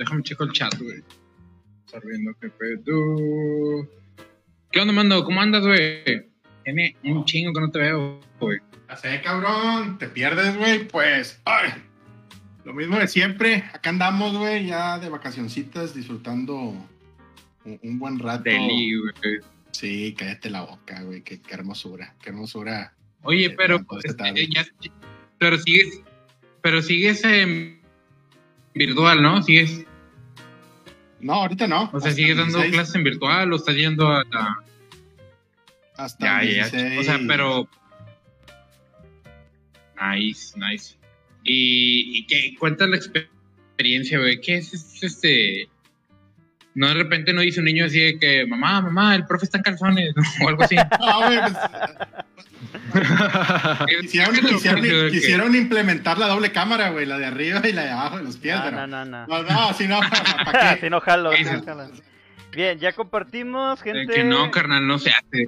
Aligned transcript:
déjame 0.00 0.22
checo 0.22 0.44
el 0.44 0.52
chat, 0.52 0.74
güey. 0.78 1.02
Estar 1.86 2.02
viendo 2.04 2.32
qué 2.40 2.48
pedo. 2.48 3.88
¿Qué 4.72 4.80
onda, 4.80 4.92
mando? 4.92 5.22
¿Cómo 5.24 5.40
andas, 5.40 5.62
güey? 5.64 6.02
Tiene 6.64 6.96
un 7.04 7.24
chingo 7.24 7.52
que 7.52 7.60
no 7.60 7.70
te 7.70 7.78
veo, 7.80 8.20
güey. 8.40 8.58
Ya 8.88 8.96
sé, 8.96 9.20
cabrón, 9.22 9.98
te 9.98 10.08
pierdes, 10.08 10.56
güey, 10.56 10.86
pues. 10.88 11.40
Ay, 11.44 11.70
lo 12.64 12.72
mismo 12.74 12.98
de 12.98 13.08
siempre. 13.08 13.64
Acá 13.72 13.90
andamos, 13.90 14.36
güey, 14.36 14.66
ya 14.66 14.98
de 14.98 15.08
vacacioncitas, 15.08 15.94
disfrutando 15.94 16.54
un, 16.56 16.88
un 17.82 17.98
buen 17.98 18.18
rato. 18.18 18.44
Deli, 18.44 18.96
güey. 18.98 19.40
Sí, 19.72 20.14
cállate 20.18 20.50
la 20.50 20.62
boca, 20.62 21.02
güey, 21.02 21.22
qué, 21.22 21.40
qué 21.40 21.54
hermosura, 21.54 22.14
qué 22.22 22.30
hermosura. 22.30 22.94
Oye, 23.22 23.46
Eh, 23.46 23.50
pero, 23.56 23.78
ya- 24.50 24.66
pero 25.38 25.58
sigues, 25.58 26.02
pero 26.62 26.82
sigues 26.82 27.22
en 27.24 27.80
virtual, 28.74 29.22
¿no? 29.22 29.42
Sigues, 29.42 29.84
No, 31.20 31.34
ahorita 31.34 31.66
no. 31.66 31.90
o 31.92 32.00
sea, 32.00 32.12
sigues 32.12 32.36
dando 32.36 32.58
16, 32.58 32.72
clases 32.72 32.94
en 32.94 33.04
virtual 33.04 33.52
o 33.52 33.56
estás 33.56 33.74
yendo 33.74 34.08
a 34.08 34.24
la... 34.30 34.56
Hasta 35.96 36.42
Ya, 36.42 36.44
ya, 36.44 36.52
ya. 36.52 36.68
16. 36.70 36.98
O 36.98 37.02
sea, 37.02 37.20
pero... 37.26 37.68
Nice, 40.00 40.58
nice. 40.58 40.96
¿Y, 41.44 42.18
y 42.18 42.26
qué? 42.26 42.54
Cuenta 42.58 42.86
la 42.86 42.96
experiencia, 42.96 44.18
güey. 44.18 44.40
¿Qué 44.40 44.56
es, 44.56 44.72
es 44.72 45.02
este...? 45.02 45.68
No, 46.74 46.86
de 46.88 46.94
repente 46.94 47.32
no 47.32 47.40
dice 47.40 47.58
un 47.60 47.66
niño 47.66 47.84
así 47.86 47.98
de 47.98 48.18
que, 48.18 48.46
mamá, 48.46 48.80
mamá, 48.80 49.14
el 49.16 49.26
profe 49.26 49.44
está 49.44 49.58
en 49.58 49.64
calzones, 49.64 50.14
o 50.44 50.48
algo 50.48 50.62
así. 50.62 50.76
No, 50.76 51.26
güey, 51.26 51.38
pues, 51.40 51.56
quisieron, 54.00 54.34
quisieron- 54.36 55.10
quisieron 55.10 55.54
implementar 55.56 56.18
la 56.18 56.28
doble 56.28 56.52
cámara, 56.52 56.90
güey, 56.90 57.06
la 57.06 57.18
de 57.18 57.26
arriba 57.26 57.60
y 57.68 57.72
la 57.72 57.84
de 57.84 57.90
abajo 57.90 58.18
de 58.18 58.24
los 58.24 58.36
pies, 58.36 58.56
No, 58.56 58.62
pero- 58.64 58.76
no, 58.76 58.86
no, 58.86 59.04
no. 59.04 59.26
No, 59.26 59.42
no, 59.42 59.74
si 59.74 59.86
no, 59.88 60.00
¿para 60.44 60.74
qué? 60.76 60.80
si 60.82 60.90
no 60.90 61.00
jalo, 61.00 61.32
Sí, 61.32 61.44
si 61.44 61.50
no 61.52 61.62
jalo. 61.64 61.90
Bien, 62.52 62.78
ya 62.78 62.92
compartimos, 62.92 63.80
gente. 63.82 64.12
Que 64.12 64.24
no, 64.24 64.50
carnal, 64.50 64.86
no 64.86 64.98
se 64.98 65.10
hace. 65.10 65.46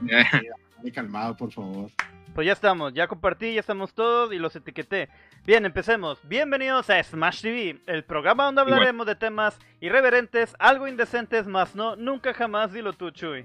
Muy 0.80 0.92
calmado, 0.92 1.36
por 1.36 1.52
favor. 1.52 1.90
Pues 2.34 2.46
ya 2.46 2.52
estamos, 2.52 2.94
ya 2.94 3.06
compartí, 3.08 3.54
ya 3.54 3.60
estamos 3.60 3.92
todos 3.92 4.32
y 4.32 4.38
los 4.38 4.54
etiqueté. 4.56 5.08
Bien, 5.44 5.66
empecemos. 5.66 6.20
Bienvenidos 6.22 6.88
a 6.88 7.02
Smash 7.02 7.42
TV, 7.42 7.80
el 7.86 8.04
programa 8.04 8.44
donde 8.44 8.60
hablaremos 8.60 9.08
de 9.08 9.16
temas 9.16 9.58
irreverentes, 9.80 10.54
algo 10.60 10.86
indecentes, 10.86 11.48
más 11.48 11.74
no, 11.74 11.96
nunca 11.96 12.32
jamás, 12.32 12.72
dilo 12.72 12.92
tú, 12.92 13.10
Chuy. 13.10 13.44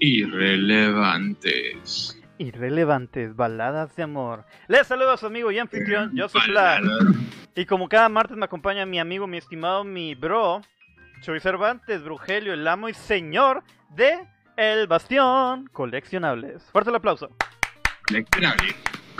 Irrelevantes. 0.00 2.20
Irrelevantes, 2.38 3.36
baladas 3.36 3.94
de 3.94 4.02
amor. 4.02 4.44
Les 4.66 4.88
saludo 4.88 5.12
a 5.12 5.16
su 5.16 5.26
amigo 5.26 5.52
y 5.52 5.60
anfitrión, 5.60 6.10
yo 6.16 6.28
soy. 6.28 6.48
Baladas. 6.48 6.82
Y 7.54 7.66
como 7.66 7.88
cada 7.88 8.08
martes 8.08 8.36
me 8.36 8.46
acompaña 8.46 8.84
mi 8.86 8.98
amigo, 8.98 9.28
mi 9.28 9.36
estimado, 9.36 9.84
mi 9.84 10.16
bro, 10.16 10.62
Chuy 11.22 11.38
Cervantes, 11.38 12.02
Brugelio, 12.02 12.54
el 12.54 12.66
amo 12.66 12.88
y 12.88 12.94
señor 12.94 13.62
de 13.90 14.26
El 14.56 14.88
Bastión 14.88 15.68
Coleccionables. 15.68 16.64
Fuerte 16.72 16.90
el 16.90 16.96
aplauso. 16.96 17.30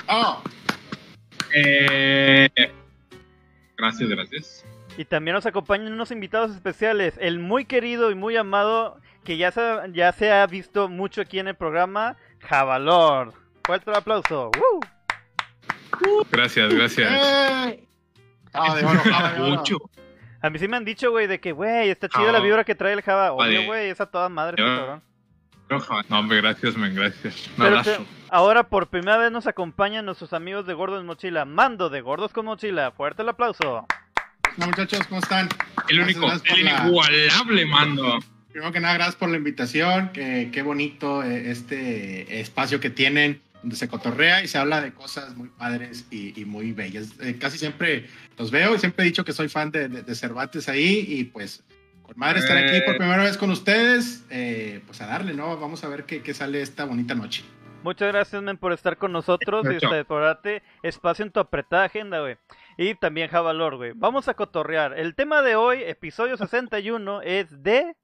Oh, 0.09 0.43
Eh, 1.55 2.49
gracias, 3.77 4.09
gracias. 4.09 4.65
Y 4.97 5.05
también 5.05 5.35
nos 5.35 5.47
acompañan 5.47 5.93
unos 5.93 6.11
invitados 6.11 6.51
especiales, 6.53 7.15
el 7.21 7.39
muy 7.39 7.65
querido 7.65 8.11
y 8.11 8.15
muy 8.15 8.37
amado, 8.37 9.01
que 9.25 9.37
ya 9.37 9.51
se, 9.51 9.63
ya 9.93 10.13
se 10.13 10.33
ha 10.33 10.47
visto 10.47 10.89
mucho 10.89 11.21
aquí 11.21 11.39
en 11.39 11.49
el 11.49 11.55
programa, 11.55 12.17
Javalor. 12.41 13.33
Fuerte 13.65 13.91
el 13.91 13.97
aplauso. 13.97 14.51
¡Woo! 14.59 14.81
Gracias, 16.31 16.73
gracias. 16.75 17.13
¡eh! 17.13 17.87
Ah, 18.53 18.75
de 18.75 18.85
oro, 18.85 19.01
ah, 19.13 19.33
de 19.35 19.41
oro. 19.43 19.57
Mucho. 19.57 19.77
A 20.43 20.51
mí 20.51 20.59
sí 20.59 20.67
me 20.69 20.77
han 20.77 20.85
dicho, 20.85 21.11
güey, 21.11 21.27
de 21.27 21.39
que, 21.39 21.53
güey, 21.53 21.91
está 21.91 22.09
chida 22.09 22.33
la 22.33 22.41
vibra 22.41 22.65
que 22.65 22.75
trae 22.75 22.95
el 22.95 23.03
Java. 23.03 23.33
Obvio, 23.33 23.39
vale. 23.39 23.67
güey, 23.67 23.91
es 23.91 24.01
a 24.01 24.07
toda 24.07 24.29
madre 24.29 24.57
este 24.59 24.77
cabrón. 24.77 25.03
No, 26.09 26.19
hombre, 26.19 26.41
gracias, 26.41 26.77
men, 26.77 26.95
gracias. 26.95 27.47
Un 27.49 27.55
Pero 27.57 27.69
abrazo. 27.79 28.07
Ahora 28.31 28.65
por 28.69 28.89
primera 28.89 29.17
vez 29.19 29.31
nos 29.31 29.47
acompañan 29.47 30.05
nuestros 30.05 30.33
amigos 30.33 30.67
de 30.67 30.75
Gordos 30.75 31.01
en 31.01 31.07
Mochila, 31.07 31.45
Mando 31.45 31.89
de 31.91 32.01
Gordos 32.01 32.33
con 32.33 32.47
Mochila. 32.47 32.91
Fuerte 32.93 33.23
el 33.23 33.29
aplauso. 33.29 33.87
No, 34.57 34.67
muchachos, 34.67 35.07
¿cómo 35.09 35.21
están? 35.21 35.49
El 35.89 36.01
único, 36.01 36.27
gracias 36.27 36.59
el 36.59 36.65
la- 36.65 36.83
inigualable 36.83 37.67
mando. 37.67 38.19
Primero 38.51 38.73
que 38.73 38.81
nada, 38.81 38.95
gracias 38.95 39.17
por 39.17 39.29
la 39.29 39.37
invitación. 39.37 40.11
que- 40.13 40.51
qué 40.53 40.63
bonito 40.63 41.23
eh, 41.23 41.51
este 41.51 42.41
espacio 42.41 42.81
que 42.81 42.91
tienen, 42.91 43.41
donde 43.63 43.77
se 43.77 43.89
cotorrea 43.89 44.43
y 44.43 44.49
se 44.49 44.59
habla 44.59 44.81
de 44.81 44.93
cosas 44.93 45.37
muy 45.37 45.49
padres 45.51 46.07
y, 46.11 46.39
y 46.41 46.45
muy 46.45 46.73
bellas. 46.73 47.11
Eh, 47.21 47.37
casi 47.39 47.59
siempre 47.59 48.09
los 48.39 48.51
veo 48.51 48.75
y 48.75 48.79
siempre 48.79 49.05
he 49.05 49.07
dicho 49.07 49.25
que 49.25 49.33
soy 49.33 49.49
fan 49.49 49.71
de, 49.71 49.89
de- 49.89 50.03
de 50.03 50.15
Cervantes 50.15 50.69
ahí 50.69 51.05
y 51.07 51.25
pues 51.25 51.63
con 52.03 52.19
madre 52.19 52.41
estar 52.41 52.57
aquí 52.57 52.77
Eh. 52.77 52.83
por 52.85 52.97
primera 52.97 53.23
vez 53.23 53.37
con 53.37 53.51
ustedes, 53.51 54.25
eh, 54.31 54.81
pues 54.87 55.01
a 55.01 55.07
darle, 55.07 55.33
¿no? 55.35 55.57
Vamos 55.59 55.85
a 55.85 55.89
ver 55.89 56.05
qué, 56.05 56.23
qué 56.23 56.35
sale 56.35 56.61
esta 56.61 56.85
bonita 56.87 57.15
noche. 57.15 57.45
Muchas 57.83 58.09
gracias, 58.13 58.43
men, 58.43 58.59
por 58.59 58.73
estar 58.73 58.99
con 58.99 59.11
nosotros 59.11 59.67
y 59.71 60.05
por 60.05 60.23
darte 60.23 60.63
espacio 60.83 61.25
en 61.25 61.33
tu 61.33 61.41
apretada 61.41 61.85
agenda, 61.85 62.21
güey. 62.21 62.37
Y 62.77 62.95
también 62.95 63.29
Javalor, 63.29 63.77
güey. 63.77 63.93
Vamos 63.95 64.29
a 64.29 64.35
cotorrear. 64.35 64.99
El 64.99 65.15
tema 65.15 65.41
de 65.41 65.57
hoy, 65.57 65.83
episodio 65.83 66.37
61, 66.37 67.23
es 67.23 67.63
de 67.63 67.97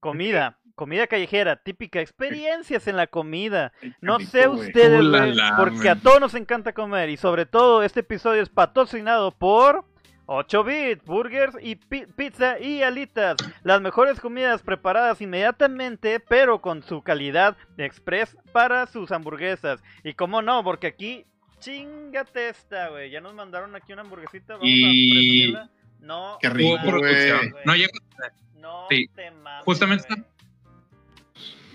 comida. 0.00 0.58
Comida 0.74 1.06
callejera, 1.06 1.56
típica, 1.56 2.00
experiencias 2.00 2.86
en 2.86 2.96
la 2.96 3.06
comida. 3.06 3.72
No 4.00 4.18
sé 4.18 4.48
ustedes, 4.48 5.06
güey, 5.06 5.34
porque 5.56 5.90
a 5.90 5.96
todos 5.96 6.20
nos 6.20 6.34
encanta 6.34 6.72
comer. 6.72 7.10
Y 7.10 7.16
sobre 7.18 7.44
todo, 7.44 7.82
este 7.82 8.00
episodio 8.00 8.42
es 8.42 8.48
patrocinado 8.48 9.30
por 9.30 9.84
8 10.26 10.64
bits, 10.64 11.04
burgers 11.04 11.56
y 11.60 11.76
pi- 11.76 12.06
pizza 12.16 12.58
y 12.58 12.82
alitas. 12.82 13.36
Las 13.62 13.80
mejores 13.80 14.20
comidas 14.20 14.62
preparadas 14.62 15.20
inmediatamente, 15.20 16.20
pero 16.20 16.60
con 16.60 16.82
su 16.82 17.02
calidad 17.02 17.56
express 17.78 18.36
para 18.52 18.86
sus 18.86 19.12
hamburguesas. 19.12 19.82
Y 20.02 20.14
cómo 20.14 20.42
no, 20.42 20.62
porque 20.64 20.88
aquí, 20.88 21.24
chingate 21.60 22.48
esta, 22.48 22.88
güey. 22.88 23.10
Ya 23.10 23.20
nos 23.20 23.34
mandaron 23.34 23.74
aquí 23.76 23.92
una 23.92 24.02
hamburguesita, 24.02 24.54
vamos 24.54 24.68
Y- 24.68 24.82
a 24.82 24.86
presumirla. 25.14 25.70
No, 26.00 26.38
Qué 26.40 26.50
rico, 26.50 26.78
güey. 26.98 27.30
No, 27.64 27.72
No 28.56 28.86
Sí. 28.90 29.06
te 29.14 29.30
mames, 29.30 29.64
Justamente. 29.64 30.08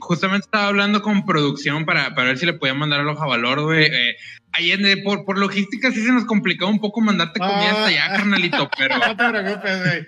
Justamente 0.02 0.46
estaba 0.46 0.68
hablando 0.68 1.02
con 1.02 1.26
producción 1.26 1.86
para, 1.86 2.14
para 2.14 2.28
ver 2.28 2.38
si 2.38 2.46
le 2.46 2.54
podían 2.54 2.78
mandar 2.78 3.00
al 3.00 3.08
hoja 3.10 3.26
valor, 3.26 3.62
güey. 3.62 3.86
Eh, 3.86 4.16
Allende, 4.54 4.98
por, 4.98 5.24
por 5.24 5.38
logística 5.40 5.92
sí 5.92 6.04
se 6.06 6.12
nos 6.12 6.26
complicó 6.26 6.68
un 6.68 6.80
poco 6.82 7.00
mandarte 7.00 7.40
comida 7.40 7.56
Ah. 7.68 7.72
hasta 7.72 7.86
allá, 7.86 8.08
carnalito, 8.18 8.70
pero... 8.78 8.98
No 9.08 9.16
te 9.16 9.30
preocupes, 9.30 9.80
güey. 9.86 10.08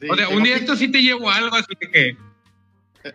Sí, 0.00 0.08
O 0.10 0.14
sea, 0.14 0.28
un 0.28 0.42
día 0.44 0.54
esto 0.56 0.76
sí 0.76 0.92
te 0.92 1.02
llevo 1.02 1.28
algo, 1.30 1.56
así 1.56 1.74
que... 1.80 2.16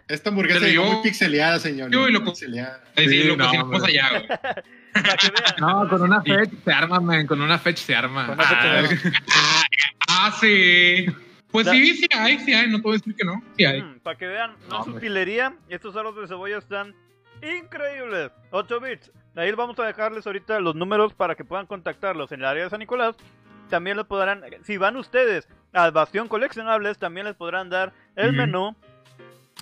Esta 0.08 0.30
hamburguesa 0.32 0.60
Pero 0.60 0.72
llegó 0.72 0.86
yo- 0.86 0.94
muy 0.94 1.04
pixeleada, 1.04 1.60
señor. 1.60 1.92
yo 1.92 2.10
y 2.10 2.12
lo- 2.12 2.24
pixeleada. 2.26 2.84
eh, 2.96 3.08
sí, 3.08 3.22
Sí, 3.22 3.28
lo 3.28 3.38
no, 3.38 3.46
cocinamos 3.46 3.84
allá, 3.84 4.10
güey. 4.10 4.28
No, 5.60 5.88
con 5.90 6.02
una 6.04 6.22
Sí. 6.24 6.32
fetch 6.32 6.52
se 6.66 6.72
arma, 6.72 7.00
men, 7.00 7.26
con 7.26 7.42
una 7.42 7.58
fetch 7.58 7.78
se 7.80 7.96
arma. 7.96 8.26
Con 8.28 8.36
una 8.36 8.44
fetch 8.44 8.62
se 9.02 9.08
arma. 9.08 9.22
Ah, 9.32 9.64
ah, 10.08 10.38
sí. 10.40 11.06
Pues 11.54 11.68
sí, 11.70 11.96
sí 11.96 12.08
hay, 12.18 12.40
sí 12.40 12.52
hay, 12.52 12.68
no 12.68 12.78
a 12.78 12.92
decir 12.94 13.16
que 13.16 13.24
no, 13.24 13.40
sí 13.56 13.64
hay. 13.64 13.84
Mm, 13.84 14.00
para 14.00 14.18
que 14.18 14.26
vean, 14.26 14.56
no, 14.72 14.82
es 14.82 14.88
utilería. 14.88 15.56
Estos 15.70 15.96
aros 15.96 16.16
de 16.16 16.28
cebolla 16.28 16.58
están 16.58 16.96
increíbles. 17.44 18.32
8 18.50 18.80
bits. 18.80 19.12
Ahí 19.36 19.52
vamos 19.52 19.78
a 19.78 19.84
dejarles 19.84 20.26
ahorita 20.26 20.60
los 20.60 20.74
números 20.74 21.14
para 21.14 21.36
que 21.36 21.46
puedan 21.46 21.68
contactarlos 21.68 22.32
en 22.32 22.40
el 22.40 22.48
área 22.48 22.64
de 22.64 22.70
San 22.72 22.80
Nicolás. 22.80 23.16
También 23.70 23.98
les 23.98 24.06
podrán, 24.08 24.42
si 24.64 24.78
van 24.78 24.98
ustedes 24.98 25.48
al 25.74 25.92
Bastión 25.92 26.28
Coleccionables, 26.28 26.98
también 26.98 27.28
les 27.28 27.36
podrán 27.36 27.70
dar 27.70 27.94
el 28.16 28.34
menú 28.34 28.76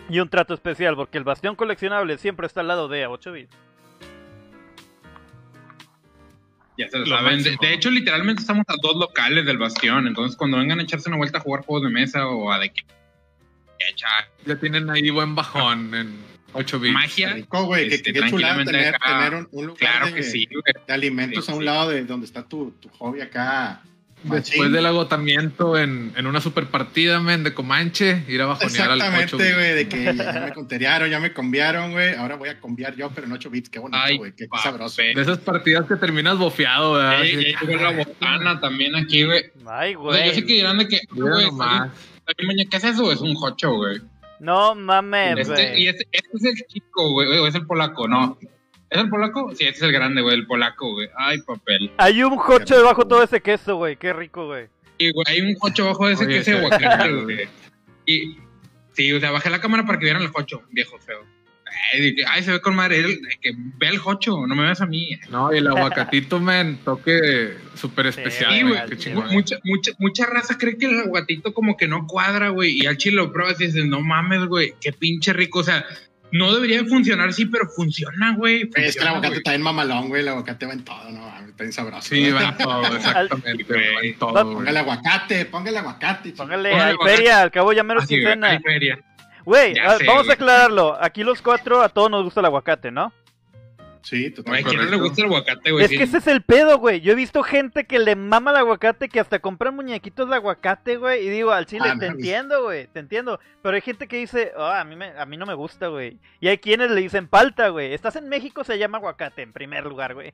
y 0.08 0.22
un 0.22 0.30
trato 0.30 0.54
especial, 0.54 0.96
porque 0.96 1.18
el 1.18 1.26
Bastión 1.26 1.58
Coleccionable 1.58 2.18
siempre 2.18 2.48
está 2.48 2.62
al 2.62 2.70
lado 2.70 2.88
de 2.88 3.06
8 3.06 3.34
bits. 3.34 3.58
Ya 6.78 6.88
se 6.90 7.00
lo 7.00 7.06
Lo 7.06 7.18
saben. 7.18 7.44
De, 7.44 7.74
hecho, 7.74 7.90
literalmente 7.90 8.42
estamos 8.42 8.64
a 8.68 8.76
dos 8.82 8.96
locales 8.96 9.46
del 9.46 9.58
bastión. 9.58 10.08
Entonces, 10.08 10.38
cuando 10.38 10.58
vengan 10.58 10.80
a 10.80 10.84
echarse 10.84 11.10
una 11.10 11.18
vuelta 11.18 11.38
a 11.38 11.42
jugar 11.42 11.64
juegos 11.66 11.84
de 11.88 11.94
mesa 11.94 12.28
o 12.28 12.52
a 12.52 12.60
de 12.60 12.70
que 12.72 12.84
que 12.84 13.90
echar 13.90 14.30
Ya 14.46 14.56
tienen 14.58 14.90
ahí 14.90 15.10
buen 15.10 15.36
bajón 15.36 15.94
en 15.96 16.20
8 16.54 16.80
bits. 16.80 16.94
Magia, 16.94 17.36
güey. 17.50 17.90
Qué, 17.90 17.96
Este, 17.96 18.14
tener, 18.14 18.30
tener 18.32 19.34
un, 19.36 19.48
un 19.52 19.66
lugar 19.68 19.80
claro 19.80 20.06
de, 20.08 20.14
que 20.14 20.24
sí, 20.24 20.48
güey. 20.52 20.64
de 20.88 20.94
alimentos 20.94 21.46
Sí, 21.46 21.52
a 21.52 21.56
un 21.56 21.62
sí. 21.62 21.66
lado 21.66 21.90
de 21.90 22.04
donde 22.04 22.26
está 22.26 22.44
tu, 22.48 22.72
tu 22.80 22.90
hobby 22.90 23.22
acá. 23.22 23.82
Después 24.24 24.72
del 24.72 24.86
agotamiento 24.86 25.78
en, 25.78 26.14
en 26.16 26.28
una 26.28 26.42
super 26.42 26.68
partida, 26.68 27.20
men, 27.20 27.44
de 27.44 27.54
Comanche, 27.54 28.24
ir 28.28 28.42
a 28.42 28.46
bajonear 28.46 28.92
al 28.92 29.00
8 29.02 29.06
Exactamente, 29.08 29.54
güey, 29.56 29.74
de 29.74 29.88
que 29.90 30.04
ya, 30.16 30.44
me 30.46 30.54
conteriaron, 30.54 31.10
ya 31.10 31.20
me 31.20 31.34
conviaron, 31.34 31.92
güey. 31.92 32.14
Ahora 32.16 32.36
voy 32.36 32.50
a 32.50 32.60
conviar 32.60 32.96
yo, 32.96 33.10
pero 33.10 33.26
en 33.28 33.34
8 33.34 33.50
bits. 33.50 33.70
Qué 33.70 33.80
bonito, 33.80 33.98
Ay, 34.00 34.18
güey. 34.18 34.34
Qué, 34.36 34.48
sabroso. 34.62 35.02
De 35.02 35.20
esas 35.20 35.40
partidas 35.40 35.86
que 35.88 35.96
terminas 35.96 36.38
bofeado, 36.38 36.94
¿verdad? 36.94 37.22
Así, 37.22 37.30
ey, 37.32 37.56
llegó 37.68 37.82
la 37.84 37.92
botana 37.92 38.60
también 38.60 38.96
aquí, 38.96 39.24
güey. 39.24 39.46
Ay, 39.66 39.96
O 39.98 40.14
sea, 40.14 40.26
yo 40.26 40.32
sé 40.34 40.42
güey. 40.42 40.48
que 40.48 40.54
dirán 40.54 40.78
de 40.78 40.88
que, 40.88 41.00
güey, 41.12 41.48
¿qué 42.70 42.78
es 42.78 42.84
eso? 42.84 43.12
Es 43.12 43.22
un 43.22 43.36
hocho, 43.42 43.74
güey. 43.74 44.02
No 44.40 44.74
mames, 44.76 45.40
Este, 45.40 45.54
güey. 45.54 45.84
y 45.84 45.88
este, 45.88 46.08
este 46.12 46.30
es 46.38 46.44
el 46.46 46.56
chico, 46.68 47.12
güey, 47.12 47.28
o 47.28 47.48
es 47.48 47.56
el 47.56 47.66
polaco, 47.66 48.08
no. 48.08 48.38
¿Es 48.92 49.00
el 49.00 49.10
polaco? 49.10 49.50
Sí, 49.56 49.64
este 49.64 49.78
es 49.78 49.82
el 49.84 49.92
grande, 49.94 50.22
güey, 50.22 50.36
el 50.36 50.46
polaco, 50.46 50.92
güey. 50.94 51.10
Ay, 51.18 51.40
papel. 51.42 51.92
Hay 51.98 52.22
un 52.24 52.36
jocho 52.38 52.76
debajo 52.78 53.04
de 53.04 53.10
todo 53.10 53.24
ese 53.24 53.40
queso, 53.42 53.78
güey. 53.78 53.96
Qué 53.96 54.12
rico, 54.14 54.48
güey. 54.48 54.68
Y, 54.98 55.12
güey, 55.14 55.26
hay 55.28 55.42
un 55.42 55.56
jocho 55.56 55.84
abajo 55.86 56.08
de 56.08 56.14
ese 56.14 56.26
Oye, 56.26 56.34
que 56.34 56.40
es 56.42 56.46
de 56.46 56.52
ese- 56.52 56.60
aguacate, 56.66 57.12
güey. 57.24 57.48
Y, 58.06 58.38
sí, 58.94 59.14
o 59.14 59.20
sea, 59.22 59.32
bajé 59.32 59.50
la 59.50 59.62
cámara 59.62 59.86
para 59.86 59.98
que 59.98 60.04
vieran 60.06 60.22
el 60.22 60.28
jocho, 60.28 60.62
viejo 60.72 61.00
feo. 61.00 61.26
Ay, 62.28 62.44
se 62.44 62.52
ve 62.52 62.60
con 62.62 62.76
madre. 62.76 63.00
el- 63.00 63.20
que 63.42 63.52
ve 63.56 63.88
el 63.88 63.98
jocho, 63.98 64.46
no 64.46 64.56
me 64.56 64.64
veas 64.64 64.82
a 64.82 64.86
mí. 64.86 65.18
No, 65.30 65.54
y 65.54 65.60
el 65.60 65.68
aguacatito, 65.68 66.42
men, 66.42 66.78
toque 66.84 67.54
súper 67.76 68.08
especial, 68.08 68.54
Sí, 68.54 68.62
güey. 68.64 68.80
sí. 68.98 69.10
Mucha, 69.32 69.58
mucha, 69.64 69.92
mucha 70.00 70.26
raza 70.26 70.58
cree 70.58 70.78
que 70.78 70.88
el 70.88 71.00
aguatito 71.00 71.54
como 71.54 71.78
que 71.78 71.88
no 71.88 72.06
cuadra, 72.08 72.50
güey. 72.50 72.78
Y 72.82 72.86
al 72.88 72.98
chile 72.98 73.16
lo 73.16 73.32
pruebas 73.32 73.60
y 73.62 73.68
dices, 73.68 73.86
no 73.86 74.02
mames, 74.02 74.46
güey, 74.48 74.74
qué 74.82 74.92
pinche 74.92 75.32
rico. 75.32 75.60
O 75.60 75.64
sea, 75.64 75.86
no 76.32 76.54
debería 76.54 76.82
de 76.84 76.90
funcionar, 76.90 77.32
sí, 77.34 77.46
pero 77.46 77.68
funciona, 77.70 78.36
güey. 78.38 78.70
Es 78.76 78.96
que 78.96 79.02
el 79.02 79.08
aguacate 79.08 79.28
güey. 79.30 79.38
está 79.40 79.54
en 79.56 79.62
mamalón, 79.62 80.08
güey. 80.10 80.22
El 80.22 80.28
aguacate 80.30 80.66
va 80.66 80.74
en 80.74 80.84
todo, 80.84 81.10
¿no? 81.12 81.28
Está 81.48 81.64
bien 81.64 81.74
sabroso. 81.74 82.02
Sí, 82.08 82.32
va 82.32 82.44
en 82.44 82.58
todo, 82.58 82.82
exactamente, 82.96 83.64
güey. 83.64 83.96
va 83.96 84.02
en 84.02 84.18
todo, 84.20 84.32
güey. 84.44 84.56
Póngale 84.56 84.80
aguacate, 84.80 85.46
póngale 85.46 85.78
aguacate. 85.80 86.30
chico. 86.32 86.44
Póngale, 86.44 86.74
aguacate. 86.74 87.16
feria, 87.16 87.42
al 87.42 87.52
cabo 87.52 87.74
ya 87.74 87.84
menos 87.84 88.08
güey, 88.08 88.20
quincena. 88.22 88.62
Güey, 89.44 89.78
a- 89.80 89.98
sé, 89.98 90.06
vamos 90.06 90.24
güey. 90.24 90.32
a 90.32 90.34
aclararlo. 90.34 90.98
Aquí 91.02 91.24
los 91.24 91.42
cuatro 91.42 91.82
a 91.82 91.90
todos 91.90 92.10
nos 92.12 92.24
gusta 92.24 92.40
el 92.42 92.46
aguacate, 92.46 92.92
¿no? 92.92 93.12
Sí, 94.04 94.32
totalmente. 94.32 94.68
¿a 94.68 94.72
quién 94.74 94.84
no 94.86 94.90
le 94.90 94.98
gusta 94.98 95.22
el 95.22 95.28
aguacate, 95.28 95.72
güey? 95.72 95.86
Es 95.86 95.92
que 95.92 96.04
ese 96.04 96.18
es 96.18 96.28
el 96.28 96.42
pedo, 96.42 96.80
güey. 96.80 97.02
Yo 97.02 97.12
he 97.12 97.16
visto 97.16 97.44
gente 97.44 97.86
que 97.86 98.00
le 98.00 98.16
mama 98.16 98.52
el 98.52 98.58
aguacate, 98.58 99.10
que 99.10 99.20
hasta 99.20 99.40
compran 99.40 99.76
muñequitos 99.76 100.28
de 100.28 100.36
aguacate, 100.36 100.98
güey. 100.98 101.26
Y 101.26 101.30
digo, 101.30 101.52
al 101.52 101.66
chile, 101.68 101.86
Ah, 101.88 101.96
te 102.00 102.08
entiendo, 102.08 102.64
güey, 102.64 102.88
te 102.88 103.00
entiendo. 103.00 103.40
Pero 103.62 103.76
hay 103.76 103.82
gente 103.82 104.08
que 104.08 104.18
dice, 104.18 104.52
"Ah, 104.58 104.80
a, 104.82 104.84
mí 104.84 104.96
me, 104.96 105.10
a 105.18 105.26
mí 105.26 105.38
no 105.38 105.46
me 105.46 105.54
gusta, 105.54 105.88
güey. 105.88 106.18
Y 106.40 106.48
hay 106.48 106.58
quienes 106.58 106.90
le 106.90 107.00
dicen 107.02 107.28
palta, 107.28 107.70
güey. 107.70 107.94
Estás 107.94 108.16
en 108.16 108.28
México, 108.28 108.64
se 108.64 108.78
llama 108.80 108.98
aguacate, 108.98 109.44
en 109.44 109.54
primer 109.54 109.86
lugar, 109.86 110.16
güey. 110.16 110.34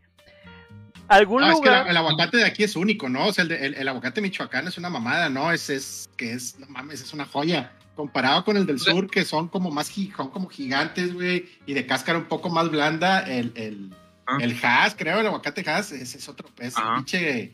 Algún 1.10 1.42
No, 1.42 1.48
es 1.52 1.60
que 1.62 1.66
lugar... 1.70 1.90
el 1.90 1.96
aguacate 1.98 2.38
de 2.38 2.46
aquí 2.46 2.64
es 2.64 2.76
único, 2.76 3.08
¿no? 3.08 3.28
O 3.28 3.34
sea, 3.34 3.44
el, 3.44 3.48
de- 3.50 3.66
el- 3.66 3.74
el 3.76 3.88
aguacate 3.88 4.20
michoacán 4.22 4.68
es 4.68 4.78
una 4.78 4.90
mamada, 4.90 5.30
¿no? 5.30 5.52
Es, 5.54 5.70
es 5.70 6.10
que 6.18 6.34
es, 6.34 6.60
no 6.60 6.68
mames, 6.68 7.02
es 7.02 7.14
una 7.14 7.26
joya. 7.26 7.72
Comparado 7.98 8.46
con 8.46 8.56
el 8.56 8.66
del 8.66 8.80
sur, 8.80 9.10
que 9.10 9.26
son 9.26 9.50
como 9.50 9.72
más 9.72 9.88
son 10.16 10.30
como 10.30 10.48
gigantes, 10.48 11.14
güey, 11.14 11.48
y 11.66 11.74
de 11.74 11.86
cáscara 11.86 12.18
un 12.20 12.26
poco 12.26 12.50
más 12.50 12.70
blanda, 12.72 13.20
el, 13.22 13.52
el, 13.56 13.90
Ah. 14.30 14.38
el 14.42 14.56
Hass, 14.62 14.94
creo, 14.98 15.20
el 15.20 15.26
aguacate 15.28 15.68
Hass, 15.70 15.92
ese 15.94 16.18
es 16.18 16.30
otro, 16.30 16.48
es 16.60 16.78
Ajá. 16.78 16.90
un 16.90 16.96
pinche, 16.98 17.54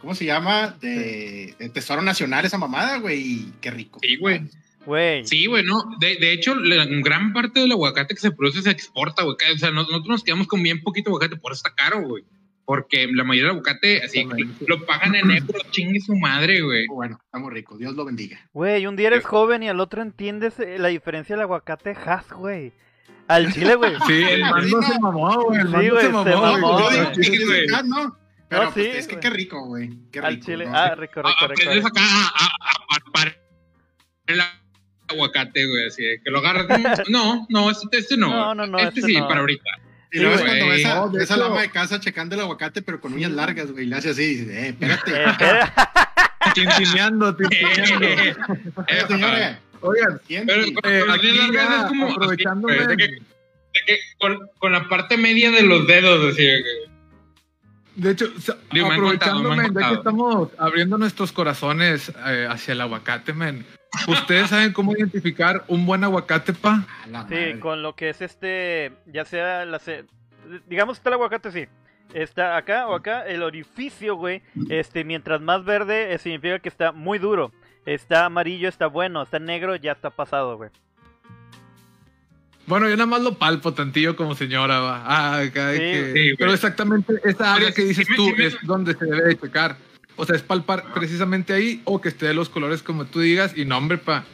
¿cómo 0.00 0.14
se 0.14 0.26
llama? 0.26 0.76
De, 0.80 1.54
de 1.58 1.68
Tesoro 1.70 2.02
Nacional 2.02 2.44
esa 2.44 2.56
mamada, 2.58 2.98
güey, 2.98 3.20
y 3.20 3.52
qué 3.60 3.70
rico. 3.70 3.98
Sí, 4.02 4.16
güey. 4.16 4.42
Güey. 4.86 5.26
Sí, 5.26 5.46
güey, 5.46 5.64
no. 5.64 5.82
De, 5.98 6.16
de 6.16 6.32
hecho, 6.32 6.54
la 6.54 6.84
gran 6.86 7.32
parte 7.32 7.60
del 7.60 7.72
aguacate 7.72 8.14
que 8.14 8.20
se 8.20 8.30
produce 8.30 8.62
se 8.62 8.70
exporta, 8.70 9.24
güey. 9.24 9.34
O 9.54 9.58
sea, 9.58 9.70
nos- 9.70 9.88
nosotros 9.88 10.08
nos 10.08 10.22
quedamos 10.24 10.46
con 10.46 10.62
bien 10.62 10.82
poquito 10.82 11.10
aguacate, 11.10 11.36
por 11.36 11.52
eso 11.52 11.62
está 11.66 11.74
caro, 11.74 12.02
güey. 12.06 12.22
Porque 12.70 13.08
la 13.12 13.24
mayoría 13.24 13.48
del 13.48 13.58
aguacate, 13.58 14.00
así, 14.04 14.24
lo 14.64 14.86
pagan 14.86 15.16
en 15.16 15.28
euros, 15.28 15.60
chingue 15.72 15.98
su 15.98 16.14
madre, 16.14 16.60
güey. 16.60 16.86
Bueno, 16.86 17.18
está 17.20 17.40
muy 17.40 17.50
rico, 17.52 17.76
Dios 17.76 17.96
lo 17.96 18.04
bendiga. 18.04 18.48
Güey, 18.52 18.86
un 18.86 18.94
día 18.94 19.08
eres 19.08 19.24
joven 19.24 19.64
y 19.64 19.68
al 19.68 19.80
otro 19.80 20.02
entiendes 20.02 20.56
eh, 20.60 20.78
la 20.78 20.86
diferencia 20.86 21.34
del 21.34 21.42
aguacate 21.42 21.96
Hass, 22.06 22.30
güey. 22.30 22.72
Al 23.26 23.52
chile, 23.52 23.74
güey. 23.74 23.94
Sí, 24.06 24.22
el 24.22 24.42
mando 24.42 24.82
se 24.82 25.00
mamó, 25.00 25.42
güey. 25.46 25.62
El 25.62 25.66
Sí, 25.66 25.72
mando 25.72 25.90
güey, 25.90 26.00
se 26.00 26.06
se 26.06 26.12
mamó, 26.12 26.78
güey. 26.78 27.66
Pero 28.48 28.64
No, 28.64 28.70
pues, 28.72 28.86
sí, 28.86 28.98
es 28.98 29.08
que 29.08 29.18
qué 29.18 29.30
rico, 29.30 29.66
güey. 29.66 29.88
Qué 30.12 30.20
rico. 30.20 30.26
Al 30.28 30.40
chile. 30.40 30.66
¿no? 30.66 30.76
Ah, 30.76 30.94
rico, 30.94 31.22
rico, 31.22 31.48
rico. 31.48 31.62
Aprendes 31.62 31.84
acá 31.84 32.00
a, 32.00 32.28
a, 32.28 32.46
a 32.46 32.86
parparar 32.88 33.36
el 34.28 34.40
aguacate, 35.08 35.66
güey, 35.66 35.86
así 35.88 36.04
que 36.22 36.30
lo 36.30 36.38
agarras. 36.38 36.68
No, 37.10 37.48
no, 37.48 37.68
este, 37.68 37.98
este 37.98 38.16
no. 38.16 38.28
No, 38.28 38.54
no, 38.54 38.66
no, 38.68 38.78
Este, 38.78 39.00
este 39.00 39.12
sí, 39.12 39.18
no. 39.18 39.26
para 39.26 39.40
ahorita. 39.40 39.89
Y 40.12 40.18
luego 40.18 40.36
Sí, 40.36 40.42
es 40.42 40.48
cuando 40.48 40.64
güey. 40.66 40.76
ves 40.78 40.86
a, 40.86 40.94
No, 40.96 41.08
de 41.08 41.18
ves 41.20 41.30
a 41.30 41.34
hecho- 41.34 41.40
la 41.42 41.46
ama 41.50 41.60
de 41.62 41.70
casa 41.70 42.00
checando 42.00 42.34
el 42.34 42.40
aguacate, 42.40 42.82
pero 42.82 43.00
con 43.00 43.12
uñas 43.14 43.30
largas, 43.30 43.70
güey. 43.70 43.84
Y 43.84 43.88
le 43.88 43.96
hace 43.96 44.10
así, 44.10 44.22
y 44.22 44.34
dice, 44.36 44.60
eh, 44.60 44.68
espérate. 44.68 45.12
Eh. 45.24 45.60
Tintineando, 46.54 47.36
tintineando. 47.36 48.06
Eh, 48.06 48.34
señora, 49.08 49.60
Oigan. 49.82 50.20
Pero 50.26 50.62
eh, 50.84 51.02
aquí 51.10 51.32
largas 51.32 51.82
es 51.84 51.88
como. 51.88 52.10
aprovechándome. 52.10 52.74
güey, 52.76 52.86
de 52.88 52.96
que, 52.96 53.06
de 53.08 53.80
que 53.86 53.98
con, 54.18 54.48
con 54.58 54.72
la 54.72 54.88
parte 54.88 55.16
media 55.16 55.50
de 55.50 55.62
los 55.62 55.86
dedos, 55.86 56.32
así. 56.34 56.44
de 56.44 56.58
que- 56.62 56.90
De 57.96 58.10
hecho, 58.12 58.26
Digo, 58.72 58.88
contado, 58.88 58.92
aprovechándome, 59.38 59.50
han 59.54 59.58
ya 59.58 59.62
que 59.64 59.72
contado. 59.72 59.94
estamos 59.94 60.48
abriendo 60.58 60.98
nuestros 60.98 61.32
corazones 61.32 62.12
eh, 62.26 62.46
hacia 62.50 62.72
el 62.72 62.80
aguacate, 62.80 63.32
men. 63.32 63.64
¿Ustedes 64.06 64.48
saben 64.50 64.72
cómo 64.72 64.92
identificar 64.96 65.64
un 65.68 65.84
buen 65.86 66.04
aguacate, 66.04 66.52
pa? 66.52 66.86
Sí, 67.28 67.58
con 67.60 67.82
lo 67.82 67.94
que 67.94 68.10
es 68.10 68.20
este, 68.20 68.92
ya 69.06 69.24
sea 69.24 69.64
la 69.64 69.80
digamos 70.68 70.96
está 70.98 71.10
el 71.10 71.14
aguacate, 71.14 71.50
sí. 71.52 71.66
Está 72.14 72.56
acá 72.56 72.88
o 72.88 72.94
acá, 72.94 73.24
el 73.26 73.42
orificio, 73.42 74.16
güey, 74.16 74.42
este, 74.68 75.04
mientras 75.04 75.40
más 75.40 75.64
verde, 75.64 76.12
eh, 76.12 76.18
significa 76.18 76.58
que 76.58 76.68
está 76.68 76.90
muy 76.92 77.18
duro. 77.18 77.52
Está 77.86 78.24
amarillo, 78.26 78.68
está 78.68 78.86
bueno, 78.86 79.22
está 79.22 79.38
negro, 79.38 79.76
ya 79.76 79.92
está 79.92 80.10
pasado, 80.10 80.56
güey. 80.56 80.70
Bueno, 82.66 82.88
yo 82.88 82.96
nada 82.96 83.06
más 83.06 83.22
lo 83.22 83.34
palpo 83.38 83.72
tantillo 83.74 84.16
como 84.16 84.34
señora, 84.34 84.80
va. 84.80 85.02
Ah, 85.04 85.38
acá 85.38 85.72
Sí, 85.72 85.78
que- 85.78 86.12
sí. 86.14 86.34
Pero 86.38 86.52
exactamente 86.52 87.14
esa 87.24 87.54
área 87.54 87.72
que 87.72 87.82
dices 87.82 88.06
tú 88.14 88.28
es 88.38 88.56
donde 88.62 88.94
se 88.94 89.04
debe 89.04 89.28
de 89.28 89.38
checar. 89.38 89.76
O 90.20 90.26
sea, 90.26 90.36
es 90.36 90.42
palpar 90.42 90.84
precisamente 90.94 91.52
ahí 91.52 91.80
o 91.84 92.00
que 92.00 92.08
esté 92.10 92.26
de 92.26 92.34
los 92.34 92.48
colores 92.48 92.82
como 92.82 93.06
tú 93.06 93.20
digas 93.20 93.56
y 93.56 93.64
no, 93.64 93.78
hombre, 93.78 93.98
pa, 93.98 94.24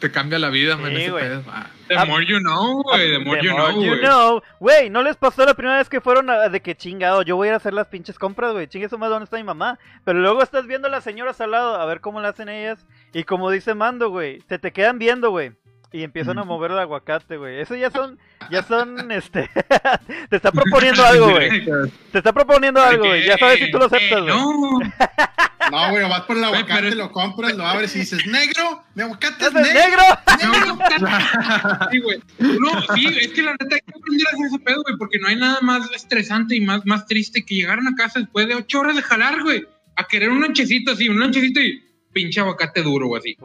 te 0.00 0.10
cambia 0.10 0.38
la 0.40 0.50
vida, 0.50 0.76
man, 0.76 0.90
Sí, 0.96 1.02
ese 1.02 1.12
pedo. 1.12 1.42
Ah. 1.48 1.66
The 1.86 1.96
Ah, 1.96 2.04
more 2.04 2.26
you 2.26 2.38
know, 2.40 2.82
güey. 2.82 3.10
The 3.12 3.18
more 3.20 3.40
The 3.40 3.46
you 3.46 3.52
more 3.52 3.72
know, 3.72 3.82
you 3.82 3.88
güey. 3.90 4.00
know. 4.00 4.42
Güey, 4.60 4.90
¿no 4.90 5.02
les 5.02 5.16
pasó 5.16 5.46
la 5.46 5.54
primera 5.54 5.78
vez 5.78 5.88
que 5.88 6.00
fueron 6.00 6.28
a- 6.28 6.48
de 6.48 6.60
que 6.60 6.76
chingado? 6.76 7.22
Yo 7.22 7.36
voy 7.36 7.46
a 7.46 7.50
ir 7.50 7.54
a 7.54 7.58
hacer 7.58 7.72
las 7.72 7.86
pinches 7.86 8.18
compras, 8.18 8.52
güey. 8.52 8.66
Chingue 8.66 8.88
su 8.88 8.98
madre, 8.98 9.12
¿dónde 9.12 9.24
está 9.24 9.36
mi 9.36 9.44
mamá? 9.44 9.78
Pero 10.04 10.18
luego 10.18 10.42
estás 10.42 10.66
viendo 10.66 10.88
a 10.88 10.90
las 10.90 11.04
señoras 11.04 11.40
al 11.40 11.52
lado, 11.52 11.76
a 11.76 11.86
ver 11.86 12.00
cómo 12.00 12.20
lo 12.20 12.28
hacen 12.28 12.48
ellas. 12.48 12.84
Y 13.14 13.22
como 13.24 13.50
dice 13.50 13.74
Mando, 13.74 14.10
güey, 14.10 14.42
se 14.48 14.58
te 14.58 14.72
quedan 14.72 14.98
viendo, 14.98 15.30
güey. 15.30 15.52
Y 15.90 16.02
empiezan 16.02 16.38
a 16.38 16.44
mover 16.44 16.72
el 16.72 16.78
aguacate, 16.78 17.38
güey. 17.38 17.60
Eso 17.60 17.74
ya 17.74 17.90
son, 17.90 18.18
ya 18.50 18.62
son, 18.62 19.10
este... 19.12 19.48
te 20.30 20.36
está 20.36 20.52
proponiendo 20.52 21.04
algo, 21.04 21.30
güey. 21.30 21.64
Te 22.12 22.18
está 22.18 22.32
proponiendo 22.32 22.82
algo, 22.82 23.06
güey. 23.06 23.24
Ya 23.26 23.38
sabes 23.38 23.58
si 23.60 23.70
tú 23.70 23.78
lo 23.78 23.86
aceptas, 23.86 24.20
güey. 24.22 24.34
No, 24.34 24.80
No, 25.70 25.90
güey, 25.90 26.02
vas 26.08 26.22
por 26.22 26.36
el 26.36 26.44
aguacate, 26.44 26.82
pero- 26.82 26.94
lo 26.96 27.10
compras, 27.12 27.54
lo 27.54 27.66
abres 27.66 27.94
y 27.96 28.00
dices, 28.00 28.26
negro, 28.26 28.84
mi 28.94 29.02
aguacate 29.02 29.44
es 29.46 29.50
¿Es 29.50 29.54
el 29.56 29.62
negro. 29.74 30.02
negro? 30.40 30.78
sí, 31.90 31.98
güey. 32.00 32.22
No, 32.38 32.94
sí, 32.94 33.06
es 33.20 33.28
que 33.28 33.42
la 33.42 33.52
neta 33.52 33.74
hay 33.74 33.80
que 33.80 33.92
aprender 33.98 34.26
a 34.26 34.30
hacer 34.34 34.46
ese 34.46 34.58
pedo, 34.60 34.82
güey, 34.82 34.96
porque 34.98 35.18
no 35.18 35.28
hay 35.28 35.36
nada 35.36 35.58
más 35.62 35.90
estresante 35.92 36.54
y 36.56 36.60
más, 36.60 36.84
más 36.86 37.06
triste 37.06 37.44
que 37.44 37.54
llegar 37.54 37.78
a 37.78 37.80
una 37.80 37.94
casa 37.94 38.20
después 38.20 38.46
de 38.46 38.54
ocho 38.54 38.80
horas 38.80 38.96
de 38.96 39.02
jalar, 39.02 39.42
güey, 39.42 39.66
a 39.96 40.04
querer 40.04 40.30
un 40.30 40.40
lonchecito 40.40 40.92
así, 40.92 41.08
un 41.08 41.18
lonchecito 41.18 41.60
y 41.60 41.82
pinche 42.12 42.40
aguacate 42.40 42.82
duro, 42.82 43.06
güey, 43.06 43.20
así. 43.20 43.36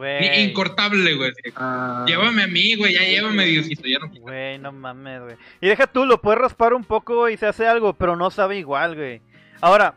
Incortable, 0.42 1.14
güey. 1.14 1.32
Ah, 1.56 2.04
Llévame 2.06 2.42
a 2.42 2.46
mí, 2.46 2.74
güey, 2.76 2.94
ya 2.94 3.00
llévame, 3.02 3.44
Diosito, 3.44 3.86
ya 3.86 3.98
no. 3.98 4.08
Güey, 4.08 4.58
no 4.58 4.72
mames, 4.72 5.20
güey. 5.22 5.36
Y 5.60 5.68
deja 5.68 5.86
tú, 5.86 6.04
lo 6.06 6.20
puedes 6.20 6.40
raspar 6.40 6.74
un 6.74 6.84
poco 6.84 7.28
y 7.28 7.36
se 7.36 7.46
hace 7.46 7.66
algo, 7.66 7.94
pero 7.94 8.16
no 8.16 8.30
sabe 8.30 8.58
igual, 8.58 8.94
güey. 8.96 9.20
Ahora, 9.60 9.94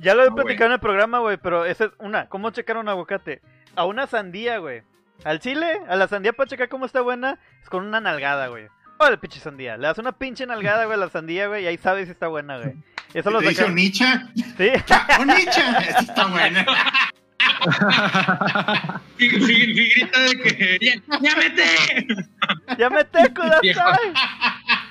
ya 0.00 0.14
lo 0.14 0.22
he 0.22 0.26
No, 0.26 0.32
güey. 0.32 0.44
platicado 0.44 0.66
en 0.70 0.74
el 0.74 0.80
programa, 0.80 1.18
güey, 1.20 1.36
pero 1.36 1.64
esa 1.64 1.86
es 1.86 1.90
una. 1.98 2.28
¿Cómo 2.28 2.50
checar 2.50 2.76
un 2.76 2.88
aguacate? 2.88 3.40
A 3.76 3.84
una 3.84 4.06
sandía, 4.06 4.58
güey. 4.58 4.82
Al 5.24 5.40
chile, 5.40 5.80
a 5.88 5.96
la 5.96 6.06
sandía 6.08 6.32
para 6.32 6.48
checar 6.48 6.68
cómo 6.68 6.86
está 6.86 7.00
buena, 7.00 7.38
es 7.62 7.68
con 7.68 7.84
una 7.84 8.00
nalgada, 8.00 8.46
güey. 8.48 8.66
Órale, 8.98 9.18
pinche 9.18 9.40
sandía. 9.40 9.76
Le 9.76 9.86
das 9.88 9.98
una 9.98 10.12
pinche 10.12 10.46
nalgada, 10.46 10.84
güey, 10.84 10.96
a 10.96 11.00
la 11.00 11.08
sandía, 11.08 11.46
güey, 11.48 11.64
y 11.64 11.66
ahí 11.66 11.76
sabes 11.78 12.06
si 12.06 12.12
está 12.12 12.28
buena, 12.28 12.58
güey. 12.58 12.74
Eso 13.14 13.30
lo 13.30 13.40
Te 13.40 13.48
dice 13.48 13.60
saca. 13.62 13.72
Onicha, 13.72 14.28
Sí. 14.34 14.70
Onicha, 15.20 15.78
está 16.00 16.26
buena. 16.26 16.66
Sí, 19.18 19.28
sí, 19.30 19.40
sí, 19.40 19.90
grita 19.90 20.20
de 20.20 20.36
que 20.42 20.78
ya, 20.80 21.18
ya 21.20 21.34
vete. 21.34 22.06
ya 22.78 22.90
me 22.90 23.04
te 23.04 23.18
Viejo. 23.62 23.80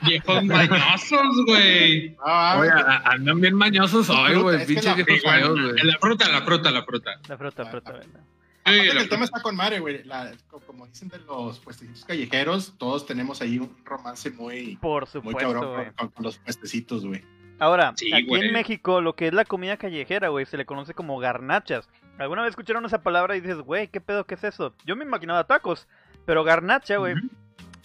Viejos 0.06 0.44
mañosos, 0.44 1.46
güey. 1.48 2.16
Ah, 2.24 2.58
Oye, 2.60 2.72
andan 3.06 3.40
bien 3.42 3.56
mañosos 3.56 4.10
hoy, 4.10 4.32
fruta, 4.34 4.42
güey. 4.42 4.66
Pinches 4.66 4.86
la- 4.86 4.94
viejos 4.96 5.16
Sí, 5.22 5.62
güey. 5.62 5.84
La 5.84 5.98
fruta, 6.00 6.30
la 6.30 6.42
fruta, 6.42 6.72
la 6.72 6.84
fruta. 6.84 7.12
La 7.28 7.38
fruta, 7.38 7.66
fruta, 7.66 7.92
güey. 7.92 8.04
Aparte 8.04 8.82
Sí, 8.82 8.88
que 8.90 8.94
la 8.94 9.02
el 9.02 9.10
tema 9.10 9.26
fruta. 9.26 9.38
está 9.38 9.42
con 9.42 9.56
madre, 9.56 9.80
güey. 9.80 10.04
La- 10.04 10.32
co- 10.50 10.60
Como 10.60 10.86
dicen 10.88 11.08
de 11.08 11.20
los 11.20 11.60
puestecitos 11.60 12.04
callejeros, 12.06 12.74
todos 12.78 13.06
tenemos 13.06 13.42
ahí 13.42 13.58
un 13.60 13.74
romance 13.86 14.30
muy, 14.32 14.76
Por 14.82 15.04
muy 15.04 15.12
supuesto, 15.12 15.40
cabrón 15.40 15.74
güey. 15.74 15.86
con, 15.86 15.94
con- 15.96 16.08
con 16.10 16.24
los 16.26 16.38
puestecitos, 16.40 17.06
güey. 17.06 17.24
Ahora, 17.60 17.94
Sí, 17.96 18.14
aquí 18.14 18.26
güey. 18.28 18.46
en 18.48 18.54
México, 18.54 19.00
lo 19.02 19.16
que 19.16 19.28
es 19.28 19.34
la 19.34 19.46
comida 19.46 19.78
callejera, 19.78 20.28
güey, 20.28 20.46
se 20.46 20.58
le 20.58 20.66
conoce 20.66 20.94
como 20.94 21.18
garnachas. 21.18 21.88
¿Alguna 22.20 22.42
vez 22.44 22.50
escucharon 22.52 22.86
esa 22.86 23.02
palabra 23.04 23.36
y 23.36 23.42
dices, 23.42 23.60
güey, 23.60 23.88
qué 23.90 24.02
pedo, 24.02 24.26
qué 24.26 24.36
es 24.36 24.44
eso? 24.44 24.74
Yo 24.86 24.96
me 24.96 25.06
imaginaba 25.06 25.44
tacos, 25.46 25.88
pero 26.26 26.44
garnacha, 26.44 26.98
güey, 26.98 27.16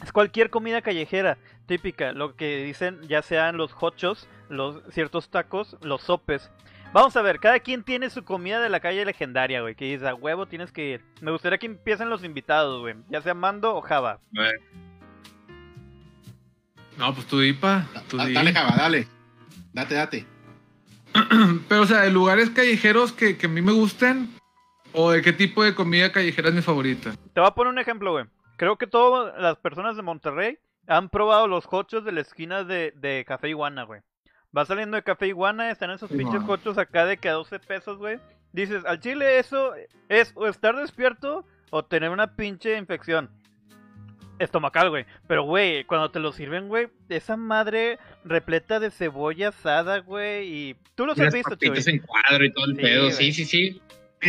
es 0.02 0.12
cualquier 0.12 0.48
comida 0.50 0.80
callejera 0.82 1.36
típica. 1.66 2.12
Lo 2.12 2.34
que 2.34 2.64
dicen, 2.64 3.00
ya 3.08 3.22
sean 3.22 3.56
los 3.56 3.74
hochos, 3.78 4.28
los 4.48 4.82
ciertos 4.90 5.28
tacos, 5.30 5.76
los 5.82 6.02
sopes. 6.02 6.50
Vamos 6.94 7.16
a 7.16 7.22
ver, 7.22 7.40
cada 7.40 7.58
quien 7.60 7.82
tiene 7.84 8.10
su 8.10 8.22
comida 8.24 8.60
de 8.60 8.68
la 8.68 8.80
calle 8.80 9.04
legendaria, 9.04 9.60
güey, 9.62 9.74
que 9.74 9.86
dice, 9.86 10.08
a 10.08 10.14
huevo 10.14 10.46
tienes 10.46 10.72
que 10.72 10.88
ir. 10.90 11.04
Me 11.20 11.30
gustaría 11.30 11.58
que 11.58 11.66
empiecen 11.66 12.10
los 12.10 12.22
invitados, 12.24 12.80
güey, 12.80 12.96
ya 13.08 13.22
sea 13.22 13.32
Mando 13.34 13.74
o 13.74 13.80
Java. 13.82 14.18
No, 16.98 17.14
pues 17.14 17.26
tú 17.26 17.40
di, 17.40 17.52
pa. 17.54 17.86
Tú 18.08 18.16
Da- 18.18 18.26
di. 18.26 18.34
Dale, 18.34 18.52
Java, 18.52 18.76
dale. 18.76 19.06
Date, 19.72 19.94
date. 19.94 20.26
Pero, 21.68 21.82
o 21.82 21.86
sea, 21.86 22.00
de 22.02 22.10
lugares 22.10 22.50
callejeros 22.50 23.12
que, 23.12 23.36
que 23.36 23.46
a 23.46 23.48
mí 23.48 23.62
me 23.62 23.72
gusten, 23.72 24.30
o 24.92 25.10
de 25.10 25.22
qué 25.22 25.32
tipo 25.32 25.62
de 25.64 25.74
comida 25.74 26.12
callejera 26.12 26.48
es 26.48 26.54
mi 26.54 26.62
favorita. 26.62 27.12
Te 27.32 27.40
voy 27.40 27.48
a 27.48 27.54
poner 27.54 27.72
un 27.72 27.78
ejemplo, 27.78 28.12
güey. 28.12 28.24
Creo 28.56 28.76
que 28.76 28.86
todas 28.86 29.40
las 29.40 29.56
personas 29.56 29.96
de 29.96 30.02
Monterrey 30.02 30.58
han 30.86 31.08
probado 31.08 31.48
los 31.48 31.66
cochos 31.66 32.04
de 32.04 32.12
la 32.12 32.20
esquina 32.20 32.64
de, 32.64 32.92
de 32.96 33.24
Café 33.26 33.48
Iguana, 33.48 33.84
güey. 33.84 34.00
Va 34.56 34.66
saliendo 34.66 34.96
de 34.96 35.02
Café 35.02 35.28
Iguana, 35.28 35.70
están 35.70 35.90
esos 35.90 36.10
Sí, 36.10 36.16
pinches 36.16 36.42
cochos 36.42 36.76
acá 36.76 37.06
de 37.06 37.16
que 37.16 37.28
a 37.28 37.32
12 37.32 37.58
pesos, 37.60 37.98
güey. 37.98 38.18
Dices, 38.52 38.84
al 38.84 39.00
chile 39.00 39.38
eso 39.38 39.72
es 40.10 40.32
o 40.34 40.46
estar 40.46 40.76
despierto 40.76 41.46
o 41.70 41.84
tener 41.84 42.10
una 42.10 42.36
pinche 42.36 42.76
infección 42.76 43.30
estomacal, 44.44 44.90
güey. 44.90 45.06
Pero, 45.26 45.44
güey, 45.44 45.84
cuando 45.84 46.10
te 46.10 46.20
lo 46.20 46.32
sirven, 46.32 46.68
güey, 46.68 46.88
esa 47.08 47.36
madre 47.36 47.98
repleta 48.24 48.80
de 48.80 48.90
cebolla 48.90 49.48
asada, 49.48 49.98
güey, 49.98 50.48
y... 50.48 50.76
Tú 50.94 51.06
los 51.06 51.16
Y 51.18 51.22
has 51.22 51.32
visto, 51.34 51.56
en 51.60 51.98
cuadro 52.00 52.44
y 52.44 52.52
todo 52.52 52.66
el 52.66 52.76
Sí, 52.76 52.82
pedo. 52.82 53.02
güey. 53.04 53.12
Sí, 53.12 53.32
sí, 53.32 53.44
sí. 53.44 53.82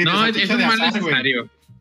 No, 0.05 0.25
eso 0.25 0.39
es 0.39 0.49
más 0.65 0.79
azar, 0.79 1.01
güey. 1.01 1.13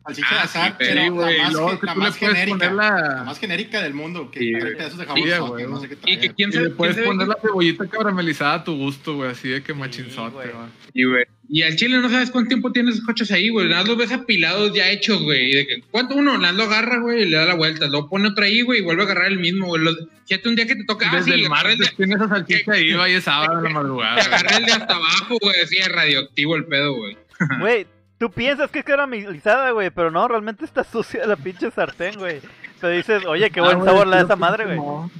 Salchicha 0.05 0.27
Ah, 0.31 0.35
de 0.35 0.41
azar, 0.41 0.69
sí, 0.71 0.75
pero, 0.79 0.95
la 1.01 1.09
güey, 1.09 1.39
más, 1.39 1.49
que 1.79 1.85
la 1.85 1.95
más 1.95 2.17
puedes 2.17 2.35
genérica. 2.35 2.57
poner 2.57 2.71
La 2.73 2.89
la... 3.17 3.23
más 3.23 3.39
genérica 3.39 3.81
del 3.81 3.93
mundo. 3.93 4.29
Que 4.31 4.39
Sí, 4.39 4.51
trae 4.51 4.61
güey. 4.63 4.77
pedazos 4.77 4.97
de 4.99 5.05
jabón 5.05 5.23
Sí, 5.23 5.29
sote, 5.29 5.49
güey. 5.51 5.67
no 5.67 5.79
sé 5.79 5.89
qué 5.89 5.97
Y 6.05 6.17
que 6.17 6.29
quién 6.33 6.49
Y 6.49 6.53
sabe, 6.53 6.65
le 6.65 6.71
puedes 6.71 6.95
quién 6.95 7.07
poner 7.07 7.27
la 7.27 7.37
cebollita 7.41 7.87
caramelizada 7.87 8.53
a 8.55 8.63
tu 8.63 8.75
gusto, 8.75 9.15
güey, 9.15 9.31
así 9.31 9.47
de 9.49 9.63
que 9.63 9.73
Sí, 9.73 9.79
machinzote, 9.79 10.31
güey. 10.35 10.47
Sí, 10.93 11.03
güey. 11.05 11.25
Y 11.49 11.61
al 11.63 11.75
chile 11.75 11.99
no 11.99 12.09
sabes 12.09 12.31
cuánto 12.31 12.47
tiempo 12.49 12.71
tienes 12.71 12.95
esos 12.95 13.05
coches 13.05 13.31
ahí, 13.31 13.49
güey. 13.49 13.67
Nada 13.67 13.81
más 13.81 13.89
los 13.89 13.97
ves 13.97 14.11
apilados 14.11 14.73
ya 14.73 14.89
hechos, 14.89 15.21
güey. 15.21 15.51
Y 15.51 15.55
de 15.55 15.67
que, 15.67 15.81
¿cuánto 15.91 16.15
uno? 16.15 16.37
Nada 16.37 16.53
lo 16.53 16.63
agarra, 16.63 16.99
güey, 16.99 17.23
y 17.23 17.25
le 17.25 17.37
da 17.37 17.45
la 17.45 17.55
vuelta. 17.55 17.87
Luego 17.87 18.09
pone 18.09 18.29
otro 18.29 18.43
ahí, 18.45 18.61
güey, 18.61 18.79
y 18.79 18.83
vuelve 18.83 19.03
a 19.03 19.05
agarrar 19.05 19.25
el 19.27 19.39
mismo, 19.39 19.67
güey. 19.67 19.83
Los- 19.83 19.97
Fíjate 20.27 20.47
un 20.49 20.55
día 20.55 20.65
que 20.65 20.75
te 20.77 20.85
toca, 20.85 21.09
ah, 21.11 21.15
Desde 21.17 21.33
sí, 21.33 21.39
el 21.41 21.45
agarra 21.51 21.71
el 21.73 21.77
de, 21.77 21.83
martes 21.83 21.97
tiene 21.97 22.15
esa 22.15 22.27
salchicha 22.29 22.71
ahí, 22.71 22.91
va 22.93 23.09
y 23.09 23.13
es 23.13 23.23
sábado 23.25 23.57
en 23.57 23.63
la 23.65 23.69
madrugada. 23.69 24.21
agarra 24.21 24.57
el 24.57 24.65
de 24.65 24.71
hasta 24.71 24.95
abajo, 24.95 25.37
güey. 25.41 25.55
Así 25.61 25.77
es 25.77 25.89
radioactivo 25.91 26.55
el 26.55 26.65
pedo, 26.65 26.93
güey. 26.95 27.17
Güey, 27.59 27.85
tú 28.23 28.31
piensas 28.31 28.71
que 28.71 28.79
es 28.79 28.85
caramelizada, 28.85 29.71
güey, 29.71 29.89
pero 29.89 30.09
no, 30.09 30.25
realmente 30.29 30.63
está 30.63 30.85
sucia 30.85 31.27
la 31.27 31.35
pinche 31.35 31.69
sartén, 31.71 32.17
güey. 32.17 32.39
Te 32.79 32.89
dices, 32.89 33.25
oye, 33.25 33.49
qué 33.49 33.59
buen 33.59 33.73
Ah, 33.73 33.79
güey, 33.79 33.89
sabor 33.89 34.07
la 34.07 34.15
de 34.15 34.23
esa 34.23 34.35
que 34.35 34.39
madre, 34.39 34.65
güey. 34.65 34.77
no. 34.77 35.11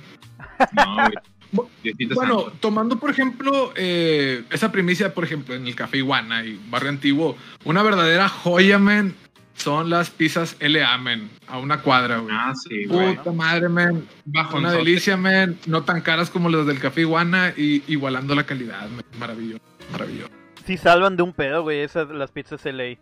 Güey. 1.51 1.69
Bueno, 2.15 2.45
tomando 2.59 2.97
por 2.97 3.11
ejemplo 3.11 3.73
eh, 3.75 4.43
esa 4.49 4.71
primicia, 4.71 5.13
por 5.13 5.23
ejemplo, 5.23 5.53
en 5.53 5.67
el 5.67 5.75
Café 5.75 5.97
Iguana 5.97 6.43
y 6.43 6.59
Barrio 6.67 6.89
Antiguo, 6.89 7.37
una 7.63 7.83
verdadera 7.83 8.27
joya, 8.27 8.79
men, 8.79 9.13
son 9.53 9.91
las 9.91 10.09
pizzas 10.09 10.55
LA, 10.59 10.97
men, 10.97 11.29
a 11.47 11.59
una 11.59 11.81
cuadra, 11.81 12.17
güey. 12.19 12.33
Ah, 12.35 12.53
sí, 12.55 12.85
güey. 12.85 13.17
Puta 13.17 13.33
madre, 13.33 13.69
men, 13.69 14.07
Bajo 14.25 14.57
una 14.57 14.71
delicia, 14.71 15.15
men, 15.15 15.59
no 15.67 15.83
tan 15.83 16.01
caras 16.01 16.31
como 16.31 16.49
las 16.49 16.65
del 16.65 16.79
Café 16.79 17.01
Iguana 17.01 17.53
y 17.55 17.83
igualando 17.87 18.33
la 18.33 18.45
calidad, 18.45 18.89
men, 18.89 19.05
maravilloso, 19.19 19.61
maravilloso. 19.91 20.42
Sí 20.65 20.77
salvan 20.77 21.17
de 21.17 21.23
un 21.23 21.33
pedo, 21.33 21.61
güey, 21.63 21.79
esas 21.81 22.09
las 22.09 22.31
pizzas 22.31 22.63
LA. 22.65 22.95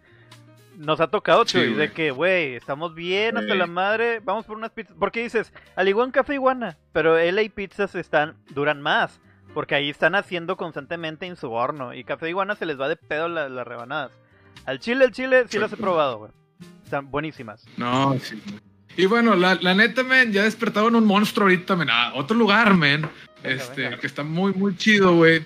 Nos 0.78 1.00
ha 1.00 1.08
tocado, 1.08 1.46
Sí, 1.46 1.54
Chuy, 1.60 1.74
de 1.74 1.92
que, 1.92 2.10
güey, 2.12 2.56
estamos 2.56 2.96
bien 2.96 3.38
hasta 3.38 3.54
la 3.54 3.68
madre, 3.68 4.20
vamos 4.24 4.46
por 4.46 4.58
unas 4.58 4.72
pizzas. 4.72 4.96
Porque 4.98 5.22
dices, 5.22 5.54
al 5.76 5.88
igual 5.88 6.08
en 6.08 6.12
Café 6.12 6.34
Iguana, 6.36 6.78
pero 6.92 7.18
LA 7.20 7.44
pizzas 7.54 7.94
están, 7.96 8.36
duran 8.50 8.82
más. 8.82 9.20
Porque 9.54 9.76
ahí 9.76 9.90
están 9.90 10.16
haciendo 10.16 10.56
constantemente 10.56 11.26
en 11.26 11.36
su 11.36 11.52
horno. 11.52 11.94
Y 11.94 12.04
Café 12.06 12.30
Iguana 12.30 12.56
se 12.56 12.66
les 12.66 12.80
va 12.80 12.88
de 12.88 12.96
pedo 12.96 13.28
la- 13.28 13.50
las 13.50 13.68
rebanadas. 13.68 14.12
Al 14.66 14.80
chile, 14.80 15.04
al 15.06 15.12
chile, 15.12 15.44
sí 15.50 15.60
las 15.60 15.74
he 15.74 15.78
probado, 15.78 16.20
güey. 16.20 16.32
Están 16.86 17.12
buenísimas. 17.12 17.66
No, 17.78 18.18
sí. 18.20 18.42
Y 18.98 19.06
bueno, 19.08 19.36
la, 19.36 19.56
la 19.56 19.74
neta, 19.76 20.04
men, 20.04 20.32
ya 20.32 20.44
despertaron 20.44 20.96
un 20.96 21.06
monstruo 21.06 21.46
ahorita, 21.48 21.76
men, 21.76 21.90
a 21.90 22.14
otro 22.16 22.36
lugar, 22.38 22.74
men, 22.76 23.02
Venga, 23.44 23.56
este, 23.56 23.82
venga. 23.84 24.00
que 24.00 24.08
está 24.08 24.24
muy, 24.24 24.54
muy 24.54 24.76
chido, 24.78 25.16
güey. 25.16 25.44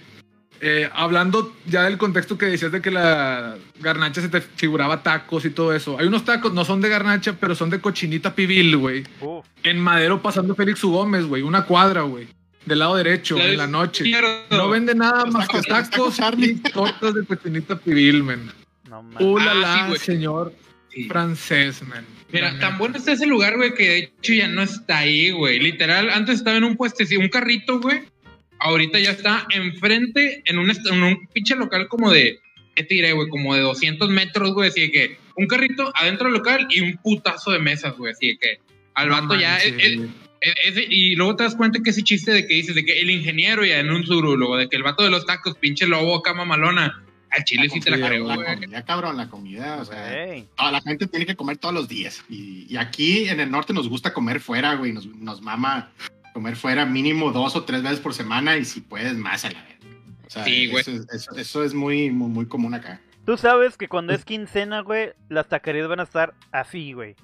Eh, 0.67 0.89
hablando 0.95 1.55
ya 1.67 1.84
del 1.84 2.00
contexto 2.00 2.39
que 2.39 2.48
decías 2.48 2.72
de 2.72 2.81
que 2.81 2.89
la 2.89 3.55
garnacha 3.81 4.19
se 4.19 4.29
te 4.29 4.41
figuraba 4.41 5.03
tacos 5.03 5.45
y 5.45 5.51
todo 5.51 5.75
eso. 5.75 6.00
Hay 6.00 6.07
unos 6.07 6.25
tacos, 6.25 6.55
no 6.55 6.65
son 6.65 6.81
de 6.81 6.89
garnacha, 6.89 7.38
pero 7.39 7.53
son 7.53 7.69
de 7.69 7.79
cochinita 7.79 8.34
pibil, 8.34 8.75
güey. 8.75 9.03
Uf, 9.22 9.45
En 9.62 9.77
Madero 9.79 10.24
pasando 10.24 10.55
Félix 10.55 10.84
U. 10.84 10.89
Gómez, 10.89 11.25
güey. 11.25 11.43
Una 11.43 11.65
cuadra, 11.65 12.01
güey. 12.01 12.27
Del 12.65 12.79
lado 12.79 12.95
derecho, 12.95 13.38
La 13.38 13.45
en 13.45 13.57
la 13.57 13.67
noche. 13.67 14.05
No 14.50 14.69
vende 14.69 14.95
nada 14.95 15.25
Los 15.25 15.36
más 15.36 15.48
que 15.48 15.62
tacos, 15.62 16.17
y 16.39 16.55
tortas 16.55 17.13
de 17.13 17.24
cochinita 17.25 17.77
pibil, 17.77 18.24
men. 18.24 18.51
no 18.89 19.03
mames. 19.03 19.22
Uh, 19.22 19.38
la, 19.38 19.51
Ah, 19.86 19.89
sí, 19.93 20.00
señor 20.03 20.51
Sí. 20.91 21.03
francés, 21.07 21.84
men. 21.84 22.03
Mira, 22.31 22.57
tan 22.60 22.79
bueno 22.79 22.98
está 22.98 23.12
ese 23.12 23.27
lugar, 23.27 23.55
güey, 23.55 23.75
que 23.75 23.88
de 23.88 23.98
hecho 24.00 24.34
ya 24.34 24.48
no 24.48 24.63
está 24.63 24.98
ahí, 24.98 25.29
güey. 25.29 25.60
Literal, 25.60 26.10
antes 26.10 26.38
estaba 26.38 26.57
en 26.57 26.63
un 26.63 26.75
puestecito, 26.75 27.22
un 27.22 27.29
carrito, 27.29 27.79
güey. 27.79 28.01
Ahorita 28.65 29.00
ya 29.00 29.12
está 29.12 29.45
enfrente, 29.51 30.41
en 30.45 30.57
un, 30.57 30.69
est- 30.72 30.86
en 30.88 31.03
un 31.03 31.27
pinche 31.27 31.55
local 31.55 31.88
como 31.88 32.12
de, 32.12 32.39
¿qué 32.75 32.84
te 32.84 32.95
diré, 32.95 33.13
güey? 33.13 33.29
Como 33.29 33.53
de 33.53 33.62
200 33.62 34.10
metros, 34.10 34.53
güey. 34.53 34.69
Así 34.69 34.81
de 34.81 34.91
que 34.91 35.17
un 35.36 35.48
carrito 35.48 35.91
adentro 35.95 36.25
del 36.27 36.38
local 36.39 36.67
y 36.69 36.81
un 36.81 36.98
putazo 36.98 37.51
de 37.51 37.60
mesas, 37.60 37.95
güey. 37.95 38.13
Así 38.13 38.27
de 38.29 38.38
que 38.38 38.60
al 38.95 39.10
No 39.10 39.22
vato 39.22 39.36
ya... 39.36 39.60
y 40.89 41.15
luego 41.15 41.36
te 41.36 41.43
das 41.43 41.55
cuenta 41.55 41.79
que 41.84 41.89
ese 41.91 42.03
chiste 42.03 42.31
de 42.31 42.48
que 42.48 42.55
dices, 42.55 42.75
de 42.75 42.86
que 42.86 43.00
el 43.01 43.10
ingeniero 43.10 43.65
ya 43.65 43.79
en 43.79 43.89
un 43.91 44.03
luego 44.05 44.57
de 44.57 44.67
que 44.69 44.77
el 44.77 44.84
vato 44.84 45.03
de 45.03 45.10
los 45.10 45.25
tacos, 45.25 45.55
pinche 45.57 45.88
lobo 45.88 46.15
acá 46.17 46.34
mamalona. 46.34 47.01
Al 47.31 47.43
chile 47.43 47.67
sí 47.67 47.81
te 47.81 47.91
la 47.91 47.98
creo, 48.07 48.24
comida, 48.27 48.86
cabrón, 48.86 49.17
la 49.17 49.27
comida, 49.29 49.77
o 49.81 49.86
sea, 49.86 50.36
toda 50.55 50.72
la 50.72 50.79
gente 50.81 51.05
tiene 51.07 51.25
que 51.25 51.36
comer 51.36 51.57
todos 51.57 51.74
los 51.74 51.89
días. 51.89 52.24
Y, 52.29 52.65
y 52.69 52.77
aquí 52.77 53.27
en 53.27 53.41
el 53.41 53.51
norte 53.51 53.74
nos 53.74 53.89
gusta 53.89 54.13
comer 54.13 54.39
fuera, 54.39 54.75
güey, 54.75 54.93
nos, 54.93 55.05
nos 55.07 55.41
mama 55.41 55.91
comer 56.36 56.58
fuera 56.58 56.86
mínimo 56.86 57.32
dos 57.32 57.56
o 57.56 57.63
tres 57.63 57.82
veces 57.82 58.01
por 58.01 58.13
semana 58.13 58.58
y 58.58 58.65
si 58.65 58.82
puedes 58.82 59.13
más 59.15 59.46
a 59.46 59.51
la 59.51 59.63
vez. 59.63 59.77
O 60.27 60.30
sea, 60.30 60.44
Sí, 60.44 60.68
güey. 60.68 60.82
eso, 60.82 60.92
es- 60.92 61.08
eso- 61.13 61.32
eso 61.38 61.63
es 61.63 61.74
muy, 61.74 62.12
muy, 62.12 62.27
muy 62.27 62.46
común 62.46 62.74
acá. 62.74 63.00
Tú 63.25 63.38
sabes 63.38 63.77
que 63.77 63.88
cuando 63.88 64.12
es 64.12 64.25
quincena, 64.25 64.82
güey, 64.82 65.13
las 65.30 65.48
taquerías 65.48 65.88
van 65.88 66.01
a 66.01 66.04
estar 66.04 66.34
así, 66.51 66.92
güey. 66.92 67.15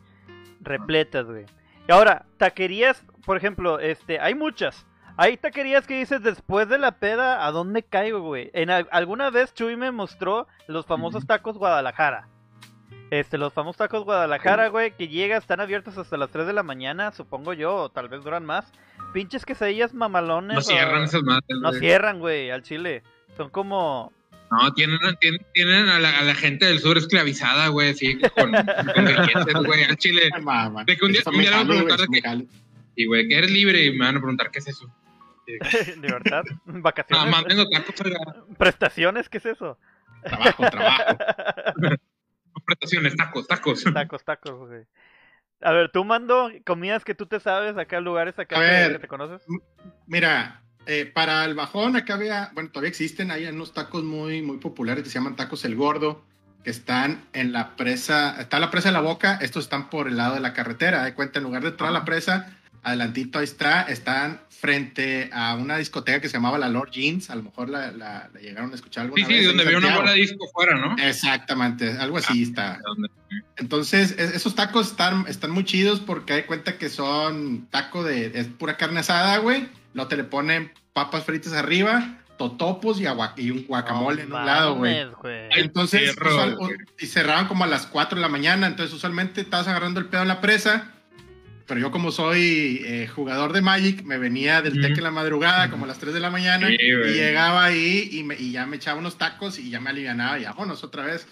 Repletas, 0.62 1.26
güey. 1.26 1.44
Y 1.90 1.92
ahora, 1.92 2.26
taquerías, 2.38 3.04
por 3.26 3.36
ejemplo, 3.36 3.80
este, 3.80 4.18
hay 4.22 4.34
muchas. 4.34 4.86
Hay 5.18 5.36
taquerías 5.36 5.86
que 5.86 6.00
dices 6.00 6.24
después 6.24 6.70
de 6.70 6.78
la 6.78 6.94
peda, 6.94 7.46
¿a 7.46 7.52
dónde 7.52 7.84
caigo, 7.84 8.22
güey? 8.22 8.50
En 8.54 8.70
al- 8.70 8.88
alguna 8.94 9.30
vez 9.30 9.54
Chuy 9.54 9.76
me 9.76 9.92
mostró 9.92 10.48
los 10.68 10.86
famosos 10.86 11.28
tacos 11.28 11.58
Guadalajara. 11.58 12.30
Este, 13.10 13.38
los 13.38 13.52
famosos 13.54 13.78
tacos 13.78 14.06
Guadalajara, 14.06 14.70
güey, 14.70 14.92
que 14.96 15.08
llega, 15.10 15.36
están 15.38 15.60
abiertos 15.60 15.98
hasta 15.98 16.16
las 16.16 16.30
3 16.30 16.48
de 16.48 16.54
la 16.54 16.64
mañana, 16.64 17.12
supongo 17.12 17.52
yo, 17.54 17.76
o 17.76 17.90
tal 17.90 18.08
vez 18.08 18.24
duran 18.24 18.46
más. 18.46 18.72
Pinches 19.14 19.46
quesadillas 19.46 19.94
mamalones. 19.94 20.54
No 20.54 20.60
o- 20.60 20.62
cierran 20.64 21.04
esas 21.04 21.22
madres, 21.24 21.58
No 21.62 21.70
güey. 21.70 21.80
cierran, 21.82 22.20
güey, 22.20 22.52
al 22.52 22.64
chile. 22.64 23.04
Son 23.36 23.50
como 23.50 24.14
No, 24.50 24.74
tienen, 24.74 24.98
tienen, 25.20 25.46
tienen 25.54 25.90
a, 25.90 26.00
la, 26.00 26.20
a 26.20 26.22
la 26.24 26.36
gente 26.36 26.66
del 26.66 26.80
sur 26.80 26.98
esclavizada, 26.98 27.68
güey, 27.68 27.90
así, 27.92 28.18
con, 28.20 28.52
con 28.52 29.06
grilletes, 29.06 29.54
güey, 29.66 29.84
al 29.84 29.98
chile. 29.98 30.30
Ay, 30.34 30.42
mamá. 30.42 30.86
De 30.86 30.96
que 30.96 31.06
un 31.06 31.12
día- 31.12 31.22
un 31.26 31.36
me 31.36 31.42
día 31.44 31.52
voy 31.52 31.62
a 31.64 31.68
preguntar 31.68 32.00
de 32.00 32.08
me 32.10 32.22
jalo. 32.22 32.44
Y, 32.96 33.06
güey, 33.08 33.28
que 33.28 33.38
eres 33.38 33.52
libre 33.52 33.84
y 33.86 33.92
me 33.92 34.06
van 34.06 34.16
a 34.16 34.20
preguntar 34.20 34.52
qué 34.52 34.60
es 34.60 34.68
eso. 34.70 34.90
de 35.48 36.08
verdad, 36.08 36.44
Nada 36.46 36.62
vacaciones. 36.66 37.70
tacos, 37.72 38.02
oiga. 38.06 38.20
¿Prestaciones? 38.58 39.28
¿Qué 39.28 39.38
es 39.40 39.46
eso? 39.48 39.78
Trabajo, 40.24 40.70
trabajo. 40.70 41.16
Prestaciones, 42.66 43.16
tacos, 43.16 43.48
tacos. 43.48 43.84
Tacos, 43.94 44.24
tacos, 44.24 44.68
güey. 44.68 44.86
A 45.62 45.72
ver, 45.72 45.92
tú 45.92 46.04
mando 46.04 46.50
comidas 46.66 47.06
que 47.06 47.14
tú 47.14 47.28
te 47.28 47.40
sabes 47.40 47.78
acá, 47.78 48.00
lugares 48.00 48.38
acá 48.40 48.58
A 48.58 48.60
que, 48.60 48.66
ver. 48.66 48.92
que 48.94 49.00
te 49.00 49.08
conoces. 49.08 49.46
Mira, 50.08 50.64
eh, 50.88 51.06
para 51.06 51.46
el 51.46 51.54
bajón 51.54 51.96
acá 51.96 52.16
había, 52.16 52.50
bueno, 52.54 52.72
todavía 52.72 52.90
existen, 52.90 53.30
hay 53.30 53.46
unos 53.46 53.74
tacos 53.74 54.04
muy, 54.04 54.42
muy 54.42 54.58
populares 54.58 55.04
que 55.04 55.10
se 55.10 55.16
llaman 55.20 55.36
tacos 55.36 55.64
El 55.66 55.76
Gordo, 55.76 56.24
que 56.64 56.72
están 56.72 57.26
en 57.34 57.52
la 57.52 57.76
presa, 57.76 58.40
está 58.42 58.60
la 58.60 58.72
presa 58.72 58.90
de 58.90 58.94
la 58.94 59.02
boca, 59.02 59.38
estos 59.42 59.66
están 59.66 59.90
por 59.90 60.08
el 60.08 60.18
lado 60.18 60.34
de 60.36 60.40
la 60.40 60.54
carretera, 60.54 61.04
de 61.04 61.14
cuenta, 61.14 61.40
en 61.40 61.46
lugar 61.46 61.62
de 61.62 61.70
entrar 61.70 61.90
a 61.90 61.94
la 61.94 62.06
presa, 62.06 62.58
adelantito 62.84 63.40
ahí 63.40 63.44
está, 63.46 63.84
están 63.84 64.42
frente 64.50 65.30
a 65.34 65.56
una 65.56 65.78
discoteca 65.78 66.20
que 66.22 66.28
se 66.30 66.34
llamaba 66.34 66.58
la 66.58 66.70
Lord 66.70 66.92
Jeans, 66.92 67.30
a 67.30 67.36
lo 67.36 67.44
mejor 67.44 67.70
la, 67.70 67.92
la- 67.92 68.30
la 68.34 68.40
llegaron 68.40 68.72
a 68.72 68.76
escuchar 68.76 69.06
alguna 69.06 69.26
Sí, 69.26 69.34
sí, 69.40 69.44
donde 69.46 69.64
veo 69.66 69.78
una 69.80 69.96
bola 69.98 70.12
de 70.12 70.18
disco 70.20 70.48
fuera, 70.54 70.76
¿no? 70.78 70.96
Exactamente, 70.98 71.98
algo 71.98 72.18
así 72.18 72.44
está. 72.44 72.80
¿Dónde? 72.84 73.10
Entonces, 73.58 74.16
es- 74.18 74.34
esos 74.36 74.56
tacos 74.56 74.88
están, 74.88 75.26
están 75.28 75.52
muy 75.52 75.64
chidos 75.66 76.00
porque 76.00 76.34
hay 76.34 76.44
cuenta 76.44 76.78
que 76.78 76.90
son 76.90 77.68
taco 77.72 78.04
de 78.04 78.32
es 78.36 78.48
pura 78.48 78.78
carne 78.78 79.00
asada, 79.00 79.38
güey. 79.38 79.68
Luego 79.94 80.08
te 80.08 80.18
le 80.18 80.24
ponen 80.24 80.72
papas 80.94 81.24
fritas 81.26 81.54
arriba, 81.54 82.20
totopos 82.38 83.00
y, 83.00 83.06
agua- 83.06 83.34
y 83.38 83.52
un 83.52 83.66
guacamole 83.68 84.24
en 84.24 84.34
un 84.34 84.46
lado, 84.46 84.76
güey. 84.76 84.94
Ay, 85.52 85.62
Entonces, 85.62 86.16
perro, 86.16 86.32
usual- 86.32 86.56
güey. 86.56 86.76
y 87.00 87.06
cerraban 87.08 87.48
como 87.48 87.64
a 87.64 87.68
las 87.68 87.86
4 87.88 88.16
de 88.16 88.22
la 88.22 88.30
mañana. 88.30 88.68
Entonces, 88.68 88.94
usualmente 88.96 89.42
estabas 89.42 89.68
agarrando 89.68 90.00
el 90.00 90.08
pedo 90.08 90.22
en 90.24 90.28
la 90.28 90.42
presa. 90.42 90.92
Pero 91.72 91.80
yo, 91.88 91.92
como 91.92 92.12
soy 92.12 92.82
eh, 92.84 93.08
jugador 93.08 93.54
de 93.54 93.62
Magic, 93.62 94.04
me 94.04 94.18
venía 94.18 94.62
del 94.62 94.74
Ujú. 94.74 94.82
tec 94.82 94.98
en 94.98 95.04
la 95.06 95.12
madrugada, 95.12 95.70
como 95.70 95.86
a 95.86 95.88
las 95.88 96.00
3 96.00 96.14
de 96.14 96.20
la 96.20 96.30
mañana. 96.30 96.68
Sí, 96.68 96.76
y 96.78 96.94
güey. 96.94 97.14
llegaba 97.14 97.64
ahí 97.64 98.10
y, 98.12 98.24
me- 98.24 98.36
y 98.38 98.52
ya 98.52 98.66
me 98.66 98.76
echaba 98.76 99.00
unos 99.00 99.18
tacos 99.18 99.58
y 99.58 99.70
ya 99.70 99.80
me 99.80 99.90
alivianaba. 99.90 100.38
Y 100.38 100.44
vámonos 100.44 100.84
otra 100.84 101.06
vez. 101.06 101.26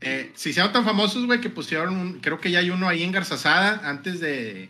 Eh, 0.00 0.32
se 0.34 0.50
hicieron 0.50 0.72
tan 0.72 0.84
famosos, 0.84 1.24
güey, 1.26 1.40
que 1.40 1.48
pusieron 1.48 1.96
un. 1.96 2.18
Creo 2.18 2.40
que 2.40 2.50
ya 2.50 2.58
hay 2.58 2.70
uno 2.70 2.88
ahí 2.88 3.04
en 3.04 3.12
Garzazada, 3.12 3.88
antes 3.88 4.18
de. 4.18 4.68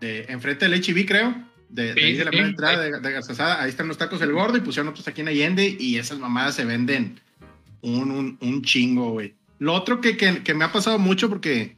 de 0.00 0.26
enfrente 0.28 0.68
del 0.68 0.80
HB, 0.80 1.04
creo. 1.04 1.34
de, 1.68 1.92
de 1.92 1.94
Sí, 1.94 2.00
ahí 2.06 2.16
de 2.16 2.24
la 2.24 2.30
sí, 2.30 2.36
mera 2.36 2.46
sí. 2.46 2.50
entrada 2.50 2.78
de, 2.80 3.00
de 3.00 3.10
Garzazada, 3.12 3.60
ahí 3.60 3.70
están 3.70 3.88
los 3.88 3.98
tacos 3.98 4.20
del 4.20 4.30
gordo 4.30 4.56
y 4.56 4.60
pusieron 4.60 4.88
otros 4.88 5.08
aquí 5.08 5.20
en 5.22 5.26
Allende 5.28 5.76
y 5.80 5.96
esas 5.98 6.20
mamadas 6.20 6.54
se 6.54 6.64
venden 6.64 7.18
un, 7.80 8.12
un, 8.12 8.38
un 8.40 8.62
chingo, 8.62 9.10
güey. 9.10 9.34
Lo 9.58 9.74
otro 9.74 10.00
que, 10.00 10.16
que, 10.16 10.44
que 10.44 10.54
me 10.54 10.64
ha 10.64 10.70
pasado 10.70 11.00
mucho 11.00 11.28
porque 11.28 11.76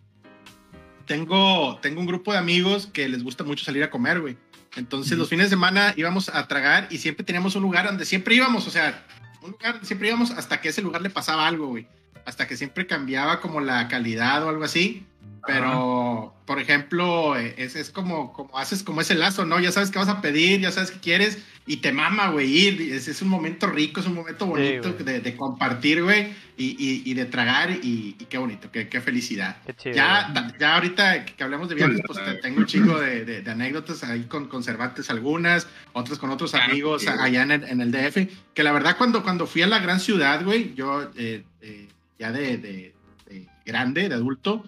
tengo, 1.07 1.79
tengo 1.81 2.01
un 2.01 2.07
grupo 2.07 2.33
de 2.33 2.39
amigos 2.39 2.89
que 2.93 3.09
les 3.09 3.23
gusta 3.23 3.45
mucho 3.45 3.65
salir 3.65 3.83
a 3.83 3.91
comer, 3.91 4.21
güey. 4.21 4.37
Entonces 4.77 5.17
los 5.17 5.29
fines 5.29 5.47
de 5.47 5.51
semana 5.51 5.95
íbamos 5.97 6.29
a 6.29 6.47
tragar 6.49 6.89
y 6.91 6.99
siempre 6.99 7.25
teníamos 7.25 7.57
un 7.57 7.63
lugar 7.63 7.87
donde 7.87 8.05
siempre 8.05 8.35
íbamos, 8.35 8.67
o 8.67 8.71
sea, 8.71 9.07
un 9.41 9.53
lugar 9.53 9.73
donde 9.73 9.87
siempre 9.87 10.09
íbamos 10.09 10.31
hasta 10.33 10.61
que 10.61 10.69
ese 10.69 10.83
lugar 10.83 11.01
le 11.01 11.11
pasaba 11.11 11.47
algo, 11.47 11.69
güey. 11.69 11.87
Hasta 12.27 12.47
que 12.47 12.57
siempre 12.59 12.87
cambiaba 12.87 13.41
como 13.41 13.61
la 13.61 13.89
calidad 13.89 14.45
o 14.45 14.51
algo 14.51 14.65
así. 14.65 15.07
Pero, 15.47 16.35
por 16.45 16.59
ejemplo, 16.61 17.39
eh, 17.39 17.55
es, 17.57 17.77
es 17.77 17.91
como, 17.91 18.33
como 18.33 18.59
haces 18.59 18.83
como 18.83 19.01
ese 19.01 19.15
lazo, 19.15 19.45
¿no? 19.47 19.61
Ya 19.61 19.71
sabes 19.71 19.91
qué 19.93 19.99
vas 20.01 20.09
a 20.09 20.21
pedir, 20.21 20.61
ya 20.61 20.73
sabes 20.73 20.91
qué 20.91 20.99
quieres 20.99 21.39
y 21.69 21.77
te 21.79 21.93
mama, 21.93 22.31
güey, 22.31 22.51
ir. 22.51 22.93
Es, 22.93 23.07
es 23.07 23.23
un 23.23 23.29
momento 23.29 23.69
rico, 23.69 24.01
es 24.01 24.07
un 24.07 24.15
momento 24.15 24.47
bonito 24.47 24.93
güey. 24.93 25.05
de, 25.05 25.21
de 25.21 25.37
compartir, 25.37 26.03
güey, 26.03 26.33
y, 26.57 26.71
y, 26.79 27.03
y 27.09 27.15
de 27.15 27.27
tragar 27.27 27.71
y, 27.71 28.17
y 28.19 28.25
qué 28.29 28.39
bonito, 28.39 28.71
qué, 28.73 28.89
qué 28.89 29.01
felicidad. 29.01 29.59
Qué 29.65 29.75
chido. 29.75 29.95
Ya, 29.95 30.33
ya 30.59 30.75
ahorita 30.75 31.25
que 31.25 31.45
hablamos 31.45 31.69
de 31.69 31.77
viajes, 31.77 32.01
pues 32.05 32.19
tengo 32.43 32.59
un 32.59 32.67
chingo 32.67 32.99
de, 32.99 33.25
de- 33.25 33.43
de 33.43 33.51
anécdotas 33.51 34.03
ahí 34.03 34.25
con 34.25 34.49
conservantes 34.49 35.11
algunas, 35.11 35.69
otras 35.93 36.19
con 36.19 36.31
otros 36.31 36.55
amigos 36.55 37.03
sí, 37.03 37.09
allá 37.09 37.43
en 37.43 37.53
el, 37.53 37.65
en 37.65 37.81
el 37.81 37.93
DF, 37.93 38.19
que 38.53 38.63
la 38.65 38.73
verdad 38.73 38.97
cuando, 38.99 39.23
cuando 39.23 39.47
fui 39.47 39.63
a 39.63 39.69
la 39.69 39.79
gran 39.79 40.01
ciudad, 40.01 40.45
güey, 40.45 40.75
yo 40.75 41.09
eh, 41.17 41.45
eh, 41.61 41.89
ya 42.19 42.33
de, 42.33 42.57
de- 42.59 42.95
de 43.27 43.49
grande, 43.65 44.09
de 44.09 44.15
adulto, 44.15 44.65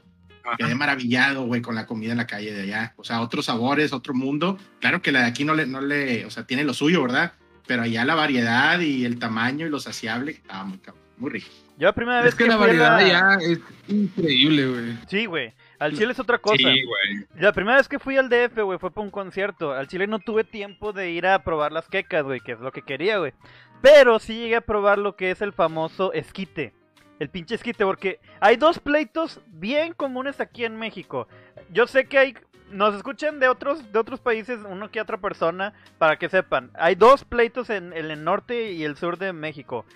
quedé 0.57 0.75
maravillado, 0.75 1.45
güey, 1.45 1.61
con 1.61 1.75
la 1.75 1.87
comida 1.87 2.13
en 2.13 2.19
la 2.19 2.27
calle 2.27 2.53
de 2.53 2.63
allá. 2.63 2.95
O 2.97 3.05
sea, 3.05 3.21
otros 3.21 3.45
sabores, 3.47 3.93
otro 3.93 4.15
mundo. 4.15 4.59
Claro 4.81 5.03
que 5.03 5.13
la 5.13 5.21
de 5.21 5.27
aquí 5.27 5.45
no 5.45 5.55
le, 5.55 5.67
no 5.67 5.81
le, 5.81 6.25
o 6.25 6.31
sea, 6.31 6.45
tiene 6.47 6.65
lo 6.65 6.75
suyo, 6.75 7.03
¿verdad? 7.03 7.33
Pero 7.67 7.83
allá 7.83 8.05
la 8.05 8.15
variedad 8.15 8.81
y 8.81 9.05
el 9.05 9.19
tamaño 9.19 9.67
y 9.67 9.71
lo 9.71 9.79
saciable, 9.79 10.33
estaba 10.33 10.65
muy 10.65 10.79
cabrón, 10.79 11.05
muy 11.19 11.31
rico. 11.31 11.49
Yo 11.77 11.87
la 11.87 11.93
primera 11.95 12.23
vez 12.23 12.31
Es 12.31 12.35
que 12.35 12.47
la 12.47 12.57
fui 12.57 12.65
a 12.71 12.89
variedad 12.91 13.07
ya 13.07 13.35
es 13.45 13.61
increíble, 13.87 14.67
güey. 14.67 14.99
Sí, 15.07 15.27
güey. 15.27 15.53
Al 15.79 15.97
Chile 15.97 16.11
es 16.11 16.19
otra 16.19 16.39
cosa. 16.39 16.57
Sí, 16.57 16.65
güey. 16.65 17.27
La 17.39 17.53
primera 17.53 17.77
vez 17.77 17.87
que 17.87 18.01
fui 18.01 18.17
al 18.17 18.29
DF, 18.29 18.59
güey, 18.65 18.79
fue 18.81 18.91
para 18.91 19.05
un 19.05 19.13
concierto. 19.13 19.73
Al 19.73 19.87
Chile 19.87 20.09
no 20.09 20.19
tuve 20.19 20.43
tiempo 20.43 20.93
de 20.93 21.13
ir 21.13 21.27
a 21.27 21.45
probar 21.45 21.71
las 21.71 21.89
quecas, 21.89 22.25
güey, 22.25 22.41
que 22.41 22.53
es 22.53 22.59
lo 22.59 22.73
que 22.73 22.83
quería, 22.83 23.19
güey. 23.19 23.33
Pero 23.81 24.19
sí 24.19 24.35
llegué 24.39 24.57
a 24.57 24.61
probar 24.61 24.99
lo 24.99 25.15
que 25.15 25.31
es 25.31 25.41
el 25.41 25.53
famoso 25.53 26.13
esquite. 26.13 26.73
El 27.19 27.31
pinche 27.31 27.55
esquite, 27.55 27.85
porque 27.85 28.21
hay 28.41 28.57
dos 28.57 28.79
pleitos 28.79 29.41
bien 29.47 29.93
comunes 29.93 30.41
aquí 30.41 30.65
en 30.65 30.77
México. 30.77 31.29
Yo 31.71 31.87
sé 31.87 32.07
que 32.07 32.19
hay... 32.19 32.35
Nos 32.71 32.95
escuchan 32.95 33.41
de 33.41 33.49
otros, 33.49 33.93
de 33.93 33.99
otros 33.99 34.21
países, 34.21 34.61
uno 34.69 34.91
que 34.91 35.01
otra 35.01 35.17
persona, 35.17 35.73
para 35.97 36.19
que 36.19 36.29
sepan. 36.29 36.71
Hay 36.75 36.97
dos 36.97 37.25
pleitos 37.25 37.71
en, 37.71 37.95
en 37.95 38.11
el 38.11 38.25
norte 38.25 38.73
y 38.73 38.85
el 38.85 38.97
sur 38.97 39.17
de 39.17 39.33
México. 39.33 39.87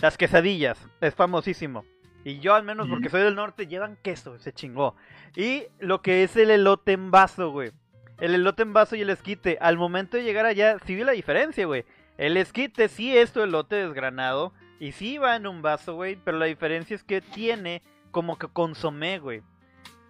Las 0.00 0.16
quesadillas, 0.16 0.78
es 1.02 1.14
famosísimo. 1.14 1.84
Y 2.24 2.38
yo 2.40 2.54
al 2.54 2.64
menos 2.64 2.88
porque 2.88 3.08
soy 3.08 3.22
del 3.22 3.34
norte 3.34 3.66
llevan 3.66 3.96
queso, 4.02 4.38
se 4.38 4.52
chingó. 4.52 4.94
Y 5.36 5.64
lo 5.78 6.02
que 6.02 6.22
es 6.22 6.36
el 6.36 6.50
elote 6.50 6.92
en 6.92 7.10
vaso, 7.10 7.50
güey. 7.50 7.72
El 8.18 8.34
elote 8.34 8.62
en 8.62 8.72
vaso 8.72 8.96
y 8.96 9.00
el 9.00 9.10
esquite. 9.10 9.56
Al 9.60 9.78
momento 9.78 10.16
de 10.16 10.24
llegar 10.24 10.44
allá, 10.44 10.78
sí 10.84 10.94
vi 10.94 11.04
la 11.04 11.12
diferencia, 11.12 11.64
güey. 11.66 11.84
El 12.18 12.36
esquite 12.36 12.88
sí 12.88 13.16
es 13.16 13.32
tu 13.32 13.40
elote 13.42 13.76
desgranado. 13.76 14.52
Y 14.80 14.92
sí 14.92 15.18
va 15.18 15.36
en 15.36 15.46
un 15.46 15.62
vaso, 15.62 15.94
güey. 15.94 16.16
Pero 16.24 16.38
la 16.38 16.46
diferencia 16.46 16.96
es 16.96 17.04
que 17.04 17.20
tiene 17.20 17.82
como 18.10 18.36
que 18.38 18.48
consomé, 18.48 19.18
güey. 19.20 19.42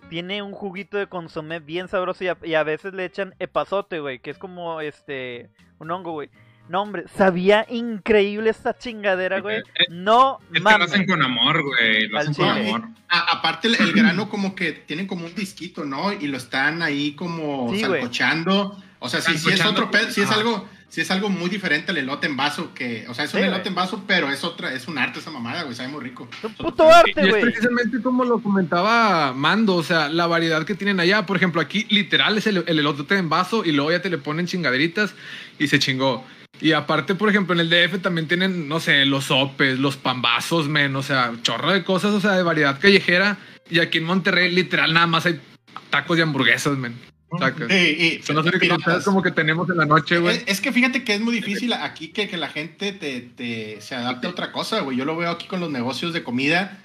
Tiene 0.08 0.42
un 0.42 0.52
juguito 0.52 0.96
de 0.96 1.06
consomé 1.08 1.60
bien 1.60 1.86
sabroso 1.88 2.24
y 2.24 2.28
a, 2.28 2.38
y 2.42 2.54
a 2.54 2.62
veces 2.62 2.94
le 2.94 3.04
echan 3.04 3.34
epazote, 3.38 4.00
güey. 4.00 4.18
Que 4.20 4.30
es 4.30 4.38
como 4.38 4.80
este. 4.80 5.50
Un 5.78 5.90
hongo, 5.90 6.12
güey. 6.12 6.30
No, 6.68 6.82
hombre, 6.82 7.04
sabía 7.16 7.66
increíble 7.68 8.48
esta 8.50 8.76
chingadera, 8.78 9.40
güey. 9.40 9.62
No 9.90 10.38
Es 10.40 10.48
que 10.52 10.58
lo 10.60 10.64
mames. 10.64 10.88
hacen 10.92 11.06
con 11.06 11.20
amor, 11.22 11.62
güey. 11.64 12.06
Lo 12.08 12.18
Al 12.18 12.28
hacen 12.28 12.34
con 12.34 12.54
chile. 12.56 12.68
amor. 12.70 12.88
A- 13.08 13.38
aparte 13.38 13.66
el, 13.68 13.74
el 13.74 13.92
grano 13.92 14.28
como 14.28 14.54
que 14.54 14.72
tienen 14.72 15.06
como 15.08 15.26
un 15.26 15.34
disquito, 15.34 15.84
¿no? 15.84 16.12
Y 16.12 16.28
lo 16.28 16.36
están 16.36 16.80
ahí 16.82 17.14
como 17.16 17.72
Sí, 17.74 17.80
salcochando. 17.80 18.76
O 19.00 19.08
sea, 19.08 19.20
sí, 19.20 19.36
sí 19.38 19.50
es 19.50 19.64
otro 19.64 19.90
pedo, 19.90 20.10
sí 20.10 20.20
es 20.20 20.30
algo, 20.30 20.68
sí 20.90 21.00
es 21.00 21.10
algo 21.10 21.30
muy 21.30 21.48
diferente 21.48 21.92
al 21.92 21.96
elote 21.96 22.26
en 22.26 22.36
vaso, 22.36 22.74
que, 22.74 23.06
o 23.08 23.14
sea, 23.14 23.24
es 23.24 23.32
un 23.32 23.40
Sí, 23.40 23.46
elote 23.46 23.60
güey. 23.60 23.68
en 23.68 23.74
vaso, 23.76 24.04
pero 24.06 24.28
es 24.30 24.44
otra, 24.44 24.74
es 24.74 24.86
un 24.88 24.98
arte 24.98 25.20
esa 25.20 25.30
mamada, 25.30 25.62
güey, 25.62 25.74
sabe 25.74 25.88
muy 25.88 26.02
rico. 26.04 26.28
Es 26.38 26.44
un 26.44 26.54
puto 26.54 26.90
arte, 26.90 27.12
Y 27.16 27.20
es 27.20 27.28
güey. 27.30 27.42
precisamente 27.42 28.02
como 28.02 28.24
lo 28.24 28.42
comentaba 28.42 29.32
Mando, 29.32 29.76
o 29.76 29.82
sea, 29.82 30.08
la 30.10 30.26
variedad 30.26 30.64
que 30.66 30.74
tienen 30.74 31.00
allá. 31.00 31.24
Por 31.24 31.38
ejemplo, 31.38 31.62
aquí 31.62 31.86
literal 31.88 32.36
es 32.36 32.46
el, 32.46 32.62
el 32.66 32.78
elote 32.78 33.16
en 33.16 33.30
vaso 33.30 33.64
y 33.64 33.72
luego 33.72 33.90
ya 33.92 34.02
te 34.02 34.10
le 34.10 34.18
ponen 34.18 34.46
chingaderitas 34.46 35.14
y 35.58 35.68
se 35.68 35.78
chingó. 35.78 36.24
Y 36.60 36.72
aparte, 36.72 37.14
por 37.14 37.30
ejemplo, 37.30 37.54
en 37.54 37.60
el 37.60 37.70
DF 37.70 38.02
también 38.02 38.28
tienen, 38.28 38.68
no 38.68 38.80
sé, 38.80 39.06
los 39.06 39.24
sopes, 39.26 39.78
los 39.78 39.96
pambazos, 39.96 40.68
men, 40.68 40.94
o 40.96 41.02
sea, 41.02 41.32
chorro 41.42 41.72
de 41.72 41.84
cosas, 41.84 42.12
o 42.12 42.20
sea, 42.20 42.32
de 42.32 42.42
variedad 42.42 42.78
callejera. 42.78 43.38
Y 43.70 43.78
aquí 43.78 43.98
en 43.98 44.04
Monterrey, 44.04 44.50
literal, 44.50 44.92
nada 44.92 45.06
más 45.06 45.24
hay 45.24 45.40
tacos 45.88 46.18
y 46.18 46.20
hamburguesas, 46.22 46.76
men. 46.76 46.94
Sacas. 47.38 47.68
Sí, 47.70 47.74
y 48.18 48.22
Son 48.22 48.36
los 48.36 48.44
únicos 48.44 48.60
piratas. 48.60 48.86
ustedes 48.86 49.04
como 49.04 49.22
que 49.22 49.30
tenemos 49.30 49.68
en 49.70 49.76
la 49.76 49.84
noche, 49.86 50.18
güey. 50.18 50.36
Es, 50.36 50.44
es 50.46 50.60
que 50.60 50.72
fíjate 50.72 51.04
que 51.04 51.14
es 51.14 51.20
muy 51.20 51.34
difícil 51.34 51.72
aquí 51.72 52.08
que, 52.08 52.28
que 52.28 52.36
la 52.36 52.48
gente 52.48 52.92
te, 52.92 53.20
te- 53.20 53.80
se 53.80 53.94
adapte 53.94 54.26
a 54.26 54.30
otra 54.30 54.50
cosa, 54.52 54.80
güey. 54.80 54.96
Yo 54.96 55.04
lo 55.04 55.16
veo 55.16 55.30
aquí 55.30 55.46
con 55.46 55.60
los 55.60 55.70
negocios 55.70 56.12
de 56.12 56.22
comida. 56.22 56.78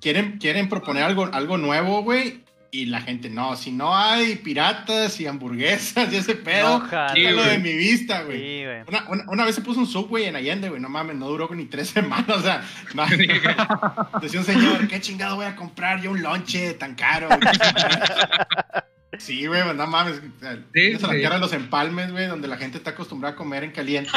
Quieren, 0.00 0.38
quieren 0.38 0.68
proponer 0.68 1.04
algo, 1.04 1.28
algo 1.32 1.58
nuevo, 1.58 2.02
güey. 2.02 2.40
Y 2.74 2.86
la 2.86 3.02
gente, 3.02 3.28
no, 3.28 3.54
si 3.54 3.70
no 3.70 3.94
hay 3.94 4.36
piratas 4.36 5.20
y 5.20 5.26
hamburguesas 5.26 6.10
y 6.10 6.16
ese 6.16 6.34
pedo, 6.34 6.78
No, 6.78 6.84
quítalo 7.14 7.42
de 7.44 7.58
mi 7.58 7.74
vista, 7.74 8.22
güey. 8.22 8.38
Sí, 8.38 8.64
güey. 8.64 8.80
Una, 8.88 9.04
una, 9.10 9.24
una 9.30 9.44
vez 9.44 9.54
se 9.54 9.60
puso 9.60 9.78
un 9.78 9.86
subway 9.86 10.24
en 10.24 10.36
Allende, 10.36 10.70
güey, 10.70 10.80
no 10.80 10.88
mames, 10.88 11.16
no 11.16 11.28
duró 11.28 11.50
ni 11.54 11.66
tres 11.66 11.88
semanas, 11.90 12.30
o 12.30 12.40
sea, 12.40 12.64
no. 12.94 13.04
decía 14.22 14.40
un 14.40 14.46
señor, 14.46 14.88
¿qué 14.88 15.02
chingado 15.02 15.36
voy 15.36 15.44
a 15.44 15.54
comprar 15.54 16.00
yo 16.00 16.10
un 16.12 16.22
lonche 16.22 16.72
tan 16.72 16.94
caro? 16.94 17.28
Sí, 19.18 19.46
güey, 19.46 19.62
no 19.74 19.86
mames, 19.86 20.20
tienes 20.72 21.04
a 21.04 21.08
la 21.08 21.12
sí. 21.12 21.18
tierra 21.18 21.34
de 21.36 21.40
los 21.42 21.52
empalmes, 21.52 22.10
güey, 22.12 22.26
donde 22.28 22.48
la 22.48 22.56
gente 22.56 22.78
está 22.78 22.90
acostumbrada 22.90 23.34
a 23.34 23.36
comer 23.36 23.62
en 23.64 23.70
caliente 23.72 24.10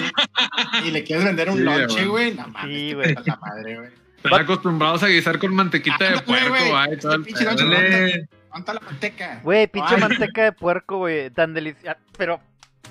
y 0.85 0.91
le 0.91 1.03
quieres 1.03 1.25
vender 1.25 1.49
un 1.49 1.57
Sí, 1.57 1.63
lonche, 1.63 2.05
güey. 2.05 2.33
no 2.33 2.47
mames, 2.47 2.75
Sí, 2.75 2.93
güey. 2.93 3.13
la 3.13 3.35
madre, 3.35 3.75
güey. 3.77 3.89
Están 4.23 4.41
acostumbrados 4.41 5.03
a 5.03 5.07
guisar 5.07 5.37
con 5.37 5.53
mantequita 5.53 5.97
de 5.99 6.05
Ándale, 6.07 6.25
puerco, 6.25 6.49
güey. 6.49 6.71
ay, 6.73 6.97
todo 6.97 7.11
Este 7.13 7.25
pinche 7.25 7.43
pedo. 7.45 7.49
lonche, 7.51 7.65
Dale. 7.65 7.89
¿Dónde 7.91 8.27
está 8.59 8.73
la 8.73 8.79
manteca? 8.79 9.39
Güey, 9.43 9.67
pinche 9.67 9.95
Ay. 9.95 10.01
manteca 10.01 10.43
de 10.45 10.51
puerco, 10.53 10.97
güey, 10.97 11.29
tan 11.29 11.53
deliciosa. 11.53 11.97
Pero 12.17 12.39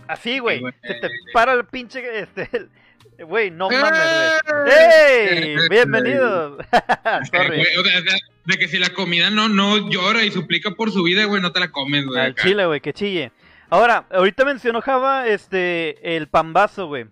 así, 0.07 0.39
güey. 0.39 0.61
güey. 0.61 0.75
Se 0.83 0.95
te 0.95 1.09
para 1.33 1.55
el 1.55 1.65
pinche. 1.65 2.21
Este, 2.21 2.49
el- 2.53 2.71
güey, 3.25 3.51
no 3.51 3.71
mames, 3.71 4.43
güey. 4.47 4.73
¡Ey! 4.77 5.57
Bienvenidos. 5.71 6.59
Sorry. 7.33 7.65
De 8.47 8.59
que 8.59 8.69
si 8.69 8.79
la 8.79 8.91
comida 8.91 9.31
no, 9.31 9.49
no 9.49 9.89
llora 9.91 10.23
y 10.25 10.31
suplica 10.31 10.73
por 10.73 10.91
su 10.91 11.03
vida, 11.03 11.25
güey, 11.25 11.41
no 11.41 11.53
te 11.53 11.61
la 11.61 11.71
comes, 11.71 12.05
güey. 12.07 12.21
Al 12.21 12.33
acá. 12.33 12.43
chile, 12.43 12.67
güey, 12.67 12.81
que 12.81 12.93
chille. 12.93 13.33
Ahora, 13.71 14.07
ahorita 14.13 14.45
mencionó 14.45 14.83
Java, 14.83 15.27
este, 15.27 16.17
el 16.17 16.29
pambazo, 16.29 16.87
güey. 16.87 17.07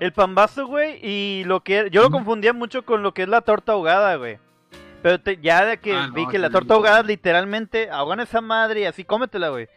El 0.00 0.12
pambazo, 0.12 0.66
güey, 0.66 0.98
y 1.02 1.44
lo 1.44 1.60
que... 1.62 1.88
Yo 1.90 2.02
lo 2.02 2.10
confundía 2.10 2.52
mucho 2.52 2.84
con 2.84 3.02
lo 3.02 3.14
que 3.14 3.22
es 3.22 3.28
la 3.28 3.40
torta 3.40 3.72
ahogada, 3.72 4.16
güey. 4.16 4.38
Pero 5.02 5.20
te- 5.20 5.38
ya 5.38 5.64
de 5.64 5.78
que 5.78 5.92
Ah, 5.94 6.08
no, 6.08 6.12
vi 6.12 6.26
que 6.26 6.38
la 6.38 6.50
torta 6.50 6.74
ahogada 6.74 7.02
literalmente 7.02 7.88
ahogan 7.90 8.20
esa 8.20 8.40
madre 8.40 8.80
y 8.80 8.84
así 8.84 9.04
cómetela, 9.04 9.48
güey. 9.50 9.68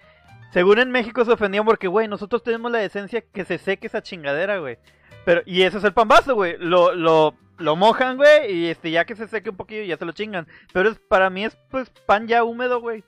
Según 0.51 0.79
en 0.79 0.91
México 0.91 1.23
se 1.25 1.31
ofendían 1.31 1.63
porque, 1.65 1.87
güey, 1.87 2.07
nosotros 2.07 2.43
tenemos 2.43 2.71
la 2.71 2.79
decencia 2.79 3.21
que 3.21 3.45
se 3.45 3.57
seque 3.57 3.87
esa 3.87 4.01
chingadera, 4.03 4.57
güey. 4.57 4.77
Pero, 5.25 5.41
y 5.45 5.61
eso 5.61 5.77
es 5.77 5.83
el 5.83 5.93
pambazo, 5.93 6.33
güey. 6.35 6.55
Lo, 6.59 6.93
lo, 6.93 7.35
lo 7.61 7.75
mojan, 7.75 8.17
güey, 8.17 8.51
y 8.53 8.65
este, 8.67 8.91
ya 8.91 9.05
que 9.05 9.15
se 9.15 9.27
seque 9.27 9.49
un 9.49 9.55
poquillo 9.57 9.83
ya 9.83 9.97
se 9.97 10.05
lo 10.05 10.11
chingan. 10.11 10.47
Pero 10.73 10.89
es, 10.89 10.97
para 11.07 11.29
mí 11.29 11.45
es, 11.45 11.55
pues, 11.69 11.89
pan 12.05 12.27
ya 12.27 12.43
húmedo, 12.43 12.81
güey. 12.81 13.03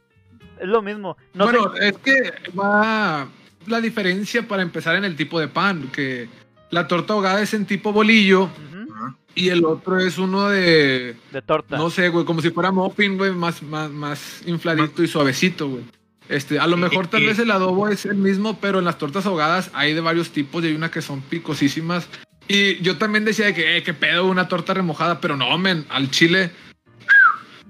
Es 0.59 0.67
lo 0.67 0.81
mismo. 0.81 1.17
No 1.33 1.47
sé- 1.49 1.57
bueno, 1.57 1.73
es 1.75 1.97
que 1.97 2.31
va 2.57 3.27
la 3.67 3.81
diferencia 3.81 4.47
para 4.47 4.61
empezar 4.61 4.95
en 4.95 5.05
el 5.05 5.15
tipo 5.15 5.39
de 5.39 5.47
pan, 5.47 5.89
que 5.93 6.27
la 6.69 6.87
torta 6.87 7.13
ahogada 7.13 7.41
es 7.41 7.53
en 7.53 7.65
tipo 7.65 7.91
bolillo 7.93 8.43
Ujú, 8.43 9.15
y 9.35 9.49
el 9.49 9.63
otro 9.65 9.99
es 9.99 10.17
uno 10.17 10.49
de, 10.49 11.15
De 11.31 11.41
torta. 11.41 11.77
no 11.77 11.89
sé, 11.89 12.09
güey, 12.09 12.25
como 12.25 12.41
si 12.41 12.49
fuera 12.51 12.71
muffin, 12.71 13.17
güey, 13.17 13.31
más, 13.31 13.63
más, 13.63 13.89
más 13.89 14.41
infladito 14.45 15.01
y 15.03 15.07
suavecito, 15.07 15.69
güey. 15.69 15.83
Este, 16.29 16.57
a 16.59 16.67
lo 16.67 16.77
mejor 16.77 17.07
tal 17.07 17.25
vez 17.25 17.37
el 17.39 17.51
adobo 17.51 17.89
es 17.89 18.05
el 18.05 18.15
mismo, 18.15 18.57
pero 18.59 18.79
en 18.79 18.85
las 18.85 18.97
tortas 18.97 19.25
ahogadas 19.25 19.69
hay 19.73 19.93
de 19.93 19.99
varios 20.01 20.29
tipos 20.31 20.63
y 20.63 20.67
hay 20.67 20.73
una 20.75 20.89
que 20.89 21.01
son 21.01 21.21
picosísimas. 21.21 22.07
Y 22.47 22.81
yo 22.81 22.97
también 22.97 23.25
decía 23.25 23.45
de 23.47 23.53
que, 23.53 23.77
eh, 23.77 23.83
qué 23.83 23.93
pedo, 23.93 24.25
una 24.25 24.47
torta 24.47 24.73
remojada, 24.73 25.19
pero 25.21 25.37
no, 25.37 25.57
men, 25.57 25.85
al 25.89 26.11
chile 26.11 26.51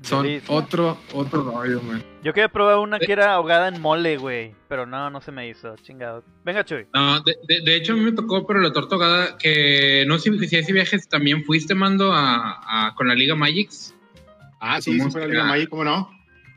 son 0.01 0.23
Delicia. 0.23 0.53
otro, 0.53 0.97
otro 1.13 1.43
rollo, 1.43 1.81
men. 1.81 2.03
Yo 2.23 2.33
quería 2.33 2.49
probar 2.49 2.77
una 2.77 2.99
que 2.99 3.11
era 3.11 3.33
ahogada 3.33 3.67
en 3.67 3.81
mole, 3.81 4.17
güey. 4.17 4.53
Pero 4.69 4.85
no, 4.85 5.09
no 5.09 5.21
se 5.21 5.31
me 5.31 5.47
hizo. 5.47 5.75
Chingado. 5.77 6.23
Venga, 6.43 6.63
Chuy. 6.65 6.87
No, 6.93 7.19
de, 7.21 7.35
de- 7.47 7.61
de 7.61 7.75
hecho 7.75 7.93
a 7.93 7.95
mí 7.95 8.01
me 8.01 8.13
tocó, 8.13 8.47
pero 8.47 8.61
la 8.61 8.71
torta 8.73 8.95
ahogada, 8.95 9.37
que 9.37 10.05
no 10.07 10.17
sé 10.17 10.31
si 10.47 10.55
ese 10.57 10.73
viajes 10.73 11.07
también 11.07 11.43
fuiste, 11.43 11.75
mando, 11.75 12.13
a, 12.13 12.87
a- 12.87 12.95
con 12.95 13.07
la 13.07 13.15
Liga 13.15 13.35
Magix. 13.35 13.93
Ah, 14.59 14.81
sí, 14.81 14.97
sí, 14.99 15.19
la 15.19 15.27
Liga 15.27 15.43
Maggi, 15.43 15.67
¿cómo 15.67 15.83
no? 15.83 16.09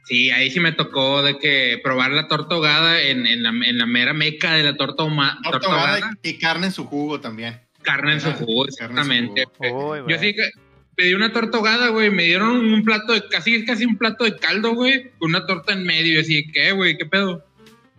Sí, 0.04 0.30
ahí 0.30 0.50
sí 0.52 0.60
me 0.60 0.70
tocó 0.70 1.22
de 1.22 1.36
que 1.38 1.80
probar 1.82 2.12
la 2.12 2.28
torta 2.28 2.54
ahogada 2.54 3.00
en, 3.02 3.26
en, 3.26 3.42
la, 3.42 3.48
en 3.50 3.76
la 3.78 3.86
mera 3.86 4.12
meca 4.12 4.52
de 4.52 4.62
la 4.62 4.76
torta, 4.76 5.02
ahuma- 5.02 5.36
Torta 5.42 5.66
ahogada. 5.66 6.10
y 6.22 6.38
carne 6.38 6.66
en 6.66 6.72
su 6.72 6.84
jugo 6.86 7.20
también. 7.20 7.60
Carne 7.86 8.14
en 8.14 8.20
su 8.20 8.32
su 8.32 8.64
exactamente. 8.66 9.44
Yo 9.60 10.18
sí 10.18 10.34
que 10.34 10.50
pedí 10.96 11.14
una 11.14 11.32
torta 11.32 11.58
ahogada, 11.58 11.88
güey. 11.90 12.10
Me 12.10 12.24
dieron 12.24 12.72
un 12.72 12.82
plato 12.82 13.12
de 13.12 13.28
casi, 13.28 13.64
casi 13.64 13.84
un 13.84 13.96
plato 13.96 14.24
de 14.24 14.36
caldo, 14.36 14.74
güey. 14.74 15.12
Con 15.18 15.30
una 15.30 15.46
torta 15.46 15.72
en 15.72 15.84
medio. 15.84 16.14
Y 16.14 16.18
así, 16.18 16.50
¿qué, 16.50 16.72
güey? 16.72 16.98
¿Qué 16.98 17.06
pedo? 17.06 17.46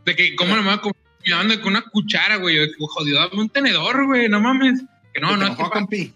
De 0.03 0.15
que, 0.15 0.35
¿cómo 0.35 0.55
no 0.55 0.61
me 0.61 0.69
voy 0.69 0.77
a 0.77 0.81
comer? 0.81 0.95
Que 1.23 1.67
una 1.67 1.81
cuchara, 1.81 2.35
güey. 2.37 2.55
Yo, 2.55 2.61
jodido, 2.87 3.19
dame 3.19 3.41
un 3.41 3.49
tenedor, 3.49 4.05
güey. 4.05 4.27
No 4.27 4.41
mames. 4.41 4.83
Que 5.13 5.21
no, 5.21 5.29
¿Te 5.37 5.45
no, 5.45 5.69
compi? 5.69 6.13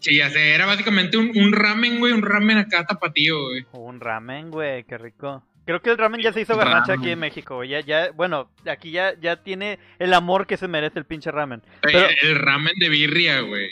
Sí, 0.00 0.16
ya 0.16 0.30
sé. 0.30 0.54
Era 0.54 0.66
básicamente 0.66 1.16
un, 1.16 1.32
un 1.36 1.52
ramen, 1.52 1.98
güey. 1.98 2.12
Un 2.12 2.22
ramen 2.22 2.58
acá 2.58 2.84
tapatío, 2.84 3.48
güey. 3.48 3.66
Un 3.72 4.00
ramen, 4.00 4.50
güey, 4.50 4.84
qué 4.84 4.98
rico. 4.98 5.44
Creo 5.68 5.82
que 5.82 5.90
el 5.90 5.98
ramen 5.98 6.22
ya 6.22 6.32
se 6.32 6.40
hizo 6.40 6.54
Ramen. 6.54 6.66
garnacha 6.72 6.94
aquí 6.94 7.10
en 7.10 7.18
México. 7.18 7.62
Ya, 7.62 7.80
ya, 7.80 8.10
bueno, 8.12 8.48
aquí 8.66 8.90
ya, 8.90 9.12
ya 9.20 9.36
tiene 9.42 9.78
el 9.98 10.14
amor 10.14 10.46
que 10.46 10.56
se 10.56 10.66
merece 10.66 10.98
el 10.98 11.04
pinche 11.04 11.30
ramen. 11.30 11.60
Eh, 11.86 12.08
El 12.22 12.36
ramen 12.38 12.72
de 12.78 12.88
birria, 12.88 13.42
güey. 13.42 13.68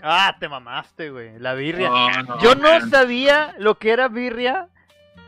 Ah, 0.00 0.36
te 0.38 0.48
mamaste, 0.48 1.10
güey. 1.10 1.36
La 1.40 1.54
birria. 1.54 1.88
No, 1.88 2.22
no, 2.22 2.40
Yo 2.40 2.54
no 2.54 2.70
man. 2.70 2.88
sabía 2.88 3.52
lo 3.58 3.78
que 3.80 3.90
era 3.90 4.06
birria. 4.06 4.68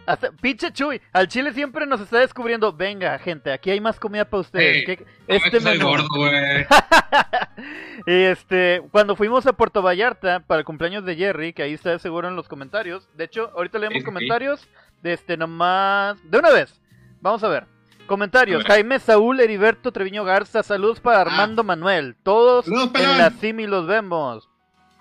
Hasta, 0.07 0.31
pinche 0.31 0.73
Chuy, 0.73 1.01
al 1.13 1.27
chile 1.27 1.53
siempre 1.53 1.85
nos 1.87 2.01
está 2.01 2.21
descubriendo. 2.21 2.73
Venga, 2.73 3.19
gente, 3.19 3.51
aquí 3.53 3.73
hay 3.73 3.81
más 3.81 3.99
comida 3.99 4.25
para 4.27 4.43
ustedes. 4.43 4.77
Ey, 4.77 4.85
¿Qué- 4.85 5.05
No, 5.27 5.35
este 5.35 5.61
soy 5.61 5.73
menú. 5.77 5.89
gordo, 5.89 6.07
güey. 6.15 6.67
y 8.07 8.13
este, 8.23 8.83
cuando 8.93 9.17
fuimos 9.17 9.45
a 9.47 9.53
Puerto 9.55 9.83
Vallarta 9.83 10.41
para 10.47 10.61
el 10.61 10.65
cumpleaños 10.65 11.05
de 11.05 11.17
Jerry, 11.17 11.53
que 11.53 11.65
ahí 11.65 11.73
está 11.73 11.99
seguro 11.99 12.29
en 12.29 12.37
los 12.37 12.47
comentarios. 12.47 13.09
De 13.17 13.25
hecho, 13.25 13.51
ahorita 13.57 13.79
leemos 13.81 13.95
Sí, 13.95 13.99
sí, 13.99 14.03
sí. 14.03 14.05
comentarios 14.05 14.69
de 15.03 15.13
este 15.13 15.37
nomás. 15.37 16.19
De 16.31 16.39
una 16.39 16.51
vez. 16.51 16.81
Vamos 17.21 17.43
a 17.45 17.49
ver. 17.49 17.67
Comentarios. 18.07 18.61
A 18.61 18.69
ver. 18.69 18.73
Jaime 18.73 18.99
Saúl, 18.99 19.41
Heriberto 19.41 19.93
Treviño 19.93 20.25
Garza. 20.25 20.63
Saludos 20.63 21.01
para 21.01 21.21
Armando 21.23 21.65
Manuel. 21.65 22.17
Todos 22.23 22.65
Saludos, 22.67 22.91
en 22.95 23.19
la 23.19 23.31
Simi 23.31 23.67
los 23.67 23.87
vemos. 23.87 24.49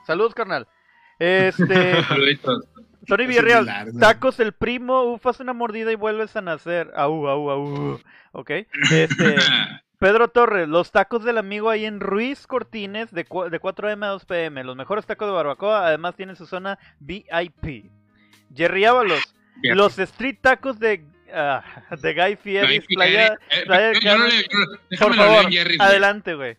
Saludos, 0.05 0.33
carnal. 0.33 0.67
Este. 1.19 1.95
Tony 3.07 3.27
Villarreal, 3.27 3.93
tacos 3.99 4.39
el 4.39 4.53
primo, 4.53 5.03
ufas 5.03 5.39
una 5.39 5.53
mordida 5.53 5.91
y 5.91 5.95
vuelves 5.95 6.35
a 6.35 6.41
nacer. 6.41 6.91
Au, 6.95 7.27
au, 7.27 7.49
au. 7.51 7.99
Ok. 8.31 8.49
Este, 8.91 9.35
Pedro 9.99 10.27
Torres, 10.29 10.67
los 10.67 10.91
tacos 10.91 11.23
del 11.23 11.37
amigo 11.37 11.69
ahí 11.69 11.85
en 11.85 11.99
Ruiz 11.99 12.47
Cortines 12.47 13.11
de, 13.11 13.27
cua- 13.27 13.49
de 13.51 13.61
4M 13.61 14.03
a 14.05 14.07
2 14.09 14.25
PM. 14.25 14.63
Los 14.63 14.75
mejores 14.75 15.05
tacos 15.05 15.27
de 15.27 15.33
barbacoa, 15.35 15.85
además 15.85 16.15
tienen 16.15 16.35
su 16.35 16.47
zona 16.47 16.79
VIP. 16.99 17.91
Jerry 18.55 18.85
Ábalos, 18.85 19.34
Los 19.63 19.97
street 19.99 20.37
tacos 20.41 20.79
de, 20.79 21.03
ah, 21.33 21.63
de 22.01 22.13
Guy 22.13 22.35
Fieri, 22.35 22.79
playa. 22.81 23.37
Eh, 23.49 23.63
playa 23.65 23.87
del 23.87 23.99
yo 23.99 24.17
no 24.17 24.23
Carmen. 24.25 24.45
no- 24.51 24.65
Por 24.67 24.79
déjame 24.89 25.15
lo 25.15 25.23
leo 25.23 25.33
favor, 25.35 25.51
güey. 25.51 25.77
adelante, 25.79 26.33
güey. 26.35 26.57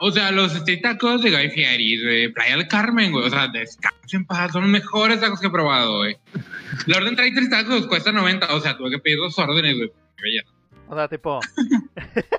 O 0.00 0.10
sea, 0.10 0.30
los 0.30 0.54
street 0.54 0.80
tacos 0.82 1.22
de 1.22 1.30
Guy 1.30 1.50
Fieri, 1.50 2.02
güey, 2.02 2.28
Playa 2.32 2.56
del 2.56 2.68
Carmen, 2.68 3.12
güey, 3.12 3.26
o 3.26 3.30
sea, 3.30 3.48
descansen 3.48 4.20
en 4.20 4.24
paz, 4.24 4.50
son 4.52 4.62
los 4.62 4.70
mejores 4.70 5.20
tacos 5.20 5.40
que 5.40 5.48
he 5.48 5.50
probado, 5.50 5.98
güey. 5.98 6.16
La 6.86 6.96
orden 6.96 7.14
trae 7.14 7.30
tres 7.32 7.50
tacos, 7.50 7.86
cuesta 7.86 8.10
90, 8.10 8.46
o 8.54 8.60
sea, 8.60 8.78
tuve 8.78 8.90
que 8.92 8.98
pedir 8.98 9.18
dos 9.18 9.38
órdenes, 9.38 9.76
güey. 9.76 9.90
O 10.88 10.94
sea, 10.96 11.06
tipo, 11.06 11.38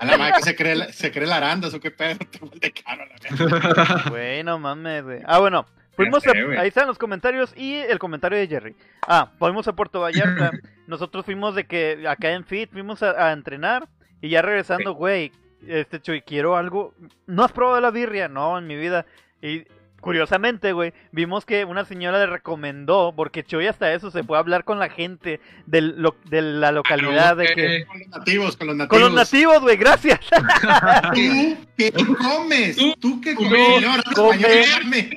A 0.02 0.06
la 0.08 0.18
madre 0.18 0.34
que 0.38 0.42
se 0.44 0.56
cree, 0.56 0.76
la- 0.76 0.92
se 0.92 1.12
cree 1.12 1.28
la 1.28 1.38
aranda, 1.38 1.68
¿o 1.68 1.80
qué 1.80 1.92
pedo? 1.92 2.18
Te 2.32 2.40
vuelve 2.40 2.72
caro 2.72 3.06
la 3.06 3.16
verga. 3.38 4.10
güey, 4.10 4.44
no 4.44 4.58
mames, 4.58 5.04
güey. 5.04 5.20
Ah, 5.28 5.38
bueno, 5.38 5.68
fuimos 6.06 6.28
a- 6.28 6.32
sé, 6.32 6.58
ahí 6.60 6.68
están 6.70 6.88
los 6.88 6.98
comentarios 6.98 7.54
y 7.56 7.76
el 7.76 8.00
comentario 8.00 8.38
de 8.38 8.48
Jerry. 8.48 8.76
Ah, 9.08 9.32
fuimos 9.40 9.68
a 9.68 9.74
Puerto 9.74 10.00
Vallarta. 10.02 10.52
Nosotros 10.88 11.26
fuimos 11.26 11.56
de 11.56 11.66
que 11.66 12.06
acá 12.08 12.32
en 12.32 12.44
Fit 12.46 12.72
fuimos 12.72 13.04
a, 13.04 13.28
a 13.28 13.32
entrenar 13.34 13.88
y 14.22 14.30
ya 14.30 14.42
regresando, 14.42 14.94
güey, 14.94 15.32
este 15.68 16.02
Chuy, 16.02 16.22
quiero 16.22 16.56
algo. 16.58 16.94
¿No 17.28 17.44
has 17.44 17.52
probado 17.52 17.80
la 17.82 17.92
birria? 17.92 18.28
No, 18.28 18.58
en 18.58 18.66
mi 18.68 18.76
vida. 18.76 19.06
Y 19.42 19.66
curiosamente, 20.02 20.72
güey, 20.74 20.94
vimos 21.12 21.46
que 21.46 21.66
una 21.66 21.86
señora 21.86 22.20
le 22.20 22.26
recomendó, 22.28 23.14
porque 23.16 23.44
Chuy 23.44 23.68
hasta 23.68 23.94
eso 23.94 24.12
se 24.12 24.24
fue 24.24 24.38
a 24.38 24.40
hablar 24.42 24.64
con 24.64 24.80
la 24.80 24.90
gente 24.90 25.40
del 25.66 25.96
lo- 26.02 26.16
de 26.26 26.42
la 26.42 26.72
localidad 26.72 27.38
de 27.38 27.48
que... 27.54 27.86
Con 27.86 28.00
los 28.00 28.08
nativos, 28.10 28.58
con 28.58 28.68
los 28.68 28.76
nativos. 28.76 28.90
Con 28.90 29.02
los 29.02 29.14
nativos, 29.14 29.62
güey, 29.62 29.78
gracias. 29.78 30.20
¿Tú 31.14 31.60
qué 31.78 31.92
comes? 32.18 32.76
Tú 32.76 32.94
¿Tú 33.00 33.22
qué 33.22 33.36
comes, 33.36 33.52
comes? 33.52 33.76
Señor, 33.76 33.92
habla 34.00 34.14
comes. 34.16 34.44
español, 34.46 34.66
dame. 34.84 35.10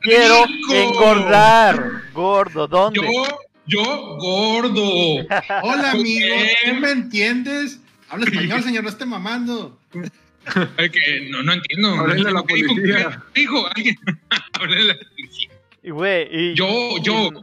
Quiero 0.00 0.44
engordar. 0.72 1.84
Gordo, 2.12 2.66
¿dónde? 2.68 3.00
Yo, 3.00 3.24
yo, 3.66 4.16
gordo. 4.18 4.80
Hola, 5.62 5.90
¿Por 5.92 6.00
amigo. 6.00 6.34
¿Tú 6.66 6.74
me 6.80 6.90
entiendes? 6.90 7.80
Habla 8.08 8.26
español, 8.26 8.62
señor, 8.62 8.82
no 8.82 8.88
esté 8.88 9.06
mamando. 9.06 9.78
Ay, 10.78 10.90
que 10.90 11.28
no, 11.30 11.42
no 11.42 11.52
entiendo. 11.52 11.94
Háblenle 11.94 12.28
a 12.28 12.32
la 12.32 12.42
policía. 12.42 13.22
¿Qué 13.34 13.40
dijo? 13.42 13.66
Alguien. 13.74 13.96
Háblenle 14.58 14.92
a 14.92 14.94
la 14.94 15.00
policía. 15.10 15.50
Y, 15.82 15.90
güey, 15.90 16.28
y... 16.30 16.54
Yo, 16.54 16.68
yo, 17.02 17.28
y- 17.28 17.40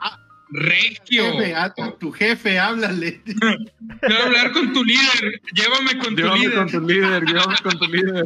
regio. 0.50 1.34
Jefe, 1.34 1.56
a, 1.56 1.64
a 1.66 1.92
tu 1.98 2.12
jefe, 2.12 2.60
háblale. 2.60 3.22
Quiero 4.02 4.24
hablar 4.24 4.52
con 4.52 4.74
tu 4.74 4.84
líder. 4.84 5.42
Llévame 5.54 5.98
con 6.00 6.16
tu 6.16 6.22
Llévame 6.24 6.40
líder. 6.40 6.54
con 6.56 6.68
tu 6.70 6.80
líder, 6.82 7.24
llévame 7.26 7.56
con 7.64 7.80
tu 7.80 7.86
líder. 7.86 8.26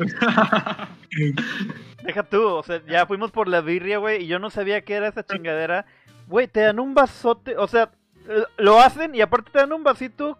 Deja 2.03 2.23
tú, 2.23 2.43
o 2.47 2.63
sea, 2.63 2.81
ya 2.88 3.05
fuimos 3.05 3.31
por 3.31 3.47
la 3.47 3.62
birria, 3.62 3.97
güey, 3.99 4.23
y 4.23 4.27
yo 4.27 4.39
no 4.39 4.49
sabía 4.49 4.81
qué 4.81 4.95
era 4.95 5.07
esa 5.10 5.25
chingadera. 5.25 5.86
Güey, 6.27 6.47
te 6.47 6.62
dan 6.62 6.79
un 6.79 6.93
vasote, 6.93 7.57
o 7.57 7.67
sea, 7.67 7.91
eh, 8.27 8.43
lo 8.57 8.79
hacen 8.79 9.13
y 9.15 9.21
aparte 9.21 9.51
te 9.51 9.60
dan 9.60 9.73
un 9.73 9.84
vasito 9.84 10.38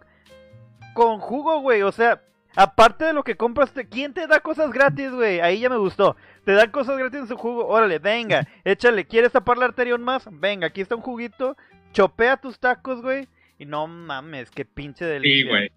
con 0.94 1.18
jugo, 1.18 1.60
güey, 1.60 1.82
o 1.82 1.92
sea, 1.92 2.20
aparte 2.56 3.04
de 3.04 3.12
lo 3.12 3.22
que 3.24 3.36
compras, 3.36 3.72
¿quién 3.90 4.12
te 4.14 4.26
da 4.26 4.40
cosas 4.40 4.72
gratis, 4.72 5.10
güey? 5.10 5.40
Ahí 5.40 5.60
ya 5.60 5.68
me 5.68 5.76
gustó. 5.76 6.16
Te 6.44 6.52
dan 6.52 6.70
cosas 6.70 6.98
gratis 6.98 7.20
en 7.20 7.28
su 7.28 7.36
jugo, 7.36 7.66
órale, 7.66 7.98
venga, 7.98 8.46
échale, 8.64 9.06
¿quieres 9.06 9.32
tapar 9.32 9.58
la 9.58 9.66
arteria 9.66 9.92
aún 9.94 10.02
más? 10.04 10.24
Venga, 10.30 10.66
aquí 10.66 10.80
está 10.80 10.94
un 10.96 11.02
juguito, 11.02 11.56
chopea 11.92 12.36
tus 12.36 12.58
tacos, 12.58 13.00
güey, 13.02 13.28
y 13.58 13.64
no 13.66 13.86
mames, 13.86 14.50
qué 14.50 14.64
pinche 14.64 15.04
delicia. 15.04 15.42
Sí, 15.42 15.48
güey. 15.48 15.72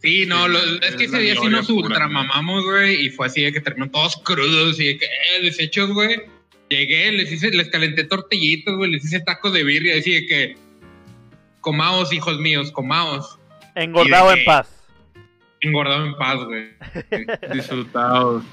Sí, 0.00 0.26
no, 0.26 0.46
lo- 0.46 0.58
es 0.58 0.80
es 0.90 0.96
que 0.96 1.04
ese 1.04 1.18
día 1.18 1.34
sí 1.34 1.48
nos 1.48 1.68
ultramamamos, 1.68 2.64
güey, 2.64 3.06
y 3.06 3.10
fue 3.10 3.26
así 3.26 3.42
de 3.42 3.52
que 3.52 3.60
terminó 3.60 3.90
todos 3.90 4.16
crudos 4.24 4.78
y 4.78 4.86
de 4.86 4.98
que, 4.98 5.06
eh, 5.06 5.42
desechos, 5.42 5.90
güey. 5.92 6.22
Llegué, 6.68 7.10
les 7.12 7.32
hice, 7.32 7.50
les 7.50 7.68
calenté 7.70 8.04
tortillitos, 8.04 8.76
güey, 8.76 8.90
les 8.92 9.04
hice 9.04 9.20
tacos 9.20 9.52
de 9.54 9.64
birria, 9.64 9.96
así 9.98 10.12
de 10.12 10.26
que, 10.26 10.56
comaos, 11.60 12.12
hijos 12.12 12.38
míos, 12.38 12.70
comaos. 12.70 13.38
Engordado 13.74 14.30
¿Y 14.32 14.34
de 14.34 14.40
en 14.40 14.44
paz. 14.44 14.77
Engordado 15.60 16.04
en 16.06 16.16
paz, 16.16 16.36
güey. 16.44 16.76
Disfrutados. 17.52 18.44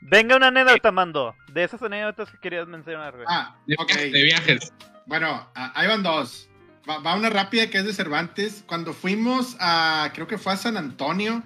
Venga 0.00 0.36
una 0.36 0.48
anécdota, 0.48 0.90
Mando, 0.92 1.34
de 1.52 1.64
esas 1.64 1.82
anécdotas 1.82 2.30
que 2.30 2.38
querías 2.38 2.66
mencionar, 2.66 3.12
güey. 3.14 3.26
Ah, 3.28 3.56
De, 3.66 3.74
ok. 3.78 3.86
viajes, 3.88 4.12
de 4.12 4.22
viajes. 4.22 4.72
Bueno, 5.06 5.48
a- 5.54 5.78
ahí 5.78 5.86
van 5.88 6.02
dos. 6.02 6.48
Va, 6.88 6.98
va 6.98 7.14
una 7.14 7.28
rápida 7.30 7.68
que 7.68 7.78
es 7.78 7.84
de 7.84 7.92
Cervantes. 7.92 8.64
Cuando 8.66 8.92
fuimos 8.94 9.56
a, 9.60 10.10
creo 10.14 10.26
que 10.26 10.38
fue 10.38 10.52
a 10.52 10.56
San 10.56 10.76
Antonio. 10.76 11.42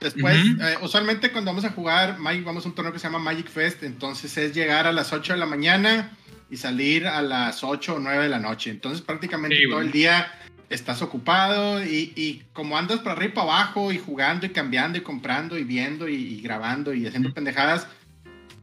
Después, 0.00 0.36
eh, 0.60 0.76
usualmente 0.82 1.30
cuando 1.30 1.50
vamos 1.50 1.64
a 1.64 1.70
jugar, 1.70 2.18
Magic- 2.18 2.44
vamos 2.44 2.64
a 2.64 2.68
un 2.68 2.74
torneo 2.74 2.92
que 2.92 2.98
se 2.98 3.06
llama 3.06 3.18
Magic 3.20 3.48
Fest. 3.48 3.82
Entonces 3.84 4.36
es 4.36 4.54
llegar 4.54 4.86
a 4.86 4.92
las 4.92 5.12
8 5.12 5.32
de 5.32 5.38
la 5.38 5.46
mañana 5.46 6.10
y 6.50 6.56
salir 6.56 7.06
a 7.06 7.22
las 7.22 7.62
8 7.64 7.94
o 7.96 7.98
9 8.00 8.24
de 8.24 8.28
la 8.28 8.38
noche. 8.40 8.70
Entonces 8.70 9.00
prácticamente 9.00 9.56
Sí, 9.56 9.68
todo 9.70 9.80
el 9.80 9.92
día 9.92 10.30
estás 10.70 11.02
ocupado 11.02 11.84
y, 11.84 12.12
y 12.16 12.42
como 12.52 12.78
andas 12.78 13.00
para 13.00 13.12
arriba 13.16 13.32
y 13.32 13.34
para 13.34 13.46
abajo 13.52 13.92
y 13.92 13.98
jugando 13.98 14.46
y 14.46 14.50
cambiando 14.50 14.98
y 14.98 15.02
comprando 15.02 15.58
y 15.58 15.64
viendo 15.64 16.08
y, 16.08 16.14
y 16.14 16.40
grabando 16.40 16.94
y 16.94 17.06
haciendo 17.06 17.32
pendejadas, 17.34 17.86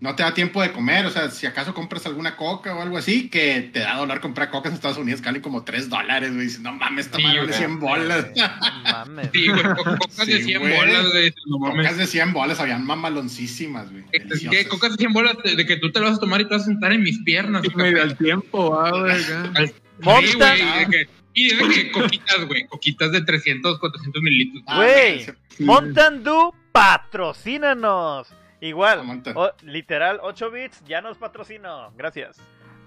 no 0.02 0.16
te 0.16 0.24
da 0.24 0.34
tiempo 0.34 0.62
de 0.62 0.72
comer. 0.72 1.06
O 1.06 1.10
sea, 1.12 1.30
si 1.30 1.46
acaso 1.46 1.74
compras 1.74 2.06
alguna 2.06 2.38
coca 2.38 2.74
o 2.74 2.82
algo 2.82 2.98
así, 2.98 3.28
que 3.30 3.70
te 3.74 3.80
da 3.80 3.98
dólar 3.98 4.22
comprar 4.22 4.50
cocas 4.50 4.72
en 4.72 4.76
Estados 4.76 4.98
Unidos, 4.98 5.20
que 5.20 5.26
valen 5.26 5.42
como 5.42 5.64
3 5.66 5.90
dólares, 5.90 6.34
güey. 6.34 6.48
No 6.62 6.72
mames, 6.74 7.08
esta 7.08 7.18
Sí, 7.18 7.24
madre 7.24 7.42
güey. 7.44 7.54
100 7.54 7.80
bolas. 7.80 8.28
No 8.34 8.82
mames. 8.84 9.30
Sí, 9.34 9.48
güey, 9.50 9.62
co- 9.64 9.84
cocas 9.98 10.26
de 10.26 10.38
Sí, 10.38 10.44
100 10.44 10.62
güey. 10.62 10.74
bolas, 10.78 11.12
güey. 11.12 11.34
No 11.48 11.60
mames. 11.60 11.78
Cocas 11.86 11.98
de 11.98 12.08
100 12.08 12.32
bolas, 12.34 12.60
habían 12.62 12.86
mamaloncísimas, 12.86 13.92
güey. 13.92 14.06
¿Qué, 14.12 14.20
deliciosas. 14.20 14.66
cocas 14.68 14.92
de 14.92 14.98
100 15.00 15.12
bolas 15.14 15.36
de, 15.44 15.56
de 15.58 15.66
que 15.66 15.76
tú 15.76 15.92
te 15.92 16.00
lo 16.00 16.06
vas 16.08 16.16
a 16.18 16.20
tomar 16.22 16.40
y 16.40 16.46
te 16.46 16.54
vas 16.56 16.62
a 16.64 16.66
sentar 16.66 16.94
en 16.94 17.04
mis 17.04 17.20
piernas? 17.24 17.62
Y 17.66 17.76
medio 17.76 18.02
al 18.02 18.18
tiempo, 18.18 18.80
ah, 18.80 18.92
güey. 19.02 19.22
Sí, 19.22 19.74
Monta. 20.02 20.56
güey, 20.56 20.80
de 20.80 20.86
que- 20.92 21.19
y 21.48 21.56
de 21.56 21.68
que 21.70 21.92
coquitas, 21.92 22.46
güey, 22.46 22.68
coquitas 22.68 23.12
de 23.12 23.22
300, 23.22 23.80
400 23.80 24.22
mililitros. 24.22 24.64
Ah, 24.68 24.78
Güey. 24.78 25.26
Mountain 25.60 26.24
Dew, 26.24 26.54
patrocínanos. 26.72 28.28
Igual, 28.62 29.02
Ah, 29.26 29.32
o- 29.36 29.52
literal, 29.64 30.20
8 30.22 30.52
bits, 30.52 30.84
ya 30.86 31.02
nos 31.02 31.18
patrocino. 31.18 31.94
Gracias. 31.98 32.38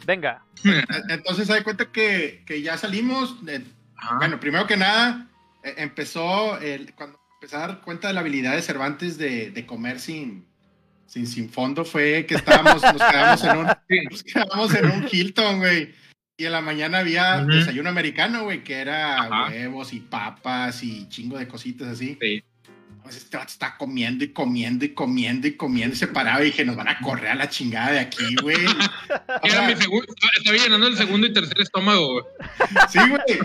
Venga. 0.06 0.42
E- 0.64 0.82
Entonces, 1.08 1.46
se 1.46 1.52
da 1.54 1.64
cuenta 1.64 1.90
que, 1.90 2.42
que 2.46 2.60
ya 2.62 2.76
salimos. 2.76 3.44
de-. 3.44 3.64
Bueno, 4.18 4.38
primero 4.38 4.66
que 4.66 4.76
nada, 4.76 5.28
eh, 5.64 5.74
empezó 5.78 6.58
el, 6.58 6.92
cuando 6.94 7.18
empecé 7.34 7.56
a 7.56 7.60
dar 7.60 7.80
cuenta 7.80 8.08
de 8.08 8.14
la 8.14 8.20
habilidad 8.20 8.54
de 8.54 8.62
Cervantes 8.62 9.16
de, 9.16 9.50
de 9.50 9.64
comer 9.66 9.98
sin, 10.00 10.44
sin, 11.06 11.26
sin 11.26 11.48
fondo, 11.48 11.84
fue 11.84 12.26
que 12.26 12.34
estábamos, 12.34 12.82
nos 12.82 12.92
quedamos 13.02 13.44
en 13.44 13.56
un, 13.58 13.66
nos 14.10 14.22
quedamos 14.24 14.74
en 14.74 14.84
un 14.90 15.08
Hilton, 15.10 15.58
güey. 15.58 15.94
Y 16.36 16.46
en 16.46 16.52
la 16.52 16.60
mañana 16.60 16.98
había 16.98 17.38
Ujú. 17.42 17.52
desayuno 17.52 17.90
americano, 17.90 18.44
güey, 18.44 18.64
que 18.64 18.74
era 18.80 19.18
Ajá. 19.22 19.46
huevos 19.50 19.92
y 19.92 20.00
papas 20.00 20.82
y 20.82 21.08
chingo 21.08 21.38
de 21.38 21.46
cositas 21.46 21.88
así. 21.88 22.16
Sí. 22.20 22.42
Pues 23.02 23.16
este 23.16 23.36
está 23.36 23.76
comiendo 23.76 24.24
y 24.24 24.28
comiendo 24.32 24.84
y 24.84 24.90
comiendo 24.94 25.46
y 25.48 25.56
comiendo 25.56 25.94
y 25.94 25.98
se 25.98 26.06
paraba 26.06 26.40
y 26.42 26.46
dije, 26.46 26.64
nos 26.64 26.76
van 26.76 26.88
a 26.88 26.98
correr 27.00 27.32
a 27.32 27.34
la 27.34 27.48
chingada 27.48 27.90
de 27.92 28.00
aquí, 28.00 28.36
güey. 28.40 28.56
Era 29.42 29.66
mi 29.66 29.74
segundo, 29.76 30.06
estaba 30.36 30.56
llenando 30.56 30.86
el 30.86 30.96
segundo 30.96 31.26
y 31.26 31.32
tercer 31.32 31.60
estómago, 31.60 32.12
güey. 32.12 32.24
Sí, 32.88 32.98
güey. 33.08 33.38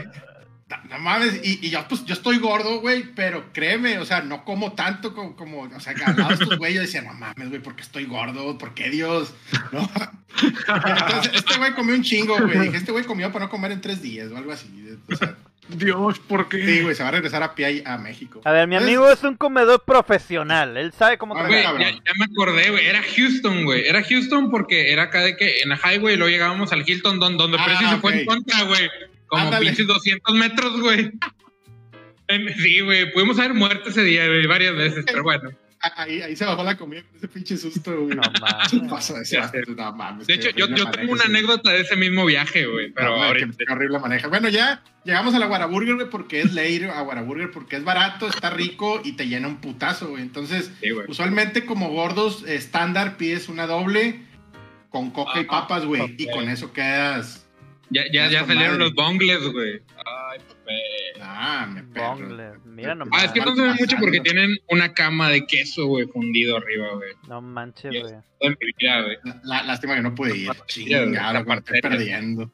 No, 0.89 0.99
mames, 0.99 1.39
y, 1.45 1.65
y 1.65 1.69
yo, 1.69 1.87
pues, 1.87 2.03
yo 2.03 2.13
estoy 2.13 2.39
gordo, 2.39 2.81
güey, 2.81 3.03
pero 3.15 3.53
créeme, 3.53 3.99
o 3.99 4.05
sea, 4.05 4.19
no 4.21 4.43
como 4.43 4.73
tanto 4.73 5.13
como, 5.15 5.33
como 5.37 5.61
o 5.61 5.79
sea, 5.79 5.93
de 5.93 6.33
estos 6.33 6.57
güeyes 6.57 6.81
decían, 6.81 7.05
no 7.05 7.13
mames, 7.13 7.47
güey, 7.49 7.61
¿por 7.61 7.75
qué 7.77 7.83
estoy 7.83 8.03
gordo? 8.05 8.57
¿Por 8.57 8.73
qué 8.73 8.89
Dios? 8.89 9.33
¿No? 9.71 9.89
Entonces, 10.41 11.31
este 11.35 11.57
güey 11.57 11.73
comió 11.73 11.95
un 11.95 12.03
chingo, 12.03 12.37
güey. 12.37 12.59
Dije, 12.59 12.77
este 12.77 12.91
güey 12.91 13.05
comió 13.05 13.31
para 13.31 13.45
no 13.45 13.49
comer 13.51 13.71
en 13.71 13.81
tres 13.81 14.01
días 14.01 14.29
o 14.31 14.35
algo 14.37 14.51
así. 14.51 14.67
O 15.09 15.15
sea, 15.15 15.35
Dios, 15.69 16.19
¿por 16.19 16.47
qué? 16.49 16.65
sí, 16.65 16.81
güey, 16.81 16.95
se 16.95 17.03
va 17.03 17.09
a 17.09 17.11
regresar 17.13 17.43
a 17.43 17.55
pie 17.55 17.83
a 17.85 17.97
México. 17.97 18.41
A 18.45 18.51
ver, 18.51 18.67
mi 18.67 18.75
amigo 18.75 19.09
es 19.09 19.23
un 19.23 19.35
comedor 19.35 19.83
profesional. 19.85 20.75
Él 20.77 20.91
sabe 20.93 21.17
cómo 21.17 21.33
Ah, 21.35 21.39
trabajar. 21.39 21.63
cabrón. 21.63 21.81
ya, 21.83 21.91
ya 21.91 22.11
me 22.17 22.25
acordé, 22.25 22.71
güey. 22.71 22.85
Era 22.87 23.01
Houston, 23.03 23.63
güey. 23.65 23.87
Era 23.87 24.03
Houston 24.03 24.49
porque 24.51 24.91
era 24.91 25.03
acá 25.03 25.21
de 25.21 25.35
que 25.37 25.61
en 25.61 25.69
la 25.69 25.77
highway 25.83 26.17
luego 26.17 26.29
llegábamos 26.29 26.71
al 26.73 26.83
Hilton, 26.87 27.19
don- 27.19 27.37
donde 27.37 27.57
Ah, 27.59 27.65
Preci 27.65 27.85
se 27.85 27.97
fue 27.97 28.19
en 28.21 28.25
contra, 28.25 28.63
güey. 28.63 28.89
Como 29.27 29.43
Ándale. 29.43 29.65
pinches 29.67 29.87
200 29.87 30.35
metros, 30.35 30.79
güey. 30.81 31.11
Sí, 32.57 32.81
güey. 32.81 33.11
Pudimos 33.13 33.39
haber 33.39 33.53
muerto 33.53 33.89
ese 33.89 34.03
día, 34.03 34.25
güey, 34.27 34.45
varias 34.47 34.75
veces, 34.75 35.05
pero 35.07 35.23
bueno. 35.23 35.49
A- 35.79 36.01
Ahí, 36.01 36.21
ahí 36.23 36.35
se 36.35 36.43
bajó 36.43 36.63
la 36.63 36.75
comida 36.75 37.03
con 37.03 37.15
ese 37.17 37.27
pinche 37.27 37.55
susto, 37.55 37.95
güey. 38.01 38.15
No 38.17 38.23
mames. 39.93 40.25
De 40.27 40.33
hecho, 40.33 40.49
yo, 40.49 40.67
yo 40.69 40.89
tengo 40.89 41.13
una 41.13 41.25
anécdota 41.25 41.71
de 41.71 41.81
ese 41.81 41.95
mismo 41.95 42.25
viaje, 42.25 42.65
güey. 42.65 42.91
Pero 42.91 43.09
No, 43.11 43.15
güey, 43.17 43.27
ahorita. 43.27 43.57
qué- 43.57 43.65
qué 43.65 43.73
horrible 43.73 43.99
maneja. 43.99 44.27
Bueno, 44.27 44.49
ya 44.49 44.83
llegamos 45.05 45.35
a 45.35 45.39
la 45.39 45.45
Guaraburger, 45.45 45.95
güey, 45.95 46.09
porque 46.09 46.41
es 46.41 46.53
ley 46.53 46.83
a 46.83 47.01
Guaraburger, 47.01 47.51
porque 47.51 47.75
es 47.75 47.83
barato, 47.83 48.27
está 48.27 48.49
rico 48.49 49.01
y 49.05 49.13
te 49.13 49.27
llena 49.27 49.47
un 49.47 49.57
putazo, 49.61 50.09
güey. 50.09 50.23
Entonces, 50.23 50.71
Sí, 50.81 50.89
güey. 50.89 51.05
usualmente 51.07 51.65
como 51.65 51.89
gordos 51.89 52.43
estándar 52.47 53.15
pides 53.17 53.47
una 53.47 53.67
doble 53.67 54.21
con 54.89 55.11
coca 55.11 55.39
y 55.39 55.45
papas, 55.45 55.85
güey, 55.85 56.15
y 56.17 56.27
con 56.29 56.49
eso 56.49 56.73
quedas. 56.73 57.46
Ya, 57.89 58.03
ya, 58.11 58.29
ya 58.29 58.45
salieron 58.45 58.73
madre. 58.77 58.85
los 58.85 58.93
bongles, 58.95 59.39
güey. 59.53 59.81
Ay, 60.05 60.39
papé. 60.47 61.21
Ah, 61.21 61.67
me 61.73 61.83
perro. 61.83 62.07
Bongler. 62.15 62.59
Mira 62.65 62.91
Ah, 62.91 62.95
nomás. 62.95 63.23
es 63.23 63.31
que 63.31 63.39
no 63.39 63.55
se 63.55 63.61
ve 63.61 63.73
mucho 63.79 63.95
porque 63.99 64.19
tienen 64.19 64.57
una 64.69 64.93
cama 64.93 65.29
de 65.29 65.45
queso, 65.47 65.85
güey, 65.87 66.05
fundido 66.07 66.57
arriba, 66.57 66.87
güey. 66.95 67.11
No 67.29 67.41
manches, 67.41 67.91
güey. 67.91 68.13
Toda 68.39 68.55
mi 68.59 68.71
vida, 68.77 69.01
güey. 69.03 69.17
La- 69.43 69.63
lástima 69.63 69.95
que 69.95 70.01
no 70.01 70.13
pude 70.15 70.37
ir. 70.37 70.49
Estoy 70.51 70.93
partera. 71.45 71.89
perdiendo. 71.89 72.51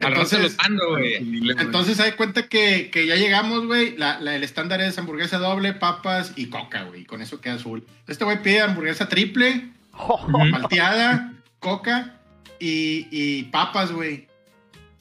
Entonces, 0.00 0.40
los 0.40 0.56
mando, 0.58 0.90
güey. 0.90 1.16
entonces 1.58 1.98
hay 1.98 2.12
cuenta 2.12 2.48
que, 2.48 2.88
que 2.92 3.04
ya 3.06 3.16
llegamos, 3.16 3.66
güey. 3.66 3.96
La, 3.96 4.20
la- 4.20 4.36
el 4.36 4.44
estándar 4.44 4.80
es 4.80 4.96
hamburguesa 4.96 5.38
doble, 5.38 5.72
papas 5.72 6.34
y 6.36 6.46
coca, 6.50 6.84
güey. 6.84 7.04
Con 7.04 7.20
eso 7.20 7.40
queda 7.40 7.54
azul. 7.54 7.84
Este 8.06 8.24
güey 8.24 8.40
pide 8.40 8.60
hamburguesa 8.60 9.08
triple, 9.08 9.70
malteada, 10.28 11.32
coca 11.58 12.14
y, 12.60 13.08
y 13.10 13.42
papas, 13.44 13.90
güey. 13.90 14.27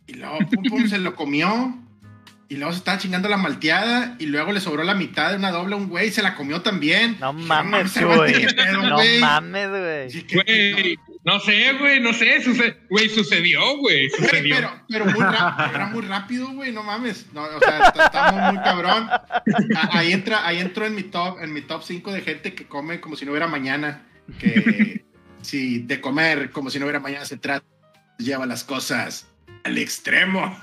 Y 0.08 0.14
luego, 0.14 0.40
pum, 0.40 0.64
pum, 0.70 0.88
se 0.88 0.98
lo 0.98 1.16
comió. 1.16 1.78
Y 2.50 2.56
luego 2.56 2.72
se 2.72 2.78
estaba 2.80 2.98
chingando 2.98 3.28
la 3.28 3.36
malteada. 3.38 4.16
Y 4.20 4.28
luego 4.28 4.54
le 4.54 4.62
sobró 4.62 4.84
la 4.84 4.94
mitad 4.96 5.32
de 5.32 5.36
una 5.36 5.52
doble 5.52 5.74
a 5.74 5.78
un 5.78 5.90
güey. 5.90 6.08
y 6.08 6.12
Se 6.12 6.22
la 6.24 6.34
comió 6.36 6.62
también. 6.62 7.18
No 7.20 7.34
mames, 7.34 7.94
güey. 8.02 8.46
No 8.80 8.98
mames, 9.20 9.70
güey. 9.70 10.08
Dije, 10.08 10.26
¿qué- 10.26 10.74
Güey, 10.74 11.00
no 11.26 11.42
sé, 11.42 11.74
güey, 11.74 12.00
no 12.00 12.14
sé. 12.14 12.42
suce- 12.42 12.78
Güey, 12.90 13.10
sucedió, 13.10 13.78
güey. 13.80 14.10
Sucedió. 14.12 14.56
pero, 14.56 14.72
pero 14.88 15.06
muy 15.08 15.20
rápido, 15.26 15.76
era 15.76 15.86
muy 15.88 16.02
rápido, 16.04 16.48
güey, 16.54 16.72
no 16.72 16.84
mames. 16.84 17.26
No, 17.34 17.44
o 17.44 17.60
sea, 17.60 17.80
está- 17.88 18.06
estamos 18.06 18.54
muy 18.54 18.64
cabrón. 18.64 19.10
Ahí 19.92 20.14
entra, 20.14 20.48
ahí 20.48 20.60
entro 20.60 20.86
en 20.86 20.96
mi 20.96 21.04
top, 21.04 21.40
en 21.42 21.52
mi 21.52 21.62
top 21.64 21.84
5 21.84 22.14
de 22.14 22.22
gente 22.22 22.54
que 22.56 22.66
come 22.66 23.02
como 23.02 23.18
si 23.18 23.26
no 23.26 23.32
hubiera 23.32 23.48
mañana. 23.48 24.04
Que 24.40 25.04
si 25.42 25.80
de 25.80 26.00
comer 26.00 26.52
como 26.52 26.70
si 26.70 26.80
no 26.80 26.86
hubiera 26.86 27.02
mañana 27.02 27.26
se 27.26 27.36
trata, 27.36 27.66
lleva 28.18 28.46
las 28.46 28.64
cosas 28.64 29.28
al 29.64 29.78
extremo. 29.78 30.58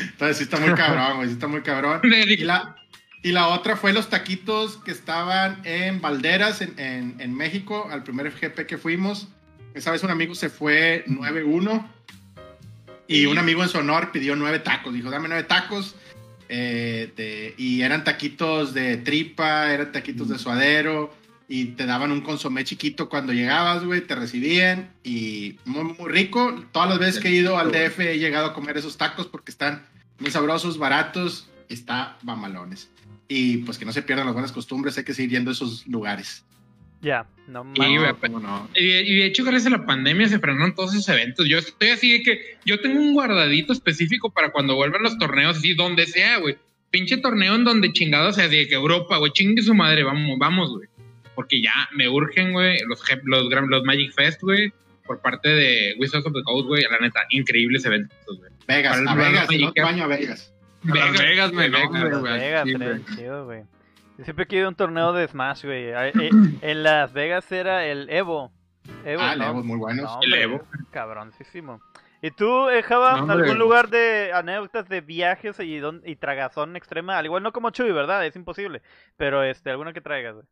Entonces 0.00 0.38
sí 0.38 0.42
está 0.44 0.58
muy 0.58 0.74
cabrón, 0.74 1.16
güey, 1.16 1.28
sí 1.28 1.34
está 1.34 1.46
muy 1.46 1.62
cabrón. 1.62 2.00
Y 2.28 2.36
la, 2.38 2.76
y 3.22 3.32
la 3.32 3.48
otra 3.48 3.76
fue 3.76 3.92
los 3.92 4.08
taquitos 4.10 4.76
que 4.78 4.90
estaban 4.90 5.60
en 5.64 6.00
Valderas, 6.00 6.60
en, 6.60 6.78
en, 6.78 7.20
en 7.20 7.34
México, 7.34 7.88
al 7.90 8.02
primer 8.02 8.30
FGP 8.30 8.66
que 8.66 8.78
fuimos. 8.78 9.28
Esa 9.74 9.90
vez 9.90 10.02
un 10.02 10.10
amigo 10.10 10.34
se 10.34 10.48
fue 10.48 11.04
9-1 11.06 11.86
y 13.08 13.26
un 13.26 13.38
amigo 13.38 13.62
en 13.62 13.68
su 13.68 13.78
honor 13.78 14.10
pidió 14.10 14.34
nueve 14.36 14.58
tacos. 14.58 14.92
Dijo, 14.94 15.10
dame 15.10 15.28
nueve 15.28 15.44
tacos. 15.44 15.94
eh, 16.48 17.12
de- 17.16 17.54
y 17.58 17.82
eran 17.82 18.04
taquitos 18.04 18.72
de 18.72 18.96
tripa, 18.98 19.72
eran 19.72 19.90
taquitos 19.92 20.28
de 20.28 20.38
suadero. 20.38 21.12
Y 21.48 21.66
te 21.66 21.86
daban 21.86 22.10
un 22.10 22.22
consomé 22.22 22.64
chiquito 22.64 23.08
cuando 23.08 23.32
llegabas, 23.32 23.84
güey. 23.84 24.00
Te 24.00 24.14
recibían. 24.16 24.90
Y 25.04 25.56
muy, 25.64 25.84
muy 25.84 26.10
rico. 26.10 26.64
Todas 26.72 26.88
las 26.88 26.98
veces 26.98 27.20
que 27.22 27.28
he 27.28 27.32
ido 27.32 27.56
al 27.58 27.70
DF 27.70 28.00
he 28.00 28.18
llegado 28.18 28.46
a 28.46 28.52
comer 28.54 28.76
esos 28.76 28.96
tacos 28.96 29.26
porque 29.26 29.52
están 29.52 29.86
muy 30.18 30.30
sabrosos, 30.30 30.76
baratos. 30.78 31.48
Y 31.68 31.74
está 31.74 32.16
mamalones. 32.22 32.90
Y 33.28 33.58
pues 33.58 33.78
que 33.78 33.84
no 33.84 33.92
se 33.92 34.02
pierdan 34.02 34.26
las 34.26 34.34
buenas 34.34 34.52
costumbres. 34.52 34.98
Hay 34.98 35.04
que 35.04 35.14
seguir 35.14 35.30
yendo 35.30 35.50
a 35.50 35.54
esos 35.54 35.86
lugares. 35.86 36.44
Ya, 37.02 37.26
no 37.46 37.62
Sí, 37.74 37.80
mames. 37.80 38.00
güey, 38.00 38.14
¿Cómo 38.32 38.40
no? 38.40 38.68
Y 38.74 38.84
de, 39.16 39.26
hecho, 39.26 39.44
gracias 39.44 39.66
a 39.72 39.76
la 39.76 39.86
pandemia 39.86 40.28
se 40.28 40.38
frenaron 40.40 40.74
todos 40.74 40.94
esos 40.94 41.08
eventos. 41.10 41.46
Yo 41.48 41.58
estoy 41.58 41.90
así 41.90 42.10
de 42.10 42.22
que 42.22 42.40
yo 42.64 42.80
tengo 42.80 42.98
un 42.98 43.12
guardadito 43.12 43.72
específico 43.72 44.30
para 44.30 44.50
cuando 44.50 44.74
vuelvan 44.74 45.02
los 45.02 45.16
torneos, 45.18 45.58
así 45.58 45.74
donde 45.74 46.06
sea, 46.06 46.38
güey. 46.38 46.56
Pinche 46.90 47.18
torneo 47.18 47.54
en 47.54 47.64
donde 47.64 47.92
chingados 47.92 48.36
sea, 48.36 48.46
así 48.46 48.56
de 48.56 48.66
que 48.68 48.74
Europa, 48.74 49.18
güey, 49.18 49.30
chingue 49.32 49.62
su 49.62 49.74
madre, 49.74 50.02
vamos, 50.04 50.38
vamos, 50.38 50.70
güey. 50.70 50.88
Porque 51.36 51.62
ya 51.62 51.72
me 51.92 52.08
urgen, 52.08 52.52
güey, 52.52 52.78
los, 52.88 53.00
los, 53.22 53.68
los 53.68 53.84
Magic 53.84 54.12
Fest, 54.12 54.42
güey, 54.42 54.72
por 55.06 55.20
parte 55.20 55.48
de 55.48 55.94
Wizards 56.00 56.26
of 56.26 56.32
the 56.32 56.42
Coast, 56.42 56.66
güey. 56.66 56.82
La 56.90 56.98
neta, 56.98 57.20
increíbles 57.30 57.84
eventos, 57.84 58.16
güey. 58.26 58.50
Vegas, 58.66 58.98
Para 58.98 59.12
a 59.12 59.14
Vegas, 59.14 59.48
el 59.52 59.64
otro 59.64 59.86
año 59.86 60.04
a 60.04 60.06
Vegas. 60.08 60.52
Las 60.82 61.12
Vegas, 61.20 61.52
me 61.52 61.68
Vegas, 61.68 61.90
no, 61.92 62.04
Las 62.08 62.20
güey, 62.20 62.32
Vegas, 62.40 62.64
sí, 62.64 62.70
estaría 62.72 62.92
güey. 62.94 63.04
chido, 63.16 63.44
güey. 63.44 63.62
Yo 64.18 64.24
siempre 64.24 64.44
he 64.44 64.48
querido 64.48 64.68
un 64.68 64.74
torneo 64.74 65.12
de 65.12 65.28
Smash, 65.28 65.64
güey. 65.64 65.84
Eh, 65.90 66.12
En 66.62 66.82
Las 66.82 67.12
Vegas 67.12 67.52
era 67.52 67.86
el 67.86 68.08
Evo. 68.10 68.50
Evo, 69.04 69.22
Ah, 69.22 69.34
el. 69.34 69.42
Evo, 69.42 69.62
muy 69.62 69.76
buenos. 69.78 70.04
No, 70.04 70.18
El 70.22 70.34
Evo. 70.34 70.66
Cabroncísimo. 70.90 71.80
¿Y 72.22 72.30
tú, 72.30 72.70
eh, 72.70 72.82
Java, 72.82 73.20
No, 73.20 73.32
algún 73.32 73.58
lugar 73.58 73.88
de 73.90 74.32
anécdotas 74.32 74.88
de 74.88 75.00
viajes 75.02 75.60
y, 75.60 75.76
don- 75.78 76.02
y 76.04 76.16
tragazón 76.16 76.74
extrema? 76.74 77.18
Al 77.18 77.26
igual 77.26 77.42
no 77.42 77.52
como 77.52 77.70
Chuy, 77.70 77.92
¿verdad? 77.92 78.24
Es 78.26 78.34
imposible. 78.36 78.80
Pero 79.16 79.42
este, 79.44 79.70
alguna 79.70 79.92
que 79.92 80.00
traigas, 80.00 80.34
güey. 80.34 80.46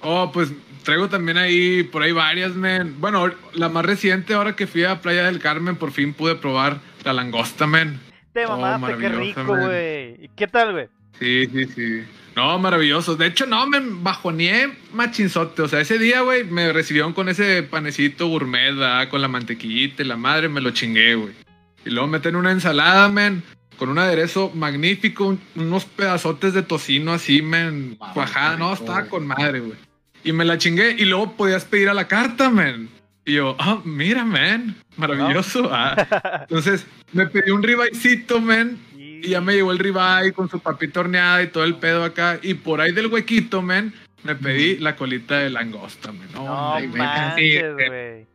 Oh, 0.00 0.30
pues 0.32 0.52
traigo 0.84 1.08
también 1.08 1.38
ahí, 1.38 1.82
por 1.82 2.02
ahí 2.02 2.12
varias, 2.12 2.54
men. 2.54 2.96
Bueno, 3.00 3.30
la 3.52 3.68
más 3.68 3.84
reciente, 3.84 4.34
ahora 4.34 4.54
que 4.56 4.66
fui 4.66 4.84
a 4.84 5.00
Playa 5.00 5.24
del 5.24 5.38
Carmen, 5.40 5.76
por 5.76 5.90
fin 5.92 6.14
pude 6.14 6.34
probar 6.36 6.80
la 7.04 7.12
langosta, 7.12 7.66
men. 7.66 8.00
Te 8.32 8.46
Oh, 8.46 8.56
mamaste, 8.56 8.96
qué 8.98 9.08
maravilloso, 9.08 9.40
rico, 9.42 9.56
güey. 9.56 10.24
¿Y 10.24 10.30
qué 10.36 10.46
tal, 10.46 10.72
güey? 10.72 10.86
Sí, 11.18 11.46
sí, 11.52 11.64
sí. 11.74 12.02
No, 12.36 12.56
maravilloso. 12.60 13.16
De 13.16 13.26
hecho, 13.26 13.46
no, 13.46 13.66
me 13.66 13.80
bajoneé 13.82 14.72
machinzote. 14.92 15.62
O 15.62 15.68
sea, 15.68 15.80
ese 15.80 15.98
día, 15.98 16.20
güey, 16.20 16.44
me 16.44 16.72
recibieron 16.72 17.12
con 17.12 17.28
ese 17.28 17.64
panecito 17.64 18.28
gourmet, 18.28 18.76
¿verdad? 18.76 19.08
con 19.08 19.20
la 19.20 19.26
mantequillita 19.26 20.02
y 20.04 20.06
la 20.06 20.16
madre, 20.16 20.48
me 20.48 20.60
lo 20.60 20.70
chingué, 20.70 21.16
güey. 21.16 21.32
Y 21.84 21.90
luego 21.90 22.06
meten 22.06 22.36
una 22.36 22.52
ensalada, 22.52 23.08
men, 23.08 23.42
con 23.76 23.88
un 23.88 23.98
aderezo 23.98 24.52
magnífico, 24.54 25.24
un- 25.26 25.40
unos 25.56 25.84
pedazotes 25.84 26.54
de 26.54 26.62
tocino 26.62 27.12
así, 27.12 27.42
men, 27.42 27.96
cuajada. 28.14 28.52
qué 28.54 28.60
No, 28.60 28.72
estaba 28.72 29.06
con 29.06 29.26
madre, 29.26 29.58
güey. 29.60 29.87
Y 30.28 30.32
me 30.34 30.44
la 30.44 30.58
chingué 30.58 30.90
y 30.90 31.06
luego 31.06 31.32
podías 31.38 31.64
pedir 31.64 31.88
a 31.88 31.94
la 31.94 32.06
carta, 32.06 32.50
men. 32.50 32.90
Y 33.24 33.36
yo, 33.36 33.56
ah, 33.58 33.80
mira, 33.82 34.26
men, 34.26 34.76
maravilloso. 34.98 35.70
Ah. 35.72 36.42
Entonces, 36.50 36.86
me 37.14 37.24
pedí 37.28 37.50
un 37.50 37.62
ribaicito, 37.62 38.38
men, 38.38 38.78
y 38.94 39.26
ya 39.26 39.40
me 39.40 39.54
llegó 39.54 39.72
el 39.72 39.78
ribeye 39.78 40.34
con 40.34 40.50
su 40.50 40.60
papita 40.60 41.00
horneada 41.00 41.42
y 41.42 41.46
todo 41.46 41.64
el 41.64 41.76
pedo 41.76 42.04
acá. 42.04 42.38
Y 42.42 42.52
por 42.52 42.82
ahí 42.82 42.92
del 42.92 43.06
huequito, 43.06 43.62
men, 43.62 43.94
me 44.22 44.34
pedí 44.34 44.76
la 44.76 44.96
colita 44.96 45.38
de 45.38 45.48
langosta, 45.48 46.12
men. 46.12 46.28
No, 46.34 46.78
No 46.78 46.86
manches, 46.88 47.72
güey. 47.72 48.26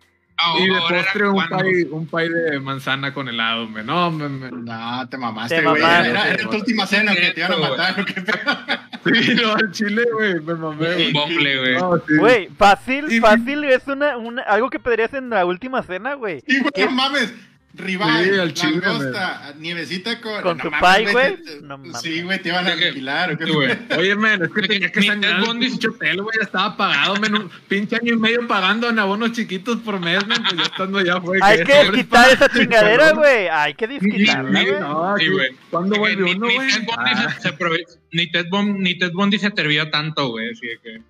Ah, 0.46 0.56
Y 0.60 0.68
de 0.68 0.80
postre 0.80 1.28
un 1.30 1.48
pay, 1.48 1.84
un 1.92 2.08
pay 2.08 2.30
de 2.30 2.60
manzana 2.60 3.14
con 3.14 3.30
helado, 3.30 3.68
men. 3.68 3.86
No, 3.86 4.12
men. 4.12 4.66
No, 4.66 5.08
te 5.10 5.18
mamaste, 5.18 5.56
Te 5.56 5.62
güey. 5.68 5.82
Era, 5.82 6.30
era 6.30 6.50
tu 6.50 6.58
última 6.58 6.86
cena 6.86 7.16
que 7.16 7.32
te 7.32 7.40
iban 7.40 7.54
a 7.54 7.56
güey. 7.56 7.70
matar. 7.72 8.00
¿o 8.02 8.06
qué 8.06 8.22
pedo? 8.22 8.58
Sí, 9.04 9.36
no, 9.36 9.52
al 9.54 9.70
chile, 9.74 10.04
güey, 10.14 10.36
me 10.40 10.54
mamé, 10.56 10.86
güey. 10.94 11.08
Un 11.08 11.14
bongle, 11.14 11.60
güey. 11.60 11.76
No, 11.76 11.98
sí. 12.08 12.16
Güey, 12.18 12.48
fácil, 12.58 13.20
fácil 13.20 13.66
es 13.66 13.86
una, 13.88 14.16
una, 14.16 14.44
algo 14.44 14.70
que 14.70 14.80
pedirías 14.80 15.14
en 15.14 15.30
la 15.30 15.46
última 15.46 15.84
cena, 15.84 16.14
güey. 16.14 16.42
Sí, 16.48 16.60
güey, 16.60 16.72
¿Qué? 16.74 16.86
no 16.86 16.92
mames. 16.92 17.34
Rival, 17.76 18.24
Sí, 18.50 18.54
chile, 18.54 18.82
langosta, 18.84 19.54
nievecita 19.58 20.22
con... 20.22 20.42
¿Con 20.44 20.58
no 20.58 20.64
tu 20.64 20.70
pie, 20.70 21.12
güey? 21.12 21.44
te- 21.44 21.62
No. 21.64 21.82
Sí, 22.00 22.22
güey, 22.22 22.40
te 22.40 22.50
iban 22.50 22.68
a 22.68 22.76
güey. 23.52 23.78
Oye, 23.98 24.16
men, 24.16 24.44
es 24.44 24.50
que 24.52 24.62
tenía 24.62 24.92
que 24.92 25.02
Bundy- 25.48 25.70
pinche 25.70 25.88
hotel, 25.88 26.22
güey, 26.22 26.38
ya 26.40 26.44
estaba 26.46 26.78
pagado, 26.78 27.16
men, 27.16 27.34
un 27.34 27.50
pinche 27.68 27.96
año 27.96 28.14
y 28.14 28.18
medio 28.18 28.48
pagando 28.48 28.90
en 28.90 29.00
abonos 29.00 29.32
chiquitos 29.32 29.78
por 29.80 30.00
mes, 30.00 30.26
men, 30.28 30.44
pues 30.44 30.56
ya 30.56 30.64
estando 30.66 31.02
ya 31.02 31.20
fue. 31.20 31.40
Hay 31.42 31.64
que 31.64 31.74
desquitar 31.86 32.32
esa 32.32 32.48
chingadera, 32.50 33.12
güey. 33.14 33.48
Hay 33.48 33.74
que 33.74 33.88
desquitarla, 33.88 34.62
güey. 34.64 34.80
No, 34.80 35.16
güey. 35.30 35.50
¿Cuándo 35.72 35.98
vuelve 35.98 36.36
uno, 36.36 36.46
güey? 36.54 36.70
Ni 38.14 38.32
Ted 38.32 38.46
ni 38.78 38.98
Ted 38.98 39.12
Bundy 39.12 39.40
se 39.40 39.48
atrevió 39.48 39.90
tanto, 39.90 40.30
güey. 40.30 40.52
Así 40.52 40.68
de 40.68 40.80
que. 40.80 41.02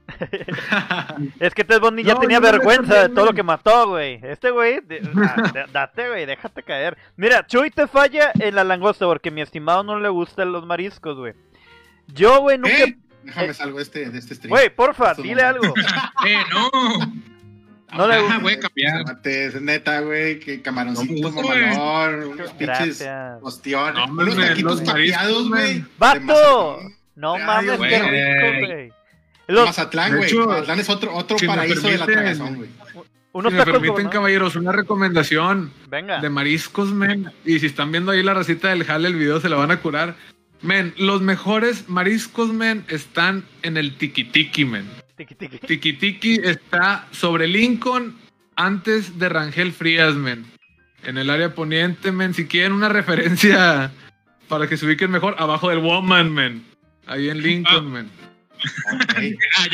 Es 1.45 1.53
que 1.53 1.63
Ted 1.63 1.79
Bundy 1.81 2.03
ya 2.03 2.13
No, 2.13 2.19
tenía 2.21 2.39
no 2.39 2.43
vergüenza 2.47 3.07
de 3.07 3.09
todo 3.13 3.25
lo 3.25 3.33
que 3.33 3.43
mató, 3.43 3.89
güey. 3.89 4.19
Este 4.23 4.51
güey, 4.51 4.79
de- 4.81 4.99
de- 5.01 5.65
date, 5.71 6.07
güey, 6.07 6.25
déjate 6.25 6.63
caer. 6.63 6.97
Mira, 7.17 7.45
Chuy 7.45 7.69
te 7.71 7.87
falla 7.87 8.31
en 8.39 8.55
la 8.55 8.63
langosta 8.63 9.05
porque 9.05 9.31
mi 9.31 9.41
estimado 9.41 9.83
no 9.83 9.99
le 9.99 10.09
gustan 10.09 10.51
los 10.51 10.65
mariscos, 10.65 11.17
güey. 11.17 11.33
Yo, 12.07 12.39
güey, 12.41 12.57
nunca... 12.57 12.83
¿Eh? 12.83 12.97
Déjame 13.23 13.53
salgo 13.53 13.79
este, 13.79 14.09
de 14.09 14.19
este 14.19 14.35
stream. 14.35 14.49
Güey, 14.49 14.69
porfa, 14.75 15.13
dile 15.13 15.41
algo. 15.43 15.73
Eh, 16.25 16.37
no. 16.51 16.69
No 17.97 18.07
le 18.07 18.19
gusta. 18.19 18.39
voy 18.39 18.53
a 18.53 18.59
cambiar. 18.59 19.05
Es 19.23 19.61
neta, 19.61 19.99
güey, 20.01 20.39
que 20.39 20.61
camaroncito, 20.61 21.13
No 21.29 21.31
gusta, 21.31 21.41
mamalón, 21.75 22.23
unos 22.31 22.51
pinches 22.53 23.05
ostiones, 23.41 24.07
No, 24.07 24.13
unos 24.13 24.35
taquitos 24.35 24.81
capeados, 24.81 25.49
güey. 25.49 25.83
¡Vato! 25.97 26.79
No 27.15 27.35
Ay, 27.35 27.43
mames, 27.43 27.77
güey. 27.77 27.89
qué 27.89 27.99
rico, 27.99 28.67
güey. 28.73 28.93
Los, 29.47 29.65
Mazatlán, 29.65 30.17
güey. 30.17 30.33
Mazatlán 30.33 30.79
es 30.79 30.89
otro, 30.89 31.13
otro 31.15 31.37
si 31.37 31.47
me 31.47 31.53
paraíso 31.53 31.87
de 31.87 31.97
la 31.97 32.05
permiten- 32.05 32.13
tragazón, 32.13 32.55
güey. 32.55 32.69
unos 33.33 33.51
Si 33.51 33.57
me 33.57 33.65
permiten, 33.65 34.03
¿no? 34.05 34.09
caballeros, 34.09 34.55
una 34.55 34.71
recomendación 34.71 35.71
Venga. 35.89 36.21
de 36.21 36.29
mariscos, 36.29 36.89
men. 36.91 37.31
Y 37.45 37.59
si 37.59 37.65
están 37.67 37.91
viendo 37.91 38.11
ahí 38.11 38.23
la 38.23 38.33
recita 38.33 38.69
del 38.69 38.83
jale, 38.85 39.07
el 39.09 39.15
video 39.15 39.39
se 39.41 39.49
la 39.49 39.55
van 39.57 39.71
a 39.71 39.77
curar. 39.81 40.15
Men, 40.61 40.93
los 40.97 41.21
mejores 41.21 41.89
mariscos, 41.89 42.53
men, 42.53 42.85
están 42.87 43.43
en 43.63 43.75
el 43.75 43.97
tiki 43.97 44.23
tiki, 44.23 44.63
men. 44.63 44.89
Tiqui, 45.15 45.35
tiqui. 45.35 45.59
Tiki 45.59 45.93
Tiki 45.93 46.35
está 46.43 47.07
sobre 47.11 47.47
Lincoln 47.47 48.17
antes 48.55 49.19
de 49.19 49.29
Rangel 49.29 49.71
Frías, 49.71 50.15
men. 50.15 50.45
En 51.03 51.17
el 51.17 51.29
área 51.29 51.53
poniente, 51.53 52.11
men. 52.11 52.33
Si 52.33 52.47
quieren 52.47 52.71
una 52.71 52.89
referencia 52.89 53.91
para 54.47 54.67
que 54.67 54.77
se 54.77 54.85
ubiquen 54.85 55.11
mejor, 55.11 55.35
abajo 55.37 55.69
del 55.69 55.79
Woman, 55.79 56.33
men. 56.33 56.65
Ahí 57.05 57.29
en 57.29 57.41
Lincoln, 57.41 57.91
men. 57.91 58.09
Ok. 58.93 59.13
Ah, 59.57 59.67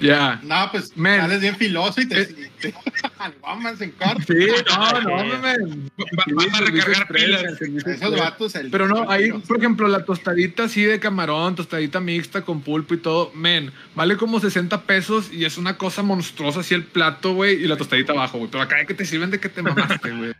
ya. 0.00 0.08
Ya. 0.08 0.40
No, 0.42 0.70
pues 0.72 0.96
Men. 0.96 1.20
sales 1.20 1.40
bien 1.40 1.56
filoso 1.56 2.00
y 2.00 2.08
te. 2.08 2.24
te 2.60 2.74
Alguamas 3.18 3.80
en 3.80 3.90
corto. 3.92 4.22
Sí, 4.26 4.46
no, 4.70 5.00
no, 5.24 5.38
men. 5.38 5.90
Va- 5.98 6.24
Sí, 6.26 6.32
Vas 6.32 6.54
a 6.54 6.60
recargar 6.60 7.08
pilas. 7.08 7.60
Esos 7.60 8.18
vatos. 8.18 8.54
El, 8.54 8.70
Pero 8.70 8.88
no, 8.88 9.10
ahí, 9.10 9.30
por 9.32 9.58
ejemplo, 9.58 9.88
la 9.88 10.04
tostadita 10.04 10.64
así 10.64 10.84
de 10.84 10.98
camarón, 11.00 11.54
tostadita 11.54 12.00
mixta 12.00 12.42
con 12.42 12.60
pulpo 12.62 12.94
y 12.94 12.98
todo, 12.98 13.30
men, 13.34 13.72
vale 13.94 14.16
como 14.16 14.40
60 14.40 14.82
pesos 14.82 15.32
y 15.32 15.44
es 15.44 15.56
una 15.58 15.76
cosa 15.78 16.02
monstruosa 16.02 16.60
así 16.60 16.74
el 16.74 16.84
plato, 16.84 17.34
güey, 17.34 17.62
y 17.62 17.66
la 17.66 17.76
tostadita 17.76 18.12
abajo, 18.12 18.38
güey. 18.38 18.50
Pero 18.50 18.62
acá 18.64 18.84
que 18.84 18.94
te 18.94 19.04
sirven 19.04 19.30
de 19.30 19.40
que 19.40 19.48
te 19.48 19.62
mamaste, 19.62 20.10
güey. 20.10 20.32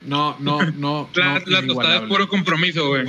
No, 0.00 0.36
no, 0.38 0.62
no. 0.72 1.10
La, 1.14 1.38
no, 1.40 1.46
la 1.46 1.66
tostada 1.66 1.96
es 1.96 2.02
puro 2.02 2.28
compromiso, 2.28 2.88
güey. 2.88 3.06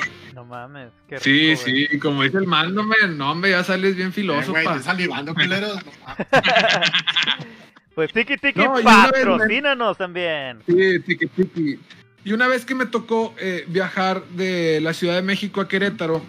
Mames. 0.49 0.91
Qué 1.07 1.19
Sí, 1.19 1.51
rico, 1.55 1.61
güey. 1.63 1.75
sí, 1.87 1.87
y 1.95 1.99
como 1.99 2.23
dice 2.23 2.37
el 2.39 2.47
mando, 2.47 2.83
no, 3.15 3.31
hombre, 3.31 3.51
ya 3.51 3.63
sales 3.63 3.95
bien 3.95 4.09
Eh, 4.09 4.11
filoso, 4.11 4.51
güey, 4.51 4.65
pa. 4.65 4.75
te 4.77 4.83
salivando, 4.83 5.33
culeros. 5.33 5.77
Pues 7.95 8.13
Tiki 8.13 8.37
Tiki, 8.37 8.59
No, 8.61 8.75
me- 8.75 8.83
patrocínanos 8.83 9.97
también. 9.97 10.59
Sí, 10.65 10.99
tiki 11.01 11.25
tiki. 11.27 11.79
Y 12.23 12.31
una 12.33 12.47
vez 12.47 12.63
que 12.65 12.73
me 12.75 12.85
tocó 12.85 13.33
eh, 13.39 13.65
viajar 13.67 14.23
de 14.29 14.79
la 14.81 14.93
Ciudad 14.93 15.15
de 15.15 15.21
México 15.21 15.59
a 15.59 15.67
Querétaro, 15.67 16.21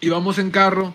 íbamos 0.00 0.38
en 0.38 0.50
carro 0.50 0.94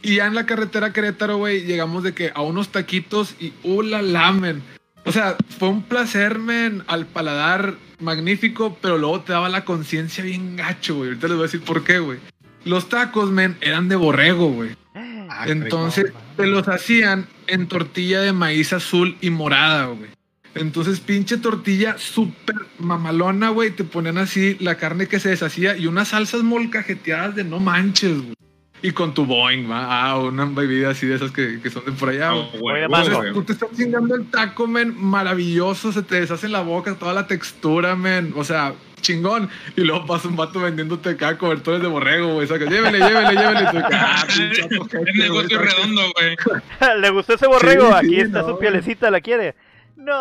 y 0.00 0.16
ya 0.16 0.26
en 0.26 0.34
la 0.36 0.46
carretera 0.46 0.88
a 0.88 0.92
Querétaro, 0.92 1.38
güey, 1.38 1.62
llegamos 1.64 2.04
de 2.04 2.14
que 2.14 2.30
a 2.34 2.42
unos 2.42 2.68
taquitos 2.68 3.34
y 3.40 3.52
¡uh, 3.64 3.82
la 3.82 4.00
lamen! 4.00 4.62
O 5.08 5.12
sea, 5.12 5.38
fue 5.58 5.70
un 5.70 5.82
placer, 5.82 6.38
men, 6.38 6.84
al 6.86 7.06
paladar 7.06 7.76
magnífico, 7.98 8.76
pero 8.82 8.98
luego 8.98 9.22
te 9.22 9.32
daba 9.32 9.48
la 9.48 9.64
conciencia 9.64 10.22
bien 10.22 10.54
gacho, 10.54 10.96
güey. 10.96 11.08
Ahorita 11.08 11.28
les 11.28 11.36
voy 11.36 11.44
a 11.44 11.46
decir 11.46 11.62
por 11.62 11.82
qué, 11.82 11.98
güey. 11.98 12.18
Los 12.66 12.90
tacos, 12.90 13.30
men, 13.30 13.56
eran 13.62 13.88
de 13.88 13.96
borrego, 13.96 14.50
güey. 14.50 14.76
Ah, 14.94 15.46
rico. 15.46 15.64
Entonces 15.64 16.12
te 16.36 16.46
los 16.46 16.68
hacían 16.68 17.26
en 17.46 17.68
tortilla 17.68 18.20
de 18.20 18.34
maíz 18.34 18.74
azul 18.74 19.16
y 19.22 19.30
morada, 19.30 19.86
güey. 19.86 20.10
Entonces, 20.54 21.00
pinche 21.00 21.38
tortilla 21.38 21.96
súper 21.96 22.56
mamalona, 22.78 23.48
güey. 23.48 23.70
Te 23.70 23.84
ponían 23.84 24.18
así 24.18 24.58
la 24.60 24.74
carne 24.74 25.06
que 25.06 25.20
se 25.20 25.30
deshacía 25.30 25.74
y 25.78 25.86
unas 25.86 26.08
salsas 26.08 26.42
molcajeteadas 26.42 27.34
de 27.34 27.44
no 27.44 27.60
manches, 27.60 28.20
güey. 28.20 28.34
Y 28.80 28.92
con 28.92 29.12
tu 29.12 29.24
Boeing, 29.24 29.68
va. 29.70 29.86
Ah, 30.10 30.18
una 30.18 30.44
bebida 30.44 30.90
así 30.90 31.06
de 31.06 31.16
esas 31.16 31.32
que, 31.32 31.60
que 31.60 31.70
son 31.70 31.84
de 31.84 31.92
por 31.92 32.10
allá, 32.10 32.30
güey. 32.30 32.44
Ah, 32.44 32.58
Oye, 32.60 32.86
güey. 32.86 33.02
Entonces, 33.06 33.32
tú 33.34 33.42
te 33.42 33.52
estás 33.52 33.68
chingando 33.76 34.14
el 34.14 34.30
taco, 34.30 34.66
men, 34.66 34.94
maravilloso, 34.96 35.92
se 35.92 36.02
te 36.02 36.20
deshace 36.20 36.46
en 36.46 36.52
la 36.52 36.60
boca 36.60 36.94
toda 36.94 37.12
la 37.12 37.26
textura, 37.26 37.96
men, 37.96 38.32
o 38.36 38.44
sea, 38.44 38.74
chingón. 39.00 39.50
Y 39.76 39.80
luego 39.82 40.06
pasa 40.06 40.28
un 40.28 40.36
vato 40.36 40.60
vendiéndote 40.60 41.10
acá 41.10 41.36
cobertores 41.38 41.82
de 41.82 41.88
borrego, 41.88 42.34
güey, 42.34 42.46
saca, 42.46 42.66
llévele, 42.66 42.98
llévele, 42.98 43.32
llévele. 43.32 43.62
Y 43.62 43.70
tú, 43.70 43.78
ah, 43.92 44.26
Es 44.28 44.38
güey, 44.78 45.14
negocio 45.14 45.58
redondo, 45.58 46.02
güey. 46.14 46.36
¿Le 47.00 47.10
gustó 47.10 47.34
ese 47.34 47.46
borrego? 47.48 47.88
Sí, 47.88 47.94
Aquí 47.94 48.14
sí, 48.14 48.20
está 48.20 48.42
no. 48.42 48.48
su 48.48 48.58
pielecita, 48.58 49.10
¿la 49.10 49.20
quiere? 49.20 49.56
No. 49.96 50.20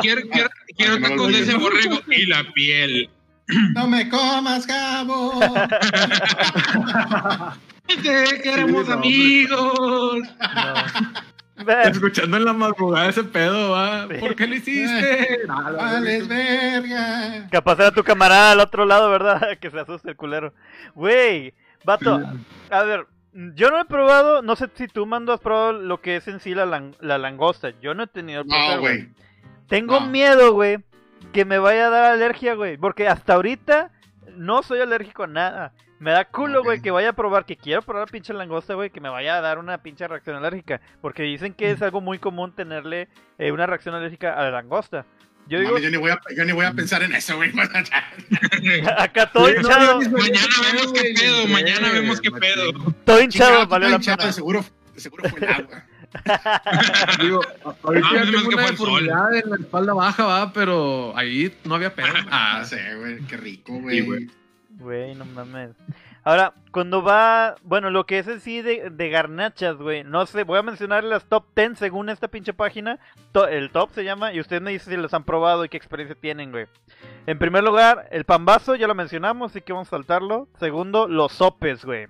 Quiero, 0.00 0.22
quiero, 0.32 0.48
quiero 0.76 0.98
no 0.98 1.00
lo 1.00 1.08
tacos 1.08 1.28
de 1.32 1.40
ese 1.40 1.54
borrego 1.56 2.00
y 2.08 2.26
la 2.26 2.50
piel. 2.54 3.10
No 3.74 3.86
me 3.88 4.08
comas, 4.08 4.66
cabo. 4.66 5.38
Que 8.02 8.50
éramos 8.52 8.88
no, 8.88 8.94
amigos. 8.94 10.18
No. 11.64 11.72
Escuchando 11.84 12.36
en 12.38 12.44
la 12.46 12.52
madrugada 12.54 13.08
ese 13.08 13.22
pedo, 13.24 13.70
va. 13.72 14.08
¿Por 14.18 14.34
qué 14.34 14.46
lo 14.46 14.54
hiciste? 14.54 15.40
Nada, 15.46 15.70
Vales 15.72 16.26
verga. 16.26 17.48
Capaz 17.50 17.78
era 17.80 17.90
tu 17.90 18.02
camarada 18.02 18.52
al 18.52 18.60
otro 18.60 18.86
lado, 18.86 19.10
¿verdad? 19.10 19.40
Que 19.60 19.70
se 19.70 19.78
asuste 19.80 20.10
el 20.10 20.16
culero. 20.16 20.54
Güey, 20.94 21.52
vato, 21.84 22.22
a 22.70 22.82
ver, 22.84 23.06
yo 23.32 23.70
no 23.70 23.78
he 23.80 23.84
probado, 23.84 24.40
no 24.42 24.56
sé 24.56 24.68
si 24.74 24.86
tú, 24.88 25.04
Mando, 25.04 25.32
has 25.34 25.40
probado 25.40 25.72
lo 25.74 26.00
que 26.00 26.16
es 26.16 26.28
en 26.28 26.40
sí 26.40 26.54
la, 26.54 26.64
lang- 26.64 26.96
la 27.00 27.18
langosta. 27.18 27.72
Yo 27.82 27.94
no 27.94 28.04
he 28.04 28.06
tenido 28.06 28.40
el 28.40 28.46
placer, 28.46 28.76
No, 28.76 28.80
güey. 28.80 29.08
Tengo 29.68 30.00
No. 30.00 30.06
miedo, 30.06 30.52
güey, 30.54 30.78
que 31.34 31.44
me 31.44 31.58
vaya 31.58 31.88
a 31.88 31.90
dar 31.90 32.04
alergia, 32.12 32.54
güey. 32.54 32.78
Porque 32.78 33.06
hasta 33.06 33.34
ahorita 33.34 33.90
no 34.34 34.62
soy 34.62 34.80
alérgico 34.80 35.24
a 35.24 35.26
nada. 35.26 35.72
Me 36.00 36.10
da 36.12 36.24
culo, 36.24 36.62
güey, 36.64 36.80
que 36.80 36.90
vaya 36.90 37.10
a 37.10 37.12
probar, 37.12 37.44
que 37.44 37.56
quiero 37.56 37.82
probar 37.82 38.06
la 38.08 38.10
pinche 38.10 38.32
langosta, 38.32 38.72
güey, 38.74 38.88
que 38.90 39.00
me 39.02 39.10
vaya 39.10 39.36
a 39.36 39.40
dar 39.42 39.58
una 39.58 39.78
pinche 39.82 40.08
reacción 40.08 40.34
alérgica. 40.36 40.80
Porque 41.02 41.22
dicen 41.22 41.52
que 41.54 41.70
es 41.70 41.82
algo 41.82 42.00
muy 42.00 42.18
común 42.18 42.52
tenerle 42.54 43.08
eh, 43.38 43.52
una 43.52 43.66
reacción 43.66 43.94
alérgica 43.94 44.32
a 44.32 44.42
la 44.44 44.50
langosta. 44.50 45.04
Yo 45.46 45.58
digo, 45.60 45.72
Mami, 45.72 45.82
yo, 45.84 45.90
ni 45.90 45.96
voy 45.98 46.10
a, 46.10 46.18
yo 46.34 46.44
ni 46.44 46.52
voy 46.52 46.64
a 46.64 46.72
pensar 46.72 47.02
en 47.02 47.14
eso, 47.14 47.36
güey. 47.36 47.50
acá 48.98 49.30
todo 49.30 49.46
Sí, 49.46 49.54
no, 49.54 49.60
hinchado, 49.60 50.00
Mañana 50.00 50.56
vemos 50.72 50.92
qué 50.92 51.14
pedo, 51.14 51.46
mañana 51.48 51.90
vemos 51.92 52.20
qué 52.20 52.30
pedo. 52.30 52.72
todo 53.04 53.20
hinchado, 53.22 53.66
vale 53.66 53.88
la 53.90 53.96
hinchado, 53.96 54.16
pena. 54.18 54.26
de 54.28 54.32
seguro, 54.32 54.64
de 54.94 55.00
seguro 55.00 55.28
fue 55.28 55.38
el 55.40 55.48
agua. 55.54 55.84
Digo, 57.20 57.40
ahorita 57.82 58.08
Ah, 58.10 58.22
tengo 58.24 58.48
que 58.48 58.54
una 58.54 58.66
deformidad 58.70 59.34
en 59.34 59.50
la 59.50 59.56
espalda 59.56 59.92
baja, 59.94 60.24
va, 60.24 60.52
pero 60.52 61.12
ahí 61.16 61.54
no 61.64 61.74
había 61.74 61.94
pedo. 61.94 62.08
Ah, 62.30 62.60
Ah, 62.60 62.64
sé, 62.64 62.94
güey. 62.96 63.18
Qué 63.26 63.36
rico, 63.36 63.80
Sí, 63.88 64.00
güey. 64.00 64.30
Güey. 64.80 65.14
No 65.14 65.24
mames. 65.24 65.70
Ahora, 66.22 66.52
cuando 66.70 67.02
va, 67.02 67.54
bueno, 67.62 67.88
lo 67.88 68.04
que 68.04 68.18
es 68.18 68.28
en 68.28 68.40
sí 68.40 68.60
de, 68.60 68.90
de 68.90 69.08
garnachas, 69.08 69.76
güey, 69.76 70.04
no 70.04 70.26
sé, 70.26 70.44
voy 70.44 70.58
a 70.58 70.62
mencionar 70.62 71.02
las 71.02 71.24
top 71.24 71.46
10 71.56 71.78
según 71.78 72.10
esta 72.10 72.28
pinche 72.28 72.52
página. 72.52 72.98
To- 73.32 73.48
el 73.48 73.70
top 73.70 73.90
se 73.94 74.04
llama, 74.04 74.30
y 74.34 74.40
ustedes 74.40 74.60
me 74.60 74.70
dicen 74.70 74.92
si 74.94 75.00
los 75.00 75.14
han 75.14 75.24
probado 75.24 75.64
y 75.64 75.70
qué 75.70 75.78
experiencia 75.78 76.14
tienen, 76.20 76.50
güey. 76.50 76.66
En 77.26 77.38
primer 77.38 77.64
lugar, 77.64 78.06
el 78.10 78.24
pambazo, 78.24 78.74
ya 78.74 78.86
lo 78.86 78.94
mencionamos, 78.94 79.52
así 79.52 79.62
que 79.62 79.72
vamos 79.72 79.88
a 79.88 79.92
saltarlo. 79.92 80.46
Segundo, 80.58 81.08
los 81.08 81.32
sopes, 81.32 81.86
güey. 81.86 82.06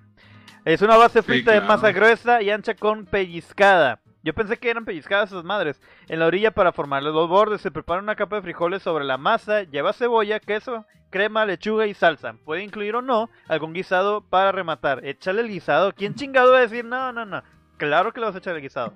Es 0.65 0.81
una 0.81 0.97
base 0.97 1.23
frita 1.23 1.53
de 1.53 1.59
claro. 1.59 1.73
masa 1.73 1.91
gruesa 1.93 2.41
y 2.41 2.49
ancha 2.49 2.75
con 2.75 3.05
pellizcada. 3.05 4.00
Yo 4.23 4.33
pensé 4.33 4.57
que 4.57 4.69
eran 4.69 4.85
pellizcadas 4.85 5.31
esas 5.31 5.43
madres. 5.43 5.81
En 6.07 6.19
la 6.19 6.27
orilla 6.27 6.51
para 6.51 6.71
formarle 6.71 7.11
los 7.11 7.27
bordes 7.27 7.61
se 7.61 7.71
prepara 7.71 8.01
una 8.01 8.15
capa 8.15 8.35
de 8.35 8.43
frijoles 8.43 8.83
sobre 8.83 9.03
la 9.03 9.17
masa, 9.17 9.63
lleva 9.63 9.93
cebolla, 9.93 10.39
queso, 10.39 10.85
crema, 11.09 11.45
lechuga 11.45 11.87
y 11.87 11.93
salsa. 11.93 12.35
Puede 12.45 12.63
incluir 12.63 12.95
o 12.95 13.01
no 13.01 13.29
algún 13.47 13.73
guisado 13.73 14.21
para 14.21 14.51
rematar. 14.51 15.05
Échale 15.05 15.41
el 15.41 15.49
guisado. 15.49 15.93
¿Quién 15.93 16.13
chingado 16.13 16.51
va 16.51 16.59
a 16.59 16.61
decir 16.61 16.85
no, 16.85 17.11
no, 17.11 17.25
no? 17.25 17.43
Claro 17.77 18.13
que 18.13 18.19
le 18.19 18.27
vas 18.27 18.35
a 18.35 18.39
echar 18.39 18.55
el 18.55 18.61
guisado. 18.61 18.95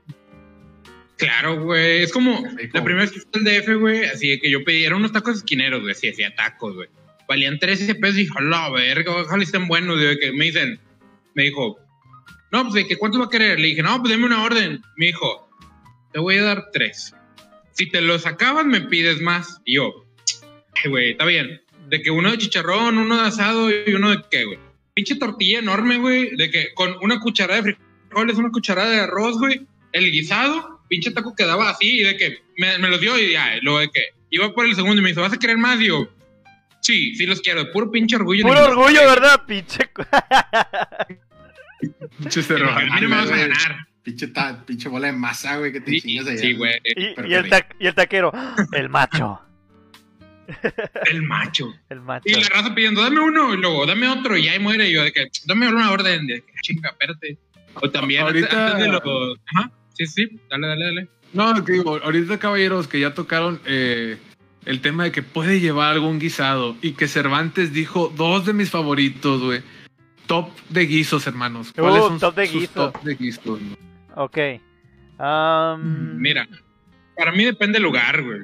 Claro, 1.17 1.63
güey. 1.63 2.03
Es 2.03 2.11
como 2.11 2.43
la 2.73 2.83
primera 2.83 3.05
vez 3.05 3.11
que 3.11 3.21
fui 3.21 3.29
al 3.33 3.43
DF, 3.43 3.79
güey. 3.79 4.05
Así 4.05 4.29
de 4.29 4.39
que 4.39 4.51
yo 4.51 4.63
pedí, 4.63 4.85
eran 4.85 4.99
unos 4.99 5.11
tacos 5.11 5.37
esquineros, 5.37 5.81
güey. 5.81 5.91
Así 5.91 6.07
decía 6.07 6.33
tacos, 6.35 6.75
güey. 6.75 6.89
Valían 7.27 7.57
13 7.57 7.95
pesos 7.95 8.17
y 8.17 8.21
dije, 8.21 8.33
la 8.41 8.69
verga, 8.69 9.11
ojalá 9.11 9.41
estén 9.41 9.67
buenos. 9.67 9.97
güey, 9.97 10.19
que 10.19 10.31
me 10.33 10.45
dicen, 10.45 10.79
me 11.33 11.43
dijo, 11.43 11.79
no, 12.51 12.63
pues 12.63 12.73
de 12.73 12.87
que 12.87 12.97
cuánto 12.97 13.19
va 13.19 13.25
a 13.25 13.29
querer. 13.29 13.59
Le 13.59 13.67
dije, 13.67 13.83
no, 13.83 13.99
pues 13.99 14.11
deme 14.11 14.25
una 14.25 14.43
orden. 14.43 14.81
Me 14.97 15.07
dijo, 15.07 15.49
te 16.13 16.19
voy 16.19 16.37
a 16.37 16.43
dar 16.43 16.65
tres. 16.71 17.13
Si 17.71 17.89
te 17.89 18.01
los 18.01 18.25
acabas, 18.25 18.65
me 18.65 18.81
pides 18.81 19.21
más. 19.21 19.61
Y 19.65 19.75
yo, 19.75 20.05
güey, 20.87 21.11
está 21.11 21.25
bien. 21.25 21.61
De 21.89 22.01
que 22.01 22.11
uno 22.11 22.31
de 22.31 22.37
chicharrón, 22.37 22.97
uno 22.97 23.21
de 23.21 23.27
asado 23.27 23.69
y 23.69 23.93
uno 23.93 24.11
de 24.11 24.21
qué, 24.31 24.45
güey. 24.45 24.59
Pinche 24.93 25.15
tortilla 25.15 25.59
enorme, 25.59 25.97
güey. 25.97 26.35
De 26.35 26.49
que 26.49 26.73
con 26.73 26.95
una 27.01 27.19
cucharada 27.19 27.61
de 27.61 27.75
frijoles, 28.09 28.37
una 28.37 28.51
cucharada 28.51 28.89
de 28.89 28.99
arroz, 29.01 29.37
güey. 29.37 29.67
El 29.91 30.11
guisado, 30.11 30.81
pinche 30.87 31.11
taco 31.11 31.35
quedaba 31.35 31.69
así 31.69 31.99
y 31.99 32.03
de 32.03 32.17
que 32.17 32.39
me, 32.57 32.77
me 32.79 32.89
los 32.89 32.99
dio 32.99 33.17
y 33.17 33.31
ya, 33.31 33.57
luego 33.61 33.79
de 33.79 33.89
que 33.89 34.01
iba 34.29 34.53
por 34.53 34.65
el 34.65 34.75
segundo 34.75 35.01
y 35.01 35.03
me 35.03 35.09
dijo, 35.09 35.21
¿vas 35.21 35.33
a 35.33 35.39
querer 35.39 35.57
más? 35.57 35.79
Y 35.79 35.87
yo, 35.87 36.07
sí, 36.81 37.15
sí 37.15 37.25
los 37.25 37.41
quiero. 37.41 37.71
Puro 37.71 37.91
pinche 37.91 38.15
orgullo. 38.15 38.45
Puro 38.45 38.63
orgullo, 38.65 39.01
¿verdad? 39.01 39.41
Pinche. 39.47 39.89
Pero 42.19 42.41
cerro. 42.43 42.69
a 42.71 42.79
mí 42.81 42.89
no 43.01 43.09
me 43.09 43.15
vas 43.15 43.31
a 43.31 43.35
ganar. 43.37 43.87
Pinche, 44.03 44.27
ta- 44.27 44.63
pinche 44.65 44.87
bola 44.87 45.07
de 45.07 45.13
masa, 45.13 45.57
güey, 45.57 45.71
que 45.71 45.81
te 45.81 45.91
Sí, 45.91 46.01
chingas 46.01 46.27
allá. 46.27 46.37
sí, 46.37 46.53
güey. 46.53 46.73
Y, 46.83 47.05
el 47.19 47.43
qué 47.43 47.49
ta- 47.49 47.67
y 47.79 47.87
el 47.87 47.95
taquero. 47.95 48.31
El 48.73 48.89
macho. 48.89 49.41
El 51.07 51.23
macho. 51.23 51.73
El 51.89 52.01
macho. 52.01 52.23
Y 52.29 52.33
la 52.35 52.47
raza 52.49 52.75
pidiendo, 52.75 53.01
dame 53.01 53.19
uno, 53.19 53.53
y 53.53 53.57
luego, 53.57 53.85
dame 53.85 54.07
otro, 54.07 54.37
y 54.37 54.47
ahí 54.47 54.59
muere. 54.59 54.89
Y 54.89 54.93
yo, 54.93 55.03
de 55.03 55.11
que, 55.11 55.27
dame 55.45 55.67
una 55.69 55.91
orden, 55.91 56.27
de 56.27 56.41
que, 56.41 56.53
chinga, 56.61 56.89
espérate. 56.89 57.37
O 57.81 57.89
también, 57.89 58.21
Ahorita- 58.21 58.67
antes 58.73 58.85
de 58.85 58.91
los. 58.91 59.01
Ajá, 59.55 59.71
sí, 59.95 60.05
sí, 60.05 60.39
dale, 60.49 60.67
dale, 60.67 60.85
dale. 60.85 61.07
No, 61.33 61.65
que 61.65 61.73
digo, 61.73 61.97
ahorita 62.01 62.37
caballeros 62.39 62.87
que 62.87 62.99
ya 62.99 63.13
tocaron 63.13 63.59
eh, 63.65 64.17
el 64.65 64.79
tema 64.81 65.03
de 65.03 65.11
que 65.11 65.21
puede 65.23 65.59
llevar 65.59 65.91
algún 65.93 66.19
guisado 66.19 66.77
y 66.81 66.91
que 66.93 67.07
Cervantes 67.07 67.73
dijo 67.73 68.13
dos 68.15 68.45
de 68.45 68.53
mis 68.53 68.69
favoritos, 68.69 69.41
güey. 69.41 69.61
Top 70.27 70.49
de 70.69 70.85
guisos, 70.85 71.27
hermanos. 71.27 71.71
¿Cuáles 71.75 72.01
Uh, 72.03 72.07
son 72.07 72.19
top 72.19 72.35
de 72.35 72.47
sus 72.47 72.61
guisos. 72.61 72.73
top 72.93 73.03
de 73.03 73.15
guisos? 73.15 73.59
Ok. 74.15 74.37
Am, 75.19 76.17
Mira, 76.19 76.47
para 77.15 77.31
mí 77.31 77.45
depende 77.45 77.73
del 77.77 77.83
lugar, 77.83 78.21
güey. 78.23 78.41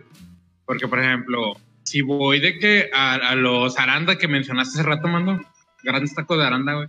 Porque, 0.66 0.88
por 0.88 1.00
ejemplo, 1.00 1.54
si 1.84 2.02
voy 2.02 2.40
de 2.40 2.58
que 2.60 2.90
a, 2.94 3.16
a 3.16 3.36
los 3.36 3.78
aranda 3.80 4.18
que 4.18 4.28
mencionaste 4.28 4.80
hace 4.80 4.88
rato, 4.88 5.08
mando, 5.08 5.40
grandes 5.84 6.14
tacos 6.16 6.38
de 6.38 6.46
aranda, 6.46 6.74
güey. 6.74 6.88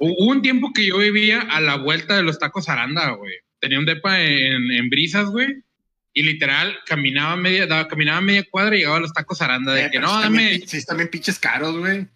Hubo 0.00 0.30
un 0.30 0.42
tiempo 0.42 0.72
que 0.72 0.86
yo 0.86 0.98
vivía 0.98 1.40
a 1.42 1.60
la 1.60 1.76
vuelta 1.76 2.16
de 2.16 2.22
los 2.22 2.38
tacos 2.38 2.68
aranda, 2.68 3.10
güey. 3.12 3.34
Tenía 3.60 3.78
un 3.78 3.86
depa 3.86 4.20
en, 4.20 4.70
en 4.70 4.88
brisas, 4.90 5.26
güey. 5.30 5.62
Y 6.12 6.22
literal, 6.22 6.76
caminaba 6.86 7.36
media, 7.36 7.66
daba- 7.66 7.88
caminaba 7.88 8.20
media 8.20 8.44
cuadra 8.50 8.76
y 8.76 8.80
llegaba 8.80 8.96
a 8.98 9.00
los 9.00 9.12
tacos 9.12 9.40
aranda. 9.42 9.72
De 9.74 9.86
Eh, 9.86 9.90
que 9.90 9.98
no, 10.00 10.20
dame. 10.20 10.60
Sí, 10.66 10.84
también 10.84 11.08
pinches 11.08 11.38
caros, 11.38 11.76
güey. 11.78 12.06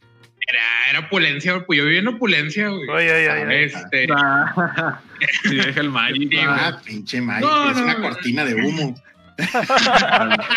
Era, 0.53 0.91
era 0.91 0.99
opulencia, 1.07 1.53
güey. 1.53 1.65
Pues 1.67 1.79
yo 1.79 1.85
vivía 1.87 2.01
en 2.01 2.09
opulencia, 2.09 2.69
güey. 2.69 2.89
Oye, 2.89 3.13
oye, 3.13 3.31
oye. 3.47 3.65
Este. 3.65 4.07
Ah, 4.15 5.01
sí, 5.45 5.57
deja 5.57 5.81
el 5.81 5.89
Magic. 5.91 6.31
Sí. 6.31 6.39
Ah, 6.41 6.81
pinche 6.85 7.21
Mike, 7.21 7.41
No, 7.41 7.71
es 7.71 7.77
no, 7.79 7.83
una 7.85 7.95
no. 7.95 8.03
cortina 8.03 8.45
de 8.45 8.55
humo. 8.55 9.03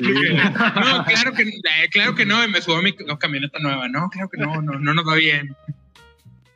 No, 0.01 1.05
claro 1.05 1.33
que, 1.33 1.43
eh, 1.43 1.89
claro 1.91 2.13
que 2.15 2.25
no, 2.25 2.43
y 2.43 2.47
me 2.49 2.61
subo 2.61 2.77
a 2.77 2.81
mi 2.81 2.93
ca- 2.93 3.17
camioneta 3.17 3.57
nueva. 3.59 3.87
No, 3.87 4.09
claro 4.09 4.29
que 4.29 4.37
no, 4.37 4.61
no, 4.61 4.77
no 4.79 4.93
nos 4.93 5.07
va 5.07 5.15
bien. 5.15 5.55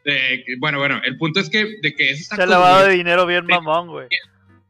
Eh, 0.05 0.43
bueno, 0.59 0.79
bueno, 0.79 1.01
el 1.05 1.17
punto 1.17 1.39
es 1.39 1.49
que 1.49 1.77
de 1.81 1.93
que 1.95 2.11
esos 2.11 2.27
Se 2.35 2.41
ha 2.41 2.45
lavado 2.45 2.87
de 2.87 2.93
dinero 2.95 3.25
bien 3.25 3.45
mamón, 3.45 3.87
güey. 3.87 4.07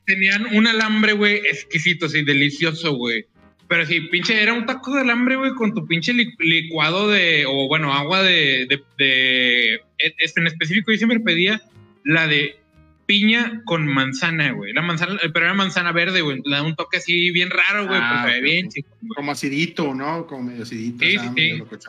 tenían 0.05 0.45
un 0.55 0.67
alambre, 0.67 1.13
güey, 1.13 1.38
exquisito, 1.38 2.05
así, 2.07 2.24
delicioso, 2.24 2.93
güey. 2.93 3.26
Pero 3.70 3.86
sí, 3.86 4.01
pinche, 4.01 4.41
era 4.41 4.53
un 4.53 4.65
taco 4.65 4.93
de 4.95 5.01
alambre, 5.01 5.36
güey, 5.38 5.53
con 5.53 5.74
tu 5.74 5.86
pinche 5.86 6.11
li- 6.13 6.34
licuado 6.39 7.07
de, 7.07 7.45
o 7.47 7.67
bueno, 7.67 7.93
agua 7.93 8.22
de, 8.24 8.65
de, 8.67 8.84
de- 8.97 9.76
e- 9.99 10.15
este, 10.17 10.41
en 10.41 10.47
específico 10.47 10.91
yo 10.91 10.97
siempre 10.97 11.20
pedía 11.20 11.61
la 12.03 12.28
de 12.28 12.57
piña 13.05 13.61
con 13.65 13.86
manzana, 13.88 14.51
güey. 14.53 14.74
La 14.74 14.82
manzana, 14.82 15.20
pero 15.34 15.45
era 15.45 15.53
manzana 15.53 15.91
verde, 15.91 16.22
güey. 16.22 16.41
Le 16.43 16.55
da 16.55 16.63
un 16.63 16.76
toque 16.76 16.97
así 16.97 17.30
bien 17.32 17.49
raro, 17.51 17.86
güey, 17.88 17.99
Ah, 18.01 18.24
pero 18.26 18.34
se 18.36 18.41
ve 18.41 18.47
ok, 18.47 18.51
bien, 18.53 18.70
chico, 18.70 18.89
güey. 19.01 19.09
Como 19.15 19.32
acidito, 19.32 19.93
¿no? 19.93 20.26
Como 20.28 20.43
medio 20.43 20.63
acidito. 20.63 21.05
Sí, 21.05 21.17
o 21.17 21.20
sea, 21.22 21.30
sí, 21.30 21.36
medio 21.36 21.67
sí. 21.80 21.88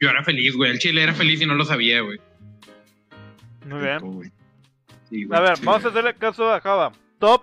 Yo 0.00 0.08
era 0.10 0.24
feliz, 0.24 0.54
güey. 0.56 0.70
El 0.70 0.78
chile 0.78 1.02
era 1.02 1.12
feliz 1.14 1.40
y 1.42 1.46
no 1.46 1.54
lo 1.54 1.64
sabía, 1.66 2.00
güey. 2.00 2.18
Muy 3.66 3.80
bien. 3.80 3.94
Rico, 3.96 4.10
güey. 4.12 4.30
Sí, 5.10 5.24
güey. 5.24 5.38
A 5.38 5.42
ver, 5.42 5.54
vamos 5.62 5.84
a 5.84 5.88
hacerle 5.88 6.14
caso 6.14 6.50
a 6.50 6.60
Java. 6.60 6.92
Top. 7.18 7.42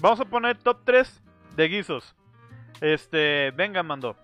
Vamos 0.00 0.18
a 0.20 0.24
poner 0.24 0.56
top 0.56 0.78
3 0.84 1.20
de 1.56 1.68
guisos. 1.68 2.14
Este, 2.82 3.50
venga, 3.52 3.82
mando. 3.82 4.16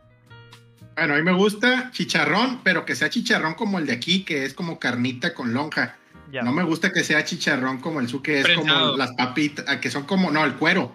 Bueno, 0.97 1.15
a 1.15 1.17
mí 1.17 1.23
me 1.23 1.33
gusta 1.33 1.91
chicharrón, 1.93 2.61
pero 2.65 2.85
que 2.85 2.97
sea 2.97 3.09
chicharrón 3.09 3.55
como 3.55 3.79
el 3.79 3.87
de 3.87 3.93
aquí, 3.93 4.25
que 4.25 4.45
es 4.45 4.53
como 4.53 4.79
carnita 4.81 5.33
con 5.33 5.55
lonja. 5.55 5.97
Ya. 6.33 6.43
No 6.43 6.53
me 6.53 6.63
gusta 6.65 6.93
que 6.93 7.05
sea 7.05 7.25
chicharrón 7.25 7.79
como 7.79 8.01
el 8.01 8.09
su, 8.09 8.21
que 8.21 8.41
es 8.41 8.45
Prensado. 8.45 8.87
como 8.87 8.97
las 8.99 9.13
papitas, 9.13 9.65
ah, 9.69 9.81
que 9.81 9.91
son 9.91 10.05
como, 10.05 10.31
no, 10.31 10.45
el 10.45 10.55
cuero. 10.55 10.93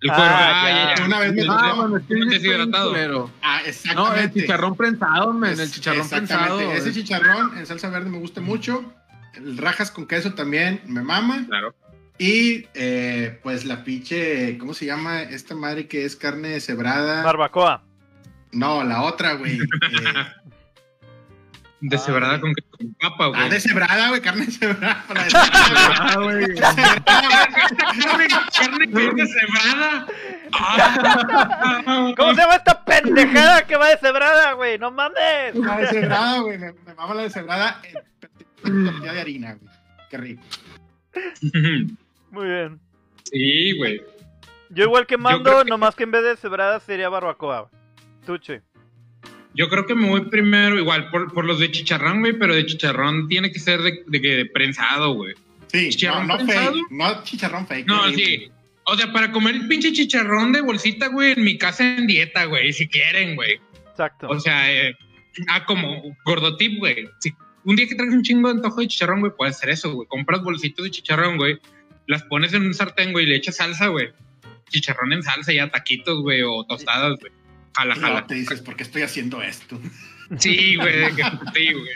El 0.00 0.10
Ah, 0.10 0.14
cuero, 0.16 0.32
ah, 0.34 0.94
ya, 0.98 1.04
Una 1.04 1.18
vez 1.20 1.32
me 1.34 1.42
Ah, 1.48 1.72
bueno, 1.76 1.96
es 1.98 2.02
que 2.06 2.14
Un 2.14 2.22
sí, 2.22 2.28
deshidratado. 2.30 3.30
Ah, 3.42 3.60
No, 3.60 3.66
exactamente. 3.68 4.22
el 4.24 4.32
chicharrón 4.32 4.76
prensado, 4.76 5.32
men, 5.34 5.60
el 5.60 5.70
chicharrón 5.70 6.00
exactamente. 6.02 6.34
prensado. 6.56 6.72
Ese 6.72 6.88
es- 6.88 6.94
chicharrón 6.94 7.58
en 7.58 7.66
salsa 7.66 7.88
verde 7.90 8.10
me 8.10 8.18
gusta 8.18 8.40
mucho. 8.40 8.82
El 9.34 9.58
rajas 9.58 9.90
con 9.90 10.06
queso 10.06 10.32
también 10.34 10.80
me 10.86 11.02
mama. 11.02 11.44
Claro. 11.46 11.74
Y 12.18 12.66
eh, 12.74 13.38
pues 13.42 13.64
la 13.64 13.82
pinche, 13.84 14.56
¿cómo 14.58 14.72
se 14.74 14.86
llama 14.86 15.22
esta 15.22 15.54
madre 15.54 15.88
que 15.88 16.04
es 16.04 16.14
carne 16.16 16.60
cebrada? 16.60 17.22
Barbacoa. 17.24 17.82
no, 18.52 18.84
la 18.84 19.02
otra, 19.02 19.34
güey. 19.34 19.58
Eh, 21.86 21.86
Deshebrada 21.90 22.40
con, 22.40 22.54
con 22.70 22.94
papa, 22.94 23.26
güey. 23.26 23.40
ah, 23.42 23.48
deshebrada, 23.50 24.08
güey, 24.08 24.22
carne 24.22 24.46
Ah, 24.80 26.14
güey. 26.16 26.54
carne, 26.54 28.26
carne 28.56 28.90
que 28.90 29.06
es 29.06 29.14
deshebrada. 29.16 30.06
Ah. 30.52 32.14
¿Cómo 32.16 32.34
se 32.34 32.40
llama 32.40 32.54
esta 32.54 32.82
pendejada 32.86 33.66
que 33.66 33.76
va 33.76 33.88
deshebrada, 33.88 34.52
güey? 34.54 34.78
¡No 34.78 34.90
mames! 34.92 35.54
La 35.56 35.76
deshebrada, 35.76 36.38
güey. 36.40 36.56
Me, 36.56 36.72
me 36.72 36.94
mama 36.94 37.14
la 37.16 37.22
deshebrada 37.24 37.82
en 38.64 38.84
tortilla 38.86 39.12
de 39.12 39.20
harina, 39.20 39.54
güey. 39.60 39.72
Qué 40.08 40.16
rico. 40.16 40.42
Muy 42.34 42.46
bien. 42.46 42.80
Sí, 43.24 43.76
güey. 43.78 44.02
Yo 44.70 44.84
igual 44.84 45.06
que 45.06 45.16
mando, 45.16 45.62
que- 45.64 45.70
nomás 45.70 45.94
que 45.94 46.02
en 46.04 46.10
vez 46.10 46.22
de 46.22 46.30
deshebrada 46.30 46.80
sería 46.80 47.08
barbacoa. 47.08 47.70
Tuche. 48.26 48.62
Yo 49.54 49.68
creo 49.68 49.86
que 49.86 49.94
me 49.94 50.08
voy 50.08 50.22
primero, 50.22 50.76
igual, 50.78 51.10
por, 51.10 51.32
por 51.32 51.44
los 51.44 51.60
de 51.60 51.70
chicharrón, 51.70 52.20
güey, 52.20 52.32
pero 52.36 52.54
de 52.56 52.66
chicharrón 52.66 53.28
tiene 53.28 53.52
que 53.52 53.60
ser 53.60 53.82
de, 53.82 54.02
de, 54.06 54.20
que 54.20 54.46
prensado, 54.52 55.12
güey. 55.14 55.34
Sí, 55.68 55.84
no, 55.84 55.90
¿Chicharrón 55.90 56.26
no 56.26 56.36
prensado? 56.36 56.72
fake. 56.72 56.90
No 56.90 57.22
chicharrón 57.22 57.66
fake. 57.68 57.86
No, 57.86 58.08
sí. 58.10 58.50
O 58.86 58.96
sea, 58.96 59.12
para 59.12 59.30
comer 59.30 59.54
el 59.54 59.68
pinche 59.68 59.92
chicharrón 59.92 60.52
de 60.52 60.60
bolsita, 60.60 61.06
güey, 61.06 61.32
en 61.32 61.44
mi 61.44 61.56
casa 61.56 61.96
en 61.96 62.06
dieta, 62.08 62.46
güey, 62.46 62.72
si 62.72 62.88
quieren, 62.88 63.36
güey. 63.36 63.60
Exacto. 63.90 64.26
O 64.28 64.40
sea, 64.40 64.72
eh, 64.72 64.96
ah, 65.48 65.64
como 65.64 66.02
gordotip, 66.24 66.78
güey. 66.80 67.08
Si 67.20 67.32
un 67.64 67.76
día 67.76 67.86
que 67.86 67.94
traes 67.94 68.12
un 68.12 68.22
chingo 68.22 68.48
de 68.48 68.56
antojo 68.56 68.80
de 68.80 68.88
chicharrón, 68.88 69.20
güey, 69.20 69.32
puedes 69.36 69.56
hacer 69.56 69.70
eso, 69.70 69.92
güey. 69.92 70.08
Compras 70.08 70.42
bolsitos 70.42 70.84
de 70.84 70.90
chicharrón, 70.90 71.36
güey. 71.36 71.58
Las 72.06 72.22
pones 72.24 72.52
en 72.54 72.62
un 72.62 72.74
sartén, 72.74 73.12
güey, 73.12 73.26
y 73.26 73.28
le 73.28 73.36
echas 73.36 73.56
salsa, 73.56 73.86
güey. 73.88 74.10
Chicharrón 74.70 75.12
en 75.12 75.22
salsa, 75.22 75.52
ya 75.52 75.68
taquitos, 75.70 76.20
güey, 76.22 76.42
o 76.42 76.64
tostadas, 76.64 77.18
güey. 77.20 77.32
Jala, 77.76 77.94
jala. 77.94 78.08
luego 78.10 78.26
te 78.26 78.34
dices, 78.34 78.60
¿por 78.60 78.76
qué 78.76 78.82
estoy 78.84 79.02
haciendo 79.02 79.42
esto? 79.42 79.80
Sí, 80.38 80.76
güey, 80.76 80.96
de 81.00 81.08
que- 81.14 81.22
sí, 81.54 81.72
güey. 81.72 81.86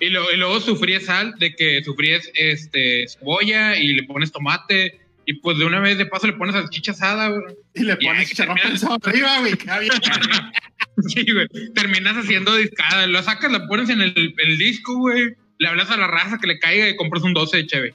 Y, 0.00 0.10
lo- 0.10 0.32
y 0.32 0.36
luego 0.36 0.58
sufríes 0.60 1.06
sal, 1.06 1.34
de 1.38 1.54
que 1.54 1.80
sufríes 1.84 2.28
este, 2.34 3.06
cebolla 3.06 3.76
y 3.76 3.94
le 3.94 4.02
pones 4.02 4.32
tomate. 4.32 4.98
Y 5.26 5.34
pues 5.34 5.58
de 5.58 5.64
una 5.64 5.78
vez 5.78 5.96
de 5.96 6.06
paso 6.06 6.26
le 6.26 6.32
pones 6.32 6.56
salchicha 6.56 6.90
asada, 6.90 7.28
güey. 7.28 7.54
Y 7.74 7.84
le 7.84 7.96
pones 7.96 8.28
chicharrón 8.28 8.58
arriba, 9.04 9.38
güey. 9.40 9.52
Sí, 11.06 11.24
güey. 11.32 11.46
Terminas 11.74 12.16
haciendo 12.16 12.56
discada. 12.56 13.06
Lo 13.06 13.22
sacas, 13.22 13.52
la 13.52 13.66
pones 13.68 13.88
en 13.90 14.00
el, 14.00 14.34
el 14.36 14.58
disco, 14.58 14.96
güey. 14.98 15.34
Le 15.58 15.68
hablas 15.68 15.90
a 15.90 15.96
la 15.96 16.08
raza 16.08 16.38
que 16.40 16.48
le 16.48 16.58
caiga 16.58 16.88
y 16.88 16.96
compras 16.96 17.22
un 17.22 17.32
12 17.34 17.58
de 17.58 17.66
cheve. 17.66 17.94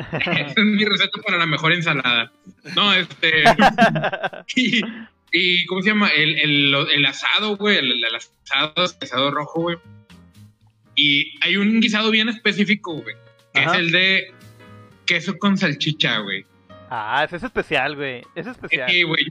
Esa 0.20 0.54
es 0.56 0.64
mi 0.64 0.84
receta 0.84 1.20
para 1.24 1.38
la 1.38 1.46
mejor 1.46 1.72
ensalada. 1.72 2.32
No, 2.76 2.92
este. 2.94 3.44
y, 4.56 4.80
y, 5.32 5.66
¿cómo 5.66 5.82
se 5.82 5.88
llama? 5.90 6.08
El, 6.08 6.38
el, 6.38 6.74
el 6.94 7.06
asado, 7.06 7.56
güey. 7.56 7.78
El, 7.78 7.92
el 8.04 8.14
asado, 8.14 8.72
el 8.76 8.82
asado 9.02 9.30
rojo, 9.30 9.60
güey. 9.62 9.76
Y 10.96 11.34
hay 11.42 11.56
un 11.56 11.80
guisado 11.80 12.10
bien 12.10 12.28
específico, 12.28 12.94
güey. 12.94 13.14
Que 13.54 13.60
Ajá. 13.60 13.72
es 13.74 13.78
el 13.78 13.90
de 13.90 14.32
queso 15.06 15.38
con 15.38 15.56
salchicha, 15.56 16.18
güey. 16.18 16.44
Ah, 16.90 17.22
ese 17.24 17.36
es 17.36 17.42
especial, 17.44 17.96
güey. 17.96 18.22
Es 18.34 18.46
especial. 18.46 18.90
Sí, 18.90 19.02
güey. 19.04 19.26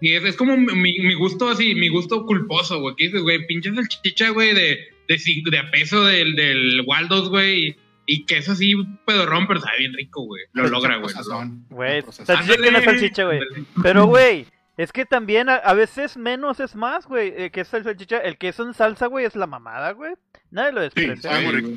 Y 0.00 0.12
es, 0.14 0.24
es 0.24 0.36
como 0.36 0.56
mi, 0.56 0.98
mi 0.98 1.14
gusto 1.14 1.48
así, 1.48 1.74
mi 1.74 1.88
gusto 1.88 2.24
culposo, 2.26 2.80
güey. 2.80 2.94
Que 2.96 3.04
dices, 3.04 3.22
güey, 3.22 3.46
pinche 3.46 3.74
salchicha, 3.74 4.30
güey, 4.30 4.54
de, 4.54 4.78
de, 5.08 5.18
cinco- 5.18 5.50
de 5.50 5.58
a 5.58 5.70
peso 5.70 6.04
del, 6.04 6.34
del 6.36 6.82
Waldos, 6.86 7.28
güey. 7.30 7.76
Y, 8.06 8.24
queso 8.24 8.52
así, 8.52 8.72
pedorrón, 9.04 9.46
pero 9.46 9.60
sabe 9.60 9.78
bien 9.78 9.92
rico, 9.94 10.22
güey. 10.24 10.42
Lo 10.52 10.68
logra, 10.68 10.96
güey. 10.96 11.12
Güey, 11.70 12.02
que 12.02 12.70
no 12.70 12.78
es 12.78 12.84
salchicha, 12.84 13.24
güey. 13.24 13.40
Pero, 13.82 14.06
güey, 14.06 14.46
es 14.76 14.92
que 14.92 15.04
también 15.06 15.48
a, 15.48 15.56
a 15.56 15.74
veces 15.74 16.16
menos 16.16 16.60
es 16.60 16.76
más, 16.76 17.06
güey. 17.06 17.32
Eh, 17.36 17.50
que 17.50 17.62
es 17.62 17.74
el 17.74 17.84
salchicha, 17.84 18.18
el 18.18 18.38
queso 18.38 18.62
en 18.64 18.74
salsa, 18.74 19.06
güey, 19.06 19.24
es 19.24 19.34
la 19.36 19.46
mamada, 19.46 19.90
güey. 19.92 20.14
Nadie 20.50 20.72
lo 20.72 20.80
Sí, 20.82 20.86
desprecia. 21.06 21.30
sabe 21.30 21.44
muy 21.44 21.54
rico. 21.54 21.70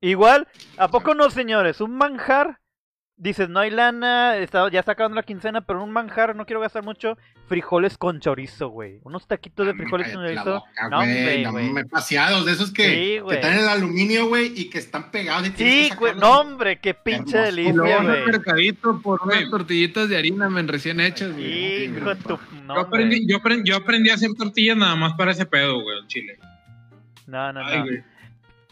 Igual, 0.00 0.48
¿a 0.78 0.88
poco 0.88 1.14
no, 1.14 1.30
señores? 1.30 1.80
Un 1.80 1.96
manjar 1.96 2.58
dices, 3.22 3.48
no 3.48 3.60
hay 3.60 3.70
lana, 3.70 4.36
está, 4.36 4.68
ya 4.70 4.80
está 4.80 4.92
acabando 4.92 5.14
la 5.14 5.22
quincena, 5.22 5.60
pero 5.60 5.82
un 5.82 5.92
manjar, 5.92 6.34
no 6.34 6.44
quiero 6.44 6.60
gastar 6.60 6.82
mucho, 6.82 7.16
frijoles 7.46 7.96
con 7.96 8.18
chorizo, 8.18 8.68
güey. 8.68 8.98
Unos 9.04 9.28
taquitos 9.28 9.64
de 9.66 9.74
frijoles 9.74 10.08
con 10.12 10.24
chorizo. 10.24 10.44
boca, 10.54 10.88
No, 10.90 10.96
güey, 10.98 11.42
no, 11.44 11.52
güey. 11.52 11.70
me- 11.70 11.84
paseados, 11.84 12.44
de 12.44 12.52
esos 12.52 12.68
Sí, 12.68 12.74
que, 12.74 13.22
que 13.28 13.34
están 13.34 13.52
en 13.52 13.58
el 13.60 13.68
aluminio, 13.68 14.26
güey, 14.26 14.52
y 14.60 14.68
que 14.68 14.78
están 14.78 15.10
pegados. 15.12 15.46
y 15.46 15.50
Sí, 15.52 15.88
que 15.90 15.94
güey, 15.96 16.14
no, 16.16 16.40
hombre, 16.40 16.80
qué 16.80 16.94
pinche 16.94 17.36
Hermoso. 17.38 17.60
Y 17.60 17.72
luego 17.72 17.82
delicia, 18.00 18.02
güey. 18.22 18.26
mercadito 18.26 19.00
por 19.00 19.22
unas 19.22 19.36
Güey. 19.38 19.50
tortillitas 19.50 20.08
de 20.08 20.16
harina, 20.16 20.50
men, 20.50 20.66
recién 20.66 20.98
hechas, 20.98 21.28
Sí, 21.36 21.40
güey. 21.40 21.84
hijo 21.96 22.14
de 22.14 22.16
tu... 22.16 22.38
No, 22.66 22.74
yo, 22.74 22.80
aprendí, 22.80 23.26
yo, 23.28 23.36
aprendí, 23.36 23.70
yo 23.70 23.76
aprendí 23.76 24.10
a 24.10 24.14
hacer 24.14 24.30
tortillas 24.36 24.76
nada 24.76 24.96
más 24.96 25.12
para 25.14 25.30
ese 25.30 25.46
pedo, 25.46 25.80
güey, 25.80 25.96
al 25.98 26.06
chile. 26.08 26.38
No, 27.28 27.52
no, 27.52 27.60
Ay, 27.64 27.78
no. 27.78 27.84
güey. 27.84 28.02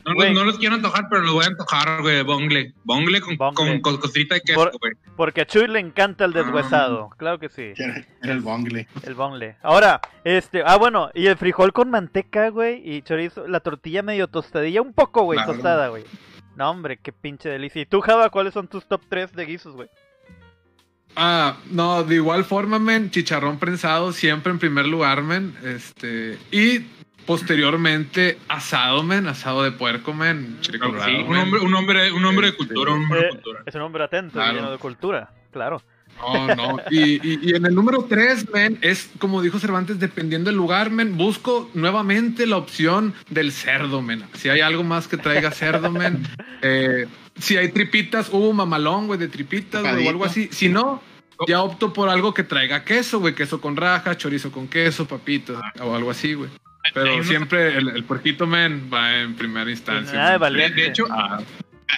No, 0.05 0.14
no 0.14 0.44
los 0.44 0.59
quiero 0.59 0.74
antojar, 0.76 1.07
pero 1.11 1.22
los 1.22 1.34
voy 1.34 1.44
a 1.44 1.48
antojar, 1.48 2.01
güey, 2.01 2.22
bongle. 2.22 2.72
Bongle 2.84 3.20
con, 3.20 3.36
Bongle. 3.36 3.55
con, 3.55 3.80
con 3.80 3.96
costrita 3.98 4.34
de 4.36 4.40
queso, 4.40 4.59
Por- 4.59 4.72
güey. 4.80 4.92
Porque 5.16 5.42
a 5.42 5.46
Chuy 5.46 5.66
le 5.68 5.78
encanta 5.78 6.24
el 6.24 6.34
Ah. 6.36 6.42
deshuesado. 6.42 7.11
Claro 7.18 7.38
que 7.38 7.48
sí. 7.48 7.72
Era, 7.76 8.05
era 8.22 8.32
el 8.32 8.40
bongle. 8.40 8.88
El 9.03 9.14
bonle. 9.14 9.57
Ahora, 9.62 10.01
este, 10.24 10.62
ah, 10.64 10.76
bueno, 10.76 11.11
y 11.14 11.26
el 11.26 11.36
frijol 11.36 11.72
con 11.72 11.90
manteca, 11.90 12.48
güey, 12.48 12.80
y 12.82 13.03
chorizo, 13.03 13.46
la 13.46 13.61
tortilla 13.61 14.03
medio 14.03 14.26
tostadilla, 14.28 14.80
un 14.82 14.94
poco, 14.94 15.22
güey, 15.22 15.36
Claro. 15.36 15.53
tostada, 15.53 15.88
güey. 15.88 16.05
No, 16.57 16.70
hombre, 16.70 16.98
qué 17.03 17.12
pinche 17.12 17.48
delicia. 17.48 17.82
¿Y 17.82 17.86
tú, 17.86 18.01
Java, 18.01 18.30
cuáles 18.30 18.55
son 18.55 18.68
tus 18.68 18.86
top 18.86 19.03
3 19.09 19.32
de 19.34 19.44
guisos, 19.46 19.74
güey? 19.74 19.88
Ah, 21.16 21.57
no, 21.70 22.05
de 22.05 22.14
igual 22.16 22.44
forma, 22.44 22.78
men, 22.78 23.11
chicharrón 23.11 23.59
prensado 23.59 24.12
siempre 24.12 24.53
en 24.53 24.59
primer 24.59 24.86
lugar, 24.86 25.22
men. 25.22 25.55
Este, 25.64 26.38
y 26.53 26.86
posteriormente 27.26 28.38
asado, 28.48 29.02
men, 29.02 29.26
asado 29.26 29.62
de 29.62 29.72
puerco, 29.72 30.12
men. 30.14 30.58
Claro 30.62 31.04
sí, 31.04 31.12
un 31.26 31.36
hombre, 31.36 31.60
un 31.60 31.74
hombre, 31.74 32.12
un 32.12 32.24
hombre 32.24 32.48
de 32.48 32.56
cultura, 32.56 32.92
un 32.92 33.02
hombre 33.04 33.20
Eh, 33.20 33.24
de 33.24 33.28
cultura. 33.30 33.62
Es 33.66 33.74
un 33.74 33.82
hombre 33.82 34.04
atento, 34.04 34.32
Claro. 34.34 34.54
lleno 34.54 34.70
de 34.72 34.78
cultura, 34.78 35.30
claro. 35.52 35.82
No, 36.20 36.54
no. 36.54 36.76
Y, 36.90 37.14
y- 37.26 37.38
y 37.42 37.54
en 37.54 37.64
el 37.64 37.74
número 37.74 38.04
3, 38.08 38.50
men, 38.52 38.78
es 38.82 39.10
como 39.18 39.40
dijo 39.40 39.58
Cervantes, 39.58 39.98
dependiendo 39.98 40.48
del 40.50 40.56
lugar, 40.56 40.90
men, 40.90 41.16
busco 41.16 41.70
nuevamente 41.72 42.46
la 42.46 42.56
opción 42.58 43.14
del 43.30 43.52
cerdo, 43.52 44.02
men. 44.02 44.24
Si 44.34 44.48
hay 44.50 44.60
algo 44.60 44.84
más 44.84 45.08
que 45.08 45.16
traiga 45.16 45.50
cerdo, 45.50 45.90
men. 45.90 46.22
eh, 46.62 47.06
si 47.38 47.56
hay 47.56 47.68
tripitas, 47.70 48.28
uh, 48.32 48.52
mamalón, 48.52 49.06
güey, 49.06 49.18
de 49.18 49.28
tripitas, 49.28 49.82
güey, 49.82 50.06
o 50.06 50.10
algo 50.10 50.24
así. 50.26 50.48
Si 50.52 50.68
no, 50.68 51.00
ya 51.48 51.62
opto 51.62 51.92
por 51.94 52.10
algo 52.10 52.34
que 52.34 52.42
traiga 52.44 52.84
queso, 52.84 53.18
güey, 53.20 53.34
queso 53.34 53.58
con 53.62 53.74
raja, 53.76 54.14
chorizo 54.18 54.52
con 54.52 54.68
queso, 54.68 55.06
papitas, 55.08 55.56
o 55.80 55.94
algo 55.94 56.10
así, 56.10 56.34
güey. 56.34 56.50
Pero 56.95 57.22
siempre 57.24 57.76
el, 57.76 57.89
el 57.89 58.05
puerquito, 58.05 58.47
men, 58.47 58.91
va 58.93 59.18
en 59.20 59.35
primera 59.35 59.70
instancia. 59.70 60.14
Nada 60.18 60.51
de. 60.51 60.70
De 60.70 60.87
hecho, 60.87 61.07
Ah, 61.11 61.41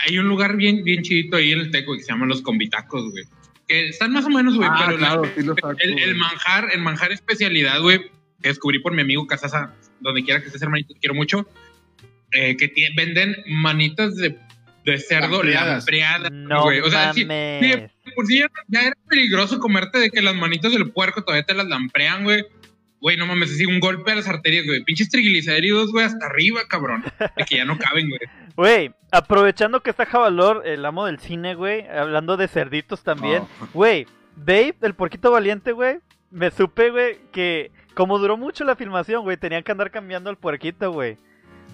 hay 0.07 0.19
un 0.19 0.27
lugar 0.29 0.57
bien, 0.57 0.83
bien 0.85 1.03
chidito 1.03 1.37
ahí 1.37 1.53
en 1.53 1.61
el 1.61 1.71
Teco 1.71 1.95
que 1.95 2.01
se 2.03 2.09
llaman 2.13 2.29
los 2.29 2.43
combitacos, 2.43 3.11
güey. 3.11 3.25
Que 3.69 3.89
están 3.89 4.13
más 4.13 4.25
o 4.25 4.31
menos, 4.31 4.57
güey, 4.57 4.69
Ah, 4.71 4.85
pero 4.87 4.99
claro, 4.99 5.25
la- 5.25 5.35
sí 5.35 5.43
los 5.43 5.57
saco, 5.57 5.75
el, 5.79 6.17
manjar, 6.17 6.69
el 6.75 6.81
manjar 6.83 7.13
especialidad, 7.13 7.81
güey, 7.81 8.11
que 8.43 8.49
descubrí 8.49 8.81
por 8.81 8.93
mi 8.93 9.03
amigo 9.03 9.27
Casasa, 9.27 9.75
donde 10.01 10.25
quiera 10.25 10.41
que 10.41 10.47
estés, 10.47 10.63
hermanito, 10.63 10.95
te 10.95 11.01
quiero 11.01 11.15
mucho, 11.15 11.49
eh, 12.33 12.57
que 12.57 12.73
venden 12.97 13.37
manitas 13.47 14.17
de, 14.17 14.37
de 14.85 14.99
cerdo 14.99 15.43
Lampreadas. 15.45 16.31
No 16.33 16.63
güey. 16.65 16.81
O 16.81 16.91
sea, 16.91 17.13
sí, 17.15 17.25
mames. 17.25 17.91
sí, 18.05 18.11
por 18.17 18.27
si 18.27 18.39
ya, 18.41 18.49
ya 18.69 18.81
era 18.83 18.97
peligroso 19.09 19.59
comerte 19.61 19.99
de 19.99 20.11
que 20.11 20.21
las 20.23 20.35
manitas 20.35 20.73
del 20.73 20.91
puerco 20.91 21.23
todavía 21.23 21.45
te 21.45 21.55
las 21.55 21.67
lamprean, 21.69 22.25
güey. 22.25 22.45
Güey, 23.03 23.17
no 23.17 23.27
mames, 23.27 23.51
así 23.51 23.67
un 23.67 23.81
golpe 23.81 24.13
a 24.13 24.15
las 24.15 24.29
arterias, 24.29 24.65
güey. 24.65 24.85
Pinches 24.85 25.09
triglicéridos, 25.09 25.91
güey, 25.91 26.07
hasta 26.07 26.25
arriba, 26.25 26.61
cabrón. 26.69 27.03
De 27.19 27.45
que 27.45 27.57
ya 27.57 27.65
no 27.65 27.77
caben, 27.77 28.09
güey. 28.09 28.21
Güey, 28.55 28.93
aprovechando 29.11 29.83
que 29.83 29.89
está 29.91 30.05
Javalor, 30.05 30.63
el 30.67 30.85
amo 30.85 31.07
del 31.07 31.19
cine, 31.19 31.55
güey, 31.55 31.89
hablando 31.89 32.37
de 32.37 32.49
cerditos 32.49 33.03
también. 33.03 33.45
Oh. 33.63 33.69
Güey, 33.73 34.07
Dave, 34.37 34.75
el 34.83 34.95
porquito 34.95 35.31
valiente, 35.31 35.73
güey, 35.73 36.01
me 36.31 36.51
supe, 36.51 36.91
güey, 36.91 37.19
que 37.33 37.73
como 37.95 38.19
duró 38.19 38.37
mucho 38.37 38.65
la 38.65 38.77
filmación, 38.77 39.23
güey, 39.23 39.39
tenían 39.39 39.63
que 39.63 39.73
andar 39.73 39.91
cambiando 39.91 40.29
el 40.31 40.37
puerquito, 40.37 40.93
güey. 40.93 41.17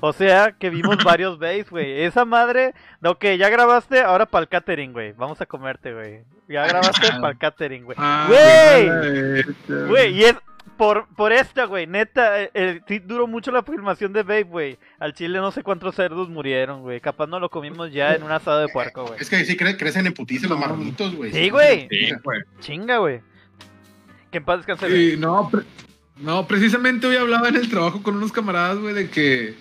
O 0.01 0.13
sea, 0.13 0.53
que 0.53 0.71
vimos 0.71 0.97
varios 1.05 1.39
Bays, 1.41 1.69
güey. 1.69 2.05
Esa 2.05 2.25
madre, 2.25 2.75
ok, 3.03 3.25
ya 3.37 3.49
grabaste, 3.49 4.01
ahora 4.01 4.25
para 4.27 4.43
el 4.45 4.49
catering, 4.49 4.93
güey. 4.93 5.13
Vamos 5.13 5.41
a 5.41 5.47
comerte, 5.47 5.93
güey. 5.93 6.21
Ya 6.49 6.65
grabaste 6.67 7.09
para 7.21 7.31
el 7.33 7.39
catering, 7.39 7.85
güey. 7.85 7.97
Ah, 8.01 8.27
Güey, 8.29 9.43
Güey, 9.89 10.13
y 10.15 10.25
es 10.25 10.37
por, 10.79 11.07
por 11.15 11.33
esta, 11.33 11.65
güey. 11.67 11.87
Neta, 11.87 12.41
eh, 12.43 12.51
eh, 12.55 12.81
sí 12.89 13.01
duró 13.01 13.27
mucho 13.27 13.51
la 13.51 13.63
filmación 13.63 14.15
de 14.15 14.23
Babe, 14.23 14.45
güey. 14.45 14.79
Al 14.99 15.13
chile 15.13 15.39
no 15.39 15.51
sé 15.53 15.63
cuántos 15.63 15.95
cerdos 15.95 16.31
murieron, 16.31 16.81
güey. 16.81 17.01
Capaz 17.01 17.27
no 17.27 17.39
lo 17.39 17.51
comimos 17.51 17.93
ya 17.93 18.15
en 18.15 18.23
un 18.23 18.31
asado 18.33 18.61
de 18.61 18.69
puerco, 18.69 19.05
güey. 19.07 19.21
Es 19.21 19.29
que 19.29 19.45
sí 19.45 19.57
cre- 19.57 19.77
crecen 19.77 20.07
en 20.07 20.15
putiza 20.15 20.49
los 20.49 20.59
marronitos, 20.59 21.15
güey. 21.15 21.33
Sí, 21.33 21.51
güey. 21.51 21.87
Sí, 21.91 22.13
güey. 22.25 22.41
Chinga, 22.61 22.97
güey. 22.99 23.21
Que 24.31 24.39
en 24.39 24.45
paz 24.45 24.65
descanse. 24.65 24.89
Sí, 24.89 25.17
no, 25.19 25.51
pre- 25.51 25.65
no, 26.17 26.47
precisamente 26.47 27.07
hoy 27.07 27.17
hablaba 27.17 27.49
en 27.49 27.57
el 27.57 27.69
trabajo 27.69 28.03
con 28.03 28.17
unos 28.17 28.33
camaradas, 28.33 28.79
güey, 28.79 28.95
de 28.95 29.11
que 29.11 29.55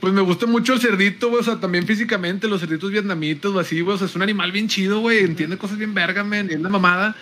pues 0.00 0.14
me 0.14 0.22
gusta 0.22 0.46
mucho 0.46 0.72
el 0.72 0.80
cerdito, 0.80 1.28
güey, 1.28 1.40
o 1.40 1.44
sea, 1.44 1.60
también 1.60 1.86
físicamente, 1.86 2.48
los 2.48 2.60
cerditos 2.60 2.90
vietnamitos 2.90 3.54
o 3.54 3.58
así, 3.60 3.82
güey, 3.82 3.96
o 3.96 3.98
sea, 3.98 4.06
es 4.06 4.16
un 4.16 4.22
animal 4.22 4.50
bien 4.50 4.66
chido, 4.66 5.00
güey, 5.00 5.18
entiende 5.18 5.58
cosas 5.58 5.76
bien 5.76 5.92
verga, 5.92 6.24
men, 6.24 6.48
y 6.50 6.54
es 6.54 6.60
la 6.60 6.70
mamada. 6.70 7.14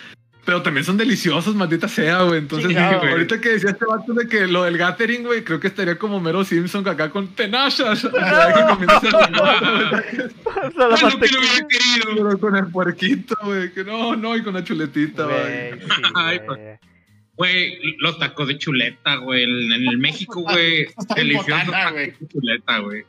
Pero 0.45 0.61
también 0.63 0.83
son 0.83 0.97
deliciosos, 0.97 1.53
maldita 1.53 1.87
sea, 1.87 2.23
güey. 2.23 2.39
Entonces, 2.39 2.71
güey. 2.71 2.83
ahorita 2.83 3.39
que 3.39 3.49
decía 3.49 3.69
este 3.71 3.85
vato 3.85 4.13
de 4.13 4.27
que 4.27 4.47
lo 4.47 4.63
del 4.63 4.77
gathering, 4.77 5.23
güey, 5.23 5.43
creo 5.43 5.59
que 5.59 5.67
estaría 5.67 5.97
como 5.97 6.19
Mero 6.19 6.43
Simpson 6.43 6.87
acá 6.87 7.09
con 7.11 7.27
tenachas. 7.35 8.03
O 8.05 8.09
sea, 8.09 8.53
que 8.53 8.75
lo 10.77 11.39
hubiera 11.39 11.67
querido. 11.67 12.15
pero 12.15 12.39
con 12.39 12.55
el 12.55 12.67
puerquito, 12.67 13.35
güey, 13.43 13.71
que 13.73 13.83
no, 13.83 14.15
no, 14.15 14.35
y 14.35 14.41
con 14.43 14.53
la 14.55 14.63
chuletita, 14.63 15.25
güey. 15.25 15.69
Güey, 15.71 15.81
sí, 15.81 15.87
Ay, 16.15 16.39
güey. 16.45 16.59
Güey, 17.35 17.79
los 17.99 18.19
tacos 18.19 18.47
de 18.47 18.57
chuleta, 18.57 19.15
güey. 19.17 19.43
En 19.43 19.71
el 19.87 19.97
México, 19.97 20.41
güey. 20.41 20.87
Deliciosos 21.15 21.47
botana, 21.67 21.71
tacos 21.71 21.93
güey. 21.93 22.11
de 22.19 22.27
chuleta, 22.27 22.77
güey. 22.79 23.03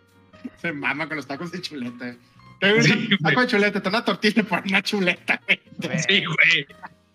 Se 0.60 0.72
mama 0.72 1.06
con 1.08 1.16
los 1.16 1.26
tacos 1.26 1.50
de 1.52 1.60
chuleta. 1.60 2.14
Te 2.60 2.82
Sí, 2.82 2.90
un 2.92 3.06
güey. 3.06 3.18
taco 3.22 3.40
de 3.40 3.46
chuleta, 3.46 3.80
te 3.82 3.90
da 3.90 3.98
una 3.98 4.04
tortilla 4.04 4.42
por 4.44 4.62
una 4.66 4.82
chuleta, 4.82 5.40
güey. 5.46 5.60
Sí, 6.06 6.24
güey. 6.24 6.66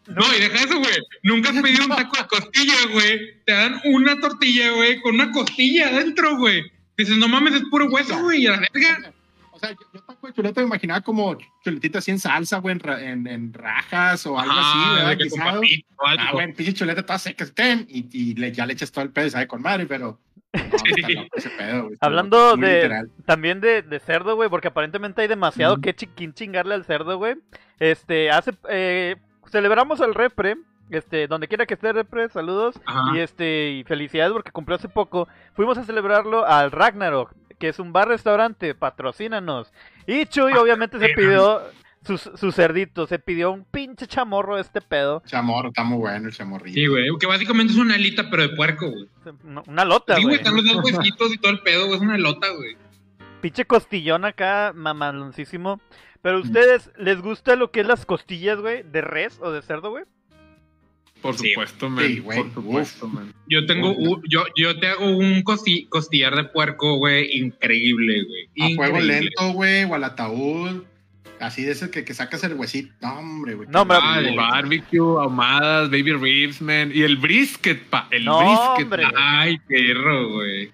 No, 0.08 0.22
y 0.36 0.40
deja 0.42 0.58
eso, 0.66 0.78
güey. 0.80 0.94
Nunca 1.24 1.50
has 1.50 1.62
pedido 1.62 1.84
un 1.86 1.90
taco 1.96 2.18
de 2.18 2.28
costilla, 2.28 2.74
güey. 2.92 3.44
Te 3.46 3.54
dan 3.54 3.82
una 3.86 4.20
tortilla, 4.20 4.72
güey, 4.72 5.02
con 5.02 5.16
una 5.16 5.32
costilla 5.32 5.88
adentro, 5.90 6.38
güey. 6.38 6.64
Dices, 6.98 7.18
no 7.18 7.28
mames, 7.28 7.56
es 7.56 7.64
puro 7.70 7.86
hueso, 7.88 8.18
güey. 8.22 8.44
Y 8.44 8.48
a 8.48 8.52
la 8.52 8.68
verga. 8.74 9.12
O 9.52 9.60
sea, 9.60 9.72
yo, 9.72 9.78
yo 9.94 10.02
taco 10.02 10.28
de 10.28 10.34
chuleta 10.34 10.62
me 10.62 10.68
imaginaba 10.68 11.02
como 11.02 11.38
chuletita 11.64 12.00
así 12.00 12.12
en 12.12 12.20
salsa, 12.20 12.58
güey, 12.60 12.78
en, 12.78 12.90
en, 12.90 13.28
en 13.28 13.54
rajas 13.54 14.26
o 14.28 14.38
algo 14.38 14.52
así, 14.54 14.62
Ah, 14.64 14.94
¿verdad? 14.96 15.10
de 15.12 15.18
que 15.18 15.30
con 15.30 15.40
Guisado. 15.40 15.62
papito 15.62 15.88
o 15.98 16.06
algo. 16.08 16.24
Ah, 16.24 16.32
güey, 16.34 16.54
pinche 16.54 16.74
chuleta 16.74 17.04
toda 17.06 17.18
seca, 17.20 17.46
ten, 17.48 17.86
y, 17.90 18.06
y 18.12 18.36
le, 18.36 18.52
ya 18.52 18.66
le 18.66 18.74
echas 18.74 18.92
todo 18.92 19.04
el 19.06 19.12
pedo 19.12 19.28
y 19.28 19.30
sabe 19.32 19.48
con 19.48 19.62
madre, 19.62 19.86
pero. 19.86 20.20
No, 20.54 20.62
loco 21.16 21.38
ese 21.38 21.50
pedo, 21.52 21.84
güey. 21.86 21.98
Hablando 22.02 22.58
de- 22.58 22.76
literal. 22.76 23.10
También 23.26 23.62
de, 23.62 23.82
de 23.82 24.00
cerdo, 24.00 24.36
güey, 24.36 24.50
porque 24.50 24.68
aparentemente 24.68 25.22
hay 25.22 25.28
demasiado 25.30 25.80
que 25.82 25.96
chiquín 25.96 26.34
chingarle 26.34 26.76
al 26.76 26.86
cerdo, 26.86 27.18
güey. 27.18 27.36
Este, 27.80 28.32
hace, 28.32 28.52
eh, 28.70 29.16
celebramos 29.50 30.00
el 30.02 30.14
repre, 30.14 30.58
este, 30.90 31.28
donde 31.28 31.48
quiera 31.48 31.66
que 31.66 31.74
esté 31.76 31.92
repre, 31.94 32.30
saludos. 32.30 32.80
Ajá. 32.86 33.16
Y 33.16 33.20
este, 33.20 33.72
y 33.72 33.84
felicidades 33.84 34.34
porque 34.34 34.52
cumplió 34.52 34.76
hace 34.78 34.90
poco. 34.90 35.28
Fuimos 35.54 35.78
a 35.78 35.84
celebrarlo 35.84 36.46
al 36.46 36.72
Ragnarok, 36.72 37.34
que 37.60 37.70
es 37.70 37.80
un 37.80 37.94
bar-restaurante, 37.94 38.76
patrocínanos. 38.76 39.72
Y 40.08 40.26
Chuy 40.28 40.54
obviamente 40.54 41.00
se 41.00 41.10
pidió 41.10 41.62
sus, 42.06 42.22
sus 42.36 42.54
cerditos, 42.54 43.10
se 43.10 43.18
pidió 43.18 43.52
un 43.52 43.64
pinche 43.64 44.06
chamorro 44.06 44.56
de 44.58 44.62
este 44.62 44.80
pedo. 44.82 45.24
Chamorro, 45.26 45.70
está 45.70 45.84
muy 45.84 45.98
bueno 45.98 46.28
el 46.28 46.34
chamorrillo. 46.34 46.76
Sí, 46.76 46.86
güey. 46.86 47.08
Que 47.20 47.26
básicamente 47.26 47.74
es 47.74 47.80
una 47.80 47.96
alita, 47.96 48.30
pero 48.30 48.44
de 48.44 48.50
puerco, 48.50 48.92
güey. 48.92 49.08
Una- 49.44 49.64
Una 49.66 49.86
lota, 49.86 50.16
Sí, 50.18 50.24
güey. 50.24 50.36
Están 50.36 50.56
los 50.56 50.66
dos 50.66 50.84
huesitos 50.84 51.34
y 51.34 51.38
todo 51.40 51.52
el 51.52 51.62
pedo, 51.62 51.86
güey. 51.88 51.96
Es 51.98 52.02
una 52.04 52.18
lota, 52.20 52.48
güey. 52.52 52.78
Pinche 53.42 53.66
costillón 53.66 54.24
acá, 54.26 54.72
mamaloncísimo. 54.76 55.80
Pero 56.26 56.40
ustedes, 56.40 56.90
¿les 56.98 57.22
gusta 57.22 57.56
lo 57.56 57.70
que 57.70 57.82
es 57.82 57.86
las 57.86 58.04
costillas, 58.04 58.60
güey? 58.60 58.82
¿De 58.82 59.02
res 59.02 59.38
o 59.44 59.52
de 59.52 59.62
cerdo, 59.62 59.92
güey? 59.92 60.06
Por 61.22 61.38
Sí. 61.38 61.50
supuesto, 61.50 61.88
men. 61.88 62.08
Sí, 62.08 62.20
güey. 62.20 62.42
por 62.42 62.52
supuesto, 62.56 63.08
men. 63.08 63.32
Yo 63.48 63.68
tengo, 63.68 63.92
un- 63.96 64.24
yo, 64.28 64.44
yo 64.56 64.80
te 64.80 64.88
hago 64.88 65.06
un 65.16 65.44
costi- 65.44 65.88
costillar 65.88 66.36
de 66.36 66.46
puerco, 66.46 66.96
güey, 66.96 67.38
increíble, 67.38 68.24
güey. 68.24 68.72
A 68.74 68.76
fuego 68.76 69.00
lento, 69.02 69.52
güey, 69.54 69.84
o 69.84 69.94
al 69.94 70.04
ataúd. 70.04 70.84
Así 71.40 71.62
de 71.64 71.74
ese 71.74 71.92
que, 71.92 72.04
que 72.04 72.16
sacas 72.16 72.44
el 72.44 72.56
huesito. 72.56 72.92
No, 73.04 73.20
hombre, 73.20 73.54
güey. 73.54 73.70
No, 73.70 73.84
hombre, 73.84 73.98
Ah, 74.02 74.18
El 74.18 74.24
güey. 74.26 74.36
barbecue, 74.38 75.22
ahumadas, 75.22 75.92
baby 75.92 76.14
ribs, 76.14 76.60
man. 76.60 76.90
Y 76.92 77.04
el 77.04 77.18
brisket, 77.18 77.84
pa. 77.88 78.08
El 78.10 78.26
No, 78.26 78.40
brisket. 78.40 78.84
hombre. 78.86 79.04
pa. 79.04 79.12
Ay, 79.42 79.60
perro, 79.68 80.30
güey. 80.30 80.72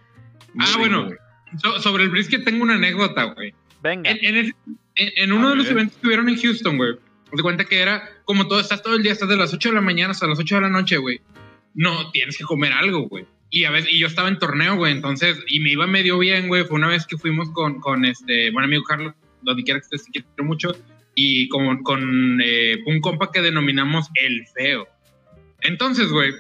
Muy 0.54 0.66
Ah, 0.66 0.78
bueno. 0.78 1.06
güey. 1.08 1.18
So- 1.62 1.78
sobre 1.82 2.04
el 2.06 2.10
brisket 2.10 2.45
tengo 2.45 2.64
una 2.64 2.76
anécdota, 2.76 3.26
güey. 3.34 3.54
Venga. 3.84 4.12
En, 4.12 4.18
en 4.24 4.36
ese- 4.38 4.56
en- 4.96 5.12
en 5.16 5.32
uno 5.32 5.48
A 5.48 5.52
de 5.52 5.56
los 5.58 5.70
eventos 5.70 5.98
que 6.00 6.08
hubieron 6.08 6.30
en 6.30 6.39
Houston, 6.39 6.78
güey. 6.78 6.94
De 7.32 7.42
cuenta 7.44 7.64
que 7.66 7.80
era 7.80 8.04
como 8.26 8.48
todo, 8.48 8.60
estás 8.60 8.82
todo 8.84 8.96
el 8.96 9.04
día, 9.04 9.12
estás 9.14 9.30
de 9.30 9.38
las 9.38 9.54
8 9.54 9.70
de 9.70 9.76
la 9.76 9.82
mañana 9.82 10.12
hasta 10.12 10.28
las 10.28 10.39
8 10.39 10.56
de 10.56 10.62
la 10.62 10.70
noche, 10.70 10.98
güey. 10.98 11.22
No, 11.74 12.12
tienes 12.12 12.38
que 12.38 12.44
comer 12.44 12.74
algo, 12.74 13.08
güey. 13.08 13.26
Y 13.50 13.64
a 13.66 13.72
veces, 13.72 13.92
y 13.92 14.00
yo 14.00 14.08
estaba 14.08 14.28
en 14.30 14.38
torneo, 14.39 14.76
güey, 14.76 14.92
entonces, 14.94 15.38
y 15.48 15.60
me 15.62 15.72
iba 15.72 15.88
medio 15.88 16.18
bien, 16.20 16.48
güey. 16.48 16.64
Fue 16.66 16.78
una 16.78 16.88
vez 16.88 17.06
que 17.06 17.18
fuimos 17.18 17.50
con, 17.52 17.80
con 17.80 18.04
este 18.06 18.52
buen 18.52 18.66
amigo 18.66 18.84
Carlos, 18.84 19.14
donde 19.42 19.64
quiera 19.64 19.80
que 19.80 19.84
estés, 19.86 20.06
te 20.06 20.12
quiero 20.12 20.44
mucho. 20.44 20.76
y 21.16 21.50
con, 21.50 21.84
con 21.84 22.39
eh, 22.44 22.78
un 22.86 23.02
compa 23.02 23.32
que 23.32 23.42
denominamos 23.42 24.08
el 24.24 24.46
feo. 24.56 24.88
Entonces, 25.62 26.10
güey, 26.10 26.34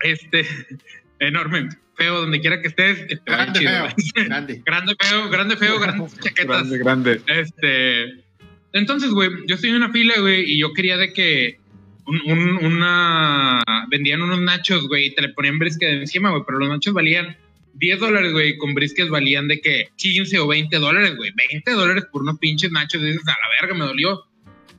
este, 0.00 0.44
enorme, 1.20 1.68
feo, 1.96 2.20
donde 2.20 2.40
quiera 2.40 2.60
que 2.62 2.68
estés, 2.68 2.98
que 3.06 3.16
te 3.16 3.30
vaya 3.30 3.44
Grande, 3.52 3.58
chido. 3.60 3.70
feo. 3.72 4.24
Grande. 4.26 4.62
grande 4.64 4.94
feo, 5.00 5.28
grande 5.30 5.56
feo, 5.56 5.78
grandes 5.80 6.14
chaquetas. 6.20 6.46
Grande, 6.70 6.78
grande. 6.78 7.20
Este, 7.26 8.24
entonces, 8.72 9.10
güey, 9.10 9.30
yo 9.46 9.54
estoy 9.56 9.70
en 9.70 9.76
una 9.76 9.90
fila, 9.90 10.14
güey, 10.20 10.44
y 10.52 10.58
yo 10.58 10.72
quería 10.72 10.96
de 10.96 11.12
que 11.12 11.58
un- 12.06 12.22
un- 12.30 12.64
una 12.64 13.62
vendían 13.90 14.22
unos 14.22 14.40
nachos, 14.40 14.86
güey, 14.88 15.06
y 15.06 15.14
te 15.14 15.22
le 15.22 15.30
ponían 15.30 15.58
brisket 15.58 15.88
encima, 15.90 16.30
güey, 16.30 16.42
pero 16.46 16.58
los 16.58 16.68
nachos 16.68 16.94
valían 16.94 17.36
10 17.74 18.00
dólares, 18.00 18.32
güey, 18.32 18.56
con 18.58 18.74
brisket 18.74 19.08
valían 19.08 19.46
de 19.48 19.60
que 19.60 19.88
15 19.96 20.38
o 20.38 20.46
20 20.48 20.78
dólares, 20.78 21.16
güey, 21.16 21.30
20 21.50 21.70
dólares 21.72 22.04
por 22.10 22.22
unos 22.22 22.38
pinches 22.38 22.70
nachos, 22.72 23.02
dices, 23.02 23.22
a 23.26 23.30
la 23.32 23.60
verga, 23.60 23.74
me 23.78 23.84
dolió. 23.84 24.24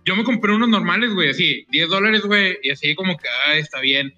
Yo 0.06 0.16
me 0.16 0.24
compré 0.24 0.54
unos 0.54 0.70
normales, 0.70 1.14
güey, 1.14 1.30
así, 1.30 1.66
10 1.70 1.90
dólares, 1.90 2.22
güey, 2.24 2.58
y 2.64 2.72
así 2.72 2.96
como 2.96 3.18
que, 3.18 3.28
ah, 3.48 3.58
está 3.58 3.80
bien. 3.80 4.14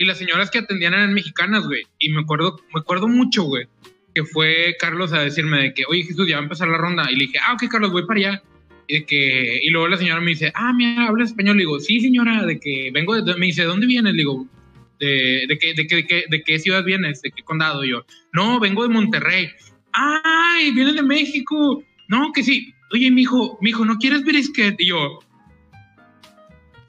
Y 0.00 0.06
las 0.06 0.16
señoras 0.16 0.50
que 0.50 0.60
atendían 0.60 0.94
eran 0.94 1.12
mexicanas, 1.12 1.66
güey, 1.66 1.82
y 1.98 2.08
me 2.08 2.22
acuerdo, 2.22 2.58
me 2.72 2.80
acuerdo 2.80 3.06
mucho, 3.06 3.42
güey, 3.42 3.66
que 4.14 4.24
fue 4.24 4.74
Carlos 4.78 5.12
a 5.12 5.20
decirme 5.20 5.60
de 5.60 5.74
que, 5.74 5.84
oye 5.86 6.04
Jesús, 6.04 6.26
ya 6.26 6.36
va 6.36 6.40
a 6.40 6.44
empezar 6.44 6.68
la 6.68 6.78
ronda. 6.78 7.10
Y 7.10 7.16
le 7.16 7.26
dije, 7.26 7.38
ah, 7.46 7.52
ok, 7.52 7.70
Carlos, 7.70 7.92
voy 7.92 8.06
para 8.06 8.18
allá. 8.18 8.42
Y, 8.86 8.94
de 8.94 9.04
que, 9.04 9.60
y 9.62 9.68
luego 9.68 9.88
la 9.88 9.98
señora 9.98 10.22
me 10.22 10.30
dice, 10.30 10.52
ah, 10.54 10.72
mira, 10.72 11.06
hablas 11.06 11.28
español. 11.28 11.58
Le 11.58 11.64
digo, 11.64 11.78
sí, 11.80 12.00
señora, 12.00 12.46
de 12.46 12.58
que 12.58 12.90
vengo 12.94 13.14
de. 13.14 13.36
Me 13.36 13.44
dice, 13.44 13.60
¿de 13.60 13.68
dónde 13.68 13.86
vienes? 13.86 14.14
Le 14.14 14.20
digo, 14.20 14.48
¿de, 14.98 15.44
de, 15.46 15.58
qué, 15.58 15.74
de, 15.74 15.86
qué, 15.86 15.96
de, 15.96 16.06
qué, 16.06 16.24
¿de 16.30 16.42
qué 16.44 16.58
ciudad 16.58 16.82
vienes? 16.82 17.20
¿De 17.20 17.30
qué 17.30 17.42
condado? 17.42 17.84
Y 17.84 17.90
yo, 17.90 18.06
no, 18.32 18.58
vengo 18.58 18.84
de 18.84 18.88
Monterrey. 18.88 19.50
¡Ay, 19.92 20.72
vienes 20.72 20.94
de 20.94 21.02
México! 21.02 21.84
No, 22.08 22.32
que 22.32 22.42
sí. 22.42 22.72
Oye, 22.90 23.10
mijo, 23.10 23.58
mijo, 23.60 23.84
¿no 23.84 23.98
quieres 23.98 24.24
brisket? 24.24 24.80
Y 24.80 24.86
yo, 24.86 25.18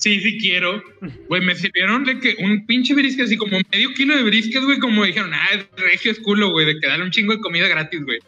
sí, 0.02 0.20
sí 0.20 0.38
quiero. 0.40 0.84
Güey, 1.30 1.42
me 1.42 1.56
sirvieron 1.56 2.04
de 2.04 2.20
que 2.20 2.36
un 2.40 2.66
pinche 2.66 2.94
brisket, 2.94 3.26
así 3.26 3.38
como 3.38 3.58
medio 3.72 3.94
kilo 3.94 4.16
de 4.16 4.24
brisket, 4.24 4.64
güey, 4.64 4.80
como 4.80 5.06
dijeron, 5.06 5.34
ah, 5.34 5.48
es 5.54 5.66
regio 5.78 6.12
es 6.12 6.20
culo, 6.20 6.50
güey, 6.52 6.66
de 6.66 6.80
que 6.80 6.88
darle 6.88 7.06
un 7.06 7.12
chingo 7.12 7.34
de 7.34 7.40
comida 7.40 7.68
gratis, 7.68 8.04
güey. 8.04 8.20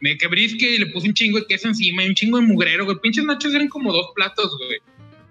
Me 0.00 0.18
que 0.18 0.26
brisket 0.26 0.70
y 0.74 0.78
le 0.78 0.86
puse 0.86 1.08
un 1.08 1.14
chingo 1.14 1.38
de 1.40 1.46
queso 1.46 1.68
encima 1.68 2.04
y 2.04 2.08
un 2.08 2.14
chingo 2.14 2.38
de 2.38 2.44
mugrero, 2.46 2.84
güey. 2.84 2.98
Pinches 3.02 3.24
nachos 3.24 3.54
eran 3.54 3.68
como 3.68 3.92
dos 3.92 4.08
platos, 4.14 4.54
güey. 4.58 4.78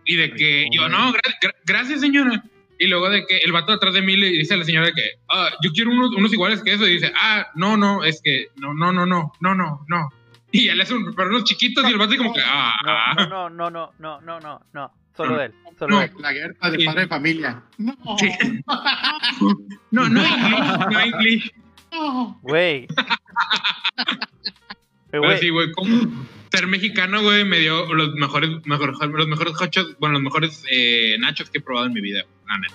Y 0.06 0.16
de 0.16 0.34
que 0.34 0.68
yo, 0.72 0.90
no, 0.90 1.14
gra- 1.14 1.36
gra- 1.42 1.56
gracias, 1.66 2.02
señora. 2.02 2.44
Y 2.80 2.88
luego 2.88 3.10
de 3.10 3.26
que 3.28 3.38
el 3.38 3.52
vato 3.52 3.72
atrás 3.72 3.94
de 3.94 4.02
mí 4.02 4.18
le 4.18 4.30
dice 4.30 4.56
a 4.56 4.58
la 4.58 4.66
señora 4.66 4.92
que, 4.94 5.04
ah, 5.30 5.52
yo 5.64 5.72
quiero 5.72 5.92
unos, 5.92 6.14
unos 6.16 6.34
iguales 6.34 6.62
que 6.64 6.74
eso. 6.74 6.88
Y 6.88 6.94
dice, 6.94 7.12
ah, 7.16 7.48
no, 7.56 7.78
no, 7.78 8.04
es 8.04 8.20
que, 8.24 8.48
no, 8.58 8.74
no, 8.74 8.92
no, 8.92 9.06
no, 9.06 9.32
no, 9.40 9.54
no, 9.56 9.86
no. 9.88 10.10
Y 10.52 10.66
ya 10.66 10.76
le 10.76 10.84
hace 10.84 10.94
un, 10.96 11.14
pero 11.16 11.30
unos 11.30 11.44
chiquitos 11.46 11.84
y 11.88 11.92
el 11.94 11.98
vato 11.98 12.18
como 12.18 12.34
que, 12.34 12.42
ah, 12.44 13.16
No, 13.30 13.50
no, 13.50 13.70
no, 13.70 13.70
no, 13.70 13.94
no, 14.00 14.22
no, 14.22 14.40
no, 14.40 14.62
no. 14.74 14.92
Solo 15.16 15.40
él, 15.42 15.54
solo 15.78 15.96
No. 15.96 16.02
él. 16.02 16.12
La 16.20 16.34
guerra 16.34 16.70
de 16.72 16.78
Sí. 16.80 16.86
padre 16.86 17.02
de 17.02 17.08
familia. 17.08 17.64
No. 17.78 17.96
Sí. 18.18 18.30
no, 19.92 20.10
no 20.10 20.22
English, 20.24 20.78
no 20.92 21.00
English. 21.00 21.52
no. 21.92 22.40
Güey. 22.42 22.88
Pero 25.12 25.38
sí, 25.38 25.50
güey, 25.50 25.72
como 25.74 25.96
ser 26.52 26.68
mexicano, 26.68 27.22
güey, 27.22 27.46
me 27.46 27.60
dio 27.60 27.94
los 27.94 28.14
mejores, 28.16 28.50
mejor- 28.66 28.98
los 29.16 29.28
mejores 29.28 29.54
hotchos, 29.62 29.96
bueno, 30.00 30.14
los 30.14 30.24
mejores 30.24 30.64
eh, 30.72 31.16
nachos 31.20 31.50
que 31.50 31.60
he 31.60 31.62
probado 31.62 31.88
en 31.88 31.94
mi 31.94 32.02
vida. 32.02 32.24
la 32.48 32.58
neta. 32.58 32.74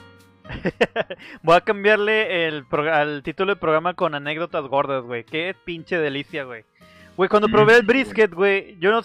Voy 1.43 1.57
a 1.57 1.61
cambiarle 1.61 2.47
el 2.47 2.65
pro- 2.65 2.93
al 2.93 3.23
título 3.23 3.53
del 3.53 3.59
programa 3.59 3.95
con 3.95 4.15
anécdotas 4.15 4.65
gordas, 4.65 5.03
güey. 5.05 5.25
Qué 5.25 5.55
pinche 5.65 5.99
delicia, 5.99 6.45
güey. 6.45 6.65
Güey, 7.17 7.29
cuando 7.29 7.49
Mm, 7.49 7.53
probé 7.53 7.77
el 7.77 7.83
brisket, 7.83 8.33
güey, 8.33 8.77
yo 8.79 8.91
no... 8.93 9.03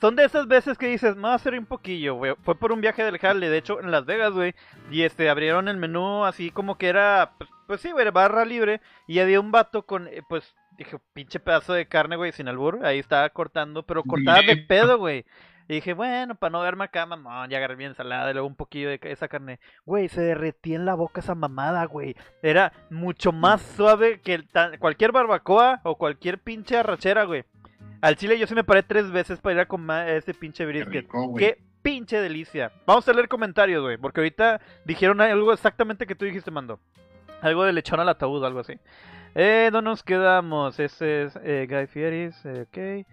Son 0.00 0.16
de 0.16 0.24
esas 0.24 0.46
veces 0.48 0.76
que 0.78 0.86
dices, 0.88 1.16
me 1.16 1.28
hacer 1.28 1.54
un 1.58 1.66
poquillo, 1.66 2.14
güey. 2.14 2.34
Fue 2.42 2.54
por 2.58 2.72
un 2.72 2.80
viaje 2.80 3.02
del 3.04 3.18
Harley, 3.20 3.48
de 3.48 3.58
hecho, 3.58 3.80
en 3.80 3.90
Las 3.90 4.04
Vegas, 4.06 4.32
güey. 4.32 4.54
Y 4.90 5.02
este, 5.02 5.28
abrieron 5.30 5.68
el 5.68 5.76
menú 5.76 6.24
así 6.24 6.50
como 6.50 6.76
que 6.78 6.88
era, 6.88 7.32
pues, 7.38 7.50
pues 7.66 7.80
sí, 7.80 7.90
güey, 7.92 8.08
barra 8.10 8.44
libre. 8.44 8.80
Y 9.06 9.18
había 9.20 9.40
un 9.40 9.50
vato 9.52 9.84
con, 9.86 10.06
eh, 10.08 10.22
pues, 10.28 10.54
dije, 10.78 10.98
pinche 11.12 11.40
pedazo 11.40 11.72
de 11.72 11.86
carne, 11.88 12.16
güey, 12.16 12.32
sin 12.32 12.48
albur. 12.48 12.84
Ahí 12.84 12.98
estaba 12.98 13.28
cortando, 13.30 13.82
pero 13.84 14.02
cortada 14.04 14.42
de 14.42 14.56
pedo, 14.68 14.98
güey. 14.98 15.24
Y 15.68 15.74
dije, 15.74 15.94
bueno, 15.94 16.36
para 16.36 16.50
no 16.52 16.60
verme 16.60 16.84
acá, 16.84 17.06
mamón, 17.06 17.50
ya 17.50 17.56
agarré 17.58 17.74
mi 17.74 17.86
ensalada 17.86 18.30
y 18.30 18.34
luego 18.34 18.46
un 18.46 18.54
poquillo 18.54 18.88
de 18.88 19.00
esa 19.02 19.26
carne. 19.26 19.58
Güey, 19.84 20.08
se 20.08 20.20
derretía 20.20 20.76
en 20.76 20.84
la 20.84 20.94
boca 20.94 21.20
esa 21.20 21.34
mamada, 21.34 21.84
güey. 21.86 22.14
Era 22.40 22.72
mucho 22.88 23.32
más 23.32 23.62
suave 23.76 24.20
que 24.20 24.34
el 24.34 24.46
tan- 24.48 24.78
cualquier 24.78 25.10
barbacoa 25.10 25.80
o 25.82 25.96
cualquier 25.98 26.38
pinche 26.38 26.76
arrachera, 26.76 27.24
güey. 27.24 27.44
Al 28.00 28.16
chile 28.16 28.38
yo 28.38 28.46
sí 28.46 28.54
me 28.54 28.64
paré 28.64 28.82
tres 28.82 29.10
veces 29.10 29.40
para 29.40 29.54
ir 29.54 29.60
a 29.60 29.66
comer 29.66 30.08
ese 30.16 30.34
pinche 30.34 30.64
Qué 30.64 30.70
brisket. 30.70 31.02
rico, 31.04 31.26
güey. 31.28 31.44
Qué 31.44 31.58
pinche 31.82 32.20
delicia. 32.20 32.72
Vamos 32.86 33.08
a 33.08 33.12
leer 33.12 33.28
comentarios, 33.28 33.82
güey, 33.82 33.96
porque 33.96 34.20
ahorita 34.20 34.60
dijeron 34.84 35.20
algo 35.20 35.52
exactamente 35.52 36.06
que 36.06 36.14
tú 36.14 36.24
dijiste, 36.24 36.50
Mando. 36.50 36.80
Algo 37.42 37.64
de 37.64 37.72
lechón 37.72 38.00
al 38.00 38.08
ataúd, 38.08 38.44
algo 38.44 38.60
así. 38.60 38.78
Eh, 39.34 39.68
¿dónde 39.70 39.90
nos 39.90 40.02
quedamos? 40.02 40.80
Ese 40.80 41.24
es 41.24 41.38
eh, 41.42 41.66
Guy 41.68 41.86
Fieris, 41.86 42.44
eh, 42.46 42.66
ok. 42.66 43.06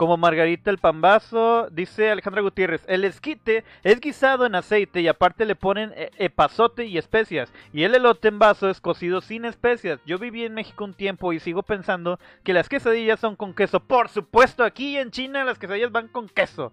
Como 0.00 0.16
Margarita 0.16 0.70
el 0.70 0.78
Pambazo, 0.78 1.68
dice 1.70 2.10
Alejandra 2.10 2.40
Gutiérrez, 2.40 2.82
el 2.88 3.04
esquite 3.04 3.64
es 3.82 4.00
guisado 4.00 4.46
en 4.46 4.54
aceite 4.54 5.02
y 5.02 5.08
aparte 5.08 5.44
le 5.44 5.54
ponen 5.54 5.92
eh, 5.94 6.10
epazote 6.16 6.86
y 6.86 6.96
especias. 6.96 7.52
Y 7.74 7.82
el 7.82 7.94
elote 7.94 8.28
en 8.28 8.38
vaso 8.38 8.70
es 8.70 8.80
cocido 8.80 9.20
sin 9.20 9.44
especias. 9.44 10.00
Yo 10.06 10.18
viví 10.18 10.42
en 10.42 10.54
México 10.54 10.84
un 10.84 10.94
tiempo 10.94 11.34
y 11.34 11.38
sigo 11.38 11.62
pensando 11.62 12.18
que 12.44 12.54
las 12.54 12.70
quesadillas 12.70 13.20
son 13.20 13.36
con 13.36 13.52
queso. 13.52 13.80
Por 13.80 14.08
supuesto, 14.08 14.64
aquí 14.64 14.96
en 14.96 15.10
China 15.10 15.44
las 15.44 15.58
quesadillas 15.58 15.92
van 15.92 16.08
con 16.08 16.30
queso. 16.30 16.72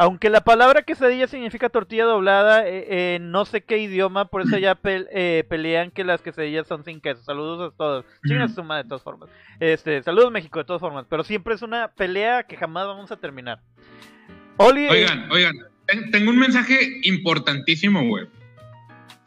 Aunque 0.00 0.30
la 0.30 0.40
palabra 0.40 0.80
quesadilla 0.80 1.26
significa 1.26 1.68
tortilla 1.68 2.06
doblada, 2.06 2.66
eh, 2.66 3.16
en 3.16 3.30
no 3.30 3.44
sé 3.44 3.60
qué 3.60 3.76
idioma, 3.76 4.24
por 4.28 4.40
eso 4.40 4.56
ya 4.58 4.78
eh, 4.82 5.44
pelean 5.46 5.90
que 5.90 6.04
las 6.04 6.22
quesadillas 6.22 6.66
son 6.66 6.86
sin 6.86 7.02
queso. 7.02 7.22
Saludos 7.22 7.70
a 7.70 7.76
todos. 7.76 8.06
Chinga 8.26 8.48
su 8.48 8.64
madre 8.64 8.84
de 8.84 8.88
todas 8.88 9.02
formas. 9.02 9.28
Este, 9.60 10.02
saludos 10.02 10.32
México 10.32 10.58
de 10.58 10.64
todas 10.64 10.80
formas. 10.80 11.04
Pero 11.06 11.22
siempre 11.22 11.54
es 11.54 11.60
una 11.60 11.88
pelea 11.88 12.44
que 12.44 12.56
jamás 12.56 12.86
vamos 12.86 13.12
a 13.12 13.16
terminar. 13.18 13.60
Oli, 14.56 14.86
eh, 14.86 14.90
Oigan, 14.90 15.30
oigan, 15.30 15.56
ten- 15.86 16.10
tengo 16.10 16.30
un 16.30 16.38
mensaje 16.38 16.78
importantísimo, 17.02 18.02
güey. 18.08 18.26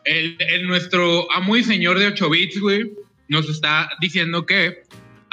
El, 0.06 0.38
el 0.40 0.68
nuestro 0.68 1.32
amo 1.32 1.56
y 1.56 1.64
señor 1.64 2.00
de 2.00 2.08
8 2.08 2.30
bits, 2.32 2.60
güey, 2.60 2.92
nos 3.28 3.48
está 3.48 3.90
diciendo 4.02 4.48
que 4.48 4.82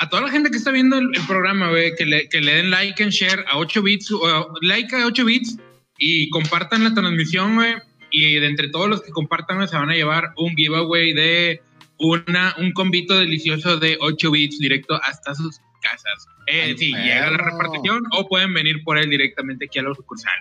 a 0.01 0.09
toda 0.09 0.23
la 0.23 0.31
gente 0.31 0.51
que 0.51 0.57
está 0.57 0.71
viendo 0.71 0.97
el, 0.97 1.11
el 1.15 1.27
programa, 1.27 1.69
güey, 1.69 1.95
que 1.95 2.07
le, 2.07 2.27
que 2.31 2.41
le 2.41 2.55
den 2.55 2.71
like 2.71 3.03
and 3.03 3.13
share 3.13 3.45
a 3.47 3.59
8 3.59 3.83
bits, 3.83 4.11
o 4.11 4.55
like 4.63 4.97
a 4.97 5.05
8 5.05 5.25
bits 5.27 5.59
y 5.99 6.31
compartan 6.31 6.83
la 6.83 6.95
transmisión, 6.95 7.55
güey. 7.55 7.75
Y 8.11 8.37
de 8.37 8.47
entre 8.47 8.69
todos 8.71 8.89
los 8.89 9.03
que 9.03 9.13
compartan, 9.13 9.69
se 9.69 9.77
van 9.77 9.91
a 9.91 9.95
llevar 9.95 10.33
un 10.39 10.57
giveaway 10.57 11.13
de 11.13 11.61
una, 11.99 12.55
un 12.57 12.73
convito 12.73 13.15
delicioso 13.19 13.77
de 13.77 13.99
8 14.01 14.31
bits 14.31 14.59
directo 14.59 14.99
hasta 15.05 15.35
sus 15.35 15.61
casas. 15.83 16.27
Eh, 16.47 16.75
si 16.79 16.95
llega 16.95 17.31
la 17.31 17.37
repartición 17.37 18.03
o 18.13 18.27
pueden 18.27 18.55
venir 18.55 18.83
por 18.83 18.97
él 18.97 19.11
directamente 19.11 19.67
aquí 19.67 19.81
a 19.81 19.83
la 19.83 19.95
sucursal. 19.95 20.33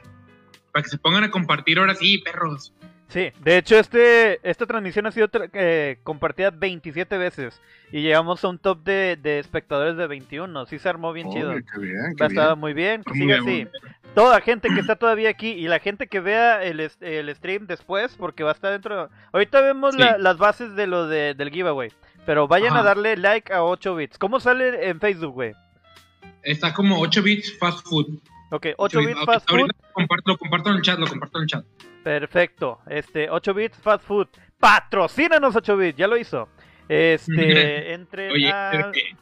Para 0.71 0.83
que 0.83 0.89
se 0.89 0.97
pongan 0.97 1.25
a 1.25 1.31
compartir 1.31 1.79
ahora 1.79 1.95
sí, 1.95 2.19
perros. 2.19 2.71
Sí, 3.09 3.31
de 3.41 3.57
hecho 3.57 3.77
este, 3.79 4.39
esta 4.47 4.67
transmisión 4.67 5.07
ha 5.07 5.11
sido 5.11 5.27
tra- 5.29 5.49
eh, 5.53 5.97
compartida 6.03 6.51
27 6.51 7.17
veces 7.17 7.59
y 7.91 8.01
llegamos 8.03 8.43
a 8.43 8.49
un 8.49 8.59
top 8.59 8.83
de, 8.83 9.17
de 9.19 9.39
espectadores 9.39 9.97
de 9.97 10.05
21. 10.05 10.65
Sí 10.67 10.77
se 10.77 10.87
armó 10.89 11.11
bien 11.11 11.31
chido. 11.31 11.49
Oye, 11.49 11.63
qué 11.73 11.79
bien, 11.81 12.15
qué 12.15 12.23
Ha 12.23 12.27
estado 12.27 12.49
bien. 12.49 12.59
muy 12.59 12.73
bien, 12.73 13.03
que 13.03 13.09
Muy 13.11 13.19
siga 13.21 13.41
bien, 13.41 13.69
así. 13.73 13.87
Toda 14.13 14.39
gente 14.41 14.69
que 14.73 14.79
está 14.79 14.95
todavía 14.95 15.29
aquí 15.29 15.49
y 15.49 15.67
la 15.67 15.79
gente 15.79 16.05
que 16.05 16.19
vea 16.19 16.63
el, 16.63 16.79
el 17.01 17.35
stream 17.35 17.65
después, 17.65 18.15
porque 18.15 18.43
va 18.43 18.51
a 18.51 18.53
estar 18.53 18.71
dentro. 18.71 19.09
Ahorita 19.31 19.61
vemos 19.61 19.95
Sí. 19.95 20.01
la- 20.01 20.19
las 20.19 20.37
bases 20.37 20.75
de 20.75 20.85
lo 20.85 21.07
de, 21.07 21.33
del 21.33 21.49
giveaway, 21.49 21.91
pero 22.27 22.47
vayan 22.47 22.73
a 22.73 22.81
Ajá. 22.81 22.89
darle 22.89 23.17
like 23.17 23.51
a 23.51 23.63
8 23.63 23.95
bits. 23.95 24.19
¿Cómo 24.19 24.39
sale 24.39 24.87
en 24.87 24.99
Facebook, 24.99 25.33
güey? 25.33 25.53
Está 26.43 26.73
como 26.75 26.99
8 26.99 27.23
bits 27.23 27.57
fast 27.57 27.83
food. 27.87 28.19
Ok, 28.51 28.67
8 28.77 28.99
bits 28.99 29.13
Ahorita- 29.15 29.31
fast 29.33 29.49
food. 29.49 29.59
ahorita 29.61 29.77
lo 29.87 29.93
comparto, 29.93 30.31
lo 30.31 30.37
comparto 30.37 30.69
en 30.69 30.75
el 30.75 30.81
chat, 30.83 30.99
lo 30.99 31.07
comparto 31.07 31.37
en 31.39 31.41
el 31.43 31.47
chat. 31.47 31.65
Perfecto. 32.03 32.79
Este, 32.87 33.29
8 33.29 33.53
bits 33.53 33.77
fast 33.77 34.03
food. 34.05 34.27
Patrocínanos 34.59 35.55
8 35.55 35.77
bits, 35.77 35.97
ya 35.97 36.07
lo 36.07 36.17
hizo. 36.17 36.49
Este, 36.87 37.93
entre 37.93 38.31
Oye, 38.31 38.51
a- 38.51 38.91
que- 38.93 39.15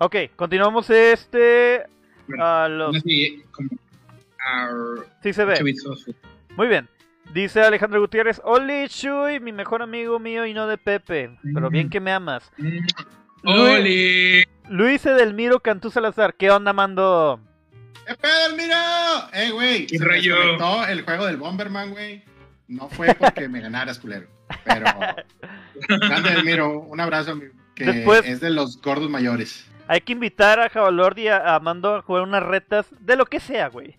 Ok, 0.00 0.16
continuamos 0.36 0.88
este 0.90 1.84
Bueno, 2.28 2.44
a 2.44 2.68
los 2.68 3.02
como, 3.50 3.68
Sí 5.22 5.32
se 5.32 5.44
ve. 5.44 5.54
8 5.54 5.64
bits 5.64 5.84
fast 5.84 6.04
food. 6.06 6.14
Muy 6.56 6.68
bien. 6.68 6.88
Dice 7.32 7.60
Alejandro 7.60 8.00
Gutiérrez, 8.00 8.40
Oli 8.44 8.86
Shui, 8.86 9.38
mi 9.40 9.52
mejor 9.52 9.82
amigo 9.82 10.18
mío 10.18 10.46
y 10.46 10.54
no 10.54 10.66
de 10.66 10.78
Pepe. 10.78 11.36
Pero 11.54 11.68
bien 11.68 11.90
que 11.90 12.00
me 12.00 12.10
amas. 12.10 12.50
Mm. 12.56 12.78
¡Oli! 13.44 14.42
Luis 14.70 15.04
Edelmiro 15.04 15.60
Cantú 15.60 15.90
Salazar, 15.90 16.34
¿qué 16.34 16.50
onda, 16.50 16.72
mando? 16.72 17.38
¡Eh, 18.06 18.14
pedo, 18.20 18.56
mira! 18.56 19.28
¡Eh, 19.32 19.50
güey! 19.50 19.86
¿Qué 19.86 19.98
Se 19.98 20.04
rollo? 20.04 20.84
el 20.86 21.02
juego 21.02 21.26
del 21.26 21.36
Bomberman, 21.36 21.90
güey. 21.90 22.22
No 22.68 22.88
fue 22.88 23.14
porque 23.14 23.48
me 23.48 23.60
ganaras, 23.60 23.98
culero. 23.98 24.28
Pero. 24.64 24.86
Grande, 25.88 26.32
Elmiro. 26.32 26.80
Un 26.80 27.00
abrazo, 27.00 27.32
amigo, 27.32 27.52
que 27.74 27.84
Después- 27.84 28.26
es 28.26 28.40
de 28.40 28.50
los 28.50 28.80
gordos 28.80 29.08
mayores. 29.10 29.66
Hay 29.90 30.02
que 30.02 30.12
invitar 30.12 30.60
a 30.60 30.68
Jabalord 30.68 31.16
y 31.18 31.28
a, 31.28 31.54
a 31.54 31.60
Mando 31.60 31.96
a 31.96 32.02
jugar 32.02 32.22
unas 32.22 32.42
retas 32.42 32.86
de 33.00 33.16
lo 33.16 33.24
que 33.24 33.40
sea, 33.40 33.68
güey. 33.68 33.96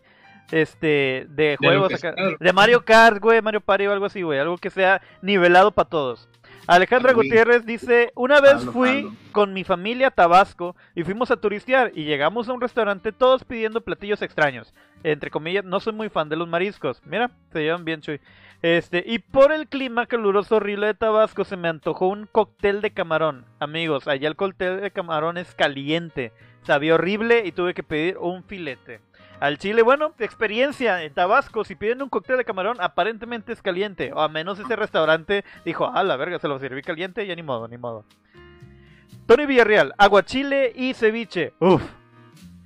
este 0.52 1.26
de 1.30 1.58
juegos 1.60 1.94
acá- 1.94 2.14
de 2.40 2.54
Mario 2.54 2.86
Kart, 2.86 3.20
güey, 3.20 3.42
Mario 3.42 3.62
Party 3.62 3.88
o 3.88 3.92
algo 3.92 4.06
así, 4.06 4.22
güey, 4.22 4.40
algo 4.40 4.58
que 4.58 4.70
sea 4.70 5.02
nivelado 5.24 5.72
para 5.72 5.90
todos. 5.90 6.29
Alejandra. 6.70 7.14
Gutiérrez 7.14 7.66
dice, 7.66 8.12
una 8.14 8.40
vez 8.42 8.64
fui 8.64 9.10
con 9.32 9.54
mi 9.54 9.64
familia 9.64 10.08
a 10.08 10.12
Tabasco 10.12 10.76
y 10.94 11.04
fuimos 11.04 11.32
a 11.32 11.38
turistear 11.38 11.92
y 11.96 12.04
llegamos 12.04 12.48
a 12.48 12.54
un 12.54 12.62
restaurante 12.62 13.12
todos 13.12 13.44
pidiendo 13.44 13.82
platillos 13.82 14.22
extraños. 14.22 14.72
Entre 15.04 15.32
comillas, 15.32 15.66
no 15.66 15.80
soy 15.80 15.94
muy 15.94 16.10
fan 16.10 16.30
de 16.30 16.36
los 16.36 16.48
mariscos. 16.48 17.02
Mira, 17.06 17.32
se 17.52 17.64
llevan 17.64 17.86
bien, 17.86 18.02
Chuy. 18.02 18.22
Este, 18.62 19.04
y 19.04 19.18
por 19.18 19.52
el 19.52 19.68
clima 19.68 20.06
caluroso 20.06 20.58
horrible 20.58 20.86
de 20.86 20.94
Tabasco 20.94 21.44
se 21.44 21.58
me 21.58 21.70
antojó 21.70 22.08
un 22.08 22.28
cóctel 22.28 22.82
de 22.82 22.92
camarón. 22.92 23.46
Amigos, 23.60 24.08
allá 24.08 24.28
el 24.28 24.36
cóctel 24.36 24.80
de 24.80 24.92
camarón 24.92 25.40
es 25.40 25.56
caliente. 25.56 26.34
Sabía 26.62 26.94
horrible 26.94 27.48
y 27.48 27.52
tuve 27.52 27.74
que 27.74 27.82
pedir 27.82 28.20
un 28.20 28.44
filete. 28.44 29.00
Al 29.40 29.58
chile, 29.58 29.82
bueno, 29.84 30.14
experiencia 30.20 31.02
en 31.04 31.14
Tabasco, 31.14 31.64
si 31.64 31.76
piden 31.76 32.02
un 32.02 32.10
cóctel 32.10 32.38
de 32.38 32.46
camarón, 32.46 32.78
aparentemente 32.82 33.54
es 33.54 33.62
caliente. 33.62 34.12
O 34.14 34.20
a 34.20 34.28
menos 34.28 34.60
ese 34.60 34.76
restaurante 34.76 35.46
dijo, 35.64 35.90
ah, 35.94 36.04
la 36.04 36.18
verga, 36.18 36.40
se 36.40 36.50
lo 36.50 36.60
serví 36.60 36.82
caliente, 36.82 37.26
ya 37.26 37.36
ni 37.36 37.44
modo, 37.44 37.68
ni 37.68 37.78
modo. 37.78 38.04
Tony 39.26 39.46
Villarreal, 39.46 39.94
aguachile 39.98 40.74
y 40.76 40.94
ceviche. 40.94 41.54
Uf. 41.60 41.82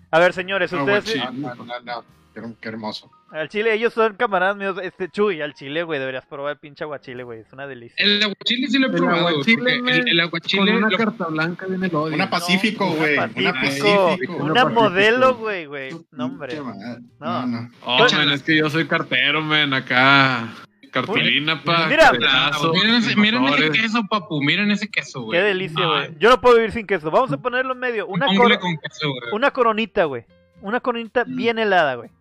A 0.09 0.19
ver, 0.19 0.33
señores, 0.33 0.73
ustedes... 0.73 1.15
No, 1.33 1.53
no, 1.53 1.65
no, 1.65 1.79
no. 1.79 2.03
Qué, 2.33 2.41
qué 2.59 2.69
hermoso. 2.69 3.11
Al 3.33 3.49
chile, 3.49 3.73
ellos 3.73 3.93
son 3.93 4.13
camaradas 4.15 4.55
míos. 4.55 4.77
Este, 4.83 5.09
Chuy, 5.09 5.41
al 5.41 5.55
chile, 5.55 5.81
güey, 5.81 5.99
deberías 5.99 6.23
probar 6.27 6.51
el 6.53 6.59
pinche 6.59 6.83
aguachile, 6.83 7.23
güey. 7.23 7.39
Es 7.39 7.51
una 7.51 7.65
delicia. 7.65 7.95
El 7.97 8.21
aguachile 8.21 8.67
sí 8.67 8.77
lo 8.77 8.85
he 8.87 8.89
El 8.91 8.95
probado. 8.95 9.27
aguachile, 9.29 9.73
el, 9.73 9.89
el 9.89 10.05
Con 10.05 10.19
aguachile. 10.21 10.77
una 10.77 10.89
lo- 10.89 10.97
carta 10.97 11.25
blanca 11.25 11.65
viene 11.65 11.87
el 11.87 11.95
odio. 11.95 12.13
Una 12.13 12.29
Pacífico, 12.29 12.85
No, 12.85 12.91
güey. 12.95 13.13
una 13.17 13.31
Una 13.35 13.53
Pacífico. 13.53 14.15
Una 14.37 14.53
Pacífico. 14.53 14.69
modelo, 14.81 15.35
güey, 15.35 15.65
güey. 15.65 15.91
No, 16.11 16.25
hombre. 16.25 16.55
No. 16.57 16.73
No, 17.19 17.45
no. 17.47 17.71
Oh, 17.85 17.97
man, 18.11 18.29
es 18.33 18.43
que 18.43 18.55
yo 18.55 18.69
soy 18.69 18.85
cartero, 18.87 19.41
men, 19.41 19.73
acá. 19.73 20.53
Cartulina, 20.91 21.63
pa. 21.63 21.87
Mira. 21.87 22.09
carterazo, 22.11 22.71
miren, 22.71 22.93
ese, 22.95 23.15
miren 23.15 23.43
ese 23.45 23.71
queso, 23.71 24.03
papu. 24.07 24.43
Miren 24.43 24.69
ese 24.69 24.87
queso, 24.89 25.21
güey. 25.23 25.39
Qué 25.39 25.43
delicia, 25.43 25.83
güey. 25.87 26.09
Yo 26.19 26.29
no 26.29 26.39
puedo 26.39 26.57
vivir 26.57 26.71
sin 26.71 26.85
queso. 26.85 27.09
Vamos 27.09 27.31
a 27.31 27.37
ponerlo 27.37 27.73
en 27.73 27.79
medio. 27.79 28.05
Una, 28.05 28.29
un 28.29 28.35
cor- 28.37 28.59
con 28.59 28.77
queso, 28.77 29.07
una 29.31 29.49
coronita, 29.49 30.03
güey. 30.03 30.23
Una 30.61 30.79
coronita 30.81 31.25
Mm. 31.25 31.35
bien 31.35 31.57
helada, 31.57 31.95
güey. 31.95 32.11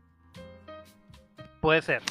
Puede 1.62 1.80
ser. 1.80 2.02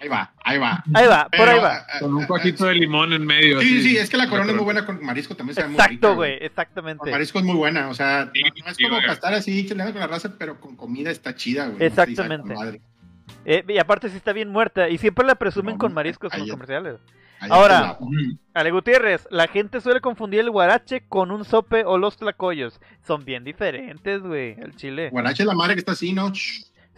Ahí 0.00 0.08
va, 0.08 0.32
ahí 0.42 0.56
va. 0.56 0.82
Ahí 0.94 1.06
va, 1.06 1.24
por 1.24 1.30
Pero, 1.32 1.50
ahí 1.52 1.60
va. 1.60 1.86
ah, 1.86 1.98
Con 2.00 2.14
un 2.14 2.22
ah, 2.22 2.26
cuajito 2.26 2.64
de 2.64 2.74
limón 2.74 3.12
en 3.12 3.26
medio. 3.26 3.60
Sí, 3.60 3.68
sí, 3.68 3.78
así. 3.78 3.88
sí, 3.90 3.96
es 3.98 4.08
que 4.08 4.16
la 4.16 4.30
corona 4.30 4.50
es 4.50 4.56
muy 4.56 4.64
buena 4.64 4.86
con 4.86 5.04
marisco, 5.04 5.36
también 5.36 5.58
Exacto, 5.58 6.14
güey. 6.14 6.38
Con 6.38 6.46
Exactamente. 6.46 7.10
marisco 7.10 7.38
es 7.38 7.44
muy 7.44 7.56
buena, 7.56 7.88
o 7.90 7.94
sea, 7.94 8.30
Sí, 8.32 8.40
no, 8.42 8.48
no 8.64 8.70
es 8.70 8.76
sí, 8.78 8.82
como 8.84 8.94
güey. 8.94 9.02
para 9.02 9.12
estar 9.12 9.34
así 9.34 9.66
cheleando 9.68 9.92
con 9.92 10.00
la 10.00 10.06
raza, 10.06 10.32
pero 10.38 10.58
con 10.58 10.74
comida 10.74 11.10
está 11.10 11.34
chida, 11.34 11.68
güey. 11.68 11.84
Exactamente. 11.84 12.54
Con 12.54 12.64
madre. 12.64 12.80
Eh, 13.44 13.62
y 13.68 13.76
aparte 13.76 14.08
sí 14.08 14.16
está 14.16 14.32
bien 14.32 14.48
muerta. 14.48 14.88
Y 14.88 14.96
siempre 14.96 15.26
la 15.26 15.34
presumen 15.34 15.74
No, 15.74 15.78
con 15.78 15.92
mariscos 15.92 16.32
en 16.32 16.40
los 16.40 16.50
comerciales. 16.50 16.96
Ahora. 17.50 17.98
Ale 18.54 18.70
Gutiérrez, 18.70 19.26
la 19.30 19.48
gente 19.48 19.82
suele 19.82 20.00
confundir 20.00 20.40
el 20.40 20.50
guarache 20.50 21.04
con 21.08 21.30
un 21.30 21.44
sope 21.44 21.84
o 21.84 21.98
los 21.98 22.16
tlacoyos. 22.16 22.80
Son 23.06 23.24
bien 23.26 23.44
diferentes, 23.44 24.22
güey. 24.22 24.56
El 24.58 24.74
chile. 24.76 25.10
Guarache 25.10 25.42
es 25.42 25.46
la 25.46 25.54
madre 25.54 25.74
que 25.74 25.80
está 25.80 25.92
así, 25.92 26.14
¿no? 26.14 26.32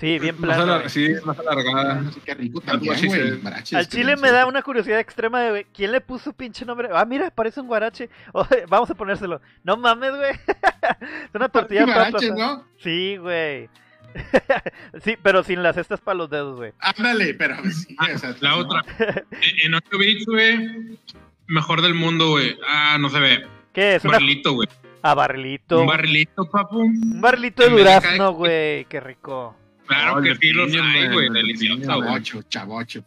Sí, 0.03 0.18
bien 0.18 0.34
Más 0.40 0.57
plano. 0.57 0.62
alar- 0.64 0.78
güey. 0.80 0.90
sí, 0.90 1.09
más 1.24 1.38
alargada. 1.38 2.03
Qué 2.24 2.34
rico 2.34 2.61
también, 2.61 2.92
así 2.94 3.07
güey. 3.07 3.40
Al 3.74 3.86
chile 3.88 4.16
me 4.16 4.32
da 4.32 4.46
una 4.46 4.61
curiosidad 4.62 4.98
extrema 4.98 5.40
de, 5.40 5.50
güey, 5.50 5.66
¿quién 5.72 5.92
le 5.92 6.00
puso 6.00 6.32
pinche 6.32 6.64
nombre? 6.64 6.88
Ah, 6.92 7.05
mira, 7.05 7.30
parece 7.30 7.61
un 7.61 7.68
guarache. 7.68 8.11
Vamos 8.68 8.90
a 8.90 8.94
ponérselo. 8.96 9.40
No 9.62 9.76
mames, 9.76 10.11
güey. 10.16 10.32
es 11.28 11.30
una 11.34 11.48
tortilla 11.48 11.86
para 11.86 12.11
Guaraches, 12.11 12.34
¿no? 12.34 12.64
Sí, 12.82 13.16
güey. 13.16 13.68
sí, 15.05 15.16
pero 15.22 15.44
sin 15.44 15.62
las 15.62 15.76
cestas 15.76 16.00
para 16.00 16.16
los 16.16 16.28
dedos, 16.28 16.57
güey. 16.57 16.72
Ándale, 16.80 17.34
pero 17.34 17.55
sí, 17.70 17.96
o 18.12 18.18
sea, 18.18 18.34
La 18.40 18.50
no. 18.50 18.59
otra. 18.59 18.82
En- 18.98 19.66
En 19.66 19.74
8 19.74 19.98
bits, 19.98 20.26
güey. 20.26 20.98
Mejor 21.46 21.80
del 21.80 21.94
mundo, 21.94 22.30
güey. 22.30 22.59
Ah, 22.66 22.96
no 22.98 23.09
se 23.09 23.20
ve. 23.20 23.46
¿Qué 23.72 23.94
es? 23.94 24.05
Una... 24.05 24.14
Barrilito, 24.14 24.53
güey. 24.55 24.68
Ah, 25.03 25.14
barrilito. 25.14 25.80
Un 25.80 25.86
barrilito, 25.86 26.44
papu. 26.50 26.80
Un 26.80 27.20
barrilito 27.20 27.62
de 27.62 27.70
durazno, 27.70 28.32
güey. 28.32 28.84
Qué 28.86 28.98
rico. 29.00 29.57
Claro 29.87 30.18
Oh, 30.18 30.22
que 30.22 30.35
sí 30.37 30.53
los 30.53 30.72
hay, 30.74 31.09
güey. 31.12 31.26
el 31.26 31.33
de 31.35 31.39
Delicioso. 31.41 31.83
Chavocho, 31.85 32.43
chavocho. 32.43 33.05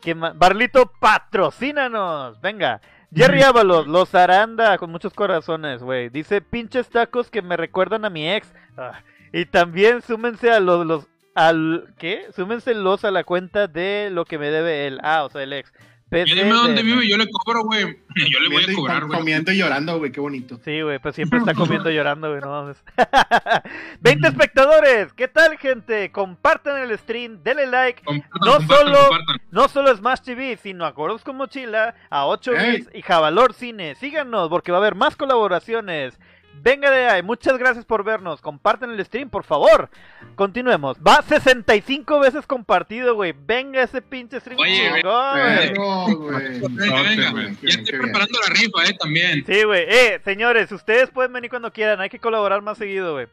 ¿Qué 0.00 0.14
ma- 0.14 0.32
Barlito, 0.34 0.90
patrocínanos. 1.00 2.40
Venga. 2.40 2.80
Jerry 3.14 3.42
Ábalos, 3.42 3.86
los 3.86 4.14
Aranda, 4.14 4.76
con 4.78 4.90
muchos 4.90 5.14
corazones, 5.14 5.82
güey. 5.82 6.08
Dice, 6.08 6.40
pinches 6.42 6.88
tacos 6.88 7.30
que 7.30 7.40
me 7.40 7.56
recuerdan 7.56 8.04
a 8.04 8.10
mi 8.10 8.28
ex. 8.28 8.52
Ah, 8.76 9.00
Y 9.32 9.46
también 9.46 10.02
súmense 10.02 10.50
a 10.50 10.60
los, 10.60 10.84
los 10.86 11.06
al 11.34 11.94
¿qué? 11.98 12.26
Súmense 12.34 12.74
los 12.74 13.04
a 13.04 13.10
la 13.10 13.24
cuenta 13.24 13.68
de 13.68 14.08
lo 14.10 14.24
que 14.24 14.38
me 14.38 14.50
debe 14.50 14.86
él. 14.86 14.98
Ah, 15.02 15.24
o 15.24 15.30
sea, 15.30 15.42
el 15.42 15.52
ex. 15.52 15.72
Ya 16.08 16.24
dime 16.24 16.50
dónde 16.50 16.82
vive, 16.82 17.08
yo 17.08 17.16
le 17.16 17.26
cobro, 17.28 17.64
güey. 17.64 17.98
Yo 18.30 18.40
le 18.40 18.48
voy 18.48 18.62
a 18.64 18.74
cobrar, 18.74 19.04
güey. 19.06 19.18
Comiendo 19.18 19.50
y 19.52 19.58
llorando, 19.58 19.98
güey, 19.98 20.10
qué 20.12 20.20
bonito. 20.20 20.58
Sí, 20.64 20.80
güey, 20.80 20.98
pues 21.00 21.14
siempre 21.16 21.38
está 21.40 21.52
comiendo 21.52 21.90
y 21.90 21.94
llorando, 21.96 22.28
güey, 22.30 22.40
no 22.40 22.48
mames. 22.48 22.82
20 24.00 24.28
espectadores, 24.28 25.12
¿qué 25.12 25.28
tal, 25.28 25.58
gente? 25.58 26.10
Compartan 26.12 26.78
el 26.80 26.96
stream, 26.98 27.42
denle 27.42 27.66
like. 27.66 28.02
Compartan, 28.04 28.40
No 28.40 28.56
compartan, 28.58 28.86
solo- 28.86 29.08
compartan. 29.08 29.36
No 29.50 29.68
solo 29.68 29.96
Smash 29.96 30.20
TV, 30.20 30.56
sino 30.62 30.84
a 30.86 30.92
Gordos 30.92 31.22
con 31.24 31.36
Mochila, 31.36 31.94
a 32.08 32.26
8 32.26 32.52
Ey. 32.56 32.70
bits 32.72 32.90
y 32.94 33.02
Javalor 33.02 33.52
Cine. 33.52 33.94
Síganos 33.96 34.48
porque 34.48 34.72
va 34.72 34.78
a 34.78 34.80
haber 34.80 34.94
más 34.94 35.16
colaboraciones. 35.16 36.18
Venga 36.62 36.90
de 36.90 37.06
ahí, 37.06 37.22
muchas 37.22 37.58
gracias 37.58 37.84
por 37.84 38.02
vernos. 38.04 38.40
Compartan 38.40 38.90
el 38.90 39.04
stream, 39.04 39.30
por 39.30 39.44
favor. 39.44 39.88
Continuemos. 40.34 40.96
Va 40.98 41.22
65 41.22 42.20
veces 42.20 42.46
compartido, 42.46 43.14
güey. 43.14 43.34
Venga 43.46 43.82
ese 43.82 44.02
pinche 44.02 44.40
stream. 44.40 44.58
Oye, 44.58 44.90
chingón, 44.94 45.38
güey. 45.40 45.74
Güey. 46.14 46.60
Venga, 46.70 47.02
venga. 47.02 47.30
güey, 47.30 47.46
Ya 47.46 47.58
bien, 47.58 47.58
estoy 47.62 47.84
bien. 47.84 48.02
preparando 48.02 48.38
la 48.40 48.54
rifa, 48.54 48.84
eh, 48.84 48.96
también. 48.98 49.44
Sí, 49.46 49.62
güey. 49.64 49.84
Eh, 49.88 50.20
señores, 50.24 50.72
ustedes 50.72 51.10
pueden 51.10 51.32
venir 51.32 51.50
cuando 51.50 51.72
quieran. 51.72 52.00
Hay 52.00 52.08
que 52.10 52.18
colaborar 52.18 52.62
más 52.62 52.78
seguido, 52.78 53.12
güey. 53.14 53.26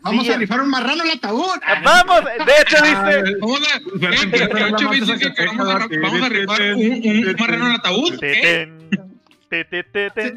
Vamos 0.00 0.26
Sí, 0.26 0.32
a 0.32 0.36
rifar 0.38 0.60
un 0.60 0.70
marrano 0.70 1.02
al 1.02 1.10
ataúd. 1.10 1.58
Ah, 1.66 1.82
Vamos, 1.84 2.24
de 2.24 2.52
hecho 2.62 2.76
dice... 2.84 3.36
Vamos 3.40 3.60
a, 3.66 3.78
rifar 6.28 6.62
un, 6.76 7.36
marrano 7.38 7.66
sí. 7.66 7.74
ataúd. 7.74 8.20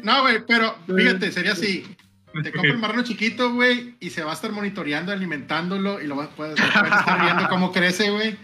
No, 0.02 0.22
güey, 0.22 0.44
pero 0.46 0.76
fíjate, 0.86 1.30
sería 1.32 1.52
así. 1.52 1.86
Te 2.42 2.42
compra 2.52 2.70
el 2.70 2.78
marrano 2.78 3.02
chiquito, 3.02 3.52
güey, 3.54 3.94
y 4.00 4.10
se 4.10 4.22
va 4.22 4.30
a 4.30 4.34
estar 4.34 4.52
monitoreando, 4.52 5.12
alimentándolo, 5.12 6.00
y 6.00 6.06
lo 6.06 6.16
vas, 6.16 6.28
puedes, 6.36 6.54
puedes 6.60 6.92
estar 6.92 7.20
viendo 7.22 7.48
cómo 7.48 7.72
crece, 7.72 8.10
güey. 8.10 8.36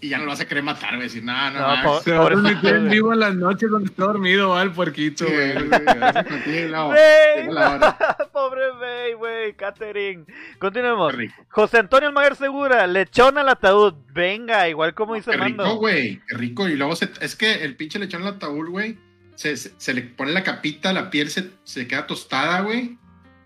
Y 0.00 0.10
ya 0.10 0.18
no 0.18 0.24
lo 0.26 0.30
vas 0.30 0.40
a 0.40 0.46
querer 0.46 0.62
matar, 0.62 0.90
güey. 0.94 1.08
Decir, 1.08 1.24
no, 1.24 1.50
no, 1.50 1.82
No, 1.82 2.00
Se 2.00 2.12
va 2.12 2.26
a 2.26 2.28
transmitir 2.28 2.70
en 2.72 2.88
vivo 2.88 3.12
en 3.12 3.18
las 3.18 3.34
noches 3.34 3.68
donde 3.68 3.90
está 3.90 4.04
dormido, 4.04 4.50
va 4.50 4.62
el 4.62 4.70
puerquito, 4.70 5.24
güey. 5.26 5.54
Pobre 8.32 8.62
Bey, 8.80 9.12
güey, 9.14 9.54
Catering. 9.54 10.26
Continuemos. 10.58 11.14
Rico. 11.14 11.34
José 11.48 11.78
Antonio 11.78 12.08
Almaguer 12.08 12.36
Segura, 12.36 12.86
lechón 12.86 13.38
al 13.38 13.48
ataúd. 13.48 13.94
Venga, 14.12 14.68
igual 14.68 14.94
como 14.94 15.14
dice 15.16 15.32
Qué 15.32 15.36
rico, 15.36 15.62
Mando. 15.62 15.76
güey. 15.76 16.20
Qué 16.28 16.36
rico. 16.36 16.68
Y 16.68 16.76
luego 16.76 16.94
se- 16.94 17.10
es 17.20 17.34
que 17.34 17.64
el 17.64 17.74
pinche 17.76 17.98
lechón 17.98 18.22
al 18.22 18.34
ataúd, 18.34 18.68
güey, 18.68 18.98
se, 19.34 19.56
se, 19.56 19.72
se 19.76 19.94
le 19.94 20.02
pone 20.02 20.30
la 20.32 20.42
capita, 20.44 20.92
la 20.92 21.10
piel 21.10 21.28
se, 21.30 21.50
se 21.64 21.88
queda 21.88 22.06
tostada, 22.06 22.60
güey. 22.60 22.98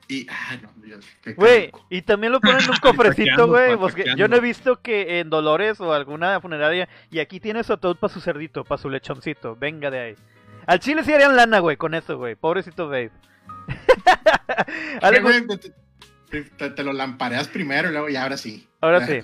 Y, 0.08 0.26
ah, 0.28 0.56
no, 0.60 0.68
Dios, 0.84 1.04
qué- 1.22 1.30
qué 1.30 1.34
Güey, 1.34 1.66
rico. 1.66 1.86
y 1.88 2.02
también 2.02 2.32
lo 2.32 2.40
ponen 2.40 2.58
en 2.62 2.70
un 2.70 2.76
cofrecito, 2.82 3.46
güey. 3.46 3.76
Yo 4.16 4.28
no 4.28 4.36
he 4.36 4.40
visto 4.40 4.80
que 4.82 5.20
en 5.20 5.30
Dolores 5.30 5.80
o 5.80 5.92
alguna 5.94 6.40
funeraria. 6.40 6.88
Y 7.10 7.18
aquí 7.20 7.40
tiene 7.40 7.62
su 7.64 7.72
ataúd 7.72 7.96
para 7.96 8.12
su 8.12 8.20
cerdito, 8.20 8.64
para 8.64 8.80
su 8.80 8.90
lechoncito. 8.90 9.56
Venga 9.56 9.90
de 9.90 10.00
ahí. 10.00 10.14
Al 10.66 10.80
chile 10.80 11.02
sí 11.04 11.12
harían 11.12 11.34
lana, 11.36 11.60
güey, 11.60 11.76
con 11.76 11.94
eso, 11.94 12.18
güey. 12.18 12.34
Pobrecito 12.34 12.86
Babe. 12.88 13.10
Güey, 15.22 15.46
te, 15.46 15.58
te- 16.30 16.42
te- 16.56 16.70
te 16.70 16.82
lo 16.84 16.92
lampareas 16.92 17.48
primero 17.48 17.88
y 17.88 17.92
luego 17.92 18.08
ya, 18.08 18.22
ahora 18.22 18.36
sí. 18.36 18.66
Ahora 18.80 19.06
sí. 19.06 19.20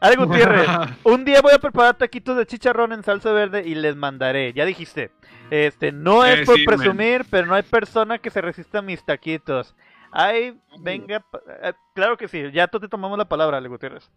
Ale 0.00 0.16
Gutiérrez, 0.16 0.66
un 1.04 1.24
día 1.24 1.40
voy 1.40 1.52
a 1.54 1.58
preparar 1.58 1.96
taquitos 1.96 2.36
de 2.36 2.46
chicharrón 2.46 2.92
en 2.92 3.02
salsa 3.02 3.32
verde 3.32 3.62
y 3.66 3.74
les 3.74 3.96
mandaré. 3.96 4.52
Ya 4.52 4.64
dijiste. 4.64 5.10
Este, 5.50 5.92
no 5.92 6.24
es 6.24 6.40
Eh, 6.40 6.44
por 6.44 6.56
presumir, 6.64 7.24
pero 7.30 7.46
no 7.46 7.54
hay 7.54 7.62
persona 7.62 8.18
que 8.18 8.30
se 8.30 8.40
resista 8.40 8.78
a 8.78 8.82
mis 8.82 9.04
taquitos. 9.04 9.74
Ay, 10.18 10.58
venga, 10.80 11.22
eh, 11.62 11.72
claro 11.94 12.16
que 12.16 12.26
sí, 12.26 12.42
ya 12.50 12.66
te 12.68 12.88
tomamos 12.88 13.18
la 13.18 13.26
palabra, 13.28 13.58
Ale 13.58 13.68
Gutiérrez. 13.68 14.10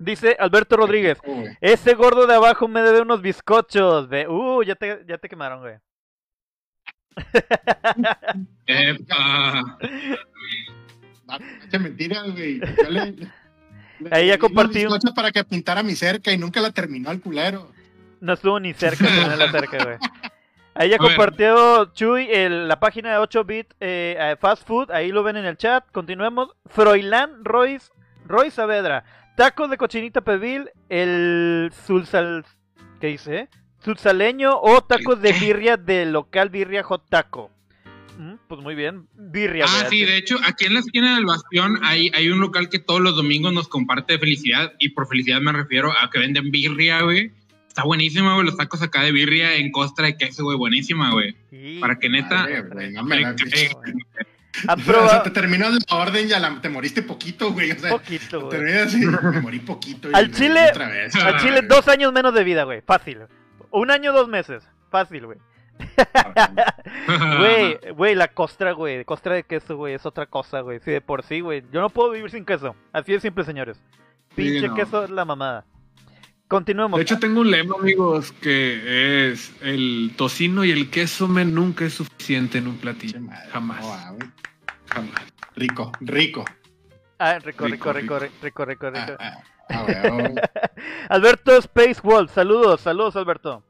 Dice 0.00 0.36
Alberto 0.40 0.76
Rodríguez, 0.76 1.18
ese 1.60 1.94
gordo 1.94 2.26
de 2.26 2.34
abajo 2.34 2.66
me 2.66 2.82
debe 2.82 3.00
unos 3.02 3.22
bizcochos. 3.22 4.08
Ve, 4.08 4.26
uh, 4.26 4.62
ya 4.64 4.74
te, 4.74 5.04
ya 5.06 5.18
te 5.18 5.28
quemaron, 5.28 5.60
güey. 5.60 5.76
Epa. 8.66 9.78
Ah, 11.32 11.38
Qué 11.70 11.78
mentira, 11.78 12.22
güey. 12.26 12.58
Yo 12.58 12.90
le- 12.90 13.12
le- 13.12 13.30
Ahí 14.10 14.26
ya 14.26 14.36
compartí 14.38 14.78
un- 14.84 14.86
bizcochos 14.86 15.12
para 15.14 15.30
que 15.30 15.44
pintara 15.44 15.80
mi 15.84 15.94
cerca 15.94 16.32
y 16.32 16.38
nunca 16.38 16.60
la 16.60 16.72
terminó 16.72 17.08
el 17.12 17.20
culero. 17.20 17.70
No 18.20 18.32
estuvo 18.32 18.58
ni 18.58 18.74
cerca, 18.74 19.04
no 19.28 19.36
la 19.36 19.48
cerca, 19.52 19.84
güey. 19.84 19.96
Ahí 20.74 20.88
ya 20.90 20.98
compartió 20.98 21.86
Chuy 21.92 22.28
el- 22.30 22.68
la 22.68 22.78
página 22.80 23.10
de 23.10 23.18
8-bit 23.18 23.72
eh, 23.80 24.16
eh, 24.18 24.36
Fast 24.40 24.66
Food, 24.66 24.90
ahí 24.92 25.10
lo 25.12 25.22
ven 25.22 25.36
en 25.36 25.44
el 25.44 25.56
chat. 25.56 25.84
Continuemos. 25.92 26.50
Froilán 26.66 27.44
Royce, 27.44 27.90
Roy 28.26 28.50
Saavedra. 28.50 29.04
tacos 29.36 29.70
de 29.70 29.76
cochinita 29.78 30.20
pebil, 30.20 30.70
el 30.88 31.72
sulsal... 31.86 32.44
¿Qué 33.00 33.06
dice? 33.08 33.48
Sulsaleño 33.82 34.58
o 34.60 34.82
tacos 34.82 35.22
de 35.22 35.32
birria 35.32 35.76
del 35.78 36.12
local 36.12 36.50
Birria 36.50 36.82
Hot 36.82 37.08
Taco. 37.08 37.50
Mm, 38.18 38.34
Pues 38.46 38.60
muy 38.60 38.74
bien, 38.74 39.08
birria. 39.14 39.64
Ah, 39.66 39.86
sí, 39.88 40.04
de 40.04 40.18
hecho, 40.18 40.36
aquí 40.46 40.66
en 40.66 40.74
la 40.74 40.80
esquina 40.80 41.14
del 41.16 41.24
Bastión 41.24 41.78
hay, 41.82 42.10
hay 42.14 42.28
un 42.28 42.40
local 42.40 42.68
que 42.68 42.78
todos 42.78 43.00
los 43.00 43.16
domingos 43.16 43.54
nos 43.54 43.68
comparte 43.68 44.18
felicidad, 44.18 44.74
y 44.78 44.90
por 44.90 45.08
felicidad 45.08 45.40
me 45.40 45.52
refiero 45.52 45.90
a 45.90 46.10
que 46.10 46.18
venden 46.18 46.50
birria, 46.50 47.00
güey. 47.02 47.32
Está 47.70 47.84
buenísima, 47.84 48.34
güey, 48.34 48.44
los 48.44 48.56
tacos 48.56 48.82
acá 48.82 49.02
de 49.02 49.12
birria 49.12 49.54
en 49.54 49.70
costra 49.70 50.06
de 50.06 50.16
queso, 50.16 50.42
güey, 50.42 50.58
buenísima, 50.58 51.12
güey. 51.12 51.36
Sí. 51.50 51.78
Para 51.80 52.00
que 52.00 52.08
neta... 52.08 52.34
Madre, 52.42 52.62
güey, 52.62 52.92
no 52.92 53.04
me 53.04 53.20
la- 53.20 53.30
Eh, 53.30 53.70
¿Han 54.66 54.80
O 54.80 55.08
sea, 55.08 55.22
te 55.22 55.30
terminó 55.30 55.68
la 55.70 55.96
orden 55.96 56.26
y 56.26 56.30
la- 56.30 56.60
te 56.60 56.68
moriste 56.68 57.02
poquito, 57.02 57.52
güey. 57.52 57.70
O 57.70 57.78
sea, 57.78 57.90
poquito, 57.90 58.40
güey. 58.40 58.50
terminas 58.50 58.88
así, 58.88 58.98
me 59.06 59.40
morí 59.40 59.60
poquito. 59.60 60.10
y- 60.10 60.14
Al 60.14 60.32
chile- 60.32 60.66
Otra 60.70 60.88
vez. 60.88 61.14
Al 61.14 61.38
chile, 61.40 61.62
dos 61.68 61.86
años 61.86 62.12
menos 62.12 62.34
de 62.34 62.42
vida, 62.42 62.64
güey. 62.64 62.80
Fácil. 62.82 63.18
Un 63.70 63.90
año, 63.92 64.12
dos 64.12 64.26
meses. 64.28 64.64
Fácil, 64.90 65.26
güey. 65.26 65.38
Güey, 67.38 67.78
güey, 67.94 68.14
la 68.14 68.28
costra, 68.28 68.72
güey. 68.72 69.04
Costra 69.04 69.34
de 69.34 69.44
queso, 69.44 69.76
güey, 69.76 69.94
es 69.94 70.04
otra 70.04 70.26
cosa, 70.26 70.60
güey. 70.60 70.80
Sí, 70.80 70.90
de 70.90 71.00
por 71.00 71.22
sí, 71.22 71.40
güey. 71.40 71.62
Yo 71.72 71.80
no 71.80 71.88
puedo 71.90 72.10
vivir 72.10 72.30
sin 72.30 72.44
queso. 72.44 72.74
Así 72.92 73.12
de 73.12 73.20
simple, 73.20 73.44
señores. 73.44 73.80
Pinche 74.34 74.68
no. 74.68 74.74
queso 74.74 75.04
es 75.04 75.10
la 75.10 75.24
mamada. 75.24 75.64
Continuemos. 76.50 76.98
De 76.98 77.02
hecho, 77.04 77.20
tengo 77.20 77.42
un 77.42 77.50
lema, 77.52 77.76
amigos, 77.78 78.32
que 78.32 79.30
es 79.30 79.52
el 79.62 80.10
tocino 80.16 80.64
y 80.64 80.72
el 80.72 80.90
queso 80.90 81.28
men 81.28 81.54
nunca 81.54 81.84
es 81.84 81.94
suficiente 81.94 82.58
en 82.58 82.66
un 82.66 82.76
platillo. 82.76 83.20
madre. 83.20 83.48
Jamás. 83.52 83.78
Ah. 83.84 84.16
Jamás. 84.86 85.22
Rico, 85.54 85.92
rico. 86.00 86.44
Ah, 87.20 87.38
rico, 87.38 87.66
rico, 87.68 87.92
Rico, 87.92 88.18
rico, 88.18 88.34
rico, 88.42 88.64
rico, 88.64 88.90
rico. 88.90 89.16
Ah, 89.20 89.38
ah. 89.68 90.26
Alberto 91.08 91.56
Space 91.58 92.00
Wolf, 92.02 92.32
saludos, 92.34 92.80
saludos, 92.80 93.14
Alberto. 93.14 93.62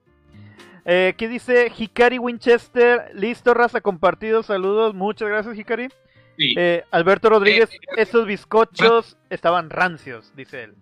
Eh, 0.86 1.12
¿Qué 1.18 1.28
dice 1.28 1.70
Hikari 1.76 2.18
Winchester? 2.18 3.10
Listo, 3.12 3.52
raza, 3.52 3.82
compartido, 3.82 4.42
saludos. 4.42 4.94
Muchas 4.94 5.28
gracias, 5.28 5.58
Hikari. 5.58 5.88
Sí. 6.38 6.54
Eh, 6.56 6.82
Alberto 6.92 7.28
Rodríguez, 7.28 7.68
Eh, 7.74 7.78
esos 7.98 8.24
bizcochos 8.24 9.18
estaban 9.28 9.68
rancios, 9.68 10.32
dice 10.34 10.62
él. 10.64 10.74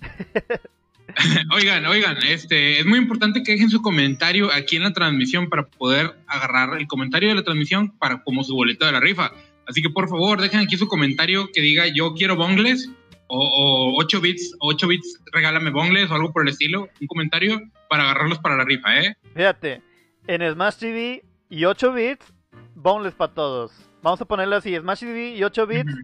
Oigan, 1.54 1.86
oigan, 1.86 2.16
este, 2.26 2.80
es 2.80 2.86
muy 2.86 2.98
importante 2.98 3.42
que 3.42 3.52
dejen 3.52 3.70
su 3.70 3.82
comentario 3.82 4.52
aquí 4.52 4.76
en 4.76 4.82
la 4.82 4.92
transmisión 4.92 5.48
para 5.48 5.66
poder 5.66 6.14
agarrar 6.26 6.78
el 6.78 6.86
comentario 6.86 7.28
de 7.28 7.36
la 7.36 7.42
transmisión 7.42 7.90
para 7.98 8.22
como 8.22 8.42
su 8.44 8.54
boleto 8.54 8.86
de 8.86 8.92
la 8.92 9.00
rifa. 9.00 9.32
Así 9.66 9.80
que 9.82 9.90
por 9.90 10.08
favor, 10.08 10.40
dejen 10.40 10.60
aquí 10.60 10.76
su 10.76 10.88
comentario 10.88 11.48
que 11.52 11.60
diga 11.60 11.86
yo 11.86 12.14
quiero 12.14 12.36
bongles 12.36 12.90
o, 13.28 13.38
o 13.38 14.00
8 14.00 14.20
bits, 14.20 14.56
8 14.60 14.88
bits, 14.88 15.20
regálame 15.32 15.70
bongles 15.70 16.10
o 16.10 16.14
algo 16.14 16.32
por 16.32 16.42
el 16.42 16.48
estilo, 16.48 16.88
un 17.00 17.06
comentario 17.06 17.60
para 17.88 18.04
agarrarlos 18.04 18.38
para 18.38 18.56
la 18.56 18.64
rifa, 18.64 19.00
¿eh? 19.00 19.16
Fíjate, 19.34 19.82
en 20.26 20.52
Smash 20.52 20.76
TV 20.76 21.24
y 21.48 21.64
8 21.64 21.92
bits, 21.92 22.32
boneless 22.74 23.14
para 23.14 23.32
todos. 23.32 23.72
Vamos 24.02 24.20
a 24.20 24.24
ponerlo 24.26 24.56
así, 24.56 24.76
Smash 24.76 25.00
TV 25.00 25.36
y 25.36 25.44
8 25.44 25.66
bits. 25.66 25.94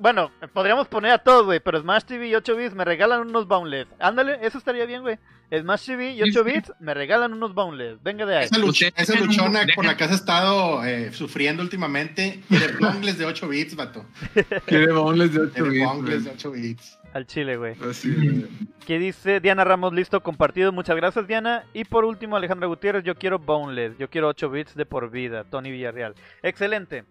Bueno, 0.00 0.30
podríamos 0.52 0.88
poner 0.88 1.12
a 1.12 1.18
todos, 1.18 1.44
güey, 1.44 1.60
pero 1.60 1.80
Smash 1.80 2.04
TV 2.04 2.28
y 2.28 2.34
8 2.34 2.56
bits 2.56 2.74
me 2.74 2.84
regalan 2.84 3.20
unos 3.20 3.46
boneless. 3.46 3.86
Ándale, 3.98 4.38
eso 4.42 4.58
estaría 4.58 4.86
bien, 4.86 5.02
güey. 5.02 5.18
Smash 5.52 5.86
TV 5.86 6.12
y 6.14 6.22
8 6.22 6.42
bits 6.42 6.72
me 6.80 6.94
regalan 6.94 7.32
unos 7.34 7.54
boneless. 7.54 8.02
Venga 8.02 8.24
de 8.24 8.36
ahí. 8.38 8.44
Esa, 8.46 8.56
un- 8.56 9.20
luchona 9.26 9.62
dejen- 9.64 9.74
con 9.74 9.86
la 9.86 9.96
que 9.96 10.04
has 10.04 10.12
estado 10.12 10.82
eh, 10.84 11.12
sufriendo 11.12 11.62
últimamente, 11.62 12.40
quiere 12.48 12.72
bongles 12.80 13.18
de 13.18 13.26
8 13.26 13.48
bits, 13.48 13.76
vato. 13.76 14.06
Quiere 14.66 14.90
bonles 14.92 15.32
de 15.34 15.40
8 15.40 15.52
Quiere 15.52 15.70
bits. 15.70 15.84
bongles 15.86 16.24
de 16.24 16.30
men. 16.30 16.38
8 16.38 16.50
bits. 16.52 16.98
Al 17.12 17.26
chile, 17.26 17.56
güey. 17.56 17.76
Así, 17.88 18.12
güey. 18.12 18.46
¿Qué 18.86 18.98
dice 18.98 19.38
Diana 19.38 19.62
Ramos? 19.62 19.92
Listo, 19.92 20.20
compartido. 20.22 20.72
Muchas 20.72 20.96
gracias, 20.96 21.28
Diana. 21.28 21.64
Y 21.72 21.84
por 21.84 22.04
último, 22.04 22.36
Alejandra 22.36 22.66
Gutiérrez. 22.66 23.04
Yo 23.04 23.14
quiero 23.14 23.38
boneless. 23.38 23.96
Yo 23.98 24.10
quiero 24.10 24.26
8 24.28 24.50
bits 24.50 24.74
de 24.74 24.84
por 24.86 25.10
vida. 25.10 25.44
Tony 25.44 25.70
Villarreal. 25.70 26.14
Excelente. 26.42 27.04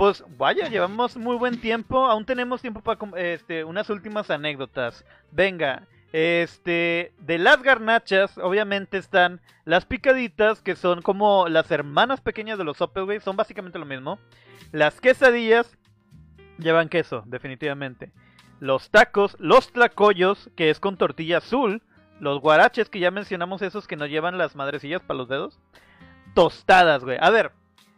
Pues 0.00 0.24
vaya, 0.38 0.66
llevamos 0.70 1.18
muy 1.18 1.36
buen 1.36 1.60
tiempo. 1.60 2.06
Aún 2.06 2.24
tenemos 2.24 2.62
tiempo 2.62 2.80
para 2.80 2.98
este, 3.18 3.64
unas 3.64 3.90
últimas 3.90 4.30
anécdotas. 4.30 5.04
Venga, 5.30 5.82
este, 6.14 7.12
de 7.18 7.36
las 7.36 7.62
garnachas, 7.62 8.38
obviamente 8.38 8.96
están 8.96 9.42
las 9.66 9.84
picaditas, 9.84 10.62
que 10.62 10.74
son 10.74 11.02
como 11.02 11.48
las 11.48 11.70
hermanas 11.70 12.22
pequeñas 12.22 12.56
de 12.56 12.64
los 12.64 12.78
sopes, 12.78 13.04
güey. 13.04 13.20
Son 13.20 13.36
básicamente 13.36 13.78
lo 13.78 13.84
mismo. 13.84 14.18
Las 14.72 15.02
quesadillas 15.02 15.76
llevan 16.56 16.88
queso, 16.88 17.22
definitivamente. 17.26 18.10
Los 18.58 18.88
tacos, 18.88 19.36
los 19.38 19.70
tlacoyos, 19.70 20.48
que 20.56 20.70
es 20.70 20.80
con 20.80 20.96
tortilla 20.96 21.36
azul. 21.36 21.82
Los 22.20 22.40
guaraches, 22.40 22.88
que 22.88 23.00
ya 23.00 23.10
mencionamos 23.10 23.60
esos 23.60 23.86
que 23.86 23.96
no 23.96 24.06
llevan 24.06 24.38
las 24.38 24.56
madrecillas 24.56 25.02
para 25.02 25.18
los 25.18 25.28
dedos. 25.28 25.60
Tostadas, 26.34 27.04
güey. 27.04 27.18
A 27.20 27.28
ver, 27.28 27.52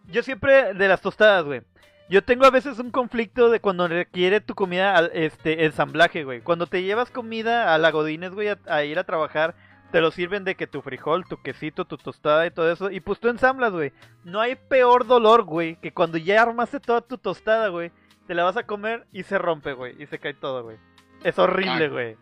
yo 0.09 0.25
siempre 0.25 0.75
de 0.75 0.89
las 0.89 1.01
tostadas, 1.01 1.45
güey. 1.45 1.63
Yo 2.09 2.23
tengo 2.23 2.45
a 2.45 2.51
veces 2.51 2.79
un 2.79 2.91
conflicto 2.91 3.49
de 3.51 3.61
cuando 3.61 3.89
requiere 3.89 4.41
tu 4.41 4.55
comida 4.55 4.97
al- 4.97 5.11
este 5.15 5.65
ensamblaje, 5.65 6.25
güey. 6.25 6.41
Cuando 6.43 6.67
te 6.67 6.83
llevas 6.83 7.11
comida 7.11 7.75
a 7.75 7.79
la 7.79 7.91
Godines, 7.91 8.33
güey, 8.33 8.49
a, 8.49 8.59
a 8.67 8.85
ir 8.85 8.99
a 8.99 9.05
trabajar, 9.05 9.55
te 9.93 10.01
lo 10.01 10.11
sirven 10.11 10.45
de 10.45 10.55
que 10.55 10.67
tu 10.67 10.83
frijol, 10.83 11.25
tu 11.27 11.41
quesito, 11.41 11.87
tu 11.87 11.97
tostada 11.97 12.47
y 12.47 12.51
todo 12.51 12.71
eso. 12.71 12.91
Y 12.91 13.01
pues 13.01 13.19
tú 13.21 13.29
ensamblas, 13.29 13.73
güey. 13.73 13.93
No 14.25 14.41
hay 14.41 14.57
peor 14.57 15.07
dolor, 15.07 15.45
güey, 15.45 15.77
que 15.81 15.93
cuando 15.93 16.19
ya 16.19 16.43
armaste 16.43 16.81
toda 16.81 17.01
tu 17.01 17.17
tostada, 17.19 17.69
güey. 17.69 17.91
Te 18.27 18.35
la 18.35 18.45
vas 18.45 18.57
a 18.57 18.65
comer 18.67 19.07
y 19.13 19.23
se 19.25 19.39
rompe, 19.39 19.73
güey. 19.73 20.01
Y 20.03 20.07
se 20.07 20.19
cae 20.19 20.35
todo, 20.35 20.63
güey. 20.63 20.77
Es 21.25 21.39
horrible, 21.39 21.89
güey. 21.89 22.17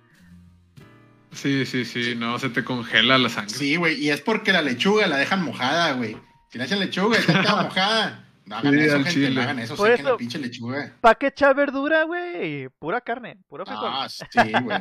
Sí, 1.32 1.64
sí, 1.66 1.84
sí, 1.84 2.14
no, 2.16 2.38
se 2.38 2.48
te 2.48 2.64
congela 2.64 3.16
la 3.18 3.28
sangre. 3.28 3.54
Sí, 3.54 3.76
güey, 3.76 3.94
y 4.00 4.10
es 4.10 4.20
porque 4.20 4.52
la 4.52 4.62
lechuga 4.62 5.06
la 5.06 5.16
dejan 5.16 5.42
mojada, 5.44 5.92
güey. 5.92 6.16
Si 6.48 6.58
le 6.58 6.64
echan 6.64 6.80
lechuga 6.80 7.18
y 7.18 7.20
está 7.20 7.62
mojada. 7.62 8.24
No 8.50 8.56
hagan 8.56 8.74
Sí, 8.74 8.80
eso, 8.80 8.94
gente, 8.96 9.10
chile. 9.12 9.30
no 9.30 9.40
hagan 9.42 9.58
eso, 9.60 9.76
Por 9.76 9.86
sequen 9.88 10.00
eso- 10.06 10.10
la 10.10 10.16
pinche 10.18 10.38
lechuga. 10.40 10.92
¿Pa' 11.00 11.14
qué 11.14 11.28
echar 11.28 11.54
verdura, 11.54 12.02
güey? 12.02 12.68
Pura 12.80 13.00
carne, 13.00 13.38
puro 13.48 13.64
frijol. 13.64 13.88
Ah, 13.92 14.08
sí, 14.08 14.26
güey. 14.64 14.78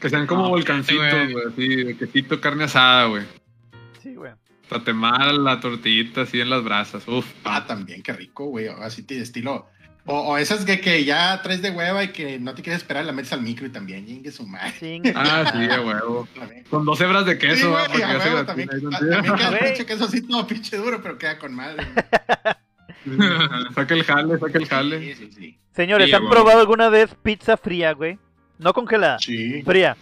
Que 0.00 0.10
sean 0.10 0.26
como 0.26 0.42
No, 0.42 0.48
volcancitos, 0.48 1.32
güey. 1.32 1.46
así, 1.46 1.76
de 1.84 1.96
quesito, 1.96 2.40
carne 2.40 2.64
asada, 2.64 3.06
güey. 3.06 3.22
Sí, 4.02 4.16
güey. 4.16 4.32
Tatemar 4.68 5.32
la 5.34 5.60
tortillita 5.60 6.22
así 6.22 6.40
en 6.40 6.50
las 6.50 6.64
brasas. 6.64 7.06
Uf. 7.06 7.26
Ah, 7.44 7.64
también, 7.64 8.02
qué 8.02 8.12
rico, 8.12 8.46
güey. 8.46 8.66
Así 8.66 9.02
de 9.02 9.20
estilo. 9.20 9.68
O, 10.04 10.18
o 10.32 10.36
esas 10.36 10.64
que, 10.64 10.80
que 10.80 11.04
ya 11.04 11.40
traes 11.42 11.62
de 11.62 11.70
hueva 11.70 12.02
y 12.02 12.08
que 12.08 12.38
no 12.40 12.54
te 12.54 12.62
quieres 12.62 12.82
esperar, 12.82 13.04
la 13.04 13.12
metes 13.12 13.32
al 13.32 13.40
micro 13.42 13.66
y 13.66 13.70
también, 13.70 14.04
chingue 14.04 14.32
su 14.32 14.44
madre. 14.46 14.74
Chingue. 14.80 15.12
Ah, 15.16 15.48
sí, 15.52 15.70
a 15.70 15.80
huevo. 15.80 16.26
Con 16.70 16.84
dos 16.84 17.00
hebras 17.00 17.24
de 17.26 17.38
queso, 17.38 17.72
Sí, 17.76 17.86
Porque 17.88 18.04
a 18.04 18.18
huevo, 18.18 18.44
también, 18.44 18.68
tantito. 18.68 18.90
también 18.90 19.22
queda 19.36 19.58
pinche 19.60 19.86
queso 19.86 20.04
así 20.06 20.22
todo 20.26 20.44
pinche 20.46 20.76
duro, 20.76 21.00
pero 21.02 21.16
queda 21.18 21.38
con 21.38 21.54
madre. 21.54 21.86
Saca 23.74 23.94
el 23.94 24.04
jale, 24.04 24.38
saca 24.38 24.58
el 24.58 24.66
jale. 24.66 25.00
Sí, 25.00 25.14
sí, 25.14 25.32
sí. 25.32 25.58
Señores, 25.74 26.08
Sí, 26.08 26.14
¿han 26.14 26.28
probado 26.28 26.60
alguna 26.60 26.88
vez 26.88 27.14
pizza 27.22 27.56
fría, 27.56 27.92
güey? 27.92 28.18
No 28.58 28.72
congelada, 28.72 29.18
Sí. 29.18 29.62
fría. 29.62 29.96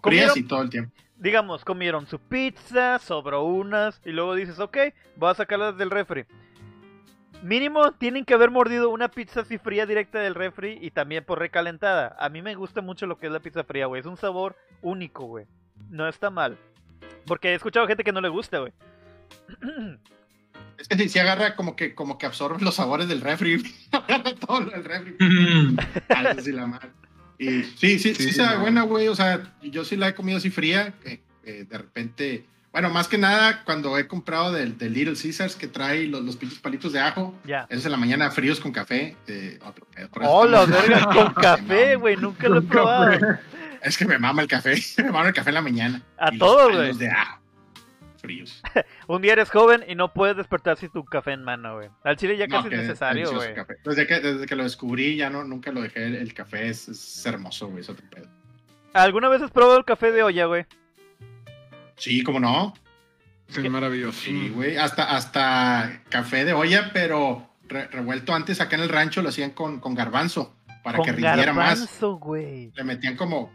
Comieron, 0.00 0.38
y 0.38 0.42
todo 0.44 0.62
el 0.62 0.70
tiempo. 0.70 0.92
digamos, 1.18 1.64
comieron 1.64 2.06
su 2.06 2.18
pizza, 2.18 2.98
sobró 2.98 3.44
unas, 3.44 4.00
y 4.04 4.10
luego 4.10 4.34
dices, 4.34 4.58
ok, 4.58 4.76
voy 5.16 5.30
a 5.30 5.34
sacarlas 5.34 5.76
del 5.76 5.90
refri. 5.90 6.24
Mínimo 7.44 7.92
tienen 7.92 8.24
que 8.24 8.32
haber 8.32 8.50
mordido 8.50 8.88
una 8.88 9.08
pizza 9.10 9.40
así 9.40 9.58
fría 9.58 9.84
directa 9.84 10.18
del 10.18 10.34
refri 10.34 10.78
y 10.80 10.90
también 10.90 11.24
por 11.24 11.38
recalentada. 11.38 12.16
A 12.18 12.30
mí 12.30 12.40
me 12.40 12.54
gusta 12.54 12.80
mucho 12.80 13.06
lo 13.06 13.18
que 13.18 13.26
es 13.26 13.32
la 13.32 13.40
pizza 13.40 13.64
fría, 13.64 13.84
güey. 13.86 14.00
Es 14.00 14.06
un 14.06 14.16
sabor 14.16 14.56
único, 14.80 15.26
güey. 15.26 15.44
No 15.90 16.08
está 16.08 16.30
mal. 16.30 16.56
Porque 17.26 17.48
he 17.50 17.54
escuchado 17.54 17.86
gente 17.86 18.02
que 18.02 18.12
no 18.12 18.22
le 18.22 18.30
gusta, 18.30 18.58
güey. 18.60 18.72
Es 20.78 20.88
que 20.88 20.96
sí, 20.96 21.08
sí 21.08 21.18
agarra 21.18 21.54
como 21.54 21.76
que, 21.76 21.94
como 21.94 22.16
que 22.18 22.26
absorbe 22.26 22.62
los 22.64 22.76
sabores 22.76 23.08
del 23.08 23.20
refri. 23.20 23.62
agarra 23.92 24.34
todo 24.34 24.60
lo 24.60 24.70
del 24.70 24.84
refri. 24.84 25.14
Mm. 25.20 25.76
Ah, 26.08 26.22
esa 26.30 26.40
sí 26.42 26.52
la 26.52 26.66
madre. 26.66 26.88
Y 27.38 27.62
sí, 27.62 27.98
sí, 27.98 28.14
sí, 28.14 28.14
Sí, 28.14 28.32
sabe 28.32 28.56
no. 28.56 28.60
buena, 28.62 28.82
güey. 28.84 29.08
O 29.08 29.14
sea, 29.14 29.54
yo 29.62 29.84
sí 29.84 29.96
la 29.96 30.08
he 30.08 30.14
comido 30.14 30.38
así 30.38 30.50
fría. 30.50 30.94
que, 31.02 31.22
eh, 31.44 31.64
de 31.68 31.78
repente, 31.78 32.46
bueno, 32.74 32.90
más 32.90 33.06
que 33.08 33.16
nada 33.16 33.62
cuando 33.64 33.96
he 33.96 34.06
comprado 34.08 34.52
del, 34.52 34.76
del 34.76 34.92
Little 34.92 35.14
Caesars 35.14 35.54
que 35.54 35.68
trae 35.68 36.06
los, 36.08 36.22
los 36.22 36.36
pinches 36.36 36.58
palitos 36.58 36.92
de 36.92 36.98
ajo. 37.00 37.32
Ya. 37.44 37.66
Esos 37.70 37.86
en 37.86 37.92
la 37.92 37.96
mañana 37.96 38.30
fríos 38.32 38.58
con 38.60 38.72
café. 38.72 39.16
eh, 39.28 39.58
otro. 39.64 39.86
Por 40.12 40.22
eso 40.24 40.30
Oh, 40.32 40.46
verga, 40.66 41.04
con 41.06 41.28
Me 41.28 41.34
café, 41.34 41.94
güey. 41.96 42.16
Nunca 42.16 42.48
lo 42.48 42.56
he 42.56 42.60
Con 42.60 42.68
probado. 42.68 43.12
café. 43.12 43.40
Es 43.80 43.96
que 43.96 44.04
me 44.04 44.18
mama 44.18 44.42
el 44.42 44.48
café. 44.48 44.74
me 44.98 45.04
mama 45.12 45.28
el 45.28 45.34
café 45.34 45.50
en 45.50 45.54
la 45.54 45.62
mañana. 45.62 46.02
A 46.18 46.30
todos, 46.32 46.74
güey. 46.74 46.92
de 46.98 47.08
ajo. 47.10 47.40
Fríos. 48.20 48.60
Un 49.06 49.22
día 49.22 49.34
eres 49.34 49.50
joven 49.50 49.84
y 49.86 49.94
no 49.94 50.12
puedes 50.12 50.36
despertar 50.36 50.76
sin 50.76 50.90
tu 50.90 51.04
café 51.04 51.32
en 51.32 51.44
mano, 51.44 51.76
güey. 51.76 51.90
Al 52.02 52.16
chile 52.16 52.36
ya 52.36 52.48
casi 52.48 52.68
es 52.68 52.80
necesario, 52.80 53.32
güey. 53.32 53.54
café. 53.54 53.74
Desde 53.84 54.06
que, 54.06 54.18
desde 54.20 54.46
que 54.46 54.56
lo 54.56 54.64
descubrí, 54.64 55.14
ya 55.16 55.30
no, 55.30 55.44
nunca 55.44 55.70
lo 55.70 55.80
dejé. 55.82 56.06
El, 56.06 56.16
el 56.16 56.34
café 56.34 56.68
es, 56.70 56.88
es 56.88 57.24
hermoso, 57.26 57.68
güey. 57.68 57.82
Es 57.82 57.88
otro 57.88 58.04
pedo. 58.10 58.26
¿Alguna 58.94 59.28
vez 59.28 59.42
has 59.42 59.50
probado 59.50 59.76
el 59.78 59.84
café 59.84 60.10
de 60.10 60.22
olla, 60.22 60.46
güey? 60.46 60.66
Sí, 61.96 62.22
cómo 62.22 62.40
no. 62.40 62.74
Sí, 63.48 63.68
maravilloso. 63.68 64.18
Sí, 64.20 64.48
güey. 64.48 64.76
Hasta, 64.76 65.16
hasta 65.16 66.02
café 66.08 66.44
de 66.44 66.52
olla, 66.54 66.90
pero 66.92 67.48
re- 67.68 67.88
revuelto 67.88 68.34
antes 68.34 68.60
acá 68.60 68.76
en 68.76 68.82
el 68.82 68.88
rancho 68.88 69.22
lo 69.22 69.28
hacían 69.28 69.50
con, 69.50 69.80
con 69.80 69.94
garbanzo. 69.94 70.54
para 70.82 70.96
Con 70.98 71.06
que 71.06 71.12
rindiera 71.12 71.52
más. 71.52 71.78
garbanzo, 71.80 72.14
güey. 72.16 72.72
Le 72.74 72.84
metían 72.84 73.16
como, 73.16 73.52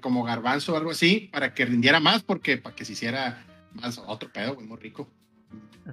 como 0.00 0.22
garbanzo 0.24 0.74
o 0.74 0.76
algo 0.76 0.90
así 0.90 1.30
para 1.32 1.54
que 1.54 1.64
rindiera 1.64 2.00
más, 2.00 2.22
porque 2.22 2.58
para 2.58 2.74
que 2.76 2.84
se 2.84 2.92
hiciera 2.92 3.44
más 3.74 3.98
otro 3.98 4.28
pedo, 4.32 4.54
güey, 4.54 4.66
muy 4.66 4.78
rico. 4.78 5.08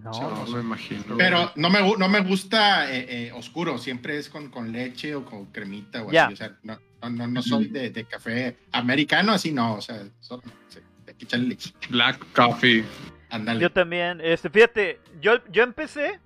No. 0.04 0.12
No 0.12 0.46
me 0.48 0.60
imagino. 0.60 1.16
Pero 1.18 1.52
no 1.56 1.70
me, 1.70 1.80
no 1.98 2.10
me 2.10 2.20
gusta 2.20 2.92
eh, 2.92 3.28
eh, 3.28 3.32
oscuro, 3.32 3.78
siempre 3.78 4.18
es 4.18 4.28
con, 4.28 4.50
con 4.50 4.72
leche 4.74 5.16
o 5.16 5.24
con 5.24 5.46
cremita 5.46 6.04
o 6.04 6.10
así. 6.10 6.34
O 6.34 6.36
sea, 6.36 6.58
no, 6.64 6.78
no, 7.02 7.10
no, 7.10 7.28
no 7.28 7.42
soy 7.42 7.68
de, 7.68 7.92
de 7.92 8.04
café 8.04 8.58
americano, 8.74 9.32
así 9.32 9.54
no. 9.54 9.76
O 9.76 9.82
sea, 9.82 10.04
solo 10.20 10.44
sí, 10.68 10.80
echarle 11.20 11.48
leche. 11.50 11.72
Black 11.90 12.20
coffee. 12.34 12.84
Ándale. 13.30 13.60
Yo 13.60 13.72
también, 13.72 14.22
este, 14.22 14.50
fíjate, 14.50 15.00
yo, 15.20 15.44
yo 15.52 15.64
empecé 15.64 16.20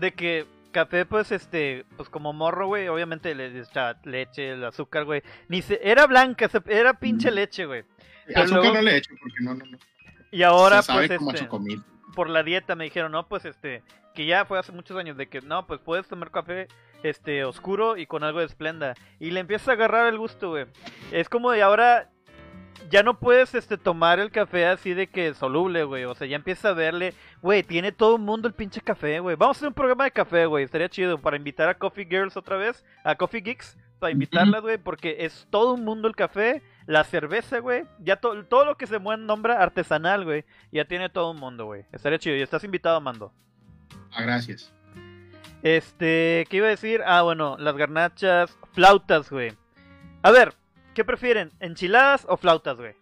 de 0.00 0.12
que 0.12 0.46
café, 0.72 1.04
pues, 1.04 1.30
este, 1.30 1.84
pues 1.96 2.08
como 2.08 2.32
morro, 2.32 2.66
güey, 2.66 2.88
obviamente 2.88 3.34
le 3.34 3.58
echaba 3.60 3.98
leche, 4.04 4.52
el 4.52 4.64
azúcar, 4.64 5.04
güey, 5.04 5.22
ni 5.48 5.62
se, 5.62 5.78
era 5.82 6.06
blanca, 6.06 6.50
era 6.66 6.94
pinche 6.94 7.30
leche, 7.30 7.66
güey. 7.66 7.84
Azúcar 8.34 8.48
luego- 8.62 8.74
no 8.74 8.82
le 8.82 8.96
echo 8.96 9.14
porque 9.20 9.36
no, 9.40 9.54
no, 9.54 9.64
no. 9.66 9.78
Y 10.30 10.42
ahora, 10.42 10.80
se 10.80 10.86
sabe 10.86 11.18
pues, 11.18 11.42
este, 11.42 11.48
por 12.14 12.30
la 12.30 12.42
dieta 12.42 12.74
me 12.74 12.84
dijeron, 12.84 13.12
no, 13.12 13.28
pues, 13.28 13.44
este, 13.44 13.82
que 14.14 14.24
ya 14.26 14.44
fue 14.46 14.58
hace 14.58 14.72
muchos 14.72 14.96
años 14.96 15.16
de 15.16 15.28
que, 15.28 15.42
no, 15.42 15.66
pues 15.66 15.80
puedes 15.80 16.08
tomar 16.08 16.30
café, 16.30 16.68
este, 17.02 17.44
oscuro 17.44 17.96
y 17.98 18.06
con 18.06 18.24
algo 18.24 18.40
de 18.40 18.46
esplenda. 18.46 18.94
Y 19.20 19.30
le 19.30 19.40
empieza 19.40 19.72
a 19.72 19.74
agarrar 19.74 20.08
el 20.08 20.18
gusto, 20.18 20.50
güey. 20.50 20.66
Es 21.10 21.28
como 21.28 21.50
de 21.50 21.62
ahora, 21.62 22.08
ya 22.90 23.02
no 23.02 23.18
puedes, 23.18 23.54
este, 23.54 23.78
tomar 23.78 24.18
el 24.20 24.30
café 24.30 24.66
así 24.66 24.94
de 24.94 25.06
que 25.08 25.34
soluble, 25.34 25.84
güey. 25.84 26.04
O 26.04 26.14
sea, 26.14 26.26
ya 26.26 26.36
empieza 26.36 26.70
a 26.70 26.72
verle, 26.74 27.14
güey, 27.40 27.62
tiene 27.62 27.92
todo 27.92 28.16
el 28.16 28.22
mundo 28.22 28.48
el 28.48 28.54
pinche 28.54 28.80
café, 28.80 29.20
güey. 29.20 29.36
Vamos 29.36 29.56
a 29.56 29.58
hacer 29.58 29.68
un 29.68 29.74
programa 29.74 30.04
de 30.04 30.10
café, 30.10 30.46
güey. 30.46 30.64
Estaría 30.64 30.88
chido 30.88 31.18
para 31.18 31.36
invitar 31.36 31.68
a 31.68 31.78
Coffee 31.78 32.06
Girls 32.06 32.36
otra 32.36 32.56
vez, 32.56 32.84
a 33.04 33.14
Coffee 33.14 33.40
Geeks, 33.40 33.76
para 33.98 34.12
invitarlas, 34.12 34.62
güey, 34.62 34.78
porque 34.78 35.16
es 35.20 35.46
todo 35.50 35.74
un 35.74 35.84
mundo 35.84 36.08
el 36.08 36.16
café. 36.16 36.62
La 36.86 37.04
cerveza, 37.04 37.60
güey, 37.60 37.84
ya 38.00 38.16
to- 38.16 38.44
todo 38.46 38.64
lo 38.64 38.76
que 38.76 38.88
se 38.88 38.98
mueve 38.98 39.22
nombra 39.22 39.62
artesanal, 39.62 40.24
güey, 40.24 40.44
ya 40.72 40.84
tiene 40.84 41.08
todo 41.08 41.30
un 41.30 41.38
mundo, 41.38 41.66
güey. 41.66 41.84
Estaría 41.92 42.18
chido. 42.18 42.34
Y 42.36 42.42
estás 42.42 42.64
invitado, 42.64 43.00
Mando. 43.00 43.32
Ah, 44.10 44.22
gracias. 44.22 44.72
Este, 45.62 46.44
¿qué 46.50 46.56
iba 46.56 46.66
a 46.66 46.70
decir? 46.70 47.02
Ah, 47.06 47.22
bueno, 47.22 47.56
las 47.58 47.76
garnachas, 47.76 48.58
flautas, 48.72 49.30
güey. 49.30 49.52
A 50.22 50.32
ver, 50.32 50.54
¿qué 50.94 51.04
prefieren? 51.04 51.50
¿Enchiladas 51.60 52.24
o 52.28 52.36
flautas, 52.36 52.76
güey? 52.76 52.94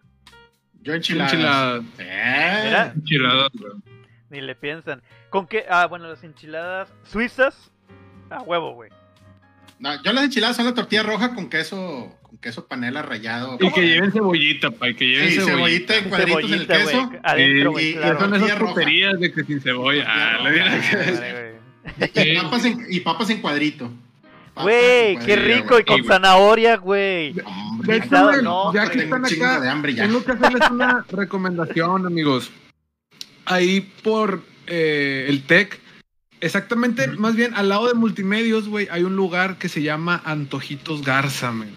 Yo 0.82 0.94
enchiladas. 0.94 1.32
Enchiladas. 1.32 1.82
Eh. 1.98 2.92
Enchiladas, 2.96 3.50
güey. 3.54 3.72
Ni 4.30 4.40
le 4.40 4.54
piensan. 4.54 5.02
¿Con 5.28 5.46
qué? 5.46 5.64
Ah, 5.68 5.86
bueno, 5.86 6.08
las 6.08 6.22
enchiladas 6.24 6.92
suizas. 7.04 7.70
A 8.30 8.42
huevo, 8.42 8.74
güey. 8.74 8.90
No, 9.80 10.02
yo 10.02 10.12
las 10.12 10.24
enchiladas 10.24 10.56
son 10.56 10.66
la 10.66 10.74
tortilla 10.74 11.02
roja 11.02 11.34
con 11.34 11.48
queso, 11.50 12.16
con 12.22 12.38
queso 12.38 12.66
panela 12.68 13.02
rayado. 13.02 13.56
Y 13.60 13.72
que 13.72 13.86
lleven 13.88 14.12
cebollita, 14.12 14.70
pa, 14.70 14.88
y 14.90 14.94
que 14.94 15.06
lleven 15.06 15.28
Sí, 15.30 15.34
cebollita. 15.40 15.56
cebollita 15.56 15.96
en 15.96 16.08
cuadritos 16.08 16.44
en 16.44 16.52
el 16.52 16.66
Cebollita, 16.66 16.78
queso. 16.90 17.06
güey. 17.08 17.20
Adentro, 17.24 17.70
Y- 17.70 17.72
güey, 17.72 17.88
y 17.90 17.94
claro. 17.94 18.20
Son 18.20 18.34
esas 18.34 18.58
roja. 18.58 18.80
de 19.18 19.32
que 19.32 19.44
sin 19.44 19.60
cebolla. 19.60 20.04
Ah, 20.06 20.38
roja. 20.38 22.22
Y, 22.24 22.36
papas 22.36 22.64
en, 22.66 22.86
y 22.88 23.00
papas 23.00 23.30
en 23.30 23.40
cuadrito. 23.40 23.90
Güey, 24.54 25.16
qué 25.24 25.36
rico 25.36 25.78
y 25.78 25.84
con 25.84 26.04
zanahoria, 26.04 26.76
güey. 26.76 27.34
No, 28.42 28.72
ya 28.72 28.88
que 28.88 28.98
tengo 28.98 29.16
están 29.16 29.24
acá, 29.24 29.60
de 29.60 29.68
hambre 29.68 29.94
ya. 29.94 30.04
tengo 30.04 30.24
que 30.24 30.32
hacerles 30.32 30.70
una 30.70 31.04
recomendación, 31.10 32.06
amigos. 32.06 32.50
Ahí 33.44 33.80
por 34.02 34.42
eh, 34.66 35.26
el 35.28 35.42
TEC, 35.42 35.80
exactamente, 36.40 37.08
más 37.08 37.34
bien 37.34 37.54
al 37.54 37.68
lado 37.68 37.88
de 37.88 37.94
Multimedios, 37.94 38.68
güey, 38.68 38.88
hay 38.90 39.02
un 39.04 39.16
lugar 39.16 39.58
que 39.58 39.68
se 39.68 39.82
llama 39.82 40.22
Antojitos 40.24 41.02
Garza, 41.02 41.52
men. 41.52 41.76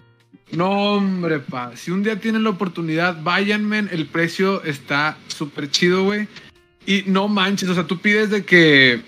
No, 0.52 0.70
hombre, 0.94 1.40
pa. 1.40 1.76
Si 1.76 1.90
un 1.90 2.02
día 2.02 2.20
tienen 2.20 2.44
la 2.44 2.50
oportunidad, 2.50 3.22
vayan, 3.22 3.66
men. 3.66 3.88
El 3.90 4.06
precio 4.06 4.62
está 4.62 5.16
súper 5.26 5.70
chido, 5.70 6.04
güey. 6.04 6.28
Y 6.86 7.04
no 7.06 7.28
manches, 7.28 7.68
o 7.68 7.74
sea, 7.74 7.86
tú 7.86 7.98
pides 7.98 8.30
de 8.30 8.44
que 8.44 9.02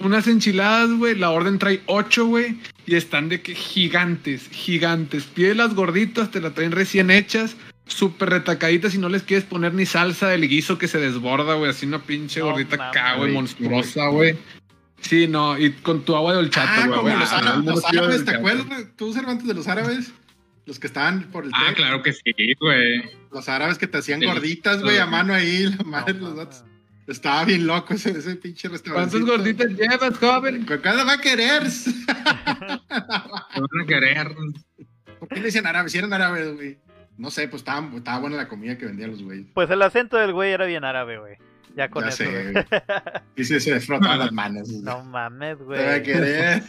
unas 0.00 0.26
enchiladas, 0.28 0.90
güey, 0.90 1.14
la 1.14 1.30
orden 1.30 1.58
trae 1.58 1.82
ocho, 1.86 2.26
güey. 2.26 2.58
Y 2.88 2.94
están 2.96 3.28
de 3.28 3.42
que 3.42 3.54
gigantes, 3.54 4.48
gigantes. 4.50 5.24
Pides 5.24 5.54
las 5.54 5.74
gorditas, 5.74 6.30
te 6.30 6.40
la 6.40 6.52
traen 6.54 6.72
recién 6.72 7.10
hechas, 7.10 7.54
súper 7.86 8.30
retacaditas 8.30 8.94
y 8.94 8.98
no 8.98 9.10
les 9.10 9.22
quieres 9.24 9.44
poner 9.44 9.74
ni 9.74 9.84
salsa 9.84 10.28
del 10.28 10.48
guiso 10.48 10.78
que 10.78 10.88
se 10.88 10.98
desborda, 10.98 11.52
güey. 11.54 11.70
Así 11.70 11.84
una 11.84 12.02
pinche 12.02 12.40
No 12.40 12.46
gordita 12.46 12.78
mames, 12.78 12.96
acá, 12.96 13.16
güey, 13.16 13.32
monstruosa, 13.34 14.08
güey. 14.08 14.38
Sí, 15.02 15.28
no, 15.28 15.58
y 15.58 15.72
con 15.72 16.02
tu 16.06 16.16
agua 16.16 16.32
de 16.32 16.38
horchata, 16.38 16.70
Ah, 16.72 16.86
güey. 16.86 16.88
como 16.88 17.02
güey. 17.02 17.18
los, 17.18 17.30
Ah, 17.30 17.38
árabes, 17.38 17.64
no, 17.64 17.70
los 17.72 17.84
árabes, 17.84 18.24
¿te 18.24 18.30
acuerdas? 18.36 18.86
¿Tú, 18.96 19.12
Cervantes, 19.12 19.46
de 19.46 19.52
los 19.54 19.68
árabes? 19.68 20.10
Los 20.64 20.78
que 20.78 20.86
estaban 20.86 21.24
por 21.30 21.44
el 21.44 21.50
Ah, 21.52 21.64
TEC. 21.68 21.76
claro 21.76 22.02
que 22.02 22.14
sí, 22.14 22.32
güey. 22.58 23.02
Los 23.32 23.50
árabes 23.50 23.76
que 23.76 23.86
te 23.86 23.98
hacían 23.98 24.20
Sí. 24.20 24.26
gorditas, 24.26 24.82
güey, 24.82 24.96
a 24.96 25.04
mano 25.04 25.34
ahí. 25.34 25.64
La 25.76 25.84
madre 25.84 26.14
No, 26.14 26.28
los 26.28 26.36
datos. 26.36 26.64
Estaba 27.08 27.44
bien 27.44 27.66
loco 27.66 27.94
ese, 27.94 28.10
ese 28.10 28.36
pinche 28.36 28.68
restaurante. 28.68 29.10
¿Cuántas 29.18 29.30
gorditas 29.38 29.68
llevas, 29.70 30.18
joven? 30.18 30.64
¿Cuándo 30.66 31.06
va 31.06 31.14
a 31.14 31.20
querer? 31.20 31.62
Van 32.88 33.82
a 33.82 33.86
querer. 33.86 34.28
¿Por 35.18 35.28
qué 35.28 35.36
le 35.36 35.42
decían 35.42 35.66
árabes? 35.66 35.92
Si 35.92 35.98
eran 35.98 36.12
árabes, 36.12 36.54
güey. 36.54 36.78
No 37.16 37.30
sé, 37.30 37.48
pues 37.48 37.62
estaba, 37.62 37.88
estaba 37.96 38.20
buena 38.20 38.36
la 38.36 38.46
comida 38.48 38.78
que 38.78 38.86
vendían 38.86 39.10
los 39.10 39.22
güeyes. 39.22 39.46
Pues 39.54 39.68
el 39.70 39.82
acento 39.82 40.16
del 40.16 40.32
güey 40.32 40.52
era 40.52 40.66
bien 40.66 40.84
árabe, 40.84 41.18
güey. 41.18 41.36
Ya 41.74 41.88
con 41.90 42.04
Ya 42.04 42.08
eso, 42.10 42.18
sé, 42.18 42.30
güey. 42.30 42.52
güey. 42.52 42.64
Y 43.36 43.44
se, 43.44 43.58
se 43.60 43.80
frotaba 43.80 44.16
las 44.16 44.32
manos. 44.32 44.68
No 44.68 45.02
mames, 45.02 45.58
Te 45.58 45.64
va 45.64 45.74
a 45.74 45.84
güey. 45.98 46.02
querer. 46.02 46.62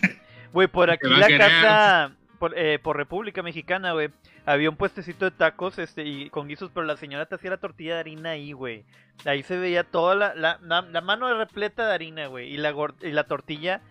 Güey, 0.53 0.67
por 0.67 0.89
aquí 0.89 1.07
la 1.07 1.27
querer. 1.27 1.39
casa, 1.51 2.11
por, 2.39 2.57
eh, 2.57 2.79
por 2.79 2.97
República 2.97 3.43
Mexicana, 3.43 3.91
güey, 3.93 4.09
había 4.52 4.70
un 4.70 4.76
puestecito 4.78 5.26
de 5.26 5.32
tacos 5.32 5.78
este 5.80 6.04
y 6.06 6.30
con 6.30 6.47
guisos, 6.47 6.72
pero 6.74 6.86
la 6.86 6.97
señora 6.97 7.26
te 7.28 7.36
hacía 7.36 7.52
la 7.52 7.58
tortilla 7.58 7.95
de 7.95 8.00
harina 8.00 8.32
ahí, 8.32 8.52
güey. 8.52 8.84
Ahí 9.26 9.43
se 9.43 9.58
veía 9.58 9.84
toda 9.84 10.16
la, 10.16 10.34
la, 10.36 10.60
la, 10.62 10.82
la 10.82 11.02
mano 11.02 11.32
repleta 11.38 11.88
de 11.88 11.93
harina, 11.93 12.28
güey, 12.28 12.54
y 12.54 12.58
la, 12.58 12.74
y 13.02 13.12
la 13.12 13.26
tortilla 13.26 13.82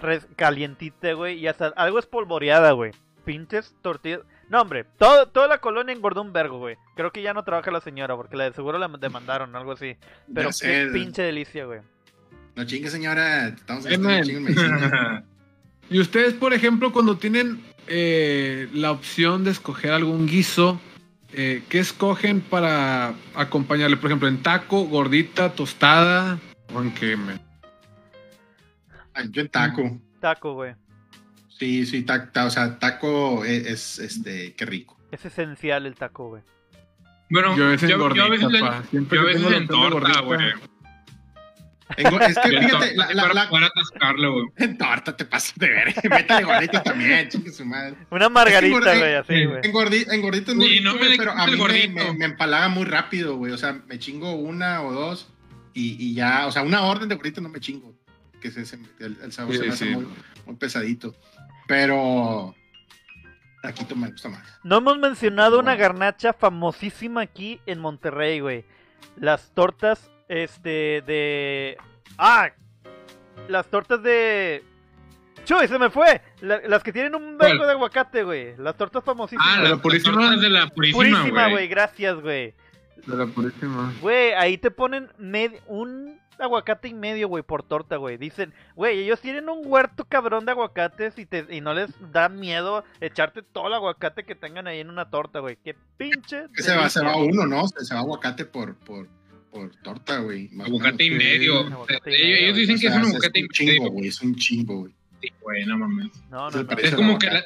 res- 0.00 0.26
calientita, 0.36 1.12
güey, 1.12 1.38
y 1.38 1.46
hasta 1.46 1.68
algo 1.76 1.98
espolvoreada, 1.98 2.72
güey. 2.72 2.92
Pinches 3.24 3.74
tortillas. 3.82 4.20
No, 4.48 4.62
hombre, 4.62 4.84
todo, 4.98 5.28
toda 5.28 5.46
la 5.48 5.58
colonia 5.58 5.94
engordó 5.94 6.22
un 6.22 6.32
vergo, 6.32 6.58
güey. 6.58 6.76
Creo 6.96 7.12
que 7.12 7.20
ya 7.20 7.34
no 7.34 7.44
trabaja 7.44 7.70
la 7.70 7.82
señora, 7.82 8.16
porque 8.16 8.36
la 8.36 8.44
de 8.44 8.52
seguro 8.54 8.78
la 8.78 8.88
demandaron, 8.88 9.54
algo 9.54 9.72
así. 9.72 9.96
Pero 10.32 10.52
sé, 10.52 10.66
qué 10.86 10.90
pinche 10.92 11.20
delicia, 11.22 11.66
güey. 11.66 11.80
No 12.56 12.64
chingue, 12.64 12.88
señora. 12.88 13.48
Estamos 13.48 13.84
en 13.84 14.00
medicina. 14.00 15.24
Y 15.90 16.00
ustedes, 16.00 16.34
por 16.34 16.52
ejemplo, 16.52 16.92
cuando 16.92 17.16
tienen 17.16 17.62
eh, 17.88 18.68
la 18.72 18.90
opción 18.92 19.44
de 19.44 19.50
escoger 19.50 19.92
algún 19.92 20.26
guiso, 20.26 20.80
eh, 21.32 21.62
¿qué 21.68 21.78
escogen 21.78 22.40
para 22.40 23.14
acompañarle? 23.34 23.96
Por 23.96 24.06
ejemplo, 24.10 24.28
en 24.28 24.42
taco, 24.42 24.84
gordita, 24.84 25.52
tostada, 25.52 26.38
o 26.74 26.82
en 26.82 26.92
qué, 26.94 27.16
men? 27.16 27.40
Ay, 29.14 29.28
Yo 29.30 29.42
en 29.42 29.48
taco. 29.48 29.98
Taco, 30.20 30.54
güey. 30.54 30.74
Sí, 31.48 31.86
sí, 31.86 32.02
ta- 32.02 32.30
ta- 32.30 32.46
o 32.46 32.50
sea, 32.50 32.78
taco 32.78 33.44
es, 33.44 33.66
es, 33.66 33.98
este, 33.98 34.54
qué 34.54 34.64
rico. 34.64 34.96
Es 35.10 35.24
esencial 35.24 35.86
el 35.86 35.94
taco, 35.96 36.28
güey. 36.28 36.42
Bueno, 37.30 37.56
Yo 37.56 37.74
yo, 37.74 37.88
yo 37.88 37.98
gordita, 37.98 38.24
a 38.24 38.28
veces, 38.28 38.48
le- 38.50 38.58
yo 38.60 39.20
a 39.20 39.24
veces 39.24 39.52
en 39.52 39.66
torta, 39.66 39.90
gordita, 39.90 40.20
güey. 40.20 40.38
Es 41.96 42.04
que 42.38 42.48
fíjate, 42.48 42.68
torta, 42.68 42.86
la, 42.94 43.14
la, 43.14 43.22
para 43.22 43.34
la- 43.34 43.48
poder 43.48 43.64
atascarlo, 43.64 44.32
güey. 44.34 44.46
en 44.58 44.78
torta 44.78 45.16
te 45.16 45.24
pasas 45.24 45.54
de 45.58 45.68
ver. 45.68 45.94
Métale 46.10 46.44
gordita 46.44 46.82
también, 46.82 47.28
chingue 47.28 47.50
su 47.50 47.64
madre. 47.64 47.94
Una 48.10 48.28
margarita, 48.28 48.78
güey, 48.96 49.14
así, 49.14 49.34
sí. 49.34 49.44
güey. 49.46 49.60
En, 49.64 49.72
gordi, 49.72 50.04
en 50.10 50.20
gordito 50.22 50.50
es 50.50 50.56
muy 50.56 50.66
Y 50.66 50.78
rico, 50.80 50.84
no 50.84 50.94
me 51.00 51.16
pero 51.16 51.32
a 51.32 51.46
mí 51.46 51.52
me, 51.52 51.58
gordito. 51.58 52.04
me, 52.04 52.12
me 52.12 52.24
empalaga 52.26 52.68
muy 52.68 52.84
rápido, 52.84 53.36
güey. 53.36 53.52
O 53.52 53.58
sea, 53.58 53.80
me 53.86 53.98
chingo 53.98 54.32
una 54.32 54.82
o 54.82 54.92
dos 54.92 55.28
y, 55.74 55.96
y 55.98 56.14
ya, 56.14 56.46
o 56.46 56.52
sea, 56.52 56.62
una 56.62 56.82
orden 56.82 57.08
de 57.08 57.14
gordito 57.14 57.40
no 57.40 57.48
me 57.48 57.60
chingo. 57.60 57.94
Que 58.40 58.50
se, 58.50 58.64
se- 58.66 58.78
el, 59.00 59.16
el 59.22 59.32
sabor 59.32 59.52
Sí, 59.54 59.58
se 59.60 59.66
me 59.66 59.72
hace 59.72 59.84
sí. 59.86 59.90
muy, 59.92 60.06
muy 60.46 60.56
pesadito. 60.56 61.16
Pero 61.66 62.54
taquito 63.62 63.96
me 63.96 64.10
gusta 64.10 64.28
más. 64.28 64.42
No 64.62 64.78
hemos 64.78 64.98
mencionado 64.98 65.58
una 65.58 65.74
garnacha 65.74 66.32
famosísima 66.32 67.22
aquí 67.22 67.60
en 67.66 67.78
Monterrey, 67.80 68.40
güey. 68.40 68.64
Las 69.16 69.52
tortas, 69.54 70.10
este, 70.28 71.02
de... 71.06 71.76
¡Ah! 72.16 72.50
Las 73.48 73.66
tortas 73.68 74.02
de... 74.02 74.62
¡Chuy, 75.44 75.66
se 75.68 75.78
me 75.78 75.88
fue! 75.90 76.20
La- 76.40 76.60
las 76.66 76.82
que 76.82 76.92
tienen 76.92 77.14
un 77.14 77.38
vergo 77.38 77.64
de 77.64 77.72
aguacate, 77.72 78.22
güey. 78.22 78.56
Las 78.58 78.76
tortas 78.76 79.02
famosísimas. 79.02 79.46
Ah, 79.48 79.62
la 79.62 79.76
purísima. 79.78 80.36
de 80.36 80.50
la 80.50 80.66
purísima, 80.68 80.98
Purísima, 80.98 81.48
güey. 81.48 81.68
Gracias, 81.68 82.20
güey. 82.20 82.54
De 83.06 83.16
la 83.16 83.26
purísima. 83.26 83.94
Güey, 84.02 84.32
ahí 84.32 84.58
te 84.58 84.70
ponen 84.70 85.08
med- 85.18 85.60
un 85.66 86.20
aguacate 86.38 86.88
y 86.88 86.94
medio, 86.94 87.28
güey, 87.28 87.42
por 87.42 87.62
torta, 87.62 87.96
güey. 87.96 88.16
Dicen, 88.18 88.52
güey, 88.76 88.98
ellos 89.00 89.20
tienen 89.20 89.48
un 89.48 89.62
huerto 89.64 90.04
cabrón 90.04 90.44
de 90.44 90.52
aguacates 90.52 91.18
y, 91.18 91.24
te, 91.26 91.46
y 91.48 91.60
no 91.60 91.72
les 91.74 91.88
da 92.12 92.28
miedo 92.28 92.84
echarte 93.00 93.42
todo 93.42 93.68
el 93.68 93.74
aguacate 93.74 94.24
que 94.24 94.34
tengan 94.34 94.66
ahí 94.66 94.80
en 94.80 94.90
una 94.90 95.08
torta, 95.08 95.38
güey. 95.40 95.56
Qué 95.64 95.74
pinche. 95.96 96.46
Que 96.54 96.62
se 96.62 96.76
va, 96.76 96.90
se 96.90 97.02
va 97.02 97.16
uno, 97.16 97.46
¿no? 97.46 97.66
Se, 97.68 97.84
se 97.84 97.94
va 97.94 98.00
aguacate 98.00 98.44
por, 98.44 98.76
por, 98.76 99.08
por 99.50 99.70
torta, 99.76 100.18
güey. 100.20 100.50
Aguacate 100.60 101.04
y 101.04 101.10
medio. 101.10 101.60
Aguacate 101.60 102.10
y 102.10 102.14
ellos, 102.14 102.30
medio, 102.30 102.36
ellos 102.46 102.56
dicen 102.56 102.76
O 102.76 102.80
que 102.80 102.86
es 102.86 102.94
un 102.94 103.04
aguacate 103.10 103.40
y 103.40 103.42
un 103.42 103.48
chingo, 103.48 103.72
medio. 103.72 103.90
güey. 103.92 104.06
Es 104.08 104.20
un 104.22 104.34
chingo, 104.36 104.76
güey. 104.80 104.94
Sí, 105.20 105.32
güey, 105.40 105.64
no 105.66 105.78
mames. 105.78 106.10
No, 106.30 106.50
no, 106.50 106.66
Es 106.78 106.94
como 106.94 107.18
que 107.18 107.26
la, 107.26 107.38
eh, 107.40 107.44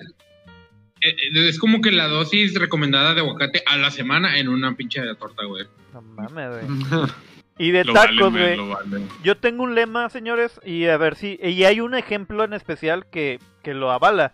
eh, 1.34 1.48
es 1.48 1.58
como 1.58 1.80
que 1.80 1.90
la 1.90 2.06
dosis 2.08 2.54
recomendada 2.58 3.14
de 3.14 3.20
aguacate 3.20 3.62
a 3.66 3.76
la 3.76 3.90
semana 3.90 4.38
en 4.38 4.48
una 4.48 4.74
pinche 4.76 5.00
torta, 5.18 5.44
güey. 5.44 5.66
No 5.92 6.02
mames, 6.02 6.48
güey. 6.66 7.08
Y 7.58 7.70
de 7.70 7.84
Lo 7.84 7.92
tacos, 7.92 8.32
güey. 8.32 8.56
vale. 8.56 9.02
Yo 9.22 9.36
tengo 9.36 9.62
un 9.62 9.74
lema, 9.74 10.08
señores, 10.08 10.58
y 10.64 10.86
a 10.86 10.96
ver 10.96 11.16
si. 11.16 11.38
Y 11.42 11.64
hay 11.64 11.80
un 11.80 11.94
ejemplo 11.94 12.44
en 12.44 12.54
especial 12.54 13.06
que, 13.10 13.38
que 13.62 13.74
lo 13.74 13.92
avala. 13.92 14.32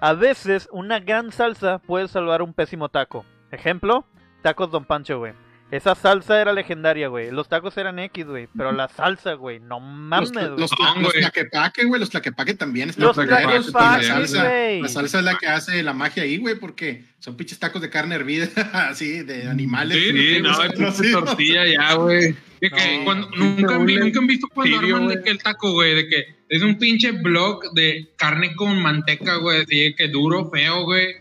A 0.00 0.14
veces, 0.14 0.68
una 0.72 0.98
gran 0.98 1.30
salsa 1.30 1.78
puede 1.78 2.08
salvar 2.08 2.40
un 2.42 2.54
pésimo 2.54 2.88
taco. 2.88 3.26
Ejemplo, 3.52 4.06
tacos 4.42 4.70
Don 4.70 4.86
Pancho, 4.86 5.18
güey. 5.18 5.34
Esa 5.74 5.94
salsa 5.94 6.40
era 6.40 6.52
legendaria, 6.52 7.08
güey. 7.08 7.30
Los 7.30 7.48
tacos 7.48 7.76
eran 7.76 7.98
X, 7.98 8.26
güey. 8.26 8.48
Pero 8.56 8.72
la 8.72 8.88
salsa, 8.88 9.32
güey, 9.34 9.58
no 9.60 9.80
mames, 9.80 10.30
Los, 10.30 10.32
güey. 10.32 10.48
los, 10.60 10.70
los 10.70 10.94
güey. 11.02 11.20
tlaquepaque, 11.20 11.84
güey, 11.84 12.00
los 12.00 12.10
tlaquepaque 12.10 12.54
también 12.54 12.90
están 12.90 13.06
Los 13.06 13.16
tlaquepaque 13.16 13.42
tacos 13.44 13.66
culeros, 13.66 13.72
también, 13.72 14.08
la 14.10 14.14
salsa, 14.26 14.44
güey. 14.48 14.80
la 14.82 14.88
salsa 14.88 15.18
es 15.18 15.24
la 15.24 15.38
que 15.38 15.46
hace 15.48 15.82
la 15.82 15.92
magia 15.92 16.22
ahí, 16.22 16.36
güey, 16.38 16.54
porque 16.54 17.04
son 17.18 17.36
pinches 17.36 17.58
tacos 17.58 17.82
de 17.82 17.90
carne 17.90 18.14
hervida, 18.14 18.46
así, 18.88 19.22
de 19.24 19.48
animales. 19.48 19.98
Sí, 19.98 20.10
Sí, 20.12 20.42
no, 20.42 20.48
Los- 20.50 20.64
es 20.64 20.78
los- 20.78 20.94
pinche 20.96 21.12
tortilla 21.12 21.66
ya, 21.66 21.94
güey. 21.94 22.34
De 22.60 22.70
que 22.70 22.98
No, 22.98 23.04
cuando, 23.04 23.30
no, 23.30 23.36
nunca, 23.56 23.78
vi- 23.78 23.96
nunca 23.98 24.18
han 24.20 24.26
visto 24.26 24.46
cuando 24.54 24.78
tibio, 24.80 24.96
arman 24.96 25.08
de 25.10 25.22
que 25.22 25.30
el 25.30 25.38
taco, 25.42 25.72
güey, 25.72 25.94
de 25.96 26.08
que 26.08 26.24
es 26.48 26.62
un 26.62 26.78
pinche 26.78 27.10
blog 27.10 27.72
de 27.74 28.12
carne 28.16 28.54
con 28.54 28.80
manteca, 28.80 29.36
güey, 29.36 29.62
así 29.62 29.80
de 29.80 29.94
que 29.96 30.08
duro, 30.08 30.48
feo, 30.50 30.84
güey. 30.84 31.16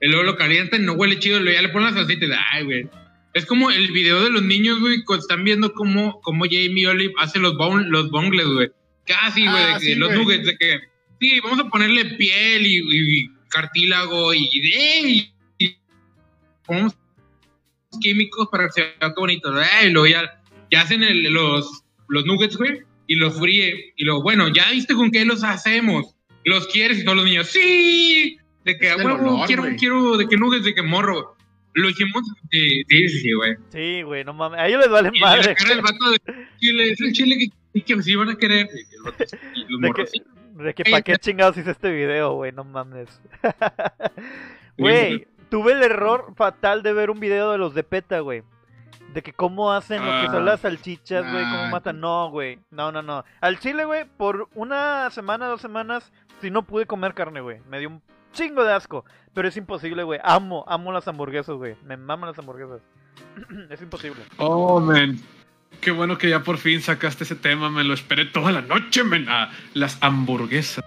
Y 0.00 0.08
luego 0.08 0.24
lo 0.24 0.36
calientan, 0.36 0.84
no 0.84 0.94
huele 0.94 1.18
chido, 1.20 1.38
luego 1.38 1.54
ya 1.54 1.62
le 1.62 1.68
ponen 1.68 1.94
la 1.94 2.00
salsita 2.00 2.24
y 2.24 2.28
de, 2.28 2.36
ay, 2.52 2.64
güey. 2.64 2.88
Es 3.34 3.46
como 3.46 3.70
el 3.70 3.90
video 3.92 4.22
de 4.22 4.30
los 4.30 4.42
niños, 4.42 4.78
güey, 4.80 5.02
cuando 5.04 5.22
están 5.22 5.42
viendo 5.44 5.72
cómo, 5.72 6.20
cómo 6.20 6.44
Jamie 6.44 6.86
Olive 6.86 7.14
hace 7.18 7.38
los, 7.38 7.56
bon- 7.56 7.90
los 7.90 8.10
bongles, 8.10 8.46
güey. 8.46 8.70
Casi, 9.06 9.42
güey, 9.46 9.62
Ah, 9.62 9.66
de 9.68 9.72
que 9.74 9.80
sí, 9.86 9.94
los 9.94 10.12
nuggets, 10.14 10.46
de 10.46 10.56
que, 10.58 10.80
sí, 11.20 11.40
vamos 11.40 11.58
a 11.60 11.68
ponerle 11.68 12.04
piel 12.16 12.66
y, 12.66 12.76
y 13.22 13.28
cartílago 13.48 14.34
y, 14.34 14.48
y, 14.52 15.32
y 15.58 15.76
ponemos 16.66 16.94
químicos 18.00 18.48
para 18.50 18.66
que 18.66 18.72
se 18.72 18.80
vea 18.82 18.94
todo 19.14 19.20
bonito. 19.20 19.52
Y 19.84 19.90
luego 19.90 20.06
ya, 20.06 20.42
ya 20.70 20.82
hacen 20.82 21.02
el- 21.02 21.32
los, 21.32 21.82
los 22.08 22.24
nuggets, 22.26 22.56
güey, 22.56 22.80
y 23.06 23.14
los 23.16 23.38
fríe. 23.38 23.94
Y 23.96 24.04
luego, 24.04 24.22
bueno, 24.22 24.48
¿ya 24.48 24.70
viste 24.70 24.94
con 24.94 25.10
qué 25.10 25.24
los 25.24 25.42
hacemos? 25.44 26.14
¿Los 26.44 26.66
quieres? 26.68 26.98
Y 27.00 27.04
todos 27.04 27.16
los 27.16 27.24
niños, 27.26 27.48
¡sí! 27.48 28.36
De 28.64 28.76
que, 28.78 28.90
huevo, 28.96 29.40
quiero, 29.46 29.62
quiero, 29.78 30.16
de 30.16 30.28
que 30.28 30.36
nuggets, 30.36 30.64
de 30.64 30.74
que 30.74 30.82
morro. 30.82 31.36
Lo 31.74 31.88
sí, 31.90 32.04
sí, 32.50 32.84
sí, 32.88 33.08
sí, 33.08 33.32
güey. 33.32 33.56
Sí, 33.70 34.02
güey, 34.02 34.24
no 34.24 34.34
mames. 34.34 34.60
A 34.60 34.68
ellos 34.68 34.80
les 34.80 34.90
vale 34.90 35.10
Y 35.12 35.20
madre. 35.20 35.54
del 35.68 35.80
vato 35.82 36.10
de 36.10 36.18
chile, 36.58 36.90
es 36.92 37.00
el 37.00 37.12
chile 37.12 37.36
que, 37.72 37.82
que 37.82 38.02
sí 38.02 38.14
van 38.14 38.28
a 38.28 38.36
querer. 38.36 38.68
El 38.70 39.02
vato, 39.04 39.24
los 39.68 39.80
De 39.80 39.88
morros, 39.88 40.10
que, 40.10 40.18
sí. 40.18 40.24
de 40.64 40.74
que 40.74 40.84
pa' 40.90 41.00
qué 41.02 41.16
chingados 41.18 41.56
hice 41.56 41.70
este 41.70 41.90
video, 41.90 42.34
güey, 42.34 42.52
no 42.52 42.64
mames. 42.64 43.20
Güey, 44.78 45.26
tuve 45.50 45.72
el 45.72 45.82
error 45.82 46.32
fatal 46.36 46.82
de 46.82 46.92
ver 46.92 47.10
un 47.10 47.20
video 47.20 47.52
de 47.52 47.58
los 47.58 47.74
de 47.74 47.82
PETA, 47.84 48.20
güey. 48.20 48.42
De 49.12 49.22
que 49.22 49.32
cómo 49.32 49.72
hacen 49.72 50.04
lo 50.04 50.10
que 50.22 50.26
son 50.28 50.36
Ah. 50.42 50.52
las 50.52 50.60
salchichas, 50.60 51.30
güey, 51.30 51.44
cómo 51.44 51.62
Ah, 51.64 51.68
matan. 51.70 52.00
No, 52.00 52.30
güey, 52.30 52.58
no, 52.70 52.90
no, 52.90 53.02
no. 53.02 53.24
Al 53.40 53.58
chile, 53.58 53.84
güey, 53.84 54.04
por 54.16 54.48
una 54.54 55.10
semana, 55.10 55.46
dos 55.48 55.60
semanas, 55.60 56.10
si 56.40 56.50
no 56.50 56.62
pude 56.62 56.86
comer 56.86 57.12
carne, 57.12 57.40
güey. 57.42 57.58
Me 57.68 57.78
dio 57.78 57.90
un 57.90 58.02
chingo 58.32 58.64
de 58.64 58.72
asco. 58.72 59.04
Pero 59.34 59.48
es 59.48 59.56
imposible, 59.56 60.02
güey. 60.02 60.20
Amo, 60.22 60.64
amo 60.68 60.92
las 60.92 61.08
hamburguesas, 61.08 61.56
güey. 61.56 61.74
Me 61.84 61.96
maman 61.96 62.30
las 62.30 62.38
hamburguesas. 62.38 62.80
es 63.70 63.80
imposible. 63.80 64.22
Oh, 64.36 64.80
man. 64.80 65.18
Qué 65.80 65.90
bueno 65.90 66.18
que 66.18 66.28
ya 66.28 66.42
por 66.42 66.58
fin 66.58 66.82
sacaste 66.82 67.24
ese 67.24 67.34
tema, 67.34 67.70
me 67.70 67.82
lo 67.82 67.94
esperé 67.94 68.26
toda 68.26 68.52
la 68.52 68.60
noche, 68.60 69.04
men. 69.04 69.26
Ah, 69.28 69.50
las 69.74 69.98
hamburguesas. 70.02 70.84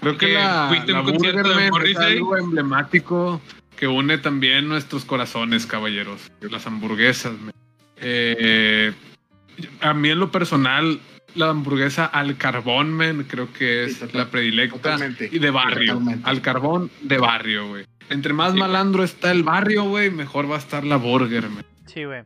Creo 0.00 0.16
que 0.16 0.28
¿Qué? 0.28 0.34
la, 0.34 0.66
¿Fuiste 0.68 0.92
a 0.92 0.94
la 0.94 1.00
un 1.00 1.10
concierto 1.10 1.48
de 1.48 1.54
Man 1.54 1.64
es 1.64 1.70
Morrissey? 1.70 2.16
algo 2.16 2.36
emblemático 2.36 3.40
que 3.76 3.86
une 3.86 4.18
también 4.18 4.68
nuestros 4.68 5.04
corazones, 5.04 5.66
caballeros. 5.66 6.30
Las 6.40 6.66
hamburguesas, 6.66 7.32
men. 7.38 7.52
Eh, 7.96 8.92
a 9.80 9.92
mí 9.92 10.10
en 10.10 10.20
lo 10.20 10.30
personal, 10.30 11.00
la 11.34 11.50
hamburguesa 11.50 12.04
al 12.06 12.36
carbón, 12.36 12.92
men, 12.92 13.24
creo 13.24 13.52
que 13.52 13.84
es 13.84 13.96
Sí, 13.98 14.06
la 14.12 14.30
predilecta. 14.30 14.76
totalmente. 14.76 15.28
Y 15.30 15.38
de 15.38 15.50
barrio. 15.50 15.94
Totalmente. 15.94 16.28
Al 16.28 16.40
carbón 16.42 16.90
de 17.02 17.18
barrio, 17.18 17.68
güey. 17.68 17.84
Entre 18.10 18.32
más 18.32 18.52
Sí, 18.54 18.58
malandro 18.58 19.04
está 19.04 19.30
el 19.30 19.42
barrio, 19.42 19.84
güey, 19.84 20.10
mejor 20.10 20.50
va 20.50 20.56
a 20.56 20.58
estar 20.58 20.84
la 20.84 20.96
burger, 20.96 21.48
men. 21.50 21.64
Sí, 21.86 22.04
güey. 22.04 22.22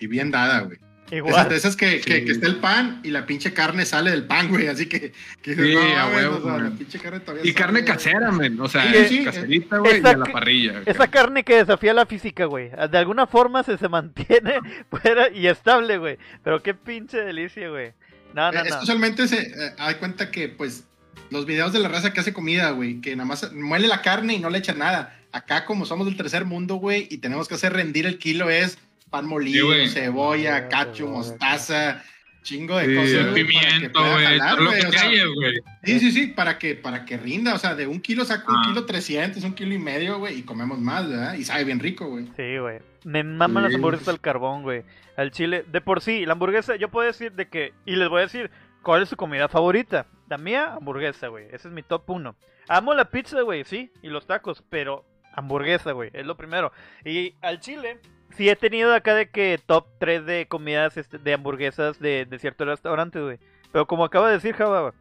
Y 0.00 0.06
bien 0.06 0.30
dada, 0.30 0.60
güey. 0.60 0.78
Esas, 1.12 1.28
Igual. 1.28 1.48
de 1.50 1.56
esas 1.56 1.76
que, 1.76 2.00
que, 2.00 2.20
Sí. 2.20 2.24
que 2.24 2.32
está 2.32 2.46
el 2.46 2.56
pan 2.56 3.00
y 3.04 3.10
la 3.10 3.26
pinche 3.26 3.52
carne 3.52 3.84
sale 3.84 4.10
del 4.10 4.24
pan, 4.24 4.48
güey. 4.48 4.68
Así 4.68 4.86
que, 4.86 5.12
que 5.42 5.54
Sí, 5.54 5.74
no, 5.74 5.80
a 5.98 6.08
huevo, 6.08 6.36
o 6.38 6.42
sea, 6.42 6.52
güey. 6.52 6.64
la 6.64 6.70
pinche 6.70 6.98
carne 6.98 7.20
todavía 7.20 7.42
Y 7.42 7.52
sale, 7.52 7.54
carne 7.54 7.84
casera, 7.84 8.32
men. 8.32 8.58
O 8.58 8.66
sea, 8.68 8.90
Sí, 8.90 9.18
sí, 9.18 9.24
caserita, 9.24 9.76
güey, 9.76 9.96
y 9.96 9.98
esa 9.98 10.10
a 10.10 10.16
la 10.16 10.24
que- 10.26 10.32
parrilla. 10.32 10.82
Esa 10.86 11.08
carne 11.08 11.44
que 11.44 11.56
desafía 11.56 11.92
la 11.92 12.06
física, 12.06 12.46
güey. 12.46 12.70
De 12.90 12.96
alguna 12.98 13.26
forma 13.26 13.62
se, 13.62 13.76
se 13.76 13.88
mantiene 13.90 14.54
fuera 14.90 15.28
y 15.30 15.46
estable, 15.48 15.98
güey. 15.98 16.16
Pero 16.42 16.62
qué 16.62 16.72
pinche 16.72 17.18
delicia, 17.18 17.68
güey. 17.68 17.92
No, 18.34 18.50
no, 18.50 18.58
Eh, 18.60 18.62
no. 18.62 18.68
Esto 18.70 18.82
usualmente 18.84 19.28
se 19.28 19.38
eh, 19.42 19.74
hay 19.78 19.96
cuenta 19.96 20.30
que, 20.30 20.48
pues, 20.48 20.84
los 21.28 21.44
videos 21.44 21.74
de 21.74 21.78
la 21.80 21.88
raza 21.88 22.14
que 22.14 22.20
hace 22.20 22.32
comida, 22.32 22.70
güey, 22.70 23.02
que 23.02 23.14
nada 23.16 23.26
más 23.28 23.52
muele 23.52 23.86
la 23.86 24.00
carne 24.00 24.32
y 24.32 24.38
no 24.38 24.48
le 24.48 24.56
echa 24.58 24.72
nada. 24.72 25.18
Acá, 25.30 25.66
como 25.66 25.84
somos 25.84 26.06
del 26.06 26.16
tercer 26.16 26.46
mundo, 26.46 26.76
güey, 26.76 27.06
y 27.10 27.18
tenemos 27.18 27.48
que 27.48 27.54
hacer 27.54 27.74
rendir 27.74 28.06
el 28.06 28.18
kilo, 28.18 28.48
es 28.48 28.78
pan 29.12 29.26
molido, 29.26 29.68
cebolla, 29.88 30.62
Sí, 30.62 30.64
cacho, 30.70 31.06
mostaza, 31.06 32.02
chingo 32.42 32.76
de 32.78 32.86
Sí, 32.86 32.94
cosas. 32.96 33.34
que 33.34 33.44
Pimiento, 33.44 33.92
pueda 34.00 34.12
güey, 34.14 34.24
jalar, 34.26 34.50
todo 34.56 34.64
lo 34.64 34.70
güey, 34.70 34.80
que 34.80 34.86
o 34.88 34.92
sea, 34.92 35.02
haya, 35.08 35.24
güey. 35.26 35.54
Sí, 35.84 36.00
sí, 36.00 36.10
sí, 36.12 36.26
para 36.28 36.58
que, 36.58 36.74
para 36.74 37.04
que 37.04 37.16
rinda, 37.16 37.54
o 37.54 37.58
sea, 37.58 37.74
de 37.76 37.86
un 37.86 38.00
kilo 38.00 38.24
saco 38.24 38.50
un 38.52 38.58
Ah. 38.58 38.62
kilo 38.66 38.84
300, 38.84 39.44
un 39.44 39.54
kilo 39.54 39.72
y 39.74 39.78
medio, 39.78 40.18
güey, 40.18 40.38
y 40.38 40.42
comemos 40.42 40.78
más, 40.80 41.08
¿verdad? 41.08 41.34
Y 41.34 41.44
sabe 41.44 41.62
bien 41.64 41.78
rico, 41.78 42.06
güey. 42.08 42.26
Sí, 42.36 42.58
güey. 42.58 42.80
Me 43.04 43.22
maman 43.22 43.62
las 43.64 43.70
Sí. 43.72 43.76
hamburguesas 43.76 44.08
al 44.08 44.20
carbón, 44.20 44.62
güey. 44.62 44.82
Al 45.16 45.30
chile. 45.30 45.64
De 45.70 45.80
por 45.80 46.00
sí, 46.00 46.24
la 46.26 46.32
hamburguesa, 46.32 46.74
yo 46.76 46.88
puedo 46.88 47.06
decir 47.06 47.32
de 47.32 47.48
que. 47.48 47.74
Y 47.84 47.96
les 47.96 48.08
voy 48.08 48.20
a 48.20 48.22
decir 48.22 48.50
cuál 48.82 49.02
es 49.02 49.08
su 49.08 49.16
comida 49.16 49.48
favorita. 49.48 50.06
La 50.28 50.38
mía, 50.38 50.74
hamburguesa, 50.74 51.28
güey. 51.28 51.46
Ese 51.52 51.68
es 51.68 51.74
mi 51.74 51.82
top 51.82 52.08
uno. 52.10 52.34
Amo 52.68 52.94
la 52.94 53.04
pizza, 53.10 53.42
güey, 53.42 53.64
sí. 53.64 53.90
Y 54.02 54.08
los 54.08 54.26
tacos, 54.26 54.64
pero 54.70 55.04
hamburguesa, 55.34 55.92
güey. 55.92 56.10
Es 56.12 56.24
lo 56.26 56.36
primero. 56.36 56.72
Y 57.04 57.34
al 57.42 57.60
chile, 57.60 57.98
sí 58.36 58.48
he 58.48 58.56
tenido 58.56 58.94
acá 58.94 59.14
de 59.14 59.28
que 59.30 59.58
top 59.64 59.86
3 59.98 60.24
de 60.26 60.46
comidas 60.48 60.96
este, 60.96 61.18
de 61.18 61.34
hamburguesas 61.34 61.98
de, 61.98 62.26
de 62.26 62.38
ciertos 62.38 62.66
restaurantes, 62.66 63.22
güey. 63.22 63.38
Pero 63.72 63.86
como 63.86 64.04
acaba 64.04 64.28
de 64.28 64.34
decir 64.34 64.54
Java, 64.54 64.92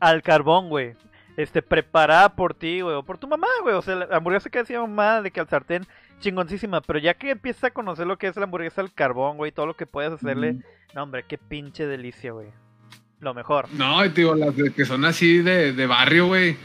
al 0.00 0.22
carbón, 0.22 0.68
güey. 0.68 0.94
Este, 1.36 1.62
preparada 1.62 2.34
por 2.34 2.52
ti, 2.54 2.80
güey, 2.80 2.96
o 2.96 3.04
por 3.04 3.16
tu 3.18 3.28
mamá, 3.28 3.46
güey. 3.62 3.74
O 3.76 3.82
sea, 3.82 3.94
la 3.94 4.16
hamburguesa 4.16 4.50
que 4.50 4.58
hacía 4.58 4.80
mamá 4.80 5.22
de 5.22 5.30
que 5.30 5.38
al 5.38 5.48
sartén, 5.48 5.86
chingoncísima. 6.18 6.80
Pero 6.80 6.98
ya 6.98 7.14
que 7.14 7.30
empiezas 7.30 7.64
a 7.64 7.70
conocer 7.70 8.06
lo 8.08 8.18
que 8.18 8.26
es 8.26 8.36
la 8.36 8.44
hamburguesa 8.44 8.80
al 8.80 8.92
carbón, 8.92 9.36
güey, 9.36 9.52
todo 9.52 9.66
lo 9.66 9.74
que 9.74 9.86
puedes 9.86 10.10
hacerle. 10.12 10.56
No, 10.94 11.04
hombre, 11.04 11.24
qué 11.28 11.38
pinche 11.38 11.86
delicia, 11.86 12.32
güey. 12.32 12.48
Lo 13.20 13.34
mejor. 13.34 13.66
No, 13.72 14.04
y 14.04 14.08
te 14.10 14.22
digo, 14.22 14.34
las 14.34 14.56
de- 14.56 14.72
que 14.72 14.84
son 14.84 15.04
así 15.04 15.38
de, 15.38 15.72
de 15.72 15.86
barrio, 15.86 16.26
güey. 16.26 16.56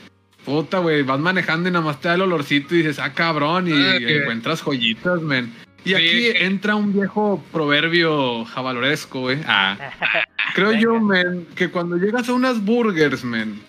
Puta, 0.44 0.80
güey, 0.80 1.04
vas 1.04 1.20
manejando 1.20 1.70
y 1.70 1.72
nada 1.72 1.86
más 1.86 2.00
te 2.02 2.08
da 2.10 2.16
el 2.16 2.22
olorcito 2.24 2.74
y 2.76 2.80
dices, 2.80 3.00
ah, 3.00 3.14
cabrón, 3.14 3.68
y, 3.68 3.72
Ah, 3.74 3.96
y 3.98 4.06
que- 4.06 4.18
encuentras 4.24 4.62
joyitas, 4.62 5.22
men. 5.22 5.54
Y 5.86 5.90
Sí, 5.90 5.96
aquí 5.96 6.28
entra 6.38 6.76
un 6.76 6.94
viejo 6.94 7.44
proverbio 7.52 8.46
jabaloresco, 8.46 9.22
güey. 9.22 9.40
Ah, 9.46 9.78
creo 10.56 10.72
yo, 10.74 11.00
men, 11.00 11.46
que 11.56 11.70
cuando 11.70 11.98
llegas 11.98 12.30
a 12.30 12.34
unas 12.34 12.64
burgers, 12.64 13.24
men, 13.24 13.62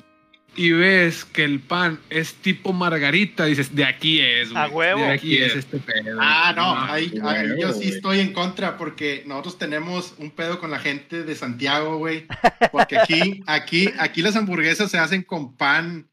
y 0.56 0.70
ves 0.70 1.24
que 1.24 1.42
el 1.42 1.58
pan 1.58 1.98
es 2.10 2.34
tipo 2.34 2.72
margarita, 2.72 3.46
dices, 3.46 3.74
de 3.74 3.84
aquí 3.84 4.20
es, 4.20 4.51
güey. 4.52 4.62
A 4.62 4.68
huevo. 4.68 5.01
De 5.01 5.10
aquí 5.10 5.39
es 5.39 5.52
es. 5.52 5.56
este 5.59 5.78
pedo. 5.78 6.16
Ah, 6.20 6.52
no, 6.55 6.62
Ah, 6.62 6.93
ahí, 6.93 7.10
huevo, 7.12 7.28
ahí 7.28 7.48
yo 7.60 7.72
sí 7.72 7.78
güey. 7.86 7.89
estoy 7.89 8.20
en 8.20 8.32
contra 8.32 8.76
porque 8.76 9.24
nosotros 9.26 9.59
tenemos 9.59 10.14
un 10.18 10.30
pedo 10.30 10.60
con 10.60 10.70
la 10.70 10.78
gente 10.78 11.24
de 11.24 11.34
Santiago, 11.34 11.97
güey. 11.97 12.26
Porque 12.70 12.97
aquí, 12.98 13.43
aquí, 13.47 13.90
aquí 13.98 14.22
las 14.22 14.36
hamburguesas 14.36 14.89
se 14.93 14.98
hacen 14.98 15.24
con 15.24 15.56
pan 15.56 16.06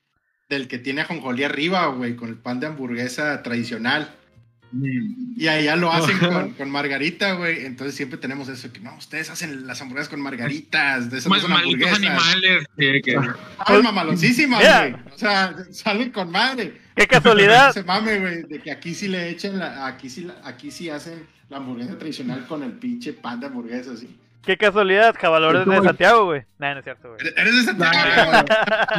del 0.49 0.67
que 0.67 0.79
tiene 0.79 1.01
ajonjolí 1.01 1.43
arriba, 1.43 1.85
güey, 1.87 2.15
con 2.15 2.29
el 2.29 2.35
pan 2.37 2.59
de 2.59 2.65
hamburguesa 2.67 3.43
tradicional. 3.43 4.15
Y 4.73 5.47
allá 5.47 5.75
lo 5.75 5.91
hacen 5.91 6.17
con, 6.19 6.51
con 6.57 6.69
margarita, 6.69 7.33
güey. 7.33 7.65
Entonces 7.65 7.95
siempre 7.95 8.17
tenemos 8.17 8.47
eso, 8.49 8.71
que 8.71 8.79
no, 8.79 8.95
ustedes 8.95 9.29
hacen 9.29 9.67
las 9.67 9.81
hamburguesas 9.81 10.09
con 10.09 10.21
margaritas, 10.21 11.09
de 11.11 11.17
esas 11.17 11.25
no 11.27 11.31
Más 11.35 11.41
son 11.41 11.51
hamburguesas. 11.53 11.97
animales. 11.97 12.65
sí, 12.77 13.01
que- 13.03 13.13
Saben 13.13 13.83
Yeah. 14.61 14.89
güey. 14.89 15.01
O 15.13 15.17
sea, 15.17 15.55
salen 15.71 16.11
con 16.11 16.31
madre. 16.31 16.79
Qué 16.95 17.07
casualidad. 17.07 17.73
Se 17.73 17.83
mame, 17.83 18.19
güey, 18.19 18.43
de 18.43 18.59
que 18.61 18.71
aquí 18.71 18.93
sí 18.95 19.07
le 19.07 19.29
echan, 19.29 19.57
la, 19.59 19.85
aquí, 19.87 20.09
sí, 20.09 20.27
aquí 20.43 20.71
sí 20.71 20.89
hacen 20.89 21.25
la 21.49 21.57
hamburguesa 21.57 21.97
tradicional 21.97 22.45
con 22.47 22.63
el 22.63 22.71
pinche 22.73 23.13
pan 23.13 23.39
de 23.39 23.47
hamburguesa, 23.47 23.91
así. 23.93 24.15
Qué 24.43 24.57
casualidad, 24.57 25.15
jabalores 25.19 25.65
de 25.67 25.81
Santiago, 25.83 26.25
güey. 26.25 26.41
Nah, 26.57 26.73
no 26.73 26.79
es 26.79 26.83
cierto, 26.83 27.09
güey. 27.09 27.19
¿Eres- 27.21 27.33
¿Eres 27.37 27.55
de 27.57 27.63
Santiago? 27.63 28.31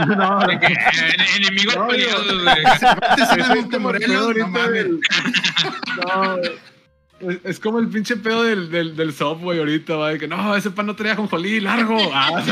güey? 0.06 0.16
no, 0.16 0.38
de 0.46 0.58
que, 0.60 0.66
eh, 0.72 1.16
enemigos 1.38 1.76
No, 1.76 1.88
peleados, 1.88 2.42
güey. 2.44 2.54
¿Te 3.16 3.22
Ese 3.22 3.34
suena 3.44 3.54
es 3.54 3.80
Morelos? 3.80 4.36
No 4.36 4.48
mames. 4.48 4.86
No, 6.06 6.36
es, 7.30 7.38
es 7.44 7.60
como 7.60 7.78
el 7.80 7.88
pinche 7.88 8.16
pedo 8.16 8.44
del, 8.44 8.70
del, 8.70 8.94
del 8.96 9.12
Subway 9.12 9.58
ahorita, 9.58 9.96
va, 9.96 10.10
de 10.10 10.18
que 10.18 10.28
no, 10.28 10.54
ese 10.56 10.70
pan 10.70 10.86
no 10.86 10.94
traía 10.96 11.16
jonjolí, 11.16 11.60
largo. 11.60 11.98
Ah, 12.14 12.42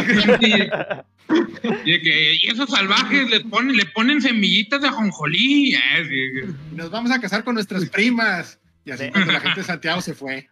Y, 1.84 2.00
que, 2.02 2.34
y 2.42 2.46
esos 2.50 2.68
salvajes 2.70 3.30
le 3.30 3.40
ponen, 3.40 3.76
le 3.76 3.86
ponen 3.86 4.20
semillitas 4.20 4.80
de 4.80 4.88
ajonjolí. 4.88 5.74
eh, 5.74 5.78
sí, 6.08 6.40
sí. 6.48 6.54
Y 6.72 6.74
Nos 6.74 6.90
vamos 6.90 7.12
a 7.12 7.20
casar 7.20 7.44
con 7.44 7.54
nuestras 7.54 7.84
primas. 7.88 8.58
Y 8.84 8.90
así 8.90 9.04
Sí. 9.04 9.10
cuando 9.12 9.32
la 9.32 9.40
gente 9.40 9.60
de 9.60 9.66
Santiago 9.66 10.00
se 10.00 10.14
fue. 10.14 10.48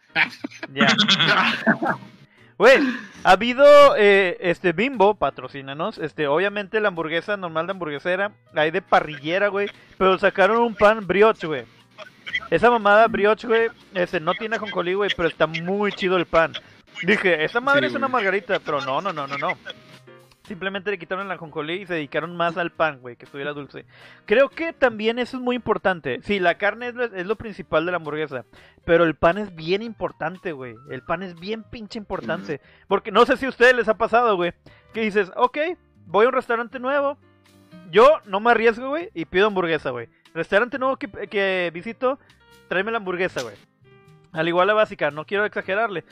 Ya. 0.75 0.95
Güey, 2.59 2.79
ha 3.23 3.31
habido 3.31 3.65
eh, 3.97 4.37
este 4.41 4.73
Bimbo, 4.73 5.15
patrocínanos. 5.15 5.97
Este, 5.99 6.27
obviamente 6.27 6.81
la 6.81 6.89
hamburguesa 6.89 7.37
normal 7.37 7.67
de 7.67 7.71
hamburguesera, 7.71 8.33
hay 8.55 8.73
de 8.73 8.83
parrillera, 8.83 9.47
güey. 9.47 9.71
Pero 9.97 10.19
sacaron 10.19 10.59
un 10.59 10.75
pan 10.75 11.07
brioche, 11.07 11.47
güey. 11.47 11.65
Esa 12.51 12.69
mamada 12.69 13.07
brioche, 13.07 13.47
güey, 13.47 13.69
este, 13.95 14.21
no 14.21 14.35
tiene 14.35 14.57
ajonjolí, 14.57 14.95
güey, 14.95 15.11
pero 15.17 15.29
está 15.29 15.47
muy 15.47 15.93
chido 15.93 16.17
el 16.17 16.27
pan. 16.27 16.53
Dije, 17.03 17.45
esa 17.45 17.61
madre 17.61 17.83
Sí, 17.83 17.93
es 17.93 17.95
una 17.95 18.09
margarita, 18.09 18.59
pero 18.59 18.81
no, 18.81 19.01
no, 19.01 19.13
no, 19.13 19.27
no, 19.27 19.39
no. 19.39 19.57
Simplemente 20.49 20.91
le 20.91 20.99
quitaron 20.99 21.27
el 21.27 21.31
ajonjolí 21.31 21.75
y 21.75 21.87
se 21.87 21.93
dedicaron 21.93 22.35
más 22.35 22.57
al 22.57 22.73
pan, 22.73 23.01
güey, 23.01 23.17
que 23.17 23.27
estuviera 23.27 23.53
dulce. 23.53 23.85
Creo 24.25 24.49
que 24.49 24.73
también 24.73 25.19
eso 25.19 25.37
es 25.37 25.43
muy 25.43 25.55
importante. 25.55 26.21
Sí, 26.23 26.41
la 26.41 26.57
carne 26.57 26.89
es 26.89 26.95
lo, 26.95 27.05
es 27.05 27.27
lo 27.27 27.37
principal 27.37 27.85
de 27.85 27.93
la 27.93 27.99
hamburguesa. 27.99 28.47
Pero 28.87 29.05
el 29.05 29.15
pan 29.15 29.37
es 29.37 29.55
bien 29.55 29.83
importante, 29.83 30.53
güey. 30.53 30.75
El 30.91 31.03
pan 31.03 31.23
es 31.23 31.39
bien 31.39 31.65
pinche 31.65 31.99
importante. 31.99 32.63
Porque 32.89 33.13
no 33.13 33.27
sé 33.27 33.37
si 33.37 33.45
a 33.45 33.51
ustedes 33.51 33.77
les 33.77 33.89
ha 33.89 33.99
pasado, 33.99 34.37
güey. 34.37 34.55
Que 34.95 35.03
dices, 35.03 35.31
ok, 35.37 35.59
voy 36.07 36.25
a 36.25 36.29
un 36.29 36.35
restaurante 36.35 36.79
nuevo. 36.79 37.19
Yo 37.91 38.09
no 38.25 38.41
me 38.41 38.51
arriesgo, 38.51 38.89
güey, 38.89 39.11
y 39.13 39.27
pido 39.27 39.49
hamburguesa, 39.49 39.91
güey. 39.91 40.09
Restaurante 40.33 40.79
nuevo 40.79 40.97
que, 40.97 41.09
que 41.29 41.71
visito, 41.75 42.19
tráeme 42.69 42.91
la 42.91 42.97
hamburguesa, 42.97 43.43
güey. 43.43 43.55
Al 44.33 44.49
igual 44.49 44.67
la 44.67 44.75
básica, 44.75 45.11
no 45.11 45.27
quiero 45.27 45.45
exagerarle. 45.45 46.05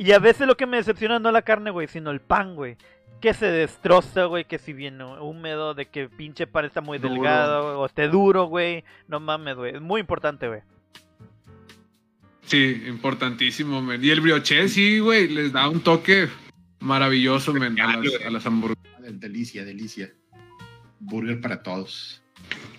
Y 0.00 0.12
a 0.12 0.18
veces 0.18 0.46
lo 0.46 0.56
que 0.56 0.64
me 0.64 0.78
decepciona 0.78 1.18
no 1.18 1.30
la 1.30 1.42
carne, 1.42 1.70
güey, 1.70 1.86
sino 1.86 2.10
el 2.10 2.20
pan, 2.20 2.54
güey. 2.54 2.78
Que 3.20 3.34
se 3.34 3.46
destroza, 3.46 4.24
güey, 4.24 4.44
que 4.46 4.58
si 4.58 4.72
viene 4.72 5.04
húmedo, 5.04 5.74
de 5.74 5.86
que 5.86 6.08
pinche 6.08 6.46
pan 6.46 6.64
está 6.64 6.80
muy 6.80 6.98
Duro. 6.98 7.14
delgado, 7.14 7.80
o 7.80 7.86
esté 7.86 8.08
duro, 8.08 8.44
güey. 8.46 8.82
No 9.08 9.20
mames, 9.20 9.56
güey. 9.56 9.74
Es 9.74 9.80
muy 9.80 10.00
importante, 10.00 10.48
güey. 10.48 10.60
Sí, 12.46 12.82
importantísimo, 12.86 13.80
men. 13.82 14.02
Y 14.02 14.10
el 14.10 14.20
brioche, 14.20 14.68
sí, 14.68 14.98
güey, 14.98 15.28
les 15.28 15.52
da 15.52 15.68
un 15.68 15.80
toque 15.80 16.28
maravilloso, 16.80 17.52
men, 17.52 17.78
a 17.80 17.96
las, 17.98 18.14
a 18.26 18.30
las 18.30 18.46
hamburguesas. 18.46 19.20
Delicia, 19.20 19.64
delicia. 19.64 20.10
Burger 20.98 21.40
para 21.40 21.62
todos. 21.62 22.22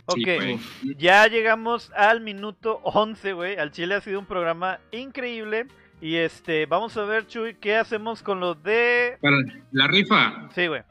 Ok, 0.05 0.17
Sí, 0.17 0.95
ya 0.97 1.27
llegamos 1.27 1.91
al 1.95 2.21
minuto 2.21 2.81
11, 2.83 3.33
güey. 3.33 3.57
Al 3.57 3.71
Chile 3.71 3.95
ha 3.95 4.01
sido 4.01 4.19
un 4.19 4.25
programa 4.25 4.79
increíble. 4.91 5.67
Y 6.01 6.15
este, 6.15 6.65
vamos 6.65 6.97
a 6.97 7.05
ver, 7.05 7.27
Chuy, 7.27 7.55
¿qué 7.61 7.75
hacemos 7.75 8.23
con 8.23 8.39
lo 8.39 8.55
de. 8.55 9.17
Para 9.21 9.37
la 9.71 9.87
rifa. 9.87 10.49
Sí, 10.55 10.65
güey. 10.67 10.81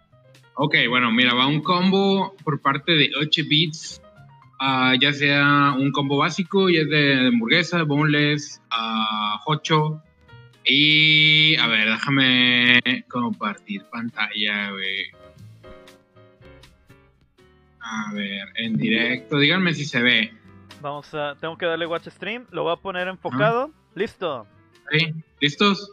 Ok, 0.54 0.76
bueno, 0.88 1.10
mira, 1.10 1.34
va 1.34 1.46
un 1.46 1.62
combo 1.62 2.34
por 2.44 2.60
parte 2.60 2.92
de 2.92 3.10
8 3.20 3.42
bits. 3.48 4.00
ah, 4.60 4.94
ya 5.00 5.12
sea 5.12 5.74
un 5.76 5.90
combo 5.90 6.18
básico, 6.18 6.68
ya 6.68 6.82
es 6.82 6.90
de 6.90 7.28
hamburguesa, 7.28 7.82
boneless, 7.82 8.62
a 8.70 9.40
hocho. 9.46 10.02
Y 10.64 11.56
a 11.56 11.66
ver, 11.66 11.88
déjame 11.88 12.80
compartir 13.08 13.82
pantalla, 13.90 14.70
güey. 14.70 15.10
A 17.80 18.12
ver, 18.12 18.48
en 18.56 18.76
directo, 18.76 19.38
díganme 19.38 19.74
si 19.74 19.84
se 19.84 20.02
ve. 20.02 20.32
Vamos 20.80 21.12
a. 21.14 21.34
Tengo 21.40 21.56
que 21.56 21.66
darle 21.66 21.86
watch 21.86 22.06
stream. 22.08 22.46
Lo 22.52 22.62
voy 22.62 22.74
a 22.74 22.76
poner 22.76 23.08
enfocado. 23.08 23.70
Listo. 23.94 24.46
¿Listos? 25.40 25.92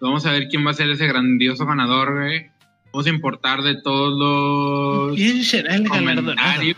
Vamos 0.00 0.24
a 0.26 0.32
ver 0.32 0.48
quién 0.48 0.66
va 0.66 0.70
a 0.70 0.74
ser 0.74 0.90
ese 0.90 1.06
grandioso 1.06 1.66
ganador, 1.66 2.14
güey. 2.14 2.46
Vamos 2.92 3.06
a 3.06 3.10
importar 3.10 3.62
de 3.62 3.80
todos 3.82 4.18
los 4.18 5.16
¿Quién 5.16 5.44
será 5.44 5.76
el 5.76 5.88
comentarios. 5.88 6.76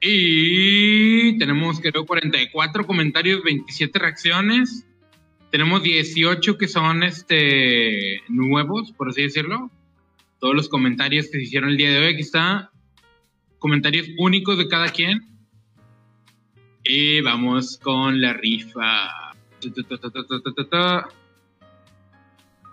Y 0.00 1.36
tenemos, 1.38 1.80
creo, 1.80 2.06
44 2.06 2.86
comentarios, 2.86 3.42
27 3.42 3.98
reacciones. 3.98 4.86
Tenemos 5.50 5.82
18 5.82 6.56
que 6.56 6.68
son 6.68 7.02
este 7.02 8.22
nuevos, 8.28 8.92
por 8.92 9.10
así 9.10 9.22
decirlo. 9.22 9.70
Todos 10.38 10.54
los 10.54 10.68
comentarios 10.70 11.26
que 11.26 11.38
se 11.38 11.42
hicieron 11.42 11.70
el 11.70 11.76
día 11.76 11.90
de 11.90 11.98
hoy. 11.98 12.14
Aquí 12.14 12.22
está. 12.22 12.70
Comentarios 13.58 14.08
únicos 14.16 14.56
de 14.56 14.68
cada 14.68 14.88
quien. 14.88 15.29
Y 16.84 17.20
vamos 17.20 17.78
con 17.82 18.20
la 18.20 18.32
rifa. 18.32 19.34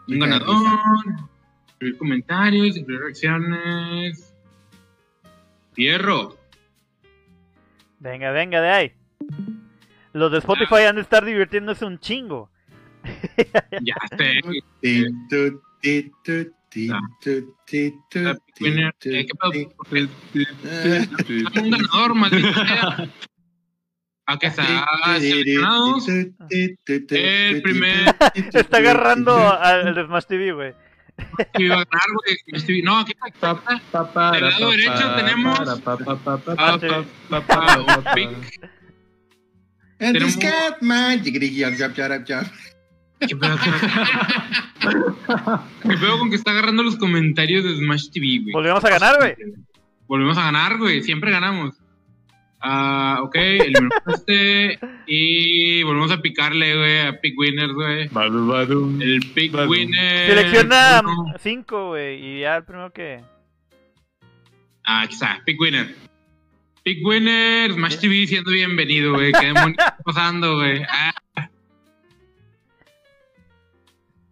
Un 0.07 0.19
ganador. 0.19 0.57
Escribir 1.67 1.97
comentarios, 1.97 2.77
escribir 2.77 3.01
reacciones. 3.01 4.33
Fierro. 5.73 6.37
Venga, 7.99 8.31
venga 8.31 8.61
de 8.61 8.69
ahí. 8.69 8.91
Los 10.13 10.31
de 10.31 10.39
Spotify 10.39 10.83
han 10.87 10.95
de 10.95 11.01
estar 11.01 11.23
divirtiéndose 11.25 11.85
un 11.85 11.99
chingo. 11.99 12.49
Ya 13.81 13.95
sé. 14.17 14.39
Ah. 14.43 14.51
Eh. 14.81 15.05
Eh, 20.63 21.07
un 21.55 21.69
ganador, 21.69 22.15
maldito 22.15 22.49
Aquí 24.27 24.45
está. 24.45 24.63
Seleccionados. 25.19 26.07
El 26.09 27.61
primer 27.61 28.15
Está 28.53 28.77
agarrando 28.77 29.35
al 29.57 29.95
de 29.95 30.05
Smash 30.05 30.25
TV, 30.25 30.51
güey. 30.51 30.73
que 31.53 31.63
iba 31.63 31.75
a 31.75 31.85
ganar, 31.85 32.07
güey. 32.13 32.81
No, 32.83 32.99
aquí 32.99 33.13
está. 33.25 33.55
Del 34.31 34.49
lado 34.49 34.69
derecho 34.71 35.15
tenemos 35.15 35.59
Ah. 36.57 36.77
Ah. 37.49 38.13
And 39.99 40.19
this 40.19 40.37
cat 40.37 40.79
man. 40.81 41.23
¿Qué 41.23 41.31
pedo? 43.35 43.57
¿Qué 45.81 45.97
pedo 45.97 46.19
con 46.19 46.29
que 46.29 46.35
está 46.35 46.51
agarrando 46.51 46.83
los 46.83 46.97
comentarios 46.97 47.63
de 47.63 47.75
Smash 47.77 48.09
TV, 48.11 48.39
güey? 48.43 48.53
Volvemos 48.53 48.83
a 48.85 48.89
ganar, 48.89 49.15
güey. 49.17 49.35
Volvemos 50.07 50.37
a 50.37 50.43
ganar, 50.43 50.77
güey. 50.77 51.01
Siempre 51.01 51.31
ganamos. 51.31 51.75
Ah, 52.59 53.19
ok, 53.21 53.35
eliminamos 53.35 53.91
este. 54.07 54.79
Y 55.05 55.83
volvemos 55.83 56.11
a 56.11 56.21
picarle, 56.21 56.75
güey, 56.75 56.99
a 57.01 57.19
Pick 57.21 57.37
Winners, 57.37 57.73
güey. 57.73 58.01
El 58.03 59.19
Pick 59.33 59.51
Badum. 59.51 59.69
Winner. 59.69 60.27
Selecciona 60.27 61.01
uno. 61.03 61.33
5, 61.39 61.87
güey. 61.89 62.25
Y 62.25 62.39
ya 62.41 62.57
el 62.57 62.63
primero 62.63 62.91
que. 62.91 63.21
Ah, 64.83 65.01
aquí 65.01 65.13
está, 65.13 65.41
Pick 65.45 65.59
Winner. 65.61 65.93
Pick 66.83 67.05
Winner, 67.05 67.73
Smash 67.73 67.97
TV 67.99 68.25
siendo 68.25 68.49
bienvenido, 68.51 69.13
güey. 69.13 69.31
Qué 69.33 69.47
demonios 69.47 69.75
está 69.77 69.97
pasando, 70.03 70.55
güey. 70.55 70.81
Ah, 70.89 71.13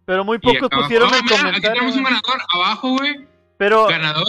Pero 0.04 0.24
muy 0.24 0.38
pocos 0.38 0.68
pusieron 0.70 1.10
Ah, 1.12 1.16
el 1.18 1.22
mira, 1.24 1.34
Aquí 1.36 1.44
comentario. 1.44 1.72
tenemos 1.74 1.96
un 1.96 2.04
ganador 2.04 2.38
abajo, 2.54 2.90
güey. 2.98 3.16
Pero, 3.58 3.86
Ganador, 3.86 4.26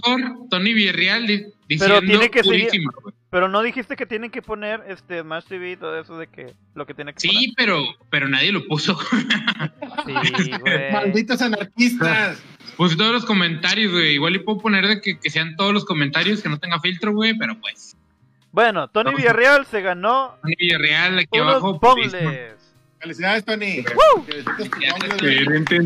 Tony 0.50 0.74
Villarreal 0.74 1.28
di- 1.28 1.46
diciendo 1.68 2.00
tiene 2.02 2.30
que 2.32 2.42
purísima, 2.44 2.92
güey. 3.02 3.14
Pero 3.38 3.50
no 3.50 3.62
dijiste 3.62 3.96
que 3.96 4.08
tienen 4.08 4.32
que 4.32 4.42
poner 4.42 4.82
este 4.88 5.22
Smash 5.22 5.44
TV 5.44 5.74
y 5.74 5.78
todo 5.78 6.00
eso 6.02 6.18
de 6.18 6.26
que 6.26 6.56
lo 6.74 6.88
que 6.88 6.96
tiene 6.96 7.14
que 7.14 7.20
Sí, 7.20 7.54
pero, 7.56 7.84
pero 8.10 8.28
nadie 8.28 8.52
lo 8.52 8.66
puso. 8.66 8.98
poner. 8.98 10.26
Sí, 10.44 10.52
güey. 10.60 10.92
Malditos 10.92 11.40
anarquistas. 11.44 12.42
Puse 12.78 12.96
todos 12.96 13.12
los 13.12 13.26
comentarios, 13.26 13.92
güey. 13.92 14.16
Igual 14.16 14.38
y 14.38 14.40
puedo 14.40 14.58
poner 14.58 14.88
de 14.88 15.02
que, 15.02 15.20
que 15.20 15.30
sean 15.30 15.56
todos 15.56 15.72
los 15.72 15.86
comentarios, 15.86 16.42
que 16.42 16.50
no 16.50 16.58
tenga 16.58 16.80
filtro, 16.80 17.14
güey, 17.14 17.38
pero 17.38 17.60
pues. 17.62 17.96
Bueno, 18.52 18.88
Tony. 18.88 19.14
Villarreal 19.14 19.68
se 19.68 19.82
ganó 19.82 20.40
Tony 20.42 20.56
Villarreal 20.58 21.20
aquí 21.20 21.40
unos 21.40 21.58
abajo. 21.58 21.80
Felicidades, 23.00 23.46
Tony. 23.46 23.86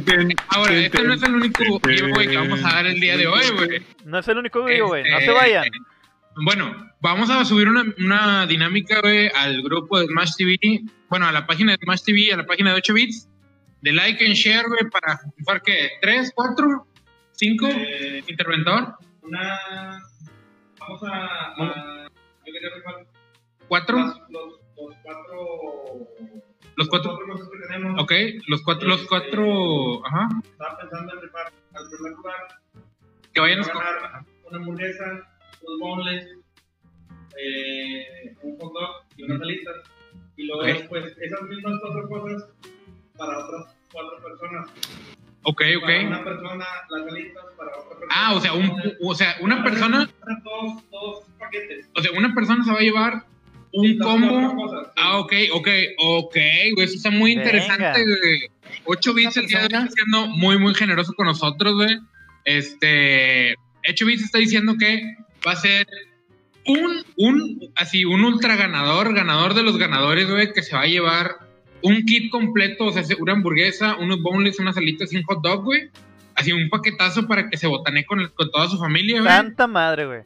Tin. 0.03 0.34
Ahora, 0.48 0.73
este 0.73 1.03
no 1.03 1.14
es 1.15 1.23
el 1.23 1.36
único 1.36 1.64
giveaway 1.86 2.30
que 2.30 2.38
vamos 2.38 2.64
a 2.64 2.76
dar 2.76 2.86
el 2.86 2.98
día 3.02 3.18
de 3.18 3.28
hoy, 3.28 3.44
güey. 3.57 3.86
No 4.06 4.19
es 4.19 4.28
el 4.30 4.38
único 4.38 4.64
video, 4.64 4.88
güey. 4.88 5.03
No 5.03 5.18
Este, 5.18 5.26
se 5.26 5.32
vayan. 5.34 5.65
Bueno, 6.35 6.91
vamos 7.01 7.29
a 7.29 7.43
subir 7.45 7.67
una, 7.67 7.83
una 7.97 8.45
dinámica, 8.47 9.01
güey, 9.01 9.29
al 9.35 9.61
grupo 9.61 9.99
de 9.99 10.07
Smash 10.07 10.35
TV. 10.37 10.57
Bueno, 11.09 11.27
a 11.27 11.31
la 11.31 11.45
página 11.45 11.73
de 11.73 11.77
Smash 11.83 12.03
TV, 12.03 12.33
a 12.33 12.37
la 12.37 12.45
página 12.45 12.71
de 12.71 12.77
8 12.77 12.93
bits. 12.93 13.27
De 13.81 13.91
like 13.91 14.23
and 14.25 14.35
share, 14.35 14.67
güey, 14.67 14.89
para 14.91 15.19
jugar 15.39 15.61
que 15.63 15.89
¿Tres, 16.01 16.31
cuatro, 16.35 16.87
cinco? 17.31 17.67
Interventor. 18.27 18.95
una 19.23 20.01
vamos 20.79 21.03
a, 21.03 21.53
a- 21.57 22.07
yo 22.45 22.53
quería 22.53 22.69
rifar 22.75 23.05
¿Cuatro? 23.67 23.97
las- 23.97 24.17
los, 24.29 24.59
los 24.77 24.95
cuatro 25.03 26.07
Los 26.75 26.87
cuatro. 26.89 27.11
cuatro 27.17 27.27
cosas 27.33 27.49
que 27.49 27.67
tenemos 27.67 28.03
Ok, 28.03 28.11
los 28.47 28.61
cuatro, 28.61 28.87
los 28.87 29.01
cuatro. 29.07 30.05
Ajá. 30.05 30.29
estaba 30.43 30.77
pensando 30.77 31.13
en 31.13 31.21
rifar 31.21 31.51
al 31.73 31.89
primer 31.89 32.11
lugar 32.13 32.35
Que 33.33 33.41
vayan 33.41 33.59
a 33.63 33.67
ganar 33.67 34.25
una 34.47 34.57
hamburguesa 34.57 35.27
unos 35.63 35.79
boneless 35.79 36.27
eh, 37.38 38.35
un 38.43 38.57
hot 38.59 38.73
dog 38.73 38.89
y 39.17 39.23
unas 39.23 39.41
alitas 39.41 39.75
y 40.38 40.43
luego 40.45 40.61
Ok. 40.61 40.88
pues 40.89 41.15
esas 41.21 41.41
mismas 41.43 41.79
cuatro 41.81 42.09
cosas 42.09 42.49
para 43.17 43.38
otras 43.45 43.75
cuatro 43.91 44.21
personas 44.23 44.69
Ok, 45.43 45.59
ok. 45.77 45.81
Para 45.85 46.07
una 46.07 46.23
persona, 46.23 46.65
las 46.91 47.07
alitas 47.11 47.43
para 47.57 47.71
otra 47.71 47.97
persona. 47.99 48.11
Ah, 48.11 48.35
o 48.35 48.39
sea, 48.39 48.53
un, 48.53 48.71
o 49.01 49.15
sea, 49.15 49.35
una 49.41 49.63
persona, 49.63 50.07
Dos, 50.43 50.89
dos 50.91 51.25
paquetes. 51.39 51.89
o 51.95 52.01
sea, 52.01 52.11
una 52.11 52.35
persona 52.35 52.63
se 52.63 52.71
va 52.71 52.77
a 52.77 52.81
llevar 52.83 53.23
un 53.73 53.88
Sí, 53.88 53.97
combo. 53.97 54.53
cosas, 54.55 54.85
sí. 54.85 54.93
Ah, 54.97 55.17
ok, 55.17 55.33
ok, 55.53 55.67
ok, 55.97 56.35
güey, 56.75 56.85
eso 56.85 56.95
está 56.95 57.09
muy 57.09 57.31
Venga. 57.35 57.41
interesante, 57.43 58.03
güey. 58.05 58.49
8 58.85 59.13
bits 59.15 59.38
el 59.38 59.47
día 59.47 59.67
de 59.67 59.77
hoy 59.77 59.88
siendo 59.89 60.27
muy, 60.27 60.59
muy 60.59 60.75
generoso 60.75 61.11
con 61.13 61.25
nosotros, 61.25 61.73
güey. 61.73 61.97
Este, 62.45 63.55
8 63.89 64.05
bits 64.05 64.23
está 64.23 64.38
diciendo 64.38 64.75
que 64.77 65.15
va 65.45 65.53
a 65.53 65.55
ser 65.55 65.88
un, 66.65 67.03
un, 67.18 67.72
así, 67.76 68.05
un 68.05 68.23
ultra 68.23 68.55
ganador, 68.55 69.13
ganador 69.13 69.53
de 69.53 69.63
los 69.63 69.77
ganadores, 69.77 70.30
güey, 70.30 70.53
que 70.53 70.63
se 70.63 70.76
va 70.76 70.84
a 70.84 70.88
llevar 70.88 71.38
un 71.81 72.03
kit 72.05 72.31
completo, 72.31 72.85
o 72.85 72.91
sea, 72.91 73.03
una 73.19 73.34
hamburguesa, 73.34 73.95
unos 73.97 74.22
boneless, 74.22 74.59
unas 74.59 74.77
alitas 74.77 75.11
y 75.13 75.18
un 75.18 75.23
hot 75.23 75.41
dog, 75.41 75.63
güey. 75.63 75.89
Así 76.35 76.51
un 76.51 76.69
paquetazo 76.69 77.27
para 77.27 77.49
que 77.49 77.57
se 77.57 77.68
botane 77.68 78.05
con, 78.05 78.26
con 78.30 78.51
toda 78.51 78.69
su 78.69 78.77
familia, 78.77 79.22
güey. 79.22 79.27
Tanta 79.27 79.68
madre, 79.68 80.05
güey. 80.05 80.22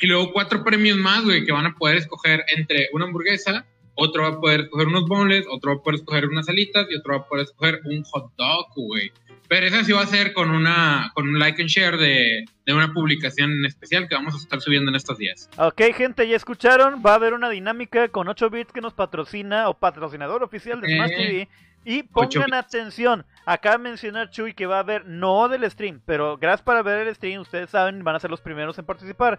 Y 0.00 0.06
luego 0.06 0.32
cuatro 0.32 0.62
premios 0.62 0.98
más, 0.98 1.24
güey, 1.24 1.44
que 1.44 1.52
van 1.52 1.66
a 1.66 1.74
poder 1.74 1.96
escoger 1.96 2.44
entre 2.54 2.88
una 2.92 3.06
hamburguesa, 3.06 3.66
otro 3.94 4.22
va 4.22 4.28
a 4.28 4.40
poder 4.40 4.60
escoger 4.62 4.88
unos 4.88 5.06
boneless, 5.06 5.46
otro 5.50 5.74
va 5.74 5.80
a 5.80 5.82
poder 5.82 6.00
escoger 6.00 6.26
unas 6.26 6.48
alitas 6.48 6.86
y 6.90 6.96
otro 6.96 7.14
va 7.14 7.20
a 7.20 7.26
poder 7.26 7.44
escoger 7.46 7.80
un 7.84 8.02
hot 8.04 8.30
dog, 8.36 8.66
güey. 8.76 9.10
Pero 9.48 9.66
eso 9.66 9.84
sí 9.84 9.92
va 9.92 10.02
a 10.02 10.06
ser 10.06 10.32
con 10.32 10.50
una 10.50 11.10
con 11.14 11.28
un 11.28 11.38
like 11.38 11.60
and 11.62 11.68
share 11.70 11.96
de, 11.96 12.44
de 12.64 12.72
una 12.74 12.92
publicación 12.92 13.64
especial 13.64 14.08
que 14.08 14.14
vamos 14.14 14.34
a 14.34 14.38
estar 14.38 14.60
subiendo 14.60 14.90
en 14.90 14.96
estos 14.96 15.18
días. 15.18 15.48
Ok, 15.56 15.80
gente, 15.94 16.26
ya 16.28 16.36
escucharon. 16.36 17.02
Va 17.04 17.12
a 17.12 17.14
haber 17.14 17.34
una 17.34 17.48
dinámica 17.48 18.08
con 18.08 18.28
8 18.28 18.50
bits 18.50 18.72
que 18.72 18.80
nos 18.80 18.92
patrocina 18.94 19.68
o 19.68 19.74
patrocinador 19.74 20.42
oficial 20.42 20.80
de 20.80 20.94
Smash 20.94 21.10
Eh, 21.12 21.16
TV. 21.16 21.48
Y 21.84 22.04
8 22.12 22.40
pongan 22.40 22.54
atención. 22.54 23.24
Acaba 23.44 23.76
de 23.76 23.84
mencionar 23.84 24.30
Chuy 24.30 24.54
que 24.54 24.66
va 24.66 24.78
a 24.78 24.80
haber, 24.80 25.06
no 25.06 25.48
del 25.48 25.70
stream, 25.70 26.00
pero 26.04 26.36
gracias 26.36 26.62
para 26.62 26.82
ver 26.82 27.06
el 27.06 27.14
stream, 27.14 27.40
ustedes 27.40 27.70
saben, 27.70 28.02
van 28.02 28.16
a 28.16 28.20
ser 28.20 28.28
los 28.28 28.40
primeros 28.40 28.76
en 28.78 28.84
participar. 28.84 29.38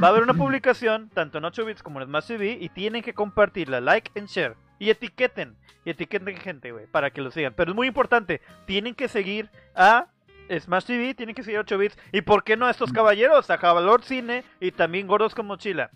Va 0.00 0.06
a 0.06 0.10
haber 0.10 0.22
una 0.22 0.34
publicación, 0.34 1.10
tanto 1.12 1.38
en 1.38 1.44
8 1.44 1.64
bits 1.64 1.82
como 1.82 2.00
en 2.00 2.06
Smash 2.06 2.26
TV, 2.28 2.56
y 2.60 2.68
tienen 2.68 3.02
que 3.02 3.14
compartirla, 3.14 3.80
like 3.80 4.12
and 4.16 4.28
share. 4.28 4.54
Y 4.78 4.90
etiqueten, 4.90 5.56
y 5.84 5.90
etiqueten 5.90 6.36
gente, 6.36 6.72
güey, 6.72 6.86
para 6.86 7.10
que 7.10 7.20
lo 7.20 7.30
sigan. 7.30 7.54
Pero 7.54 7.72
es 7.72 7.76
muy 7.76 7.86
importante, 7.88 8.40
tienen 8.66 8.94
que 8.94 9.08
seguir 9.08 9.50
a 9.74 10.06
Smash 10.50 10.84
TV, 10.84 11.14
tienen 11.14 11.34
que 11.34 11.42
seguir 11.42 11.58
a 11.58 11.62
8 11.62 11.78
bits. 11.78 11.98
¿Y 12.12 12.22
por 12.22 12.44
qué 12.44 12.56
no 12.56 12.66
a 12.66 12.70
estos 12.70 12.92
caballeros? 12.92 13.50
A 13.50 13.58
Javalor 13.58 14.02
Cine 14.02 14.44
y 14.60 14.70
también 14.70 15.06
Gordos 15.06 15.34
con 15.34 15.46
Mochila. 15.46 15.90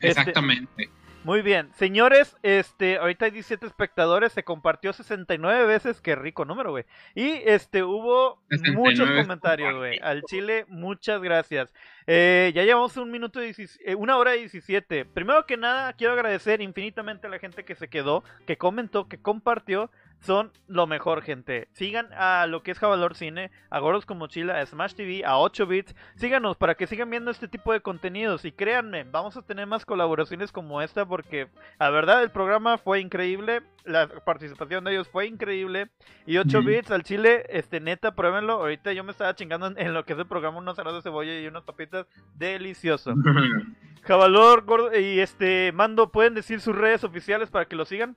Este- 0.00 0.08
Exactamente. 0.08 0.90
Muy 1.26 1.42
bien, 1.42 1.72
señores, 1.74 2.36
este, 2.44 2.98
ahorita 2.98 3.24
hay 3.24 3.32
17 3.32 3.66
espectadores, 3.66 4.32
se 4.32 4.44
compartió 4.44 4.92
69 4.92 5.66
veces, 5.66 6.00
qué 6.00 6.14
rico 6.14 6.44
número, 6.44 6.70
güey. 6.70 6.84
Y 7.16 7.42
este, 7.44 7.82
hubo 7.82 8.40
69 8.48 8.80
muchos 8.80 9.10
comentarios, 9.10 9.74
güey. 9.74 9.98
Al 9.98 10.22
Chile, 10.22 10.66
muchas 10.68 11.20
gracias. 11.20 11.74
Eh, 12.06 12.52
ya 12.54 12.62
llevamos 12.62 12.96
un 12.96 13.10
minuto, 13.10 13.40
eh, 13.42 13.56
una 13.96 14.18
hora 14.18 14.36
y 14.36 14.42
17. 14.42 15.04
Primero 15.04 15.46
que 15.46 15.56
nada, 15.56 15.94
quiero 15.94 16.12
agradecer 16.12 16.60
infinitamente 16.60 17.26
a 17.26 17.30
la 17.30 17.40
gente 17.40 17.64
que 17.64 17.74
se 17.74 17.88
quedó, 17.88 18.22
que 18.46 18.56
comentó, 18.56 19.08
que 19.08 19.18
compartió. 19.18 19.90
Son 20.20 20.50
lo 20.66 20.86
mejor, 20.86 21.22
gente. 21.22 21.68
Sigan 21.72 22.08
a 22.12 22.46
lo 22.48 22.62
que 22.62 22.72
es 22.72 22.78
Javalor 22.78 23.14
Cine, 23.14 23.50
a 23.70 23.78
Goros 23.78 24.06
con 24.06 24.18
Mochila, 24.18 24.58
a 24.58 24.66
Smash 24.66 24.94
TV, 24.94 25.24
a 25.24 25.38
8 25.38 25.66
bits. 25.66 25.94
Síganos 26.16 26.56
para 26.56 26.74
que 26.74 26.86
sigan 26.86 27.10
viendo 27.10 27.30
este 27.30 27.46
tipo 27.48 27.72
de 27.72 27.80
contenidos. 27.80 28.44
Y 28.44 28.50
créanme, 28.50 29.04
vamos 29.04 29.36
a 29.36 29.42
tener 29.42 29.66
más 29.66 29.84
colaboraciones 29.84 30.50
como 30.50 30.82
esta 30.82 31.06
porque, 31.06 31.48
la 31.78 31.90
verdad, 31.90 32.22
el 32.22 32.30
programa 32.30 32.78
fue 32.78 33.00
increíble. 33.00 33.62
La 33.84 34.08
participación 34.08 34.82
de 34.84 34.92
ellos 34.92 35.06
fue 35.08 35.26
increíble. 35.26 35.90
Y 36.26 36.38
8 36.38 36.58
Ujú. 36.58 36.66
bits 36.66 36.90
al 36.90 37.04
chile, 37.04 37.44
este, 37.50 37.78
neta, 37.78 38.16
pruébenlo. 38.16 38.54
Ahorita 38.54 38.92
yo 38.92 39.04
me 39.04 39.12
estaba 39.12 39.34
chingando 39.36 39.68
en, 39.68 39.78
en 39.78 39.94
lo 39.94 40.04
que 40.04 40.14
es 40.14 40.18
el 40.18 40.26
programa 40.26 40.58
unos 40.58 40.78
arroz 40.78 40.94
de 40.94 41.02
cebolla 41.02 41.38
y 41.38 41.46
unas 41.46 41.62
papitas. 41.62 42.06
Delicioso. 42.34 43.14
Javalor, 44.02 44.64
Gordo 44.64 44.98
y 44.98 45.20
este, 45.20 45.72
Mando, 45.72 46.10
¿pueden 46.10 46.34
decir 46.34 46.60
sus 46.60 46.74
redes 46.74 47.04
oficiales 47.04 47.50
para 47.50 47.66
que 47.66 47.76
lo 47.76 47.84
sigan? 47.84 48.16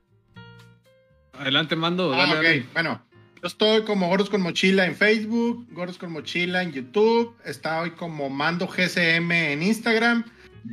Adelante, 1.33 1.75
mando. 1.75 2.13
Ah, 2.13 2.25
ok. 2.25 2.35
dale. 2.35 2.65
Bueno, 2.73 3.01
yo 3.41 3.47
estoy 3.47 3.83
como 3.83 4.07
Gordos 4.07 4.29
con 4.29 4.41
Mochila 4.41 4.85
en 4.85 4.95
Facebook, 4.95 5.67
Gordos 5.71 5.97
con 5.97 6.11
Mochila 6.11 6.61
en 6.61 6.71
YouTube, 6.71 7.35
está 7.45 7.79
hoy 7.81 7.91
como 7.91 8.29
Mando 8.29 8.67
GCM 8.67 9.31
en 9.31 9.63
Instagram 9.63 10.25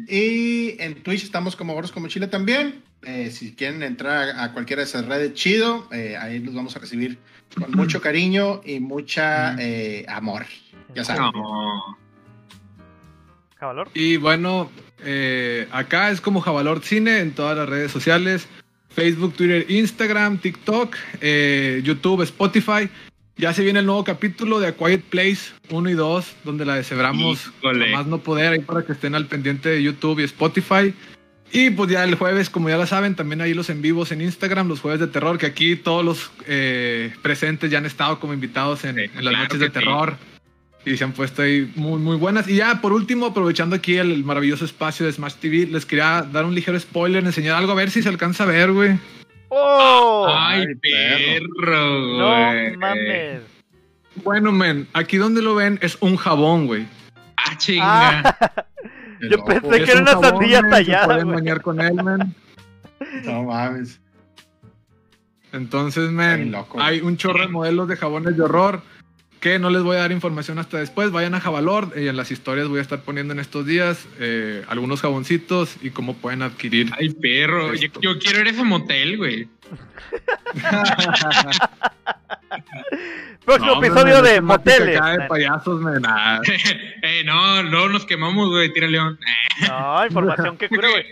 y 0.09 0.81
en 0.83 1.03
Twitch 1.03 1.25
estamos 1.25 1.55
como 1.55 1.75
Gordos 1.75 1.93
con 1.93 2.03
Mochila 2.03 2.29
también. 2.29 2.83
Eh, 3.03 3.31
si 3.31 3.55
quieren 3.55 3.83
entrar 3.85 4.31
a, 4.31 4.45
a 4.45 4.53
cualquiera 4.53 4.83
de 4.83 4.89
esas 4.89 5.07
redes, 5.07 5.35
chido, 5.35 5.89
eh, 5.93 6.17
ahí 6.21 6.41
los 6.41 6.55
vamos 6.55 6.75
a 6.75 6.81
recibir 6.81 7.19
con 7.55 7.71
mucho 7.77 8.01
cariño 8.01 8.61
y 8.65 8.81
mucha 8.81 9.55
eh, 9.61 10.05
amor. 10.09 10.47
Ya 10.95 11.05
saben. 11.05 11.31
No. 11.33 11.97
Javalor. 13.59 13.89
Y 13.95 14.17
bueno, 14.17 14.71
eh, 15.05 15.69
acá 15.71 16.11
es 16.11 16.21
como 16.21 16.41
Javalor 16.41 16.83
Cine 16.83 17.21
en 17.21 17.33
todas 17.33 17.57
las 17.57 17.69
redes 17.69 17.91
sociales. 17.91 18.49
Facebook, 18.97 19.35
Twitter, 19.35 19.67
Instagram, 19.69 20.39
TikTok, 20.39 20.97
eh, 21.21 21.83
YouTube, 21.85 22.23
Spotify. 22.23 22.89
Ya 23.37 23.53
se 23.53 23.63
viene 23.63 23.81
el 23.81 23.87
nuevo 23.87 24.03
capítulo 24.05 24.59
de 24.59 24.69
A 24.69 24.73
Quiet 24.75 25.03
Place 25.03 25.53
1 25.69 25.91
y 25.91 25.93
2, 25.93 26.37
donde 26.45 26.65
la 26.65 26.77
deshebramos 26.77 27.53
más 27.93 28.07
no 28.07 28.19
poder 28.19 28.55
ahí 28.55 28.61
para 28.61 28.83
que 28.83 28.93
estén 28.93 29.15
al 29.15 29.27
pendiente 29.27 29.69
de 29.69 29.83
YouTube 29.83 30.21
y 30.21 30.23
Spotify. 30.25 30.95
Y 31.53 31.69
pues 31.71 31.91
ya 31.91 32.05
el 32.05 32.15
jueves, 32.15 32.49
como 32.49 32.71
ya 32.71 32.79
lo 32.79 32.87
saben, 32.87 33.15
también 33.15 33.43
ahí 33.43 33.53
los 33.53 33.69
en 33.69 33.83
vivos 33.83 34.13
en 34.13 34.23
Instagram, 34.23 34.67
los 34.67 34.81
jueves 34.81 35.01
de 35.01 35.09
terror, 35.09 35.37
que 35.37 35.45
aquí 35.45 35.77
todos 35.77 36.03
los 36.03 36.31
eh, 36.47 37.13
presentes 37.21 37.71
ya 37.71 37.77
han 37.77 37.87
estado 37.87 38.19
como 38.19 38.33
invitados 38.33 38.85
en, 38.87 38.97
Sí, 38.97 39.03
en 39.03 39.13
las 39.13 39.21
claro 39.21 39.39
noches 39.39 39.61
de 39.61 39.71
sí. 39.71 40.36
Y 40.87 40.97
se 40.97 41.03
han 41.03 41.13
puesto 41.13 41.43
ahí 41.43 41.71
muy, 41.75 41.99
muy 41.99 42.17
buenas. 42.17 42.49
Y 42.49 42.55
ya, 42.57 42.81
por 42.81 42.93
último, 42.93 43.27
aprovechando 43.27 43.75
aquí 43.75 43.97
el 43.97 44.23
maravilloso 44.23 44.65
espacio 44.65 45.05
de 45.05 45.13
Smash 45.13 45.35
TV, 45.35 45.67
les 45.67 45.85
quería 45.85 46.23
dar 46.23 46.45
un 46.45 46.55
ligero 46.55 46.79
spoiler, 46.79 47.25
enseñar 47.25 47.57
algo, 47.57 47.73
a 47.73 47.75
ver 47.75 47.91
si 47.91 48.03
se 48.03 48.09
alcanza 48.09 48.45
a 48.45 48.47
ver, 48.47 48.71
güey. 48.71 48.97
¡Oh! 49.49 50.29
Ay, 50.33 50.65
Ay, 50.69 50.75
perro, 50.81 52.01
no 52.19 52.27
güey. 52.53 52.77
mames. 52.77 53.41
Bueno, 54.23 54.53
men, 54.53 54.87
aquí 54.93 55.17
donde 55.17 55.43
lo 55.43 55.57
ven 55.57 55.79
es 55.83 55.99
un 56.01 56.17
jabón, 56.17 56.67
güey. 56.69 56.87
Ah, 57.37 57.59
chinga. 57.59 58.21
Ah, 58.21 58.65
yo 59.23 59.29
loco. 59.39 59.47
pensé 59.47 59.85
que 59.85 59.91
era 59.91 59.95
un 59.95 60.03
una 60.03 60.11
jabón, 60.13 60.31
sandía 60.31 60.63
tallada, 60.71 61.05
pueden 61.07 61.25
güey. 61.25 61.37
bañar 61.37 61.63
con 61.63 61.81
él, 61.81 61.95
men. 62.03 62.35
No 63.25 63.43
mames. 63.43 64.01
Entonces, 65.53 66.11
men, 66.11 66.53
loco. 66.53 66.81
hay 66.81 67.01
un 67.01 67.17
chorro 67.17 67.41
de 67.41 67.49
modelos 67.49 67.89
de 67.89 67.97
jabones 67.97 68.37
de 68.37 68.43
horror 68.43 68.83
que 69.41 69.59
no 69.59 69.71
les 69.71 69.83
voy 69.83 69.97
a 69.97 70.01
dar 70.01 70.13
información 70.13 70.59
hasta 70.59 70.79
después. 70.79 71.11
Vayan 71.11 71.35
a 71.35 71.41
Javalor 71.41 71.93
y 71.97 72.09
en 72.09 72.17
las 72.17 72.31
historias 72.31 72.69
voy 72.69 72.79
a 72.79 72.83
estar 72.83 73.01
poniendo 73.01 73.33
en 73.33 73.41
estos 73.41 73.67
días 73.67 74.07
eh, 74.19 74.65
algunos 74.69 75.01
jaboncitos 75.01 75.77
y 75.83 75.91
cómo 75.91 76.15
pueden 76.15 76.43
adquirir. 76.43 76.91
Ay, 76.99 77.11
perro. 77.11 77.75
Yo, 77.75 78.19
quiero 78.19 78.41
ir 78.41 78.47
a 78.47 78.51
ese 78.51 78.65
motel, 78.65 79.17
güey. 79.17 79.49
Próximo 83.45 83.75
No, 83.75 83.85
episodio 83.85 84.23
de 84.23 84.41
moteles. 84.41 85.01
de 85.01 85.27
payasos. 85.29 85.83
Ah, 86.05 86.41
eh, 87.03 87.23
no, 87.25 87.63
no 87.63 87.89
nos 87.89 88.05
quemamos, 88.07 88.49
güey. 88.51 88.73
Tira 88.73 88.89
León. 88.89 89.19
No, 89.69 90.07
información 90.07 90.57
que 90.57 90.69
cura, 90.69 90.89
güey. 90.91 91.05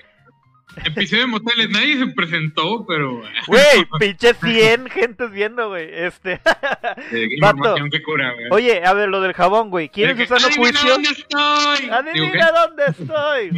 Episodio 0.85 1.23
de 1.23 1.27
moteles. 1.28 1.70
Nadie 1.70 1.99
se 1.99 2.07
presentó, 2.09 2.85
pero. 2.86 3.23
Güey, 3.47 3.86
pinche 4.01 4.35
100 4.35 4.89
gentes 4.91 5.31
viendo, 5.31 5.69
güey. 5.69 5.89
Este. 5.93 6.41
Vato. 6.45 7.57
información 7.59 7.91
que 7.91 8.03
cura, 8.03 8.32
güey. 8.32 8.47
Oye, 8.51 8.85
a 8.85 8.93
ver, 8.93 9.09
lo 9.09 9.20
del 9.20 9.35
jabón, 9.35 9.70
güey. 9.70 9.89
¿Quieren 9.89 10.16
De 10.16 10.27
su 10.27 10.35
que, 10.35 10.41
sano 10.41 10.53
"Adivina 10.55 10.81
dónde 10.85 11.09
estoy? 11.11 11.91
Adivina 11.91 12.51
dónde 12.53 12.85
estoy. 12.89 13.51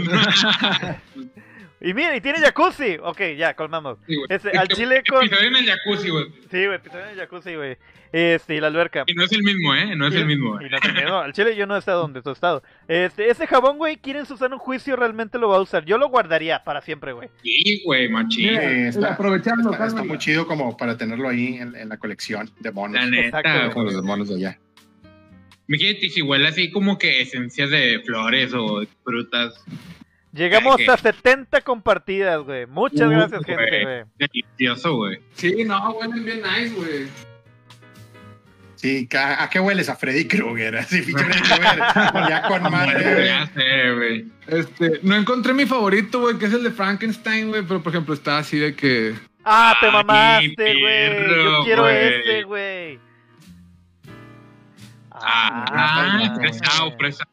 y 1.88 1.94
mira, 1.94 2.16
y 2.16 2.20
tiene 2.20 2.38
jacuzzi. 2.40 2.96
Ok, 3.02 3.20
ya, 3.36 3.54
colmamos. 3.54 3.98
Sí. 4.06 4.14
Este, 4.28 4.56
al 4.56 4.68
chile 4.68 5.02
con. 5.08 5.24
Episodio 5.24 5.48
en 5.48 5.56
el 5.56 5.66
jacuzzi, 5.66 6.08
güey. 6.10 6.24
Sí, 6.50 6.64
güey, 6.66 6.74
episodio 6.76 7.04
en 7.04 7.10
el 7.10 7.16
jacuzzi, 7.18 7.54
güey. 7.54 7.76
Este, 8.12 8.54
y 8.54 8.60
la 8.60 8.68
alberca. 8.68 9.02
Y 9.06 9.14
no 9.14 9.24
es 9.24 9.32
el 9.32 9.42
mismo, 9.42 9.74
¿eh? 9.74 9.94
No 9.96 10.06
es 10.06 10.14
Y- 10.14 10.18
el 10.18 10.26
mismo. 10.26 10.58
y 10.62 10.68
no 11.04 11.18
al 11.20 11.32
chile 11.32 11.56
yo 11.56 11.66
no 11.66 11.74
he 11.76 11.78
estado 11.78 12.00
donde 12.02 12.22
tú 12.22 12.30
has 12.30 12.36
estado. 12.36 12.62
Este, 12.88 13.28
ese 13.28 13.46
jabón, 13.46 13.78
güey, 13.78 13.96
quieren 13.96 14.24
su 14.26 14.36
sano 14.36 14.58
juicio, 14.58 14.96
realmente 14.96 15.38
lo 15.38 15.48
va 15.48 15.56
a 15.56 15.60
usar. 15.60 15.84
Yo 15.84 15.98
lo 15.98 16.08
guardaría 16.08 16.62
para 16.64 16.80
siempre, 16.80 17.12
güey. 17.12 17.28
Sí, 17.42 17.82
güey, 17.84 18.08
machín. 18.08 18.54
Eh, 18.54 18.88
está, 18.88 19.14
aprovechando, 19.14 19.70
está- 19.72 20.04
muy 20.04 20.18
chido 20.18 20.46
como 20.46 20.76
para 20.76 20.96
tenerlo 20.96 21.28
ahí 21.28 21.56
en, 21.56 21.74
en 21.76 21.88
la 21.88 21.96
colección 21.98 22.48
de 22.60 22.70
monos. 22.70 22.94
La 23.00 23.06
neta, 23.10 23.40
Exacto, 23.40 23.74
Con 23.74 23.84
los 23.86 24.02
monos 24.02 24.28
de 24.28 24.36
allá. 24.36 24.58
Me 25.66 25.76
quiere 25.78 25.98
si 26.08 26.22
huele 26.22 26.46
así 26.46 26.70
como 26.70 26.96
que 26.96 27.20
esencias 27.22 27.70
de 27.70 28.00
flores 28.06 28.54
o 28.54 28.82
frutas. 29.04 29.62
Llegamos 30.36 30.76
Ay, 30.78 30.86
a 30.88 30.96
70 30.96 31.60
compartidas, 31.62 32.42
güey. 32.44 32.66
Muchas 32.66 33.08
Uh, 33.08 33.10
gracias, 33.10 33.44
gente, 33.44 33.82
güey. 33.84 34.04
Delicioso, 34.18 34.94
güey. 34.96 35.20
Sí, 35.34 35.64
no, 35.64 35.90
huelen 35.92 36.24
bien 36.24 36.42
nice, 36.42 36.74
güey. 36.74 37.06
Sí, 38.74 39.08
¿a, 39.16 39.42
a 39.44 39.48
qué 39.50 39.58
hueles? 39.58 39.88
A 39.88 39.96
Freddy 39.96 40.28
Krueger. 40.28 40.76
Así. 40.78 41.02
Ya 42.28 42.42
con 42.46 42.62
madre. 42.70 43.14
güey. 43.14 43.26
Ya 43.26 43.46
sé, 43.46 43.92
güey. 43.94 44.26
Este, 44.46 45.00
no 45.02 45.16
encontré 45.16 45.54
mi 45.54 45.64
favorito, 45.66 46.20
güey, 46.20 46.38
que 46.38 46.46
es 46.46 46.52
el 46.52 46.62
de 46.62 46.70
Frankenstein, 46.70 47.48
güey, 47.48 47.62
pero 47.62 47.82
por 47.82 47.92
ejemplo 47.92 48.12
está 48.14 48.38
así 48.38 48.58
de 48.58 48.76
que 48.76 49.14
Ah, 49.44 49.74
te 49.80 49.90
mamaste, 49.90 50.54
güey. 50.80 51.28
Yo 51.44 51.64
quiero 51.64 51.82
güey. 51.82 51.96
este, 52.14 52.42
güey. 52.44 52.98
Ah, 55.10 55.64
Ah, 55.72 56.34
fresao, 56.36 56.92
fresao. 56.98 57.26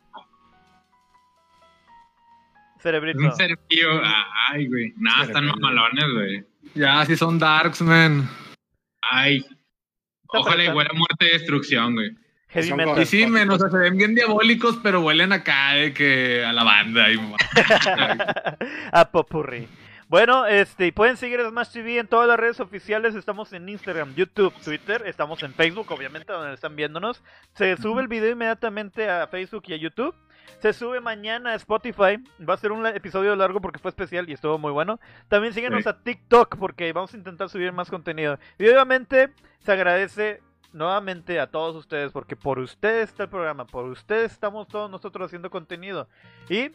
Cerebrito. 2.83 3.19
Un 3.19 3.33
servillo. 3.33 4.01
Ay, 4.49 4.67
güey. 4.67 4.93
Nada, 4.97 5.23
están 5.23 5.45
mamalones, 5.45 6.05
güey. 6.13 6.43
Ya, 6.75 7.05
sí 7.05 7.15
son 7.15 7.39
darks, 7.39 7.81
man. 7.81 8.29
Ay. 9.01 9.45
Ojalá 10.27 10.75
huela 10.75 10.89
muerte 10.93 11.27
y 11.27 11.29
destrucción, 11.29 11.93
güey. 11.93 12.11
Heavy 12.49 12.67
Son 12.67 12.77
metal. 12.77 13.01
Y 13.01 13.05
sí, 13.05 13.25
men, 13.25 13.49
o 13.49 13.57
sea, 13.57 13.69
se 13.69 13.77
ven 13.77 13.97
bien 13.97 14.15
diabólicos, 14.15 14.79
pero 14.83 15.01
huelen 15.01 15.31
acá 15.31 15.73
de 15.73 15.93
que 15.93 16.43
a 16.43 16.51
la 16.51 16.65
banda. 16.65 17.09
Y... 17.09 17.17
a 18.91 19.11
Popurrí. 19.11 19.67
Bueno, 20.09 20.45
este, 20.45 20.87
y 20.87 20.91
pueden 20.91 21.15
seguir 21.15 21.39
a 21.39 21.49
Smash 21.49 21.71
TV 21.71 21.97
en 21.99 22.07
todas 22.07 22.27
las 22.27 22.37
redes 22.37 22.59
oficiales. 22.59 23.15
Estamos 23.15 23.53
en 23.53 23.69
Instagram, 23.69 24.13
YouTube, 24.13 24.53
Twitter. 24.61 25.03
Estamos 25.05 25.41
en 25.41 25.53
Facebook, 25.53 25.89
obviamente, 25.89 26.33
donde 26.33 26.53
están 26.53 26.75
viéndonos. 26.75 27.23
Se 27.53 27.77
sube 27.77 28.01
el 28.01 28.09
video 28.09 28.31
inmediatamente 28.31 29.09
a 29.09 29.25
Facebook 29.27 29.63
y 29.67 29.73
a 29.73 29.77
YouTube. 29.77 30.13
Se 30.59 30.73
sube 30.73 30.99
mañana 31.01 31.51
a 31.51 31.55
Spotify. 31.55 32.17
Va 32.47 32.53
a 32.53 32.57
ser 32.57 32.71
un 32.71 32.85
episodio 32.85 33.35
largo 33.35 33.59
porque 33.61 33.79
fue 33.79 33.89
especial 33.89 34.29
y 34.29 34.33
estuvo 34.33 34.57
muy 34.57 34.71
bueno. 34.71 34.99
También 35.27 35.53
síguenos 35.53 35.83
Sí. 35.83 35.89
a 35.89 36.01
TikTok 36.01 36.57
porque 36.57 36.91
vamos 36.93 37.13
a 37.13 37.17
intentar 37.17 37.49
subir 37.49 37.71
más 37.73 37.89
contenido. 37.89 38.39
Y 38.57 38.67
obviamente 38.67 39.33
se 39.59 39.71
agradece 39.71 40.41
nuevamente 40.71 41.39
a 41.39 41.47
todos 41.47 41.75
ustedes 41.75 42.11
porque 42.11 42.35
por 42.35 42.59
ustedes 42.59 43.09
está 43.09 43.23
el 43.23 43.29
programa, 43.29 43.65
por 43.65 43.85
ustedes 43.85 44.31
estamos 44.31 44.67
todos 44.67 44.89
nosotros 44.89 45.27
haciendo 45.27 45.49
contenido. 45.49 46.07
Y 46.49 46.71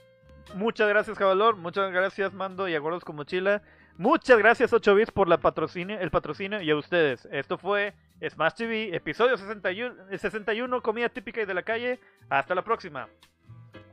muchas 0.55 0.89
gracias 0.89 1.19
Javalor, 1.19 1.57
muchas 1.57 1.91
gracias 1.91 2.33
Mando 2.33 2.69
y 2.69 2.75
a 2.75 2.79
Gordos 2.79 3.05
con 3.05 3.17
Mochila. 3.17 3.63
Muchas 3.97 4.39
gracias 4.39 4.73
8 4.73 4.95
bits 4.95 5.11
por 5.11 5.29
la 5.29 5.39
patrocinio, 5.39 5.99
el 5.99 6.13
patrocinio 6.13 6.63
y 6.63 6.71
a 6.71 6.77
ustedes. 6.77 7.27
Esto 7.33 7.59
fue 7.59 7.95
Smash 8.25 8.53
TV, 8.55 8.95
episodio 8.95 9.37
61, 9.37 9.95
61 10.17 10.83
comida 10.83 11.09
típica 11.09 11.43
y 11.43 11.47
de 11.47 11.55
la 11.55 11.65
calle. 11.65 11.99
Hasta 12.31 12.55
la 12.55 12.63
próxima. 12.63 13.09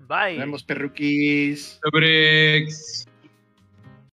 Bye. 0.08 0.32
Nos 0.32 0.40
vemos, 0.40 0.64
perruquis. 0.64 1.80
Sobrex. 1.84 3.06